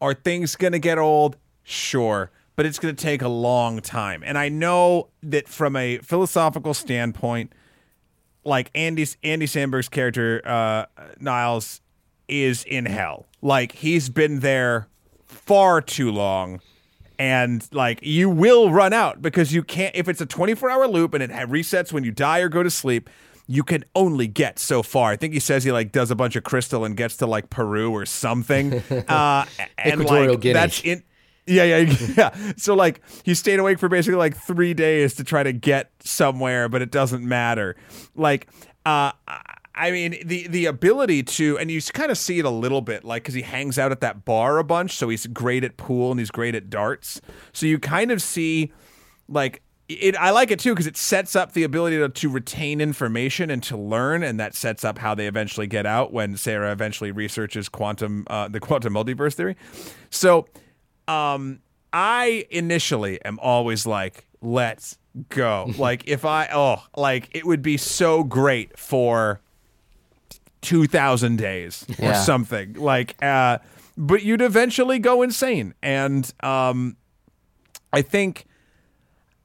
are 0.00 0.14
things 0.14 0.56
going 0.56 0.72
to 0.72 0.78
get 0.78 0.96
old? 0.96 1.36
Sure. 1.64 2.30
But 2.54 2.66
it's 2.66 2.78
going 2.78 2.94
to 2.94 3.02
take 3.02 3.22
a 3.22 3.28
long 3.28 3.80
time. 3.80 4.22
And 4.24 4.36
I 4.36 4.48
know 4.50 5.08
that 5.22 5.48
from 5.48 5.74
a 5.74 5.98
philosophical 5.98 6.74
standpoint, 6.74 7.52
like 8.44 8.70
Andy 8.74 9.06
Andy 9.22 9.46
Samberg's 9.46 9.88
character 9.88 10.42
uh, 10.44 10.86
Niles 11.18 11.80
is 12.28 12.64
in 12.64 12.86
hell. 12.86 13.26
Like 13.40 13.72
he's 13.72 14.08
been 14.08 14.40
there 14.40 14.88
far 15.26 15.80
too 15.80 16.10
long, 16.10 16.60
and 17.18 17.66
like 17.72 18.00
you 18.02 18.28
will 18.28 18.70
run 18.70 18.92
out 18.92 19.22
because 19.22 19.52
you 19.54 19.62
can't. 19.62 19.94
If 19.94 20.08
it's 20.08 20.20
a 20.20 20.26
24 20.26 20.70
hour 20.70 20.88
loop 20.88 21.14
and 21.14 21.22
it 21.22 21.30
resets 21.30 21.92
when 21.92 22.04
you 22.04 22.10
die 22.10 22.40
or 22.40 22.48
go 22.48 22.62
to 22.62 22.70
sleep, 22.70 23.08
you 23.46 23.62
can 23.62 23.84
only 23.94 24.26
get 24.26 24.58
so 24.58 24.82
far. 24.82 25.10
I 25.10 25.16
think 25.16 25.34
he 25.34 25.40
says 25.40 25.64
he 25.64 25.72
like 25.72 25.92
does 25.92 26.10
a 26.10 26.14
bunch 26.14 26.36
of 26.36 26.44
crystal 26.44 26.84
and 26.84 26.96
gets 26.96 27.16
to 27.18 27.26
like 27.26 27.50
Peru 27.50 27.90
or 27.90 28.06
something. 28.06 28.82
Uh, 29.08 29.44
and 29.78 30.00
Equatorial 30.00 30.34
like 30.34 30.40
Guinea. 30.40 30.52
that's 30.54 30.80
in. 30.82 31.02
Yeah, 31.46 31.64
yeah, 31.64 31.94
yeah. 32.16 32.52
So 32.56 32.74
like 32.74 33.00
he 33.24 33.34
stayed 33.34 33.58
awake 33.58 33.78
for 33.78 33.88
basically 33.88 34.16
like 34.16 34.36
three 34.36 34.74
days 34.74 35.14
to 35.14 35.24
try 35.24 35.42
to 35.42 35.52
get 35.52 35.90
somewhere, 36.00 36.68
but 36.68 36.82
it 36.82 36.90
doesn't 36.90 37.24
matter. 37.24 37.76
Like, 38.14 38.48
uh, 38.86 39.12
I 39.74 39.90
mean, 39.90 40.16
the 40.24 40.46
the 40.48 40.66
ability 40.66 41.22
to, 41.24 41.58
and 41.58 41.70
you 41.70 41.80
kind 41.82 42.10
of 42.10 42.18
see 42.18 42.38
it 42.38 42.44
a 42.44 42.50
little 42.50 42.80
bit, 42.80 43.04
like 43.04 43.22
because 43.22 43.34
he 43.34 43.42
hangs 43.42 43.78
out 43.78 43.90
at 43.90 44.00
that 44.00 44.24
bar 44.24 44.58
a 44.58 44.64
bunch, 44.64 44.96
so 44.96 45.08
he's 45.08 45.26
great 45.26 45.64
at 45.64 45.76
pool 45.76 46.10
and 46.10 46.20
he's 46.20 46.30
great 46.30 46.54
at 46.54 46.70
darts. 46.70 47.20
So 47.52 47.66
you 47.66 47.78
kind 47.78 48.10
of 48.10 48.22
see, 48.22 48.72
like. 49.28 49.62
It, 49.88 50.16
I 50.16 50.30
like 50.30 50.50
it 50.50 50.58
too 50.58 50.72
because 50.72 50.86
it 50.86 50.96
sets 50.96 51.36
up 51.36 51.52
the 51.52 51.64
ability 51.64 51.98
to, 51.98 52.08
to 52.08 52.30
retain 52.30 52.80
information 52.80 53.50
and 53.50 53.62
to 53.64 53.76
learn, 53.76 54.22
and 54.22 54.40
that 54.40 54.54
sets 54.54 54.84
up 54.84 54.96
how 54.96 55.14
they 55.14 55.26
eventually 55.26 55.66
get 55.66 55.84
out 55.84 56.14
when 56.14 56.38
Sarah 56.38 56.72
eventually 56.72 57.10
researches 57.10 57.68
quantum, 57.68 58.24
uh, 58.28 58.48
the 58.48 58.58
quantum 58.58 58.94
multiverse 58.94 59.34
theory. 59.34 59.54
So, 60.08 60.46
um 61.08 61.60
I 61.92 62.46
initially 62.50 63.22
am 63.24 63.38
always 63.40 63.86
like, 63.86 64.26
let's 64.40 64.96
go. 65.28 65.70
like 65.78 66.08
if 66.08 66.24
I 66.24 66.48
oh, 66.52 66.82
like 66.96 67.28
it 67.32 67.44
would 67.46 67.62
be 67.62 67.76
so 67.76 68.24
great 68.24 68.78
for 68.78 69.40
2000 70.62 71.36
days 71.36 71.84
or 71.98 72.06
Yeah. 72.06 72.12
something. 72.22 72.74
Like 72.74 73.16
uh 73.22 73.58
but 73.96 74.22
you'd 74.22 74.40
eventually 74.42 74.98
go 74.98 75.22
insane. 75.22 75.74
And 75.82 76.32
um 76.42 76.96
I 77.92 78.02
think 78.02 78.46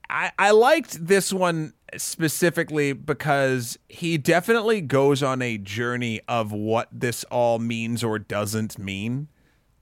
I, 0.10 0.32
I 0.40 0.52
liked 0.52 1.06
this 1.06 1.34
one 1.34 1.74
specifically 1.98 2.94
because 2.94 3.78
he 3.90 4.18
definitely 4.18 4.80
goes 4.80 5.22
on 5.22 5.42
a 5.42 5.58
journey 5.58 6.22
of 6.30 6.54
what 6.54 6.88
this 6.94 7.26
all 7.26 7.60
means 7.60 8.04
or 8.06 8.18
doesn't 8.20 8.78
mean. 8.80 9.28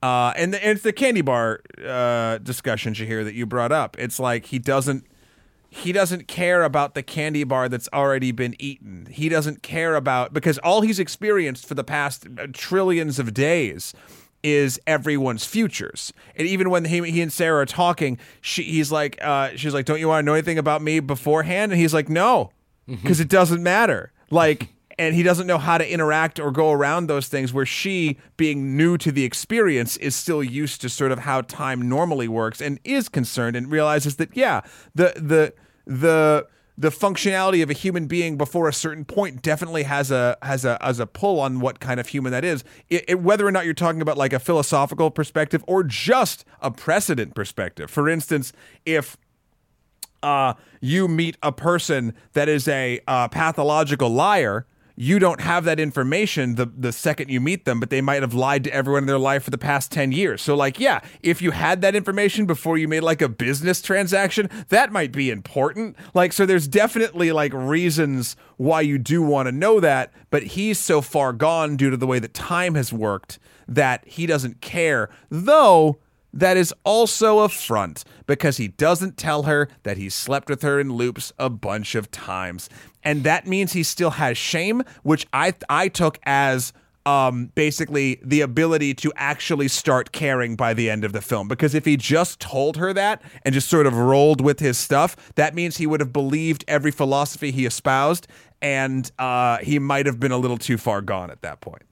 Uh, 0.06 0.34
and, 0.36 0.54
the, 0.54 0.64
and 0.64 0.74
it's 0.74 0.84
the 0.84 0.94
candy 0.94 1.22
bar 1.22 1.62
uh, 1.84 2.38
discussion, 2.38 2.94
Shahir, 2.94 3.24
that 3.24 3.34
you 3.34 3.48
brought 3.48 3.72
up. 3.72 3.98
It's 3.98 4.20
like 4.20 4.46
he 4.46 4.60
doesn't 4.60 5.08
he 5.68 5.92
doesn't 5.92 6.28
care 6.28 6.64
about 6.64 6.94
the 6.94 7.02
candy 7.02 7.44
bar 7.44 7.68
that's 7.68 7.90
already 7.92 8.32
been 8.32 8.56
eaten. 8.60 9.08
He 9.10 9.30
doesn't 9.30 9.64
care 9.64 9.96
about 9.96 10.32
because 10.32 10.60
all 10.60 10.82
he's 10.82 11.00
experienced 11.00 11.66
for 11.66 11.74
the 11.74 11.84
past 11.84 12.28
uh, 12.40 12.46
trillions 12.54 13.18
of 13.18 13.34
days 13.34 13.96
is 14.44 14.80
everyone's 14.86 15.44
futures. 15.44 16.14
And 16.36 16.48
even 16.48 16.70
when 16.70 16.86
he, 16.86 17.02
he 17.10 17.22
and 17.24 17.34
Sarah 17.34 17.64
are 17.64 17.66
talking, 17.66 18.20
she, 18.42 18.62
he's 18.62 18.92
like, 18.92 19.18
uh, 19.24 19.56
she's 19.56 19.74
like, 19.74 19.86
"Don't 19.86 20.00
you 20.00 20.08
want 20.08 20.24
to 20.24 20.26
know 20.28 20.34
anything 20.34 20.60
about 20.60 20.84
me 20.84 21.00
beforehand?" 21.00 21.72
And 21.72 21.82
he's 21.82 21.96
like, 21.96 22.10
"No, 22.10 22.52
because 22.86 23.20
it 23.20 23.28
doesn't 23.28 23.64
matter." 23.64 24.12
Like, 24.30 24.70
and 24.98 25.16
he 25.16 25.24
doesn't 25.24 25.48
know 25.48 25.58
how 25.58 25.78
to 25.78 25.90
interact 25.90 26.40
or 26.40 26.52
go 26.52 26.72
around 26.72 27.08
those 27.08 27.28
things. 27.28 27.54
Where 27.54 27.66
she, 27.66 28.18
being 28.38 28.76
new 28.78 28.98
to 29.00 29.12
the 29.12 29.24
experience, 29.24 29.98
is 29.98 30.16
still 30.16 30.44
used 30.44 30.82
to 30.82 30.90
sort 30.90 31.12
of 31.12 31.20
how 31.20 31.42
time 31.42 31.88
normally 31.88 32.28
works 32.28 32.62
and 32.62 32.80
is 32.84 33.10
concerned 33.10 33.56
and 33.56 33.72
realizes 33.72 34.16
that 34.18 34.36
yeah, 34.36 34.62
the 34.94 35.14
the 35.16 35.54
the 35.86 36.48
the 36.78 36.90
functionality 36.90 37.64
of 37.64 37.70
a 37.70 37.74
human 37.74 38.06
being 38.06 38.38
before 38.38 38.68
a 38.68 38.74
certain 38.74 39.06
point 39.06 39.42
definitely 39.42 39.84
has 39.84 40.12
a 40.12 40.38
has 40.42 40.66
a 40.66 40.78
has 40.82 41.00
a 41.00 41.06
pull 41.08 41.40
on 41.40 41.60
what 41.62 41.80
kind 41.80 42.00
of 42.00 42.08
human 42.08 42.32
that 42.34 42.44
is. 42.44 42.64
It, 42.90 43.06
it- 43.08 43.20
whether 43.22 43.48
or 43.48 43.52
not 43.52 43.66
you're 43.66 43.74
talking 43.74 44.02
about 44.02 44.18
like 44.18 44.34
a 44.34 44.40
philosophical 44.40 45.10
perspective 45.10 45.64
or 45.68 45.84
just 45.84 46.44
a 46.62 46.72
precedent 46.72 47.34
perspective. 47.34 47.90
For 47.90 48.10
instance, 48.10 48.52
if 48.86 49.16
uh, 50.24 50.56
you 50.82 51.08
meet 51.08 51.38
a 51.44 51.52
person 51.52 52.14
that 52.34 52.50
is 52.50 52.68
a 52.68 53.00
uh, 53.08 53.28
pathological 53.28 54.10
liar, 54.10 54.66
you 54.96 55.20
don't 55.20 55.42
have 55.42 55.66
that 55.66 55.80
information 55.80 56.56
the 56.56 56.66
the 56.66 56.92
second 56.92 57.30
you 57.30 57.42
meet 57.42 57.66
them, 57.66 57.80
but 57.80 57.90
they 57.90 58.02
might 58.02 58.22
have 58.22 58.34
lied 58.34 58.64
to 58.64 58.74
everyone 58.74 59.04
in 59.04 59.08
their 59.08 59.20
life 59.20 59.44
for 59.44 59.52
the 59.52 59.58
past 59.58 59.92
10 59.92 60.12
years. 60.12 60.42
So 60.42 60.56
like, 60.56 60.80
yeah, 60.80 61.02
if 61.22 61.42
you 61.42 61.52
had 61.52 61.82
that 61.82 61.96
information 61.96 62.46
before 62.46 62.78
you 62.78 62.88
made 62.88 63.02
like 63.02 63.22
a 63.22 63.30
business 63.30 63.82
transaction, 63.82 64.50
that 64.70 64.92
might 64.92 65.12
be 65.12 65.30
important. 65.30 65.96
Like 66.14 66.34
so 66.34 66.46
there's 66.46 66.68
definitely 66.68 67.32
like 67.32 67.54
reasons 67.54 68.36
why 68.58 68.82
you 68.82 68.98
do 68.98 69.22
want 69.22 69.48
to 69.48 69.52
know 69.52 69.80
that, 69.80 70.14
but 70.30 70.44
he's 70.44 70.80
so 70.80 71.02
far 71.02 71.34
gone 71.34 71.76
due 71.76 71.90
to 71.90 71.98
the 71.98 72.08
way 72.08 72.20
that 72.20 72.34
time 72.34 72.76
has 72.76 72.94
worked 72.94 73.40
that 73.68 74.08
he 74.08 74.26
doesn't 74.26 74.62
care. 74.62 75.10
Though 75.30 76.00
that 76.36 76.58
is 76.58 76.74
also 76.84 77.40
a 77.40 77.50
front 77.50 78.04
because 78.28 78.58
he 78.58 78.68
doesn't 78.68 79.18
tell 79.18 79.44
her 79.44 79.70
that 79.84 79.98
he 79.98 80.10
slept 80.10 80.50
with 80.50 80.62
her 80.64 80.80
in 80.80 80.92
loops 80.92 81.32
a 81.40 81.50
bunch 81.50 81.96
of 81.96 82.12
times. 82.12 82.70
And 83.06 83.24
that 83.24 83.48
means 83.48 83.74
he 83.74 83.84
still 83.84 84.12
has 84.12 84.38
shame, 84.38 84.84
which 85.04 85.26
I 85.32 85.54
I 85.70 85.88
took 85.88 86.20
as 86.24 86.74
um, 87.06 87.52
basically 87.54 88.20
the 88.24 88.42
ability 88.42 88.96
to 88.96 89.14
actually 89.16 89.68
start 89.68 90.12
caring 90.12 90.56
by 90.56 90.74
the 90.74 90.90
end 90.90 91.04
of 91.04 91.14
the 91.14 91.22
film. 91.22 91.48
Because 91.48 91.76
if 91.76 91.86
he 91.86 91.98
just 91.98 92.40
told 92.40 92.78
her 92.78 92.94
that 92.94 93.22
and 93.44 93.54
just 93.54 93.70
sort 93.70 93.86
of 93.86 93.96
rolled 93.96 94.42
with 94.42 94.60
his 94.60 94.78
stuff, 94.78 95.16
that 95.36 95.54
means 95.54 95.78
he 95.78 95.86
would 95.86 96.00
have 96.00 96.12
believed 96.12 96.66
every 96.68 96.92
philosophy 96.92 97.52
he 97.52 97.66
espoused, 97.66 98.28
and 98.62 99.12
uh, 99.20 99.58
he 99.60 99.78
might 99.78 100.08
have 100.08 100.20
been 100.20 100.32
a 100.32 100.38
little 100.38 100.58
too 100.58 100.78
far 100.78 101.02
gone 101.02 101.30
at 101.30 101.42
that 101.44 101.62
point. 101.62 101.84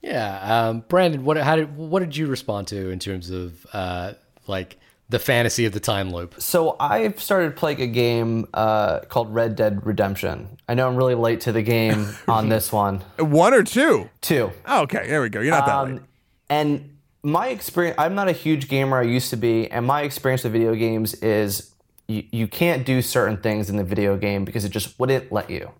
Yeah, 0.00 0.68
um, 0.68 0.84
Brandon, 0.88 1.24
what 1.24 1.36
how 1.38 1.56
did 1.56 1.76
what 1.76 2.00
did 2.00 2.16
you 2.16 2.28
respond 2.28 2.68
to 2.68 2.90
in 2.90 3.00
terms 3.00 3.30
of 3.30 3.66
uh, 3.72 4.12
like 4.46 4.76
the 5.08 5.18
fantasy 5.18 5.64
of 5.64 5.72
the 5.72 5.80
time 5.80 6.10
loop? 6.10 6.40
So 6.40 6.76
I've 6.78 7.20
started 7.20 7.56
playing 7.56 7.80
a 7.80 7.86
game 7.86 8.46
uh, 8.54 9.00
called 9.00 9.32
Red 9.34 9.56
Dead 9.56 9.84
Redemption. 9.86 10.58
I 10.68 10.74
know 10.74 10.88
I'm 10.88 10.96
really 10.96 11.14
late 11.14 11.40
to 11.42 11.52
the 11.52 11.62
game 11.62 12.08
on 12.28 12.48
this 12.48 12.72
one. 12.72 13.00
One 13.18 13.54
or 13.54 13.62
two? 13.62 14.10
Two. 14.20 14.52
Oh, 14.66 14.82
okay, 14.82 15.06
there 15.08 15.22
we 15.22 15.28
go. 15.28 15.40
You're 15.40 15.52
not 15.52 15.66
that 15.66 15.80
late. 15.84 15.98
Um, 15.98 16.08
and 16.50 16.98
my 17.22 17.48
experience, 17.48 17.96
I'm 17.98 18.14
not 18.14 18.28
a 18.28 18.32
huge 18.32 18.68
gamer. 18.68 18.98
I 18.98 19.02
used 19.02 19.30
to 19.30 19.36
be, 19.36 19.70
and 19.70 19.86
my 19.86 20.02
experience 20.02 20.44
with 20.44 20.52
video 20.52 20.74
games 20.74 21.14
is 21.14 21.74
you, 22.06 22.24
you 22.30 22.48
can't 22.48 22.86
do 22.86 23.02
certain 23.02 23.36
things 23.36 23.70
in 23.70 23.76
the 23.76 23.84
video 23.84 24.16
game 24.16 24.44
because 24.44 24.64
it 24.64 24.70
just 24.70 24.98
wouldn't 24.98 25.30
let 25.32 25.50
you. 25.50 25.70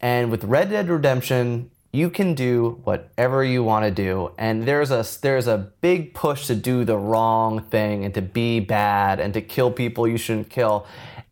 And 0.00 0.30
with 0.30 0.44
Red 0.44 0.70
Dead 0.70 0.88
Redemption, 0.88 1.70
you 1.92 2.10
can 2.10 2.34
do 2.34 2.80
whatever 2.84 3.42
you 3.42 3.62
want 3.62 3.84
to 3.84 3.90
do, 3.90 4.32
and 4.38 4.64
there's 4.64 4.90
a 4.90 5.04
there's 5.22 5.46
a 5.46 5.72
big 5.80 6.14
push 6.14 6.46
to 6.46 6.54
do 6.54 6.84
the 6.84 6.96
wrong 6.96 7.62
thing 7.62 8.04
and 8.04 8.14
to 8.14 8.22
be 8.22 8.60
bad 8.60 9.20
and 9.20 9.32
to 9.34 9.40
kill 9.40 9.70
people 9.70 10.06
you 10.06 10.18
shouldn't 10.18 10.50
kill. 10.50 10.86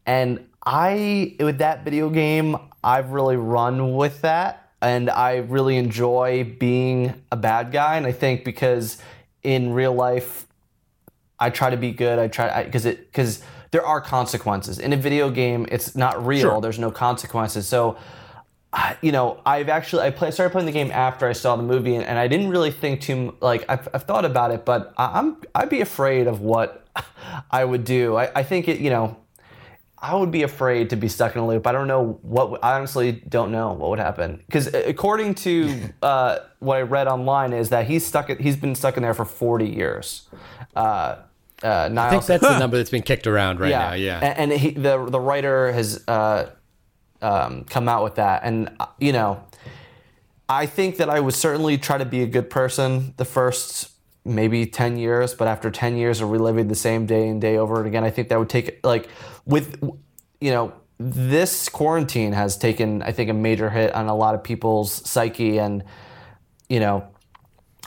And 0.06 0.46
I 0.64 1.36
with 1.38 1.58
that 1.58 1.84
video 1.84 2.08
game, 2.10 2.56
I've 2.82 3.10
really 3.10 3.36
run 3.36 3.94
with 3.94 4.22
that 4.22 4.64
and 4.84 5.08
I 5.08 5.36
really 5.36 5.78
enjoy 5.78 6.56
being 6.58 7.14
a 7.32 7.36
bad 7.36 7.72
guy. 7.72 7.96
And 7.96 8.06
I 8.06 8.12
think 8.12 8.44
because 8.44 8.98
in 9.42 9.72
real 9.72 9.94
life, 9.94 10.46
I 11.38 11.50
try 11.50 11.70
to 11.70 11.76
be 11.76 11.92
good. 11.92 12.18
I 12.18 12.28
try 12.28 12.64
because 12.64 12.84
it 12.84 13.06
because 13.10 13.42
there 13.70 13.84
are 13.84 14.00
consequences 14.00 14.78
in 14.78 14.92
a 14.92 14.96
video 14.96 15.30
game. 15.30 15.66
It's 15.70 15.96
not 15.96 16.24
real. 16.24 16.42
Sure. 16.42 16.60
There's 16.60 16.78
no 16.78 16.90
consequences. 16.90 17.66
So, 17.66 17.96
you 19.02 19.12
know, 19.12 19.40
I've 19.46 19.68
actually 19.68 20.02
I 20.02 20.10
play, 20.10 20.30
started 20.30 20.50
playing 20.50 20.66
the 20.66 20.72
game 20.72 20.90
after 20.90 21.28
I 21.28 21.32
saw 21.32 21.56
the 21.56 21.62
movie, 21.62 21.94
and, 21.94 22.04
and 22.04 22.18
I 22.18 22.28
didn't 22.28 22.50
really 22.50 22.70
think 22.70 23.00
too 23.00 23.36
like 23.40 23.64
I've, 23.68 23.88
I've 23.94 24.04
thought 24.04 24.24
about 24.24 24.50
it, 24.50 24.64
but 24.64 24.92
I, 24.96 25.18
I'm 25.18 25.36
I'd 25.54 25.68
be 25.68 25.80
afraid 25.80 26.26
of 26.26 26.40
what 26.40 26.86
I 27.50 27.64
would 27.64 27.84
do. 27.84 28.16
I, 28.16 28.30
I 28.34 28.42
think 28.42 28.68
it 28.68 28.80
you 28.80 28.90
know. 28.90 29.18
I 29.96 30.14
would 30.14 30.30
be 30.30 30.42
afraid 30.42 30.90
to 30.90 30.96
be 30.96 31.08
stuck 31.08 31.34
in 31.34 31.40
a 31.40 31.46
loop. 31.46 31.66
I 31.66 31.72
don't 31.72 31.88
know 31.88 32.18
what. 32.20 32.62
I 32.62 32.74
honestly 32.74 33.12
don't 33.12 33.50
know 33.50 33.72
what 33.72 33.88
would 33.88 33.98
happen 33.98 34.42
because 34.44 34.66
according 34.66 35.34
to 35.36 35.80
uh, 36.02 36.40
what 36.58 36.76
I 36.76 36.82
read 36.82 37.08
online 37.08 37.54
is 37.54 37.70
that 37.70 37.86
he's 37.86 38.04
stuck. 38.04 38.28
He's 38.28 38.56
been 38.56 38.74
stuck 38.74 38.98
in 38.98 39.02
there 39.02 39.14
for 39.14 39.24
forty 39.24 39.66
years. 39.66 40.28
Uh, 40.76 41.16
uh, 41.62 41.88
Niles, 41.90 41.98
I 41.98 42.10
think 42.10 42.26
that's 42.26 42.42
the 42.42 42.58
number 42.64 42.76
that's 42.76 42.90
been 42.90 43.02
kicked 43.02 43.26
around 43.26 43.60
right 43.60 43.70
now. 43.70 43.94
Yeah. 43.94 44.18
and, 44.20 44.52
and 44.52 44.60
he, 44.60 44.70
the 44.72 45.06
the 45.06 45.20
writer 45.20 45.72
has 45.72 46.04
uh, 46.06 46.50
um, 47.24 47.64
come 47.64 47.88
out 47.88 48.04
with 48.04 48.16
that, 48.16 48.42
and 48.44 48.70
uh, 48.78 48.86
you 48.98 49.12
know, 49.12 49.44
I 50.48 50.66
think 50.66 50.98
that 50.98 51.08
I 51.08 51.20
would 51.20 51.34
certainly 51.34 51.78
try 51.78 51.98
to 51.98 52.04
be 52.04 52.22
a 52.22 52.26
good 52.26 52.50
person 52.50 53.14
the 53.16 53.24
first 53.24 53.90
maybe 54.26 54.64
10 54.64 54.96
years 54.96 55.34
but 55.34 55.46
after 55.46 55.70
10 55.70 55.98
years 55.98 56.22
of 56.22 56.30
reliving 56.30 56.66
the 56.68 56.74
same 56.74 57.04
day 57.04 57.28
and 57.28 57.42
day 57.42 57.58
over 57.58 57.76
and 57.76 57.86
again 57.86 58.04
i 58.04 58.08
think 58.08 58.30
that 58.30 58.38
would 58.38 58.48
take 58.48 58.80
like 58.82 59.06
with 59.44 59.78
you 60.40 60.50
know 60.50 60.72
this 60.98 61.68
quarantine 61.68 62.32
has 62.32 62.56
taken 62.56 63.02
i 63.02 63.12
think 63.12 63.28
a 63.28 63.34
major 63.34 63.68
hit 63.68 63.94
on 63.94 64.06
a 64.06 64.16
lot 64.16 64.34
of 64.34 64.42
people's 64.42 65.06
psyche. 65.06 65.58
And 65.58 65.84
you 66.70 66.80
know 66.80 67.06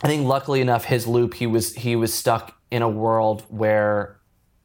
i 0.04 0.08
think 0.08 0.28
luckily 0.28 0.62
enough 0.62 0.86
his 0.86 1.08
loop 1.08 1.34
he 1.34 1.48
was 1.48 1.74
he 1.74 1.96
was 1.96 2.14
stuck 2.14 2.56
in 2.70 2.84
a 2.84 2.90
world 2.90 3.44
where 3.50 4.18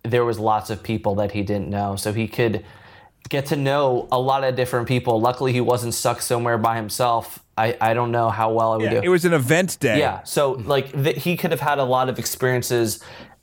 there 0.03 0.25
was 0.25 0.39
lots 0.39 0.71
of 0.71 0.83
people 0.83 1.17
that 1.17 1.33
he 1.33 1.43
didn't 1.43 1.69
know. 1.69 1.97
So 1.97 2.13
he 2.13 2.27
could 2.27 2.65
get 3.33 3.47
to 3.47 3.57
know 3.57 4.07
a 4.13 4.21
lot 4.31 4.45
of 4.45 4.55
different 4.55 4.87
people 4.87 5.21
luckily 5.29 5.53
he 5.53 5.61
wasn't 5.61 5.95
stuck 6.03 6.21
somewhere 6.21 6.59
by 6.59 6.75
himself 6.77 7.43
i, 7.57 7.69
I 7.81 7.95
don't 7.95 8.13
know 8.13 8.29
how 8.31 8.53
well 8.53 8.71
i 8.75 8.77
would 8.77 8.85
Yeah, 8.93 9.01
do 9.01 9.07
it 9.07 9.09
was 9.09 9.25
an 9.25 9.33
event 9.33 9.71
day. 9.81 9.99
yeah. 9.99 10.23
So 10.25 10.53
like 10.75 10.87
th- 11.05 11.19
he 11.27 11.37
could 11.37 11.51
have 11.51 11.61
had 11.71 11.79
a 11.79 11.85
lot 11.97 12.09
of 12.11 12.19
experiences, 12.19 12.89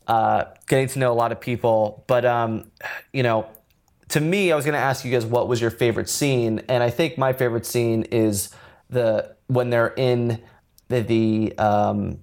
uh, 0.07 0.45
getting 0.67 0.87
to 0.93 0.97
know 0.99 1.11
a 1.11 1.19
lot 1.23 1.31
of 1.31 1.39
people. 1.39 2.03
But 2.07 2.23
um, 2.25 2.71
you 3.13 3.23
know, 3.27 3.47
to 4.09 4.19
me, 4.21 4.51
I 4.51 4.55
was 4.55 4.65
going 4.65 4.73
to 4.81 4.85
ask 4.91 5.05
you 5.05 5.11
guys 5.11 5.25
what 5.35 5.47
was 5.47 5.59
your 5.61 5.69
favorite 5.83 6.09
scene, 6.09 6.61
and 6.67 6.81
I 6.83 6.89
think 6.89 7.17
my 7.17 7.31
favorite 7.33 7.65
scene 7.65 8.01
is 8.11 8.49
the 8.89 9.35
when 9.47 9.69
they're 9.69 9.93
in 10.11 10.41
the 10.87 11.01
the 11.01 11.57
um, 11.59 12.19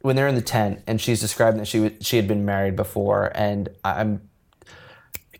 when 0.00 0.16
they're 0.16 0.28
in 0.28 0.34
the 0.34 0.48
tent 0.56 0.80
and 0.86 1.00
she's 1.00 1.20
describing 1.20 1.58
that 1.58 1.66
she 1.68 1.80
was, 1.80 1.92
she 2.00 2.16
had 2.16 2.26
been 2.26 2.44
married 2.44 2.76
before, 2.76 3.30
and 3.34 3.68
I'm 3.84 4.28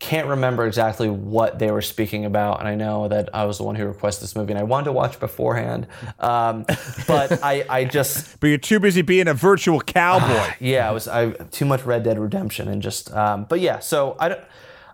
can't 0.03 0.27
remember 0.27 0.67
exactly 0.67 1.09
what 1.09 1.61
they 1.61 1.71
were 1.71 1.81
speaking 1.81 2.25
about, 2.25 2.59
and 2.59 2.69
I 2.69 2.75
know 2.75 3.07
that 3.07 3.31
I 3.33 3.45
was 3.45 3.59
the 3.59 3.63
one 3.63 3.77
who 3.77 3.87
requested 3.87 4.25
this 4.25 4.35
movie, 4.35 4.51
and 4.51 4.59
I 4.59 4.65
wanted 4.65 4.87
to 4.87 4.93
watch 4.93 5.21
beforehand, 5.21 5.87
um, 6.19 6.65
but 7.07 7.41
I, 7.45 7.65
I 7.71 7.85
just 7.85 8.41
But 8.41 8.49
you're 8.49 8.59
too 8.59 8.81
busy 8.81 9.03
being 9.03 9.29
a 9.29 9.35
virtual 9.35 9.81
cowboy. 9.81 10.55
yeah, 10.59 10.89
I 10.89 10.93
was 10.93 11.07
I 11.07 11.31
too 11.31 11.65
much 11.65 11.85
Red 11.85 12.03
Dead 12.03 12.19
Redemption 12.19 12.67
and 12.67 12.83
just 12.83 13.15
um, 13.15 13.47
but 13.49 13.61
yeah, 13.61 13.79
so 13.79 14.17
I 14.19 14.29
don't 14.29 14.41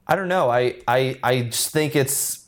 I 0.06 0.14
don't 0.14 0.28
know. 0.28 0.50
I 0.50 0.76
I 0.86 1.18
I 1.22 1.40
just 1.44 1.70
think 1.70 1.96
it's 1.96 2.46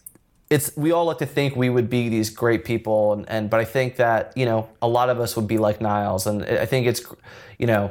it's 0.50 0.76
we 0.76 0.92
all 0.92 1.06
like 1.06 1.18
to 1.18 1.26
think 1.26 1.56
we 1.56 1.70
would 1.70 1.88
be 1.88 2.10
these 2.10 2.28
great 2.28 2.66
people 2.66 3.14
and, 3.14 3.26
and 3.30 3.48
but 3.48 3.60
I 3.60 3.64
think 3.64 3.96
that, 3.96 4.36
you 4.36 4.44
know, 4.44 4.68
a 4.82 4.88
lot 4.88 5.08
of 5.08 5.18
us 5.18 5.34
would 5.34 5.48
be 5.48 5.56
like 5.56 5.80
Niles 5.80 6.26
and 6.26 6.44
I 6.44 6.66
think 6.66 6.86
it's 6.86 7.00
you 7.58 7.66
know, 7.66 7.90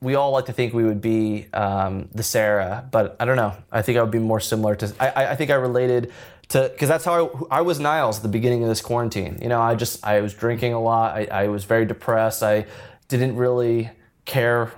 we 0.00 0.14
all 0.14 0.30
like 0.30 0.46
to 0.46 0.52
think 0.52 0.72
we 0.74 0.84
would 0.84 1.00
be 1.00 1.46
um, 1.52 2.08
the 2.14 2.22
Sarah, 2.22 2.86
but 2.90 3.16
I 3.18 3.24
don't 3.24 3.36
know. 3.36 3.54
I 3.72 3.82
think 3.82 3.98
I 3.98 4.02
would 4.02 4.10
be 4.12 4.18
more 4.20 4.40
similar 4.40 4.74
to. 4.76 4.92
I, 5.00 5.26
I- 5.32 5.36
think 5.36 5.50
I 5.50 5.54
related 5.54 6.12
to 6.50 6.68
because 6.72 6.88
that's 6.88 7.04
how 7.04 7.46
I, 7.50 7.58
I 7.58 7.60
was 7.62 7.80
Niles 7.80 8.18
at 8.18 8.22
the 8.22 8.28
beginning 8.28 8.62
of 8.62 8.68
this 8.68 8.80
quarantine. 8.80 9.38
You 9.42 9.48
know, 9.48 9.60
I 9.60 9.74
just 9.74 10.04
I 10.06 10.20
was 10.20 10.34
drinking 10.34 10.72
a 10.72 10.80
lot. 10.80 11.16
I, 11.16 11.24
I 11.30 11.48
was 11.48 11.64
very 11.64 11.84
depressed. 11.84 12.42
I 12.42 12.66
didn't 13.08 13.36
really 13.36 13.90
care 14.24 14.70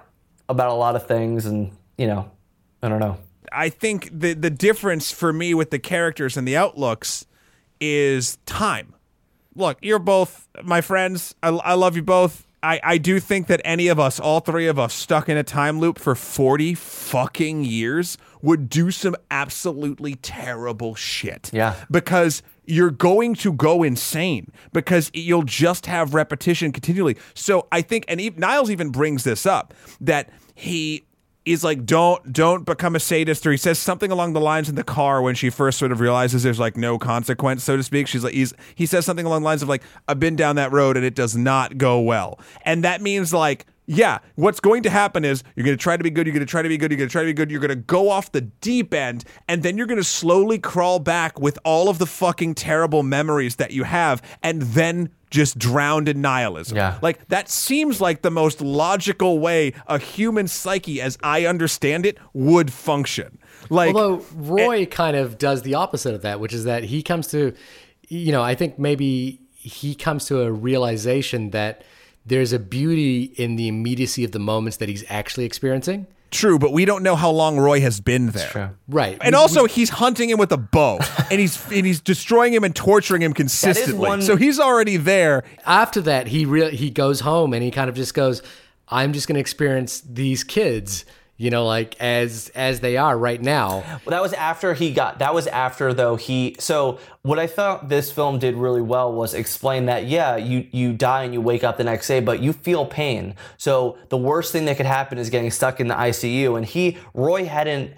about 0.48 0.70
a 0.70 0.74
lot 0.74 0.96
of 0.96 1.06
things, 1.06 1.46
and 1.46 1.70
you 1.98 2.06
know, 2.06 2.30
I 2.82 2.88
don't 2.88 3.00
know. 3.00 3.18
I 3.52 3.68
think 3.68 4.08
the 4.12 4.32
the 4.34 4.50
difference 4.50 5.12
for 5.12 5.32
me 5.32 5.54
with 5.54 5.70
the 5.70 5.78
characters 5.78 6.36
and 6.36 6.46
the 6.48 6.56
outlooks 6.56 7.26
is 7.80 8.38
time. 8.46 8.94
Look, 9.54 9.78
you're 9.82 9.98
both 9.98 10.48
my 10.62 10.80
friends. 10.80 11.34
I, 11.42 11.48
I 11.48 11.74
love 11.74 11.94
you 11.96 12.02
both. 12.02 12.46
I, 12.62 12.80
I 12.82 12.98
do 12.98 13.20
think 13.20 13.46
that 13.46 13.60
any 13.64 13.88
of 13.88 13.98
us, 13.98 14.20
all 14.20 14.40
three 14.40 14.66
of 14.66 14.78
us, 14.78 14.92
stuck 14.92 15.28
in 15.28 15.36
a 15.36 15.42
time 15.42 15.80
loop 15.80 15.98
for 15.98 16.14
40 16.14 16.74
fucking 16.74 17.64
years 17.64 18.18
would 18.42 18.68
do 18.68 18.90
some 18.90 19.16
absolutely 19.30 20.16
terrible 20.16 20.94
shit. 20.94 21.50
Yeah. 21.52 21.76
Because 21.90 22.42
you're 22.64 22.90
going 22.90 23.34
to 23.36 23.52
go 23.52 23.82
insane 23.82 24.52
because 24.72 25.10
you'll 25.14 25.42
just 25.42 25.86
have 25.86 26.14
repetition 26.14 26.72
continually. 26.72 27.16
So 27.34 27.66
I 27.72 27.82
think, 27.82 28.04
and 28.08 28.20
even, 28.20 28.40
Niles 28.40 28.70
even 28.70 28.90
brings 28.90 29.24
this 29.24 29.46
up 29.46 29.74
that 30.00 30.30
he 30.54 31.04
is 31.44 31.64
like 31.64 31.86
don't 31.86 32.32
don't 32.32 32.64
become 32.66 32.94
a 32.94 33.00
sadist 33.00 33.46
or 33.46 33.50
he 33.50 33.56
says 33.56 33.78
something 33.78 34.10
along 34.10 34.34
the 34.34 34.40
lines 34.40 34.68
in 34.68 34.74
the 34.74 34.84
car 34.84 35.22
when 35.22 35.34
she 35.34 35.48
first 35.48 35.78
sort 35.78 35.90
of 35.90 36.00
realizes 36.00 36.42
there's 36.42 36.58
like 36.58 36.76
no 36.76 36.98
consequence 36.98 37.64
so 37.64 37.76
to 37.76 37.82
speak. 37.82 38.06
She's 38.06 38.24
like 38.24 38.34
he's 38.34 38.52
he 38.74 38.86
says 38.86 39.06
something 39.06 39.26
along 39.26 39.42
the 39.42 39.46
lines 39.46 39.62
of 39.62 39.68
like 39.68 39.82
i've 40.08 40.20
been 40.20 40.36
down 40.36 40.56
that 40.56 40.72
road 40.72 40.96
and 40.96 41.04
it 41.04 41.14
does 41.14 41.36
not 41.36 41.78
go 41.78 42.00
well. 42.00 42.38
And 42.64 42.84
that 42.84 43.00
means 43.00 43.32
like 43.32 43.66
yeah, 43.92 44.18
what's 44.36 44.60
going 44.60 44.84
to 44.84 44.90
happen 44.90 45.24
is 45.24 45.42
you're 45.56 45.64
going 45.64 45.76
to 45.76 45.82
try 45.82 45.96
to 45.96 46.04
be 46.04 46.10
good, 46.10 46.24
you're 46.24 46.32
going 46.32 46.46
to 46.46 46.50
try 46.50 46.62
to 46.62 46.68
be 46.68 46.76
good, 46.76 46.92
you're 46.92 46.98
going 46.98 47.08
to 47.08 47.12
try 47.12 47.22
to 47.22 47.26
be 47.26 47.32
good, 47.32 47.50
you're 47.50 47.58
going 47.58 47.70
to 47.70 47.74
go 47.74 48.08
off 48.08 48.30
the 48.30 48.42
deep 48.42 48.94
end, 48.94 49.24
and 49.48 49.64
then 49.64 49.76
you're 49.76 49.88
going 49.88 49.98
to 49.98 50.04
slowly 50.04 50.60
crawl 50.60 51.00
back 51.00 51.40
with 51.40 51.58
all 51.64 51.88
of 51.88 51.98
the 51.98 52.06
fucking 52.06 52.54
terrible 52.54 53.02
memories 53.02 53.56
that 53.56 53.72
you 53.72 53.82
have, 53.82 54.22
and 54.44 54.62
then 54.62 55.10
just 55.30 55.58
drowned 55.58 56.08
in 56.08 56.20
nihilism. 56.20 56.76
Yeah. 56.76 56.98
Like, 57.00 57.26
that 57.28 57.48
seems 57.48 58.00
like 58.00 58.22
the 58.22 58.30
most 58.30 58.60
logical 58.60 59.38
way 59.38 59.72
a 59.86 59.98
human 59.98 60.48
psyche, 60.48 61.00
as 61.00 61.16
I 61.22 61.46
understand 61.46 62.04
it, 62.04 62.18
would 62.32 62.72
function. 62.72 63.38
Like, 63.68 63.94
Although 63.94 64.24
Roy 64.34 64.86
kind 64.86 65.16
of 65.16 65.38
does 65.38 65.62
the 65.62 65.74
opposite 65.74 66.14
of 66.14 66.22
that, 66.22 66.40
which 66.40 66.52
is 66.52 66.64
that 66.64 66.84
he 66.84 67.02
comes 67.02 67.28
to, 67.28 67.54
you 68.08 68.32
know, 68.32 68.42
I 68.42 68.54
think 68.54 68.78
maybe 68.78 69.40
he 69.52 69.94
comes 69.94 70.24
to 70.26 70.40
a 70.42 70.50
realization 70.50 71.50
that 71.50 71.84
there's 72.26 72.52
a 72.52 72.58
beauty 72.58 73.24
in 73.36 73.56
the 73.56 73.68
immediacy 73.68 74.24
of 74.24 74.32
the 74.32 74.38
moments 74.38 74.78
that 74.78 74.88
he's 74.88 75.04
actually 75.08 75.44
experiencing. 75.44 76.06
True, 76.30 76.58
but 76.58 76.72
we 76.72 76.84
don't 76.84 77.02
know 77.02 77.16
how 77.16 77.30
long 77.30 77.58
Roy 77.58 77.80
has 77.80 78.00
been 78.00 78.28
there. 78.28 78.74
Right. 78.88 79.18
And 79.20 79.34
also, 79.34 79.66
he's 79.66 79.90
hunting 79.90 80.30
him 80.30 80.38
with 80.38 80.52
a 80.52 80.56
bow, 80.56 80.98
and 81.30 81.40
he's 81.40 81.56
and 81.72 81.84
he's 81.86 82.00
destroying 82.00 82.52
him 82.54 82.64
and 82.64 82.74
torturing 82.74 83.22
him 83.22 83.32
consistently. 83.32 83.94
one- 84.08 84.22
So 84.22 84.36
he's 84.36 84.58
already 84.60 84.96
there. 84.96 85.44
after 85.66 86.00
that, 86.02 86.28
he 86.28 86.44
really 86.46 86.76
he 86.76 86.90
goes 86.90 87.20
home 87.20 87.52
and 87.54 87.62
he 87.62 87.70
kind 87.70 87.88
of 87.88 87.96
just 87.96 88.14
goes, 88.14 88.42
"I'm 88.88 89.12
just 89.12 89.26
going 89.28 89.34
to 89.34 89.40
experience 89.40 90.00
these 90.00 90.44
kids, 90.44 91.04
you 91.40 91.50
know, 91.50 91.64
like 91.64 91.96
as 92.00 92.50
as 92.54 92.80
they 92.80 92.96
are 92.96 93.16
right 93.16 93.40
now." 93.40 93.82
Well, 94.04 94.10
that 94.10 94.22
was 94.22 94.34
after 94.34 94.74
he 94.74 94.92
got. 94.92 95.18
That 95.20 95.34
was 95.34 95.46
after 95.46 95.94
though 95.94 96.16
he. 96.16 96.54
So 96.58 96.98
what 97.22 97.38
I 97.38 97.46
thought 97.46 97.88
this 97.88 98.12
film 98.12 98.38
did 98.38 98.54
really 98.54 98.82
well 98.82 99.12
was 99.12 99.32
explain 99.32 99.86
that 99.86 100.06
yeah, 100.06 100.36
you 100.36 100.66
you 100.70 100.92
die 100.92 101.24
and 101.24 101.32
you 101.32 101.40
wake 101.40 101.64
up 101.64 101.78
the 101.78 101.84
next 101.84 102.06
day, 102.06 102.20
but 102.20 102.40
you 102.40 102.52
feel 102.52 102.84
pain. 102.84 103.34
So 103.56 103.96
the 104.10 104.18
worst 104.18 104.52
thing 104.52 104.66
that 104.66 104.76
could 104.76 104.86
happen 104.86 105.18
is 105.18 105.30
getting 105.30 105.50
stuck 105.50 105.80
in 105.80 105.88
the 105.88 105.94
ICU. 105.94 106.56
And 106.56 106.66
he 106.66 106.98
Roy 107.14 107.46
hadn't 107.46 107.92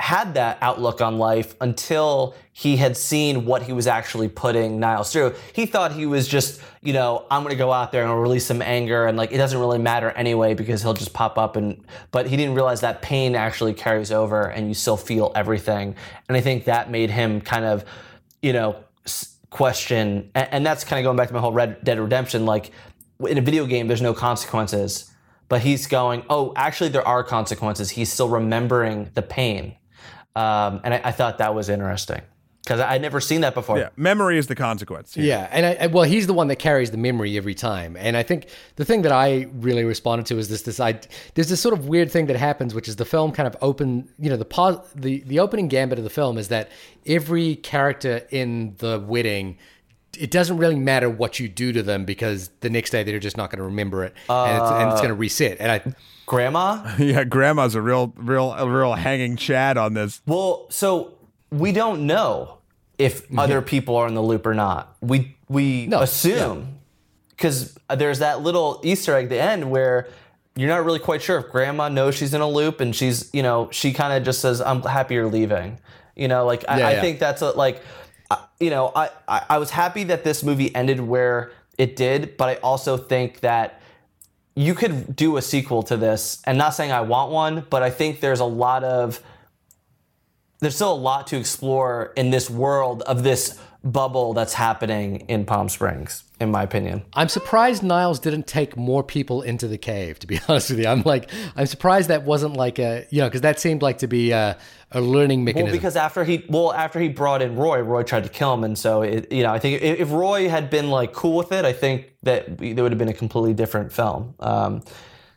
had 0.00 0.32
that 0.32 0.56
outlook 0.62 1.02
on 1.02 1.18
life 1.18 1.54
until 1.60 2.34
he 2.52 2.78
had 2.78 2.96
seen 2.96 3.44
what 3.44 3.62
he 3.62 3.74
was 3.74 3.86
actually 3.86 4.28
putting 4.28 4.80
Niles 4.80 5.12
through. 5.12 5.34
He 5.52 5.66
thought 5.66 5.92
he 5.92 6.06
was 6.06 6.26
just, 6.26 6.62
you 6.80 6.94
know, 6.94 7.26
I'm 7.30 7.42
going 7.42 7.52
to 7.52 7.58
go 7.58 7.70
out 7.70 7.92
there 7.92 8.02
and 8.02 8.20
release 8.20 8.46
some 8.46 8.62
anger 8.62 9.06
and 9.06 9.18
like 9.18 9.30
it 9.30 9.36
doesn't 9.36 9.58
really 9.58 9.78
matter 9.78 10.08
anyway 10.12 10.54
because 10.54 10.80
he'll 10.80 10.94
just 10.94 11.12
pop 11.12 11.36
up 11.36 11.54
and 11.54 11.84
but 12.12 12.26
he 12.26 12.38
didn't 12.38 12.54
realize 12.54 12.80
that 12.80 13.02
pain 13.02 13.34
actually 13.34 13.74
carries 13.74 14.10
over 14.10 14.44
and 14.44 14.68
you 14.68 14.74
still 14.74 14.96
feel 14.96 15.32
everything. 15.34 15.94
And 16.28 16.36
I 16.36 16.40
think 16.40 16.64
that 16.64 16.90
made 16.90 17.10
him 17.10 17.42
kind 17.42 17.66
of, 17.66 17.84
you 18.40 18.54
know, 18.54 18.82
question 19.50 20.30
and, 20.34 20.48
and 20.50 20.66
that's 20.66 20.82
kind 20.82 20.98
of 20.98 21.04
going 21.04 21.18
back 21.18 21.28
to 21.28 21.34
my 21.34 21.40
whole 21.40 21.52
Red 21.52 21.84
Dead 21.84 22.00
Redemption 22.00 22.46
like 22.46 22.70
in 23.28 23.36
a 23.36 23.42
video 23.42 23.66
game 23.66 23.86
there's 23.86 24.02
no 24.02 24.14
consequences. 24.14 25.10
But 25.50 25.62
he's 25.62 25.88
going, 25.88 26.22
oh, 26.30 26.52
actually, 26.54 26.90
there 26.90 27.06
are 27.06 27.24
consequences. 27.24 27.90
He's 27.90 28.12
still 28.12 28.28
remembering 28.28 29.10
the 29.14 29.22
pain. 29.22 29.74
Um, 30.36 30.80
and 30.84 30.94
I, 30.94 31.00
I 31.04 31.12
thought 31.12 31.38
that 31.38 31.54
was 31.54 31.68
interesting 31.68 32.20
because 32.62 32.78
I'd 32.80 33.02
never 33.02 33.20
seen 33.20 33.40
that 33.40 33.54
before. 33.54 33.78
Yeah, 33.78 33.88
memory 33.96 34.38
is 34.38 34.46
the 34.46 34.54
consequence. 34.54 35.16
Yeah, 35.16 35.48
and 35.50 35.66
I, 35.66 35.76
I- 35.82 35.86
well, 35.88 36.04
he's 36.04 36.26
the 36.28 36.34
one 36.34 36.46
that 36.48 36.56
carries 36.56 36.90
the 36.92 36.98
memory 36.98 37.36
every 37.36 37.54
time. 37.54 37.96
And 37.96 38.16
I 38.16 38.22
think 38.22 38.46
the 38.76 38.84
thing 38.84 39.02
that 39.02 39.12
I 39.12 39.48
really 39.54 39.82
responded 39.84 40.26
to 40.26 40.38
is 40.38 40.48
this: 40.48 40.62
this 40.62 40.78
I 40.78 41.00
there's 41.34 41.48
this 41.48 41.60
sort 41.60 41.76
of 41.76 41.88
weird 41.88 42.10
thing 42.12 42.26
that 42.26 42.36
happens, 42.36 42.74
which 42.74 42.86
is 42.88 42.96
the 42.96 43.04
film 43.04 43.32
kind 43.32 43.46
of 43.48 43.56
open. 43.60 44.08
You 44.18 44.30
know, 44.30 44.36
the 44.36 44.44
pos, 44.44 44.78
the 44.94 45.20
the 45.26 45.40
opening 45.40 45.66
gambit 45.68 45.98
of 45.98 46.04
the 46.04 46.10
film 46.10 46.38
is 46.38 46.48
that 46.48 46.70
every 47.06 47.56
character 47.56 48.22
in 48.30 48.76
the 48.78 49.00
wedding. 49.04 49.58
It 50.18 50.32
doesn't 50.32 50.56
really 50.56 50.74
matter 50.74 51.08
what 51.08 51.38
you 51.38 51.48
do 51.48 51.72
to 51.72 51.84
them 51.84 52.04
because 52.04 52.50
the 52.60 52.68
next 52.68 52.90
day 52.90 53.04
they're 53.04 53.20
just 53.20 53.36
not 53.36 53.48
going 53.48 53.58
to 53.58 53.64
remember 53.64 54.02
it, 54.04 54.12
and 54.28 54.60
it's, 54.60 54.70
and 54.72 54.90
it's 54.90 55.00
going 55.00 55.10
to 55.10 55.14
reset. 55.14 55.58
And 55.60 55.70
I, 55.70 55.82
Grandma? 56.30 56.94
yeah. 57.00 57.24
Grandma's 57.24 57.74
a 57.74 57.82
real, 57.82 58.12
real, 58.16 58.52
a 58.52 58.68
real 58.70 58.94
hanging 58.94 59.34
chad 59.36 59.76
on 59.76 59.94
this. 59.94 60.22
Well, 60.26 60.66
so 60.70 61.14
we 61.50 61.72
don't 61.72 62.06
know 62.06 62.58
if 62.98 63.26
other 63.36 63.60
people 63.60 63.96
are 63.96 64.06
in 64.06 64.14
the 64.14 64.22
loop 64.22 64.46
or 64.46 64.54
not. 64.54 64.96
We 65.00 65.36
we 65.48 65.88
No, 65.88 66.00
assume 66.02 66.78
because 67.30 67.76
there's 67.92 68.20
that 68.20 68.42
little 68.42 68.80
Easter 68.84 69.16
egg 69.16 69.24
at 69.24 69.30
the 69.30 69.40
end 69.42 69.72
where 69.72 70.06
you're 70.54 70.68
not 70.68 70.84
really 70.84 71.00
quite 71.00 71.20
sure 71.20 71.38
if 71.40 71.48
Grandma 71.50 71.88
knows 71.88 72.14
she's 72.14 72.32
in 72.32 72.40
a 72.40 72.48
loop, 72.48 72.80
and 72.80 72.94
she's 72.94 73.28
you 73.32 73.42
know 73.42 73.68
she 73.72 73.92
kind 73.92 74.12
of 74.16 74.22
just 74.22 74.40
says, 74.40 74.60
"I'm 74.60 74.82
happy 74.82 75.14
you're 75.14 75.26
leaving." 75.26 75.80
You 76.14 76.28
know, 76.28 76.46
like 76.46 76.64
I, 76.68 76.78
Yeah, 76.78 76.86
I 76.88 76.92
yeah. 76.92 77.00
think 77.00 77.18
that's 77.18 77.42
a, 77.42 77.50
like 77.50 77.82
I- 78.30 78.44
you 78.60 78.70
know 78.70 78.92
I, 78.94 79.10
I 79.26 79.42
I 79.50 79.58
was 79.58 79.70
happy 79.70 80.04
that 80.04 80.22
this 80.22 80.44
movie 80.44 80.72
ended 80.76 81.00
where 81.00 81.50
it 81.76 81.96
did, 81.96 82.36
but 82.36 82.48
I 82.48 82.54
also 82.62 82.96
think 82.96 83.40
that 83.40 83.79
you 84.60 84.74
could 84.74 85.16
do 85.16 85.38
a 85.38 85.42
sequel 85.42 85.82
to 85.84 85.96
this 85.96 86.42
and 86.44 86.58
not 86.58 86.70
saying 86.70 86.92
I 86.92 87.00
want 87.00 87.32
one, 87.32 87.66
but 87.70 87.82
I 87.82 87.88
think 87.88 88.20
there's 88.20 88.40
a 88.40 88.44
lot 88.44 88.84
of 88.84 89.22
there's 90.58 90.74
still 90.74 90.92
a 90.92 90.94
lot 90.94 91.26
to 91.28 91.38
explore 91.38 92.12
in 92.16 92.30
this 92.30 92.50
world 92.50 93.00
of 93.02 93.22
this 93.22 93.58
bubble 93.82 94.34
that's 94.34 94.52
happening 94.52 95.20
in 95.28 95.46
Palm 95.46 95.70
Springs, 95.70 96.24
in 96.40 96.50
my 96.50 96.62
opinion. 96.62 97.02
I'm 97.12 97.28
surprised 97.28 97.82
Niles 97.82 98.18
didn't 98.18 98.46
take 98.46 98.76
more 98.76 99.04
people 99.04 99.42
into 99.42 99.68
the 99.68 99.78
cave. 99.78 100.18
To 100.20 100.26
be 100.26 100.40
honest 100.48 100.70
with 100.70 100.80
you, 100.80 100.86
I'm 100.86 101.02
like, 101.02 101.30
I'm 101.54 101.66
surprised 101.66 102.08
that 102.08 102.24
wasn't 102.24 102.54
like 102.54 102.78
a, 102.78 103.06
you 103.10 103.20
know, 103.20 103.28
because 103.28 103.42
that 103.42 103.60
seemed 103.60 103.82
like 103.82 103.98
to 103.98 104.06
be 104.06 104.30
a, 104.30 104.56
a 104.90 105.00
learning 105.00 105.44
mechanism. 105.44 105.66
Well, 105.66 105.72
because 105.72 105.96
after 105.96 106.24
he 106.24 106.44
well 106.48 106.72
after 106.72 106.98
he 106.98 107.08
brought 107.08 107.42
in 107.42 107.56
Roy, 107.56 107.80
Roy 107.80 108.02
tried 108.02 108.24
to 108.24 108.30
kill 108.30 108.54
him, 108.54 108.64
and 108.64 108.76
so 108.76 109.02
it, 109.02 109.30
you 109.30 109.42
know 109.42 109.52
I 109.52 109.58
think 109.58 109.82
if, 109.82 110.10
Roy 110.10 110.48
had 110.48 110.70
been 110.70 110.90
like 110.90 111.12
cool 111.12 111.36
with 111.36 111.52
it, 111.52 111.64
I 111.64 111.72
think 111.72 112.12
that 112.22 112.58
there 112.58 112.82
would 112.82 112.92
have 112.92 112.98
been 112.98 113.08
a 113.08 113.14
completely 113.14 113.54
different 113.54 113.92
film. 113.92 114.34
Um, 114.40 114.82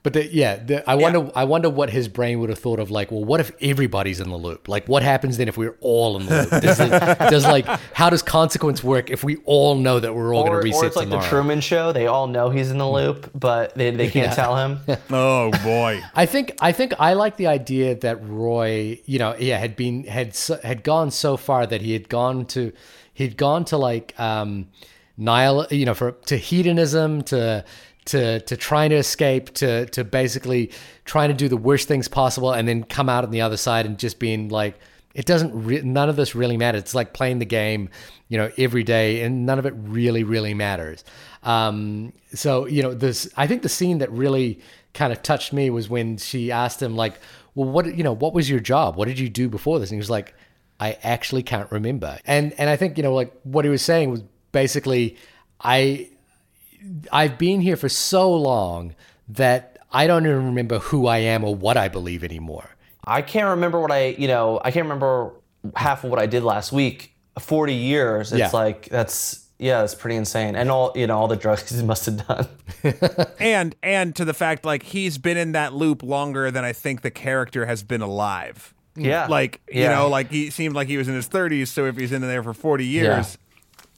But 0.04 0.12
the, 0.12 0.28
yeah, 0.34 0.58
the, 0.58 0.88
I 0.90 0.96
wonder. 0.96 1.32
I 1.34 1.46
wonder 1.46 1.70
what 1.70 1.90
his 1.90 2.10
brain 2.10 2.40
would 2.42 2.50
have 2.50 2.60
thought 2.60 2.80
of. 2.80 2.92
Like, 2.92 3.10
well, 3.10 3.24
what 3.24 3.40
if 3.40 3.54
everybody's 3.62 4.20
in 4.20 4.30
the 4.30 4.36
loop? 4.38 4.68
Like, 4.68 4.86
what 4.90 5.02
happens 5.02 5.38
then 5.38 5.48
if 5.48 5.58
we're 5.58 5.78
all 5.80 6.18
in 6.20 6.26
the 6.26 6.42
loop? 6.52 6.62
Does, 6.62 6.80
it, 6.82 6.90
does 7.30 7.46
like 7.46 7.66
how 7.94 8.10
does 8.10 8.22
consequence 8.22 8.84
work 8.84 9.10
if 9.10 9.24
we 9.24 9.38
all 9.46 9.76
know 9.76 10.02
that 10.02 10.14
we're 10.14 10.36
all 10.36 10.44
going 10.44 10.60
to 10.60 10.64
reset 10.64 10.84
or 10.84 10.88
it's 10.88 10.96
like 10.98 11.10
the 11.10 11.22
Truman 11.22 11.62
Show. 11.62 11.94
They 11.94 12.08
all 12.08 12.28
know 12.28 12.50
he's 12.50 12.70
in 12.70 12.80
the 12.80 12.90
loop, 12.90 13.32
but 13.34 13.76
they, 13.76 13.92
they 13.92 14.10
can't 14.10 14.28
Yeah. 14.28 14.36
tell 14.36 14.58
him. 14.58 14.80
Oh 15.10 15.52
boy. 15.64 16.02
I 16.14 16.26
think 16.26 16.58
I 16.60 16.74
think 16.74 16.94
I 17.00 17.14
like 17.14 17.38
the 17.38 17.48
idea 17.48 17.96
that 17.96 18.22
Roy, 18.28 19.00
you 19.06 19.20
know, 19.20 19.36
yeah, 19.40 19.58
had 19.58 19.78
been 19.78 20.04
had 20.04 20.36
had 20.64 20.84
gone 20.84 21.12
so 21.12 21.38
far 21.38 21.66
that 21.66 21.82
he 21.82 21.94
had 21.94 22.10
gone 22.10 22.46
to 22.48 22.74
he'd 23.14 23.38
gone 23.38 23.64
to 23.66 23.78
like 23.78 24.20
um 24.20 24.68
nihil, 25.18 25.68
you 25.72 25.86
know, 25.86 25.94
for 25.94 26.12
to 26.26 26.36
hedonism 26.36 27.22
to 27.24 27.64
to 28.06 28.40
to 28.42 28.58
trying 28.58 28.90
to 28.90 28.96
escape 28.98 29.54
to 29.54 29.86
to 29.88 30.04
basically 30.04 30.72
trying 31.06 31.30
to 31.30 31.36
do 31.36 31.48
the 31.48 31.58
worst 31.58 31.88
things 31.88 32.08
possible 32.08 32.52
and 32.52 32.68
then 32.68 32.84
come 32.84 33.10
out 33.10 33.24
on 33.24 33.32
the 33.32 33.42
other 33.42 33.58
side 33.58 33.86
and 33.86 33.98
just 33.98 34.20
being 34.20 34.50
like 34.50 34.78
it 35.14 35.26
doesn't 35.26 35.52
re- 35.54 35.82
none 35.82 36.10
of 36.10 36.16
this 36.16 36.34
really 36.34 36.58
matters. 36.58 36.82
It's 36.82 36.96
like 36.96 37.14
playing 37.14 37.40
the 37.40 37.46
game 37.46 37.90
you 38.30 38.38
know 38.38 38.52
every 38.58 38.84
day 38.84 39.22
and 39.22 39.46
none 39.46 39.60
of 39.60 39.66
it 39.66 39.74
really 39.78 40.24
really 40.24 40.54
matters. 40.54 41.04
Um 41.44 42.14
so 42.34 42.66
you 42.66 42.82
know 42.82 42.94
this 42.94 43.30
i 43.38 43.48
think 43.48 43.62
the 43.62 43.70
scene 43.70 44.00
that 44.00 44.12
really 44.12 44.60
kind 44.94 45.14
of 45.14 45.22
touched 45.22 45.54
me 45.54 45.70
was 45.70 45.90
when 45.90 46.18
she 46.18 46.52
asked 46.52 46.82
him 46.82 46.96
like 46.96 47.16
well 47.56 47.70
what 47.70 47.96
you 47.96 48.04
know 48.04 48.14
what 48.14 48.34
was 48.34 48.50
your 48.50 48.60
job? 48.60 48.96
What 48.96 49.08
did 49.08 49.20
you 49.20 49.30
do 49.30 49.50
before 49.50 49.80
this? 49.80 49.90
And 49.90 49.96
he 49.96 50.00
was 50.00 50.10
like 50.10 50.34
i 50.80 50.98
actually 51.04 51.44
can't 51.44 51.72
remember. 51.72 52.18
And 52.26 52.54
and 52.58 52.70
i 52.70 52.76
think 52.76 52.98
you 52.98 53.04
know 53.04 53.14
like 53.14 53.34
what 53.44 53.64
he 53.66 53.72
was 53.72 53.82
saying 53.82 54.10
was 54.10 54.24
basically 54.52 55.18
i 55.62 56.10
I've 57.12 57.38
been 57.38 57.62
here 57.62 57.76
for 57.76 57.90
so 57.90 58.32
long 58.34 58.96
that 59.30 59.78
I 59.92 60.08
don't 60.08 60.26
even 60.26 60.46
remember 60.48 60.80
who 60.80 61.08
I 61.08 61.20
am 61.20 61.44
or 61.44 61.56
what 61.56 61.78
I 61.78 61.88
believe 61.88 62.24
anymore. 62.24 62.70
I 63.06 63.22
can't 63.22 63.48
remember 63.50 63.80
what 63.80 63.92
I, 63.92 64.08
you 64.18 64.28
know, 64.28 64.60
I 64.64 64.72
can't 64.72 64.86
remember 64.86 65.32
half 65.76 66.04
of 66.04 66.10
what 66.10 66.20
I 66.20 66.26
did 66.26 66.44
last 66.44 66.72
week. 66.72 67.14
40 67.40 67.74
years. 67.74 68.32
It's 68.32 68.40
Yeah. 68.40 68.50
like, 68.54 68.86
that's, 68.90 69.48
yeah, 69.60 69.84
it's 69.84 69.96
pretty 69.96 70.16
insane. 70.18 70.56
And 70.56 70.70
all, 70.70 70.92
you 70.96 71.08
know, 71.08 71.18
all 71.18 71.28
the 71.28 71.36
drugs 71.36 71.70
he 71.78 71.84
must 71.84 72.06
have 72.06 72.28
done. 72.28 72.48
and 73.40 73.76
and 73.82 74.16
to 74.16 74.26
the 74.26 74.34
fact 74.34 74.66
like 74.66 74.84
he's 74.84 75.18
been 75.18 75.38
in 75.38 75.54
that 75.54 75.74
loop 75.74 76.04
longer 76.04 76.52
than 76.52 76.66
I 76.66 76.74
think 76.74 77.02
the 77.02 77.12
character 77.12 77.66
has 77.66 77.82
been 77.84 78.02
alive. 78.02 78.74
Mm. 78.98 79.06
Yeah. 79.06 79.28
Like 79.28 79.62
you 79.72 79.82
Yeah. 79.82 79.96
know, 79.96 80.10
like 80.10 80.30
he 80.30 80.50
seemed 80.50 80.76
like 80.76 80.88
he 80.88 80.98
was 80.98 81.08
in 81.08 81.16
his 81.16 81.28
30s. 81.30 81.68
So 81.68 81.86
if 81.86 81.96
he's 81.98 82.12
in 82.12 82.22
there 82.22 82.44
for 82.44 82.54
40 82.54 82.86
years, 82.86 83.38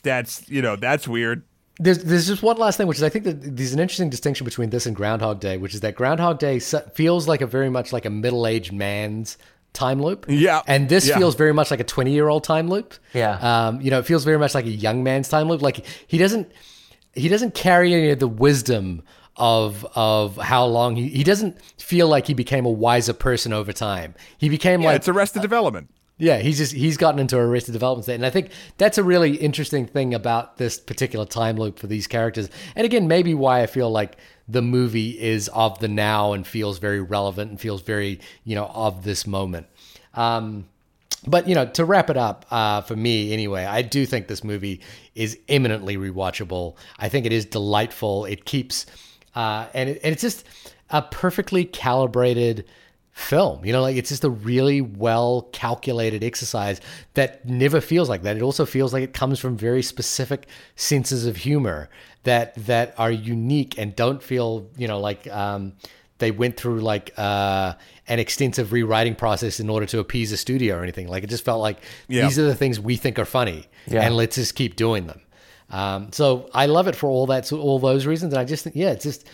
that's 0.03 0.47
you 0.49 0.61
know 0.61 0.75
that's 0.75 1.07
weird. 1.07 1.43
There's, 1.77 2.03
there's 2.03 2.27
just 2.27 2.41
one 2.41 2.57
last 2.57 2.77
thing, 2.77 2.87
which 2.87 2.97
is 2.97 3.03
I 3.03 3.09
think 3.09 3.25
that 3.25 3.57
there's 3.57 3.73
an 3.73 3.79
interesting 3.79 4.09
distinction 4.09 4.45
between 4.45 4.69
this 4.69 4.85
and 4.85 4.95
Groundhog 4.95 5.39
Day, 5.41 5.57
which 5.57 5.73
is 5.73 5.81
that 5.81 5.95
Groundhog 5.95 6.39
Day 6.39 6.59
feels 6.59 7.27
like 7.27 7.41
a 7.41 7.47
very 7.47 7.69
much 7.69 7.91
like 7.91 8.05
a 8.05 8.09
middle 8.09 8.47
aged 8.47 8.71
man's 8.71 9.37
time 9.73 10.01
loop. 10.01 10.25
Yeah. 10.29 10.61
And 10.67 10.87
this 10.87 11.05
Yeah. 11.05 11.17
feels 11.17 11.35
very 11.35 11.53
much 11.53 11.69
like 11.71 11.81
a 11.81 11.83
20 11.83 12.11
year 12.13 12.29
old 12.29 12.45
time 12.45 12.69
loop. 12.69 12.93
Yeah. 13.13 13.37
Um, 13.67 13.81
you 13.81 13.91
know, 13.91 13.99
it 13.99 14.05
feels 14.05 14.23
very 14.23 14.37
much 14.39 14.55
like 14.55 14.65
a 14.65 14.69
young 14.69 15.03
man's 15.03 15.27
time 15.27 15.49
loop. 15.49 15.61
Like 15.61 15.85
he 16.07 16.17
doesn't, 16.17 16.49
he 17.13 17.27
doesn't 17.27 17.53
carry 17.55 17.93
any 17.93 18.09
of 18.11 18.19
the 18.19 18.27
wisdom 18.27 19.03
of 19.37 19.85
of 19.95 20.37
how 20.37 20.63
long 20.65 20.95
he 20.95 21.09
he 21.09 21.21
doesn't 21.25 21.61
feel 21.77 22.07
like 22.07 22.25
he 22.25 22.33
became 22.33 22.65
a 22.65 22.71
wiser 22.71 23.11
person 23.11 23.51
over 23.51 23.73
time. 23.73 24.15
He 24.37 24.47
became 24.47 24.79
Yeah, 24.81 24.87
like 24.91 24.95
it's 24.97 25.09
Arrested 25.09 25.41
Development. 25.41 25.89
Yeah, 26.17 26.37
he's 26.37 26.57
just 26.57 26.73
he's 26.73 26.95
gotten 26.97 27.19
into 27.19 27.37
a 27.37 27.41
arrested 27.41 27.73
development 27.73 28.05
state, 28.05 28.15
and 28.15 28.25
I 28.25 28.29
think 28.29 28.51
that's 28.77 28.97
a 28.97 29.03
really 29.03 29.35
interesting 29.35 29.85
thing 29.85 30.13
about 30.13 30.57
this 30.57 30.79
particular 30.79 31.25
time 31.25 31.57
loop 31.57 31.77
for 31.77 31.87
these 31.87 32.07
characters. 32.07 32.49
And 32.75 32.85
again, 32.85 33.07
maybe 33.07 33.33
why 33.33 33.61
I 33.61 33.65
feel 33.65 33.91
like 33.91 34.17
the 34.47 34.61
movie 34.61 35.19
is 35.19 35.49
of 35.49 35.79
the 35.79 35.87
now 35.87 36.31
and 36.31 36.47
feels 36.47 36.79
very 36.79 37.01
relevant 37.01 37.51
and 37.51 37.59
feels 37.59 37.81
very 37.81 38.21
you 38.45 38.55
know 38.55 38.67
of 38.67 39.03
this 39.03 39.27
moment. 39.27 39.67
Um, 40.13 40.65
but 41.27 41.49
you 41.49 41.55
know, 41.55 41.65
to 41.65 41.83
wrap 41.83 42.09
it 42.09 42.17
up 42.17 42.45
uh, 42.49 42.81
for 42.81 42.95
me 42.95 43.33
anyway, 43.33 43.65
I 43.65 43.81
do 43.81 44.05
think 44.05 44.27
this 44.27 44.43
movie 44.43 44.81
is 45.15 45.37
eminently 45.49 45.97
rewatchable. 45.97 46.75
I 46.97 47.09
think 47.09 47.25
it 47.25 47.33
is 47.33 47.45
delightful. 47.45 48.25
It 48.25 48.45
keeps, 48.45 48.85
uh, 49.35 49.67
and, 49.73 49.89
it, 49.89 49.99
and 50.03 50.13
it's 50.13 50.21
just 50.21 50.45
a 50.89 51.01
perfectly 51.01 51.65
calibrated 51.65 52.65
film. 53.15 53.63
You 53.65 53.71
know, 53.71 53.81
like 53.81 53.95
it's 53.95 54.09
just 54.09 54.25
a 54.25 54.29
really 54.29 54.81
well 54.81 55.49
calculated 55.53 56.21
exercise 56.23 56.81
that 57.13 57.45
never 57.47 57.79
feels 57.81 58.09
like 58.09 58.23
that. 58.23 58.35
It 58.35 58.41
also 58.43 58.65
feels 58.65 58.91
like 58.93 59.03
it 59.03 59.13
comes 59.13 59.39
from 59.39 59.55
very 59.57 59.81
specific 59.81 60.47
senses 60.75 61.25
of 61.25 61.37
humor 61.37 61.89
that 62.23 62.53
that 62.65 62.93
are 62.97 63.09
unique 63.11 63.77
and 63.77 63.95
don't 63.95 64.21
feel, 64.21 64.67
you 64.77 64.87
know, 64.89 64.99
like 64.99 65.25
um, 65.31 65.73
they 66.17 66.29
went 66.31 66.57
through 66.57 66.81
like 66.81 67.13
uh, 67.17 67.73
an 68.09 68.19
extensive 68.19 68.73
rewriting 68.73 69.15
process 69.15 69.61
in 69.61 69.69
order 69.69 69.85
to 69.85 69.99
appease 69.99 70.33
a 70.33 70.37
studio 70.37 70.75
or 70.77 70.83
anything. 70.83 71.07
Like 71.07 71.23
it 71.23 71.29
just 71.29 71.45
felt 71.45 71.61
like 71.61 71.77
Yeah. 72.09 72.23
these 72.23 72.37
are 72.37 72.45
the 72.45 72.55
things 72.55 72.81
we 72.81 72.97
think 72.97 73.17
are 73.17 73.25
funny, 73.25 73.65
Yeah. 73.87 74.01
and 74.01 74.15
let's 74.17 74.35
just 74.35 74.55
keep 74.55 74.75
doing 74.75 75.07
them. 75.07 75.21
Um, 75.69 76.11
so 76.11 76.49
I 76.53 76.65
love 76.65 76.87
it 76.89 76.95
for 76.97 77.07
all 77.09 77.27
that, 77.27 77.47
so 77.47 77.59
all 77.61 77.79
those 77.79 78.05
reasons. 78.05 78.33
And 78.33 78.41
I 78.41 78.43
just 78.45 78.63
think, 78.65 78.75
yeah, 78.75 78.91
it's 78.91 79.03
just 79.03 79.25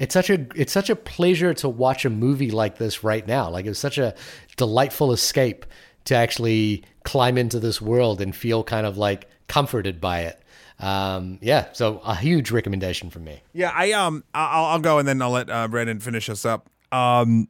it's 0.00 0.14
such 0.14 0.30
a 0.30 0.46
it's 0.56 0.72
such 0.72 0.88
a 0.88 0.96
pleasure 0.96 1.52
to 1.52 1.68
watch 1.68 2.06
a 2.06 2.10
movie 2.10 2.50
like 2.50 2.78
this 2.78 3.04
right 3.04 3.24
now. 3.28 3.50
Like 3.50 3.66
it 3.66 3.68
was 3.68 3.78
such 3.78 3.98
a 3.98 4.14
delightful 4.56 5.12
escape 5.12 5.66
to 6.06 6.16
actually 6.16 6.82
climb 7.04 7.36
into 7.36 7.60
this 7.60 7.82
world 7.82 8.22
and 8.22 8.34
feel 8.34 8.64
kind 8.64 8.86
of 8.86 8.96
like 8.96 9.28
comforted 9.46 10.00
by 10.00 10.20
it. 10.20 10.42
Um, 10.78 11.38
yeah, 11.42 11.66
so 11.72 11.98
a 11.98 12.14
huge 12.14 12.50
recommendation 12.50 13.10
from 13.10 13.24
me. 13.24 13.42
Yeah, 13.52 13.72
I 13.74 13.92
um, 13.92 14.24
I'll, 14.32 14.64
I'll 14.64 14.78
go 14.80 14.98
and 14.98 15.06
then 15.06 15.20
I'll 15.20 15.32
let 15.32 15.50
uh, 15.50 15.68
Brandon 15.68 16.00
finish 16.00 16.30
us 16.30 16.46
up. 16.46 16.70
Um, 16.90 17.48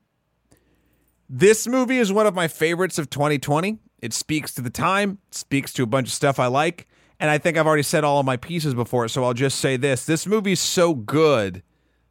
this 1.29 1.69
movie 1.69 1.99
is 1.99 2.13
one 2.13 2.27
of 2.27 2.35
my 2.35 2.49
favorites 2.49 2.99
of 2.99 3.11
2020. 3.11 3.79
It 4.03 4.13
speaks 4.13 4.53
to 4.55 4.61
the 4.61 4.71
time, 4.71 5.19
speaks 5.31 5.73
to 5.75 5.85
a 5.85 5.87
bunch 5.87 6.09
of 6.09 6.15
stuff 6.15 6.41
I 6.41 6.49
like, 6.49 6.89
and 7.21 7.31
I 7.31 7.39
think 7.39 7.57
I've 7.57 7.69
already 7.69 7.85
said 7.85 8.03
all 8.03 8.19
of 8.19 8.27
my 8.27 8.37
pieces 8.37 8.75
before, 8.75 9.07
so 9.07 9.23
I'll 9.23 9.35
just 9.35 9.61
say 9.61 9.77
this: 9.77 10.05
this 10.05 10.27
movie's 10.27 10.59
so 10.59 10.95
good 10.95 11.63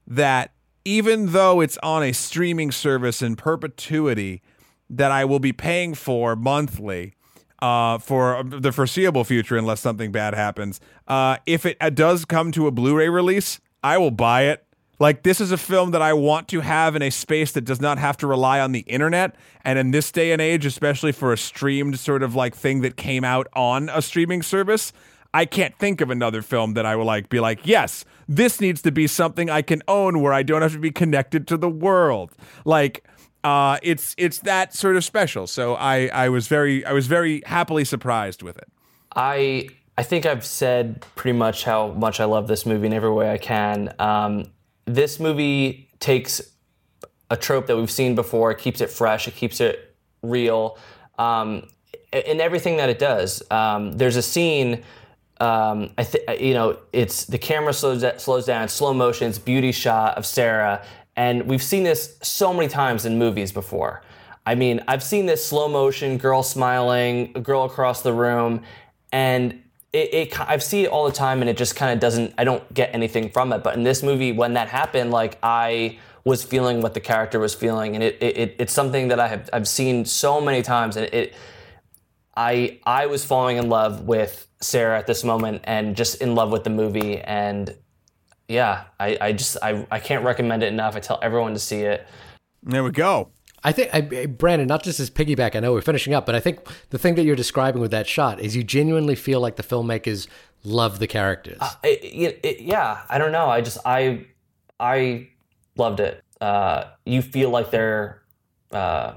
that 0.09 0.51
even 0.83 1.31
though 1.33 1.61
it's 1.61 1.77
on 1.83 2.03
a 2.03 2.11
streaming 2.11 2.71
service 2.71 3.21
in 3.21 3.35
perpetuity 3.35 4.41
that 4.89 5.11
I 5.11 5.23
will 5.23 5.39
be 5.39 5.53
paying 5.53 5.93
for 5.93 6.35
monthly 6.35 7.13
uh, 7.61 7.99
for 7.99 8.43
the 8.43 8.71
foreseeable 8.71 9.23
future, 9.23 9.57
unless 9.57 9.81
something 9.81 10.11
bad 10.11 10.33
happens. 10.33 10.79
Uh, 11.07 11.37
if 11.45 11.65
it 11.65 11.77
uh, 11.79 11.89
does 11.89 12.25
come 12.25 12.51
to 12.53 12.67
a 12.67 12.71
Blu-ray 12.71 13.09
release, 13.09 13.59
I 13.83 13.97
will 13.97 14.11
buy 14.11 14.43
it. 14.43 14.65
Like 14.97 15.23
this 15.23 15.39
is 15.39 15.51
a 15.51 15.57
film 15.57 15.91
that 15.91 16.01
I 16.01 16.11
want 16.13 16.49
to 16.49 16.59
have 16.59 16.95
in 16.95 17.01
a 17.01 17.09
space 17.09 17.53
that 17.53 17.63
does 17.63 17.79
not 17.79 17.97
have 17.97 18.17
to 18.17 18.27
rely 18.27 18.59
on 18.59 18.73
the 18.73 18.81
internet. 18.81 19.35
And 19.63 19.79
in 19.79 19.91
this 19.91 20.11
day 20.11 20.33
and 20.33 20.41
age, 20.41 20.65
especially 20.65 21.13
for 21.13 21.31
a 21.31 21.37
streamed 21.37 21.99
sort 21.99 22.21
of 22.21 22.35
like 22.35 22.55
thing 22.55 22.81
that 22.81 22.97
came 22.97 23.23
out 23.23 23.47
on 23.53 23.89
a 23.89 24.01
streaming 24.01 24.41
service, 24.41 24.91
I 25.33 25.45
can't 25.45 25.77
think 25.77 26.01
of 26.01 26.09
another 26.09 26.41
film 26.41 26.73
that 26.73 26.85
I 26.85 26.95
will 26.95 27.05
like 27.05 27.29
be 27.29 27.39
like, 27.39 27.59
yes, 27.63 28.03
this 28.27 28.59
needs 28.59 28.81
to 28.83 28.91
be 28.91 29.07
something 29.07 29.49
I 29.49 29.61
can 29.61 29.83
own 29.87 30.21
where 30.21 30.33
I 30.33 30.43
don't 30.43 30.61
have 30.61 30.73
to 30.73 30.79
be 30.79 30.91
connected 30.91 31.47
to 31.47 31.57
the 31.57 31.69
world. 31.69 32.31
Like 32.65 33.05
uh 33.43 33.77
it's 33.83 34.15
it's 34.17 34.39
that 34.39 34.73
sort 34.73 34.95
of 34.95 35.05
special. 35.05 35.47
So 35.47 35.75
I 35.75 36.07
I 36.07 36.29
was 36.29 36.47
very 36.47 36.85
I 36.85 36.93
was 36.93 37.07
very 37.07 37.41
happily 37.45 37.85
surprised 37.85 38.41
with 38.41 38.57
it. 38.57 38.67
I 39.15 39.69
I 39.99 40.03
think 40.03 40.25
I've 40.25 40.45
said 40.45 41.05
pretty 41.15 41.37
much 41.37 41.65
how 41.65 41.89
much 41.89 42.21
I 42.21 42.25
love 42.25 42.47
this 42.47 42.65
movie 42.65 42.87
in 42.87 42.93
every 42.93 43.11
way 43.11 43.31
I 43.31 43.37
can. 43.37 43.93
Um, 43.99 44.45
this 44.85 45.19
movie 45.19 45.89
takes 45.99 46.41
a 47.29 47.35
trope 47.35 47.67
that 47.67 47.75
we've 47.75 47.91
seen 47.91 48.15
before, 48.15 48.49
it 48.51 48.59
keeps 48.59 48.79
it 48.79 48.89
fresh, 48.89 49.27
it 49.27 49.35
keeps 49.35 49.59
it 49.59 49.93
real, 50.21 50.77
um, 51.17 51.67
in 52.13 52.39
everything 52.39 52.77
that 52.77 52.89
it 52.89 52.97
does. 52.97 53.43
Um, 53.51 53.91
there's 53.97 54.15
a 54.15 54.21
scene. 54.21 54.83
Um, 55.39 55.91
I 55.97 56.03
th- 56.03 56.41
you 56.41 56.53
know, 56.53 56.79
it's 56.91 57.25
the 57.25 57.37
camera 57.37 57.73
slows 57.73 58.03
slows 58.21 58.45
down, 58.45 58.67
slow 58.67 58.93
motion, 58.93 59.29
it's 59.29 59.39
beauty 59.39 59.71
shot 59.71 60.17
of 60.17 60.25
Sarah, 60.25 60.83
and 61.15 61.47
we've 61.47 61.63
seen 61.63 61.83
this 61.83 62.17
so 62.21 62.53
many 62.53 62.67
times 62.67 63.05
in 63.05 63.17
movies 63.17 63.51
before. 63.51 64.01
I 64.45 64.55
mean, 64.55 64.83
I've 64.87 65.03
seen 65.03 65.25
this 65.27 65.45
slow 65.45 65.67
motion 65.67 66.17
girl 66.17 66.43
smiling, 66.43 67.31
a 67.35 67.39
girl 67.39 67.65
across 67.65 68.01
the 68.01 68.13
room, 68.13 68.63
and 69.11 69.61
it, 69.93 70.13
it 70.13 70.39
I've 70.39 70.63
seen 70.63 70.85
it 70.85 70.91
all 70.91 71.05
the 71.05 71.11
time, 71.11 71.41
and 71.41 71.49
it 71.49 71.57
just 71.57 71.75
kind 71.75 71.93
of 71.93 71.99
doesn't. 71.99 72.33
I 72.37 72.43
don't 72.43 72.73
get 72.73 72.93
anything 72.93 73.29
from 73.29 73.53
it. 73.53 73.63
But 73.63 73.75
in 73.75 73.83
this 73.83 74.03
movie, 74.03 74.31
when 74.31 74.53
that 74.53 74.67
happened, 74.67 75.11
like 75.11 75.37
I 75.43 75.99
was 76.25 76.43
feeling 76.43 76.81
what 76.81 76.93
the 76.93 76.99
character 76.99 77.39
was 77.39 77.53
feeling, 77.53 77.95
and 77.95 78.03
it, 78.03 78.21
it 78.21 78.55
it's 78.59 78.73
something 78.73 79.07
that 79.09 79.19
I 79.19 79.27
have 79.27 79.49
I've 79.53 79.67
seen 79.67 80.05
so 80.05 80.41
many 80.41 80.61
times, 80.61 80.97
and 80.97 81.05
it 81.13 81.33
I 82.39 82.79
I 82.85 83.07
was 83.07 83.25
falling 83.25 83.57
in 83.57 83.67
love 83.67 84.07
with 84.07 84.47
Sarah 84.61 84.97
at 84.97 85.07
this 85.07 85.25
moment, 85.25 85.61
and 85.65 85.95
just 85.97 86.21
in 86.21 86.35
love 86.35 86.51
with 86.51 86.63
the 86.63 86.69
movie, 86.69 87.19
and 87.19 87.75
yeah, 88.47 88.85
I, 88.97 89.17
I 89.19 89.31
just 89.33 89.57
I, 89.61 89.85
I 89.91 89.99
can't 89.99 90.23
recommend 90.23 90.63
it 90.63 90.71
enough. 90.71 90.95
I 90.95 91.01
tell 91.01 91.19
everyone 91.21 91.53
to 91.53 91.59
see 91.59 91.81
it. 91.81 92.07
There 92.63 92.81
we 92.83 92.91
go. 92.91 93.31
I 93.61 93.73
think, 93.73 93.93
I, 93.93 94.25
Brandon, 94.25 94.69
not 94.69 94.83
just 94.83 95.01
as 95.01 95.09
piggyback, 95.09 95.53
I 95.53 95.59
know 95.59 95.73
we're 95.73 95.81
finishing 95.81 96.13
up, 96.13 96.25
but 96.25 96.33
I 96.33 96.39
think 96.39 96.59
the 96.91 96.97
thing 96.97 97.15
that 97.15 97.25
you're 97.25 97.35
describing 97.35 97.81
with 97.81 97.91
that 97.91 98.07
shot 98.07 98.39
is 98.39 98.55
you 98.55 98.63
genuinely 98.63 99.15
feel 99.15 99.41
like 99.41 99.57
the 99.57 99.63
filmmakers 99.63 100.27
love 100.63 100.99
the 100.99 101.07
characters. 101.07 101.59
It, 101.83 101.99
it, 102.03 102.39
it, 102.43 102.61
yeah, 102.61 103.01
I 103.09 103.17
don't 103.17 103.33
know. 103.33 103.47
I 103.47 103.59
just 103.59 103.79
I 103.85 104.25
I 104.79 105.27
loved 105.75 105.99
it. 105.99 106.23
uh, 106.41 106.85
you 107.05 107.21
feel 107.21 107.49
like 107.49 107.69
they're. 107.71 108.21
Uh, 108.71 109.15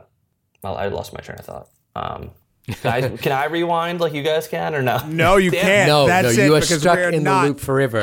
well, 0.62 0.77
I 0.77 0.89
lost 0.89 1.12
my 1.12 1.20
train 1.20 1.39
of 1.39 1.44
thought. 1.44 1.69
Um, 1.94 2.31
guys, 2.83 3.21
can 3.21 3.33
I 3.33 3.47
rewind 3.47 4.01
like 4.01 4.13
you 4.13 4.23
guys 4.23 4.47
can 4.49 4.75
or 4.75 4.83
no? 4.83 4.99
No, 5.07 5.37
you 5.37 5.51
Damn. 5.51 5.65
can't. 5.65 5.89
No, 5.89 6.07
That's 6.07 6.37
no, 6.37 6.43
it 6.43 6.47
you 6.47 6.55
are 6.55 6.61
because 6.61 6.81
stuck 6.81 6.97
we're 6.97 7.11
in 7.11 7.23
not. 7.23 7.43
the 7.43 7.49
loop 7.49 7.61
forever. 7.61 8.01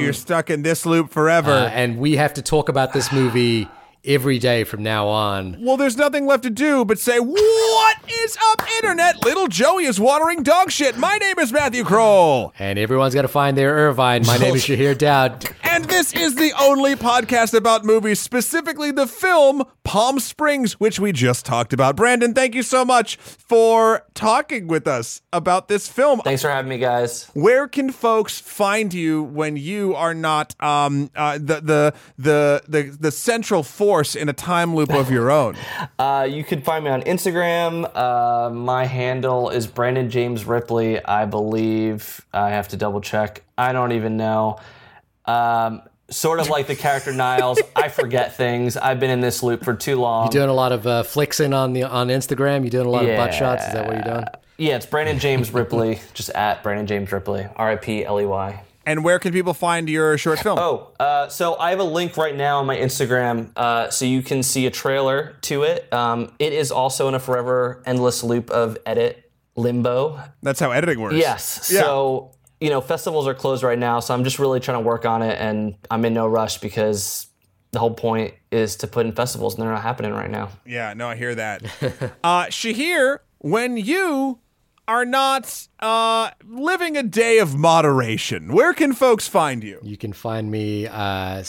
You're 0.00 0.12
stuck 0.12 0.50
in 0.50 0.62
this 0.62 0.86
loop 0.86 1.10
forever. 1.10 1.50
Uh, 1.52 1.68
and 1.68 1.98
we 1.98 2.16
have 2.16 2.34
to 2.34 2.42
talk 2.42 2.68
about 2.68 2.92
this 2.92 3.12
movie 3.12 3.68
every 4.04 4.38
day 4.38 4.64
from 4.64 4.82
now 4.82 5.06
on. 5.06 5.56
well, 5.60 5.76
there's 5.76 5.96
nothing 5.96 6.26
left 6.26 6.42
to 6.42 6.50
do 6.50 6.84
but 6.84 6.98
say, 6.98 7.18
"What 7.20 7.96
is 8.10 8.36
up, 8.50 8.62
internet?" 8.82 9.24
Little 9.24 9.48
Joey 9.48 9.84
is 9.84 10.00
watering 10.00 10.42
dog 10.42 10.70
shit. 10.70 10.96
My 10.96 11.16
name 11.18 11.38
is 11.38 11.52
Matthew 11.52 11.84
Kroll. 11.84 12.52
And 12.58 12.78
everyone's 12.78 13.14
got 13.14 13.22
to 13.22 13.28
find 13.28 13.56
their 13.56 13.74
Irvine. 13.74 14.26
My 14.26 14.36
name 14.38 14.54
is 14.54 14.64
Shahir 14.66 14.96
Daud. 14.96 15.48
And 15.62 15.84
this 15.86 16.12
is 16.12 16.34
the 16.34 16.52
only 16.60 16.96
podcast 16.96 17.54
about 17.54 17.84
movies, 17.84 18.20
specifically 18.20 18.90
the 18.90 19.06
film 19.06 19.64
Palm 19.84 20.18
Springs, 20.20 20.78
which 20.78 21.00
we 21.00 21.12
just 21.12 21.44
talked 21.46 21.72
about. 21.72 21.96
Brandon, 21.96 22.34
thank 22.34 22.54
you 22.54 22.62
so 22.62 22.84
much 22.84 23.16
for 23.16 24.04
talking 24.14 24.66
with 24.68 24.86
us 24.86 25.22
about 25.32 25.68
this 25.68 25.88
film. 25.88 26.20
Thanks 26.20 26.42
for 26.42 26.50
having 26.50 26.68
me, 26.68 26.78
guys. 26.78 27.30
Where 27.34 27.66
can 27.68 27.90
folks 27.90 28.38
find 28.40 28.92
you 28.92 29.22
when 29.22 29.56
you 29.56 29.94
are 29.94 30.14
not 30.14 30.54
um, 30.62 31.10
uh, 31.16 31.38
the, 31.38 31.60
the 31.60 31.94
the 32.18 32.62
the 32.68 32.82
the 32.98 33.10
central 33.10 33.62
force 33.92 34.16
in 34.16 34.26
a 34.26 34.32
time 34.32 34.74
loop 34.74 34.90
of 34.90 35.10
your 35.10 35.30
own? 35.30 35.54
Uh, 35.98 36.24
you 36.24 36.42
can 36.42 36.60
find 36.60 36.84
me 36.84 36.90
on 36.90 37.02
Instagram. 37.02 37.88
Uh, 37.94 38.50
my 38.50 38.86
handle 38.86 39.50
is 39.50 39.66
Brandon 39.68 40.10
James 40.10 40.44
Ripley, 40.44 41.04
I 41.04 41.26
believe. 41.26 42.24
I 42.32 42.50
have 42.50 42.68
to 42.68 42.76
double 42.76 43.00
check. 43.00 43.42
I 43.56 43.72
don't 43.72 43.92
even 43.92 44.16
know. 44.16 44.58
Um, 45.26 45.82
sort 46.10 46.40
of 46.40 46.48
like 46.48 46.66
the 46.66 46.74
character 46.74 47.12
Niles, 47.12 47.60
I 47.76 47.88
forget 47.88 48.36
things. 48.36 48.76
I've 48.76 48.98
been 48.98 49.10
in 49.10 49.20
this 49.20 49.42
loop 49.42 49.64
for 49.64 49.74
too 49.74 49.96
long. 49.96 50.24
You're 50.24 50.42
doing 50.42 50.50
a 50.50 50.54
lot 50.54 50.72
of 50.72 50.86
uh, 50.86 51.02
flexing 51.04 51.52
on 51.52 51.72
the 51.72 51.84
on 51.84 52.08
Instagram. 52.08 52.62
You're 52.62 52.70
doing 52.70 52.86
a 52.86 52.90
lot 52.90 53.04
of 53.08 53.16
butt 53.16 53.32
shots? 53.34 53.66
Is 53.66 53.74
that 53.74 53.86
what 53.86 53.94
you're 53.94 54.14
doing? 54.14 54.24
Yeah, 54.58 54.76
it's 54.76 54.86
Brandon 54.86 55.18
James 55.18 55.52
Ripley, 55.52 56.00
just 56.14 56.30
at 56.30 56.62
Brandon 56.62 56.86
James 56.86 57.12
Ripley, 57.12 57.46
R 57.56 57.70
I 57.70 57.76
P 57.76 58.04
L 58.04 58.20
E 58.20 58.26
Y. 58.26 58.62
And 58.84 59.04
where 59.04 59.18
can 59.18 59.32
people 59.32 59.54
find 59.54 59.88
your 59.88 60.18
short 60.18 60.40
film? 60.40 60.58
Oh, 60.58 60.92
uh, 60.98 61.28
so 61.28 61.56
I 61.58 61.70
have 61.70 61.78
a 61.78 61.84
link 61.84 62.16
right 62.16 62.34
now 62.34 62.58
on 62.58 62.66
my 62.66 62.76
Instagram, 62.76 63.50
uh, 63.56 63.90
so 63.90 64.04
you 64.04 64.22
can 64.22 64.42
see 64.42 64.66
a 64.66 64.70
trailer 64.70 65.36
to 65.42 65.62
it. 65.62 65.92
Um, 65.92 66.32
it 66.38 66.52
is 66.52 66.70
also 66.70 67.08
in 67.08 67.14
a 67.14 67.20
forever 67.20 67.82
endless 67.86 68.22
loop 68.24 68.50
of 68.50 68.78
edit 68.86 69.30
limbo. 69.56 70.20
That's 70.42 70.60
how 70.60 70.70
editing 70.70 71.00
works. 71.00 71.16
Yes. 71.16 71.70
Yeah. 71.72 71.80
So 71.80 72.32
you 72.62 72.70
know, 72.70 72.80
festivals 72.80 73.26
are 73.26 73.34
closed 73.34 73.64
right 73.64 73.78
now, 73.78 73.98
so 73.98 74.14
I'm 74.14 74.22
just 74.22 74.38
really 74.38 74.60
trying 74.60 74.78
to 74.78 74.86
work 74.86 75.04
on 75.04 75.20
it, 75.22 75.36
and 75.40 75.74
I'm 75.90 76.04
in 76.04 76.14
no 76.14 76.28
rush 76.28 76.58
because 76.58 77.26
the 77.72 77.80
whole 77.80 77.92
point 77.92 78.34
is 78.52 78.76
to 78.76 78.86
put 78.86 79.04
in 79.04 79.12
festivals, 79.12 79.54
and 79.54 79.62
they're 79.62 79.72
not 79.72 79.82
happening 79.82 80.12
right 80.12 80.30
now. 80.30 80.50
Yeah, 80.64 80.94
no, 80.94 81.08
I 81.08 81.16
hear 81.16 81.34
that. 81.34 81.64
uh, 82.22 82.44
Shahir, 82.46 83.18
when 83.38 83.76
you 83.76 84.38
are 84.88 85.04
not 85.04 85.68
uh, 85.80 86.30
living 86.44 86.96
a 86.96 87.02
day 87.02 87.38
of 87.38 87.56
moderation, 87.56 88.52
where 88.52 88.74
can 88.74 88.92
folks 88.92 89.28
find 89.28 89.62
you? 89.62 89.78
You 89.82 89.96
can 89.96 90.12
find 90.12 90.50
me 90.50 90.86
uh, 90.86 91.44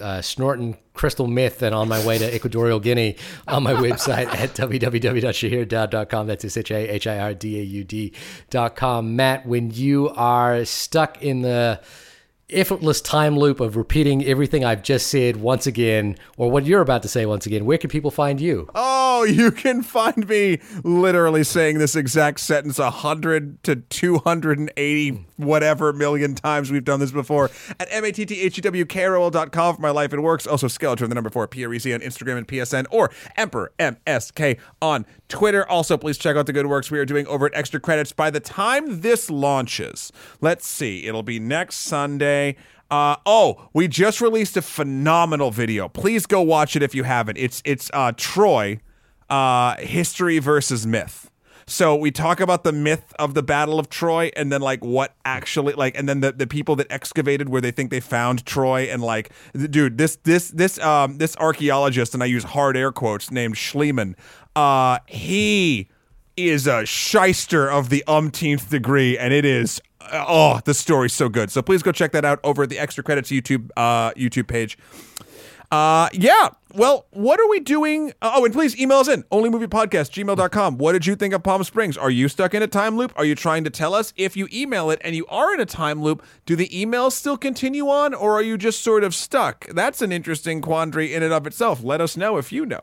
uh, 0.00 0.22
snorting 0.22 0.78
crystal 0.94 1.26
meth 1.26 1.62
and 1.62 1.74
on 1.74 1.88
my 1.88 2.06
way 2.06 2.18
to 2.18 2.34
Equatorial 2.34 2.80
Guinea 2.80 3.16
on 3.48 3.62
my 3.62 3.74
website 3.74 4.26
at 4.26 4.54
www.shahirdaud.com. 4.54 6.26
That's 6.26 6.44
S-H-A-H-I-R-D-A-U-D.com. 6.44 9.16
Matt, 9.16 9.46
when 9.46 9.70
you 9.70 10.10
are 10.10 10.64
stuck 10.64 11.22
in 11.22 11.42
the 11.42 11.80
effortless 12.50 13.00
time 13.00 13.36
loop 13.38 13.60
of 13.60 13.76
repeating 13.76 14.24
everything 14.24 14.64
I've 14.64 14.82
just 14.82 15.08
said 15.08 15.36
once 15.36 15.66
again, 15.66 16.16
or 16.36 16.50
what 16.50 16.66
you're 16.66 16.80
about 16.80 17.02
to 17.02 17.08
say 17.08 17.26
once 17.26 17.46
again, 17.46 17.64
where 17.64 17.78
can 17.78 17.90
people 17.90 18.10
find 18.10 18.40
you? 18.40 18.68
Oh, 18.74 19.24
you 19.28 19.50
can 19.50 19.82
find 19.82 20.28
me 20.28 20.60
literally 20.84 21.44
saying 21.44 21.78
this 21.78 21.96
exact 21.96 22.40
sentence 22.40 22.78
a 22.78 22.90
hundred 22.90 23.62
to 23.64 23.76
two 23.76 24.18
hundred 24.18 24.58
and 24.58 24.72
eighty 24.76 25.25
whatever 25.36 25.92
million 25.92 26.34
times 26.34 26.70
we've 26.70 26.84
done 26.84 27.00
this 27.00 27.10
before 27.10 27.50
at 27.78 27.88
m-a-t-t-h-e-w-k-r-o-l.com 27.90 29.76
for 29.76 29.82
my 29.82 29.90
life 29.90 30.12
and 30.12 30.22
works. 30.22 30.46
Also 30.46 30.66
Skeletor, 30.66 31.08
the 31.08 31.14
number 31.14 31.30
four, 31.30 31.46
P-R-E-C 31.46 31.92
on 31.92 32.00
Instagram 32.00 32.38
and 32.38 32.48
PSN, 32.48 32.86
or 32.90 33.10
Emperor 33.36 33.72
M-S-K 33.78 34.58
on 34.80 35.06
Twitter. 35.28 35.68
Also, 35.68 35.96
please 35.96 36.18
check 36.18 36.36
out 36.36 36.46
the 36.46 36.52
good 36.52 36.66
works 36.66 36.90
we 36.90 36.98
are 36.98 37.04
doing 37.04 37.26
over 37.26 37.46
at 37.46 37.54
Extra 37.54 37.80
Credits. 37.80 38.12
By 38.12 38.30
the 38.30 38.40
time 38.40 39.00
this 39.00 39.30
launches, 39.30 40.12
let's 40.40 40.66
see, 40.66 41.06
it'll 41.06 41.22
be 41.22 41.38
next 41.38 41.76
Sunday. 41.76 42.56
Uh, 42.90 43.16
oh, 43.26 43.68
we 43.72 43.88
just 43.88 44.20
released 44.20 44.56
a 44.56 44.62
phenomenal 44.62 45.50
video. 45.50 45.88
Please 45.88 46.26
go 46.26 46.40
watch 46.40 46.76
it 46.76 46.82
if 46.82 46.94
you 46.94 47.02
haven't. 47.02 47.36
It's 47.36 47.60
it's 47.64 47.90
uh, 47.92 48.12
Troy, 48.16 48.78
uh, 49.28 49.76
history 49.78 50.38
versus 50.38 50.86
myth. 50.86 51.30
So 51.68 51.96
we 51.96 52.12
talk 52.12 52.38
about 52.38 52.62
the 52.62 52.70
myth 52.70 53.12
of 53.18 53.34
the 53.34 53.42
Battle 53.42 53.80
of 53.80 53.88
Troy, 53.88 54.30
and 54.36 54.52
then 54.52 54.60
like 54.60 54.84
what 54.84 55.16
actually 55.24 55.72
like, 55.72 55.98
and 55.98 56.08
then 56.08 56.20
the, 56.20 56.30
the 56.30 56.46
people 56.46 56.76
that 56.76 56.86
excavated 56.90 57.48
where 57.48 57.60
they 57.60 57.72
think 57.72 57.90
they 57.90 57.98
found 57.98 58.46
Troy, 58.46 58.82
and 58.82 59.02
like, 59.02 59.32
dude, 59.52 59.98
this 59.98 60.14
this 60.22 60.48
this 60.50 60.78
um 60.78 61.18
this 61.18 61.36
archaeologist, 61.38 62.14
and 62.14 62.22
I 62.22 62.26
use 62.26 62.44
hard 62.44 62.76
air 62.76 62.92
quotes, 62.92 63.32
named 63.32 63.56
Schliemann, 63.56 64.14
uh, 64.54 65.00
he 65.06 65.88
is 66.36 66.68
a 66.68 66.86
shyster 66.86 67.68
of 67.68 67.88
the 67.88 68.04
umpteenth 68.06 68.70
degree, 68.70 69.18
and 69.18 69.34
it 69.34 69.44
is 69.44 69.80
uh, 70.02 70.24
oh, 70.28 70.60
the 70.64 70.74
story's 70.74 71.14
so 71.14 71.28
good. 71.28 71.50
So 71.50 71.62
please 71.62 71.82
go 71.82 71.90
check 71.90 72.12
that 72.12 72.24
out 72.24 72.38
over 72.44 72.62
at 72.62 72.70
the 72.70 72.78
Extra 72.78 73.02
Credits 73.02 73.32
YouTube 73.32 73.70
uh, 73.76 74.12
YouTube 74.12 74.46
page. 74.46 74.78
Uh, 75.70 76.08
yeah. 76.12 76.50
Well, 76.74 77.06
what 77.10 77.40
are 77.40 77.48
we 77.48 77.60
doing? 77.60 78.12
Oh, 78.20 78.44
and 78.44 78.52
please 78.52 78.78
email 78.78 78.98
us 78.98 79.08
in 79.08 79.22
onlymoviepodcast 79.24 80.10
gmail.com. 80.10 80.78
What 80.78 80.92
did 80.92 81.06
you 81.06 81.16
think 81.16 81.32
of 81.32 81.42
Palm 81.42 81.64
Springs? 81.64 81.96
Are 81.96 82.10
you 82.10 82.28
stuck 82.28 82.52
in 82.54 82.62
a 82.62 82.66
time 82.66 82.96
loop? 82.96 83.12
Are 83.16 83.24
you 83.24 83.34
trying 83.34 83.64
to 83.64 83.70
tell 83.70 83.94
us 83.94 84.12
if 84.16 84.36
you 84.36 84.46
email 84.52 84.90
it 84.90 85.00
and 85.02 85.16
you 85.16 85.26
are 85.28 85.54
in 85.54 85.60
a 85.60 85.66
time 85.66 86.02
loop, 86.02 86.22
do 86.44 86.54
the 86.54 86.68
emails 86.68 87.12
still 87.12 87.38
continue 87.38 87.88
on 87.88 88.12
or 88.12 88.32
are 88.32 88.42
you 88.42 88.58
just 88.58 88.84
sort 88.84 89.04
of 89.04 89.14
stuck? 89.14 89.66
That's 89.68 90.02
an 90.02 90.12
interesting 90.12 90.60
quandary 90.60 91.14
in 91.14 91.22
and 91.22 91.32
of 91.32 91.46
itself. 91.46 91.82
Let 91.82 92.00
us 92.00 92.16
know 92.16 92.36
if 92.36 92.52
you 92.52 92.66
know. 92.66 92.82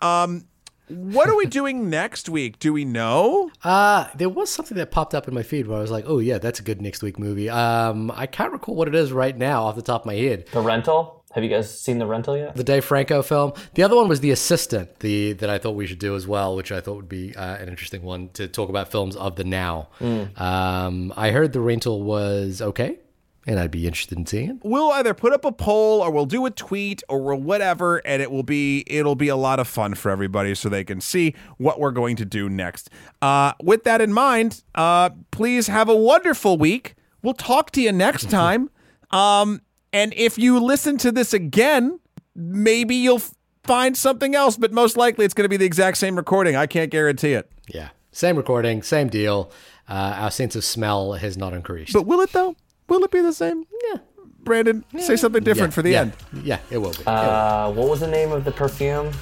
Um, 0.00 0.46
what 0.88 1.28
are 1.28 1.36
we 1.36 1.46
doing 1.60 1.90
next 1.90 2.28
week? 2.28 2.58
Do 2.58 2.72
we 2.72 2.84
know? 2.84 3.50
Uh, 3.64 4.06
there 4.14 4.28
was 4.28 4.50
something 4.50 4.76
that 4.78 4.90
popped 4.90 5.14
up 5.14 5.26
in 5.28 5.34
my 5.34 5.42
feed 5.42 5.66
where 5.66 5.78
I 5.78 5.80
was 5.80 5.90
like, 5.90 6.04
oh, 6.06 6.18
yeah, 6.18 6.38
that's 6.38 6.60
a 6.60 6.62
good 6.62 6.80
next 6.80 7.02
week 7.02 7.18
movie. 7.18 7.48
Um, 7.50 8.10
I 8.14 8.26
can't 8.26 8.52
recall 8.52 8.74
what 8.74 8.88
it 8.88 8.94
is 8.94 9.12
right 9.12 9.36
now 9.36 9.64
off 9.64 9.76
the 9.76 9.82
top 9.82 10.02
of 10.02 10.06
my 10.06 10.14
head. 10.14 10.46
The 10.52 10.60
rental. 10.60 11.19
Have 11.32 11.44
you 11.44 11.50
guys 11.50 11.80
seen 11.80 11.98
the 11.98 12.06
rental 12.06 12.36
yet? 12.36 12.56
the 12.56 12.64
Dave 12.64 12.84
Franco 12.84 13.22
film. 13.22 13.52
The 13.74 13.82
other 13.84 13.94
one 13.94 14.08
was 14.08 14.18
The 14.20 14.32
Assistant, 14.32 14.98
the 14.98 15.32
that 15.34 15.48
I 15.48 15.58
thought 15.58 15.76
we 15.76 15.86
should 15.86 16.00
do 16.00 16.16
as 16.16 16.26
well, 16.26 16.56
which 16.56 16.72
I 16.72 16.80
thought 16.80 16.96
would 16.96 17.08
be 17.08 17.34
uh, 17.36 17.56
an 17.56 17.68
interesting 17.68 18.02
one 18.02 18.30
to 18.30 18.48
talk 18.48 18.68
about 18.68 18.90
films 18.90 19.14
of 19.14 19.36
the 19.36 19.44
now. 19.44 19.88
Um, 20.36 21.12
I 21.16 21.30
heard 21.30 21.52
the 21.52 21.60
rental 21.60 22.02
was 22.02 22.60
okay, 22.60 22.98
and 23.46 23.60
I'd 23.60 23.70
be 23.70 23.86
interested 23.86 24.18
in 24.18 24.26
seeing 24.26 24.50
it. 24.50 24.56
we'll 24.62 24.90
either 24.90 25.14
put 25.14 25.32
up 25.32 25.44
a 25.44 25.52
poll 25.52 26.00
or 26.02 26.10
we'll 26.10 26.26
do 26.26 26.46
a 26.46 26.50
tweet 26.50 27.02
or 27.08 27.22
we'll 27.22 27.36
whatever 27.40 27.98
and 28.04 28.20
it 28.20 28.30
will 28.30 28.42
be 28.42 28.84
it'll 28.86 29.14
be 29.14 29.28
a 29.28 29.36
lot 29.36 29.58
of 29.60 29.66
fun 29.68 29.94
for 29.94 30.10
everybody 30.10 30.54
so 30.54 30.68
they 30.68 30.84
can 30.84 31.00
see 31.00 31.34
what 31.56 31.80
we're 31.80 31.90
going 31.90 32.16
to 32.16 32.24
do 32.26 32.48
next 32.50 32.90
uh, 33.22 33.52
with 33.62 33.84
that 33.84 34.00
in 34.02 34.12
mind 34.12 34.62
uh, 34.74 35.08
please 35.30 35.68
have 35.68 35.88
a 35.88 35.96
wonderful 35.96 36.58
week 36.58 36.94
we'll 37.22 37.32
talk 37.34 37.70
to 37.70 37.80
you 37.80 37.90
next 37.92 38.28
time 38.40 38.68
um, 39.10 39.60
and 39.92 40.12
if 40.14 40.38
you 40.38 40.58
listen 40.60 40.96
to 40.98 41.10
this 41.12 41.32
again 41.32 41.98
maybe 42.34 42.94
you'll 42.94 43.22
find 43.64 43.96
something 43.96 44.34
else 44.34 44.56
but 44.56 44.72
most 44.72 44.96
likely 44.96 45.24
it's 45.24 45.34
going 45.34 45.44
to 45.44 45.48
be 45.48 45.56
the 45.56 45.64
exact 45.66 45.96
same 45.98 46.16
recording 46.16 46.56
i 46.56 46.66
can't 46.66 46.90
guarantee 46.90 47.32
it 47.34 47.50
Yeah, 47.68 47.90
same 48.12 48.36
recording, 48.36 48.82
same 48.82 49.08
deal. 49.08 49.50
Uh, 49.88 50.14
our 50.18 50.30
sense 50.30 50.54
of 50.56 50.64
smell 50.64 51.12
has 51.14 51.36
not 51.36 51.52
increased. 51.52 51.92
but 51.92 52.06
will 52.06 52.20
it 52.20 52.32
though 52.32 52.54
will 52.88 53.02
it 53.04 53.10
be 53.10 53.20
the 53.20 53.32
same 53.32 53.64
yeah 53.90 53.98
brandon 54.42 54.84
say 54.98 55.16
something 55.16 55.42
different 55.44 55.72
yeah, 55.72 55.74
for 55.74 55.82
the 55.82 55.90
yeah, 55.90 56.00
end 56.00 56.12
Yeah, 56.44 56.58
it 56.70 56.78
will 56.78 56.92
be. 56.92 57.02
Uh, 57.06 57.70
what 57.72 57.88
was 57.88 58.00
the 58.00 58.06
name 58.08 58.32
of 58.32 58.44
the 58.44 58.52
perfume? 58.52 59.12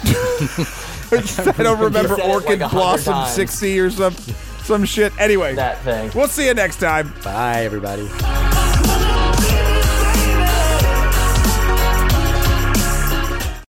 I 1.10 1.54
don't 1.62 1.80
remember 1.80 2.20
Orchid 2.22 2.60
like 2.60 2.70
Blossom 2.70 3.14
times. 3.14 3.32
60 3.32 3.80
or 3.80 3.90
some 3.90 4.14
some 4.62 4.84
shit. 4.84 5.12
Anyway, 5.18 5.54
That 5.54 5.78
thing. 5.82 6.10
we'll 6.14 6.28
see 6.28 6.46
you 6.46 6.54
next 6.54 6.76
time. 6.76 7.12
Bye, 7.24 7.64
everybody. 7.64 8.06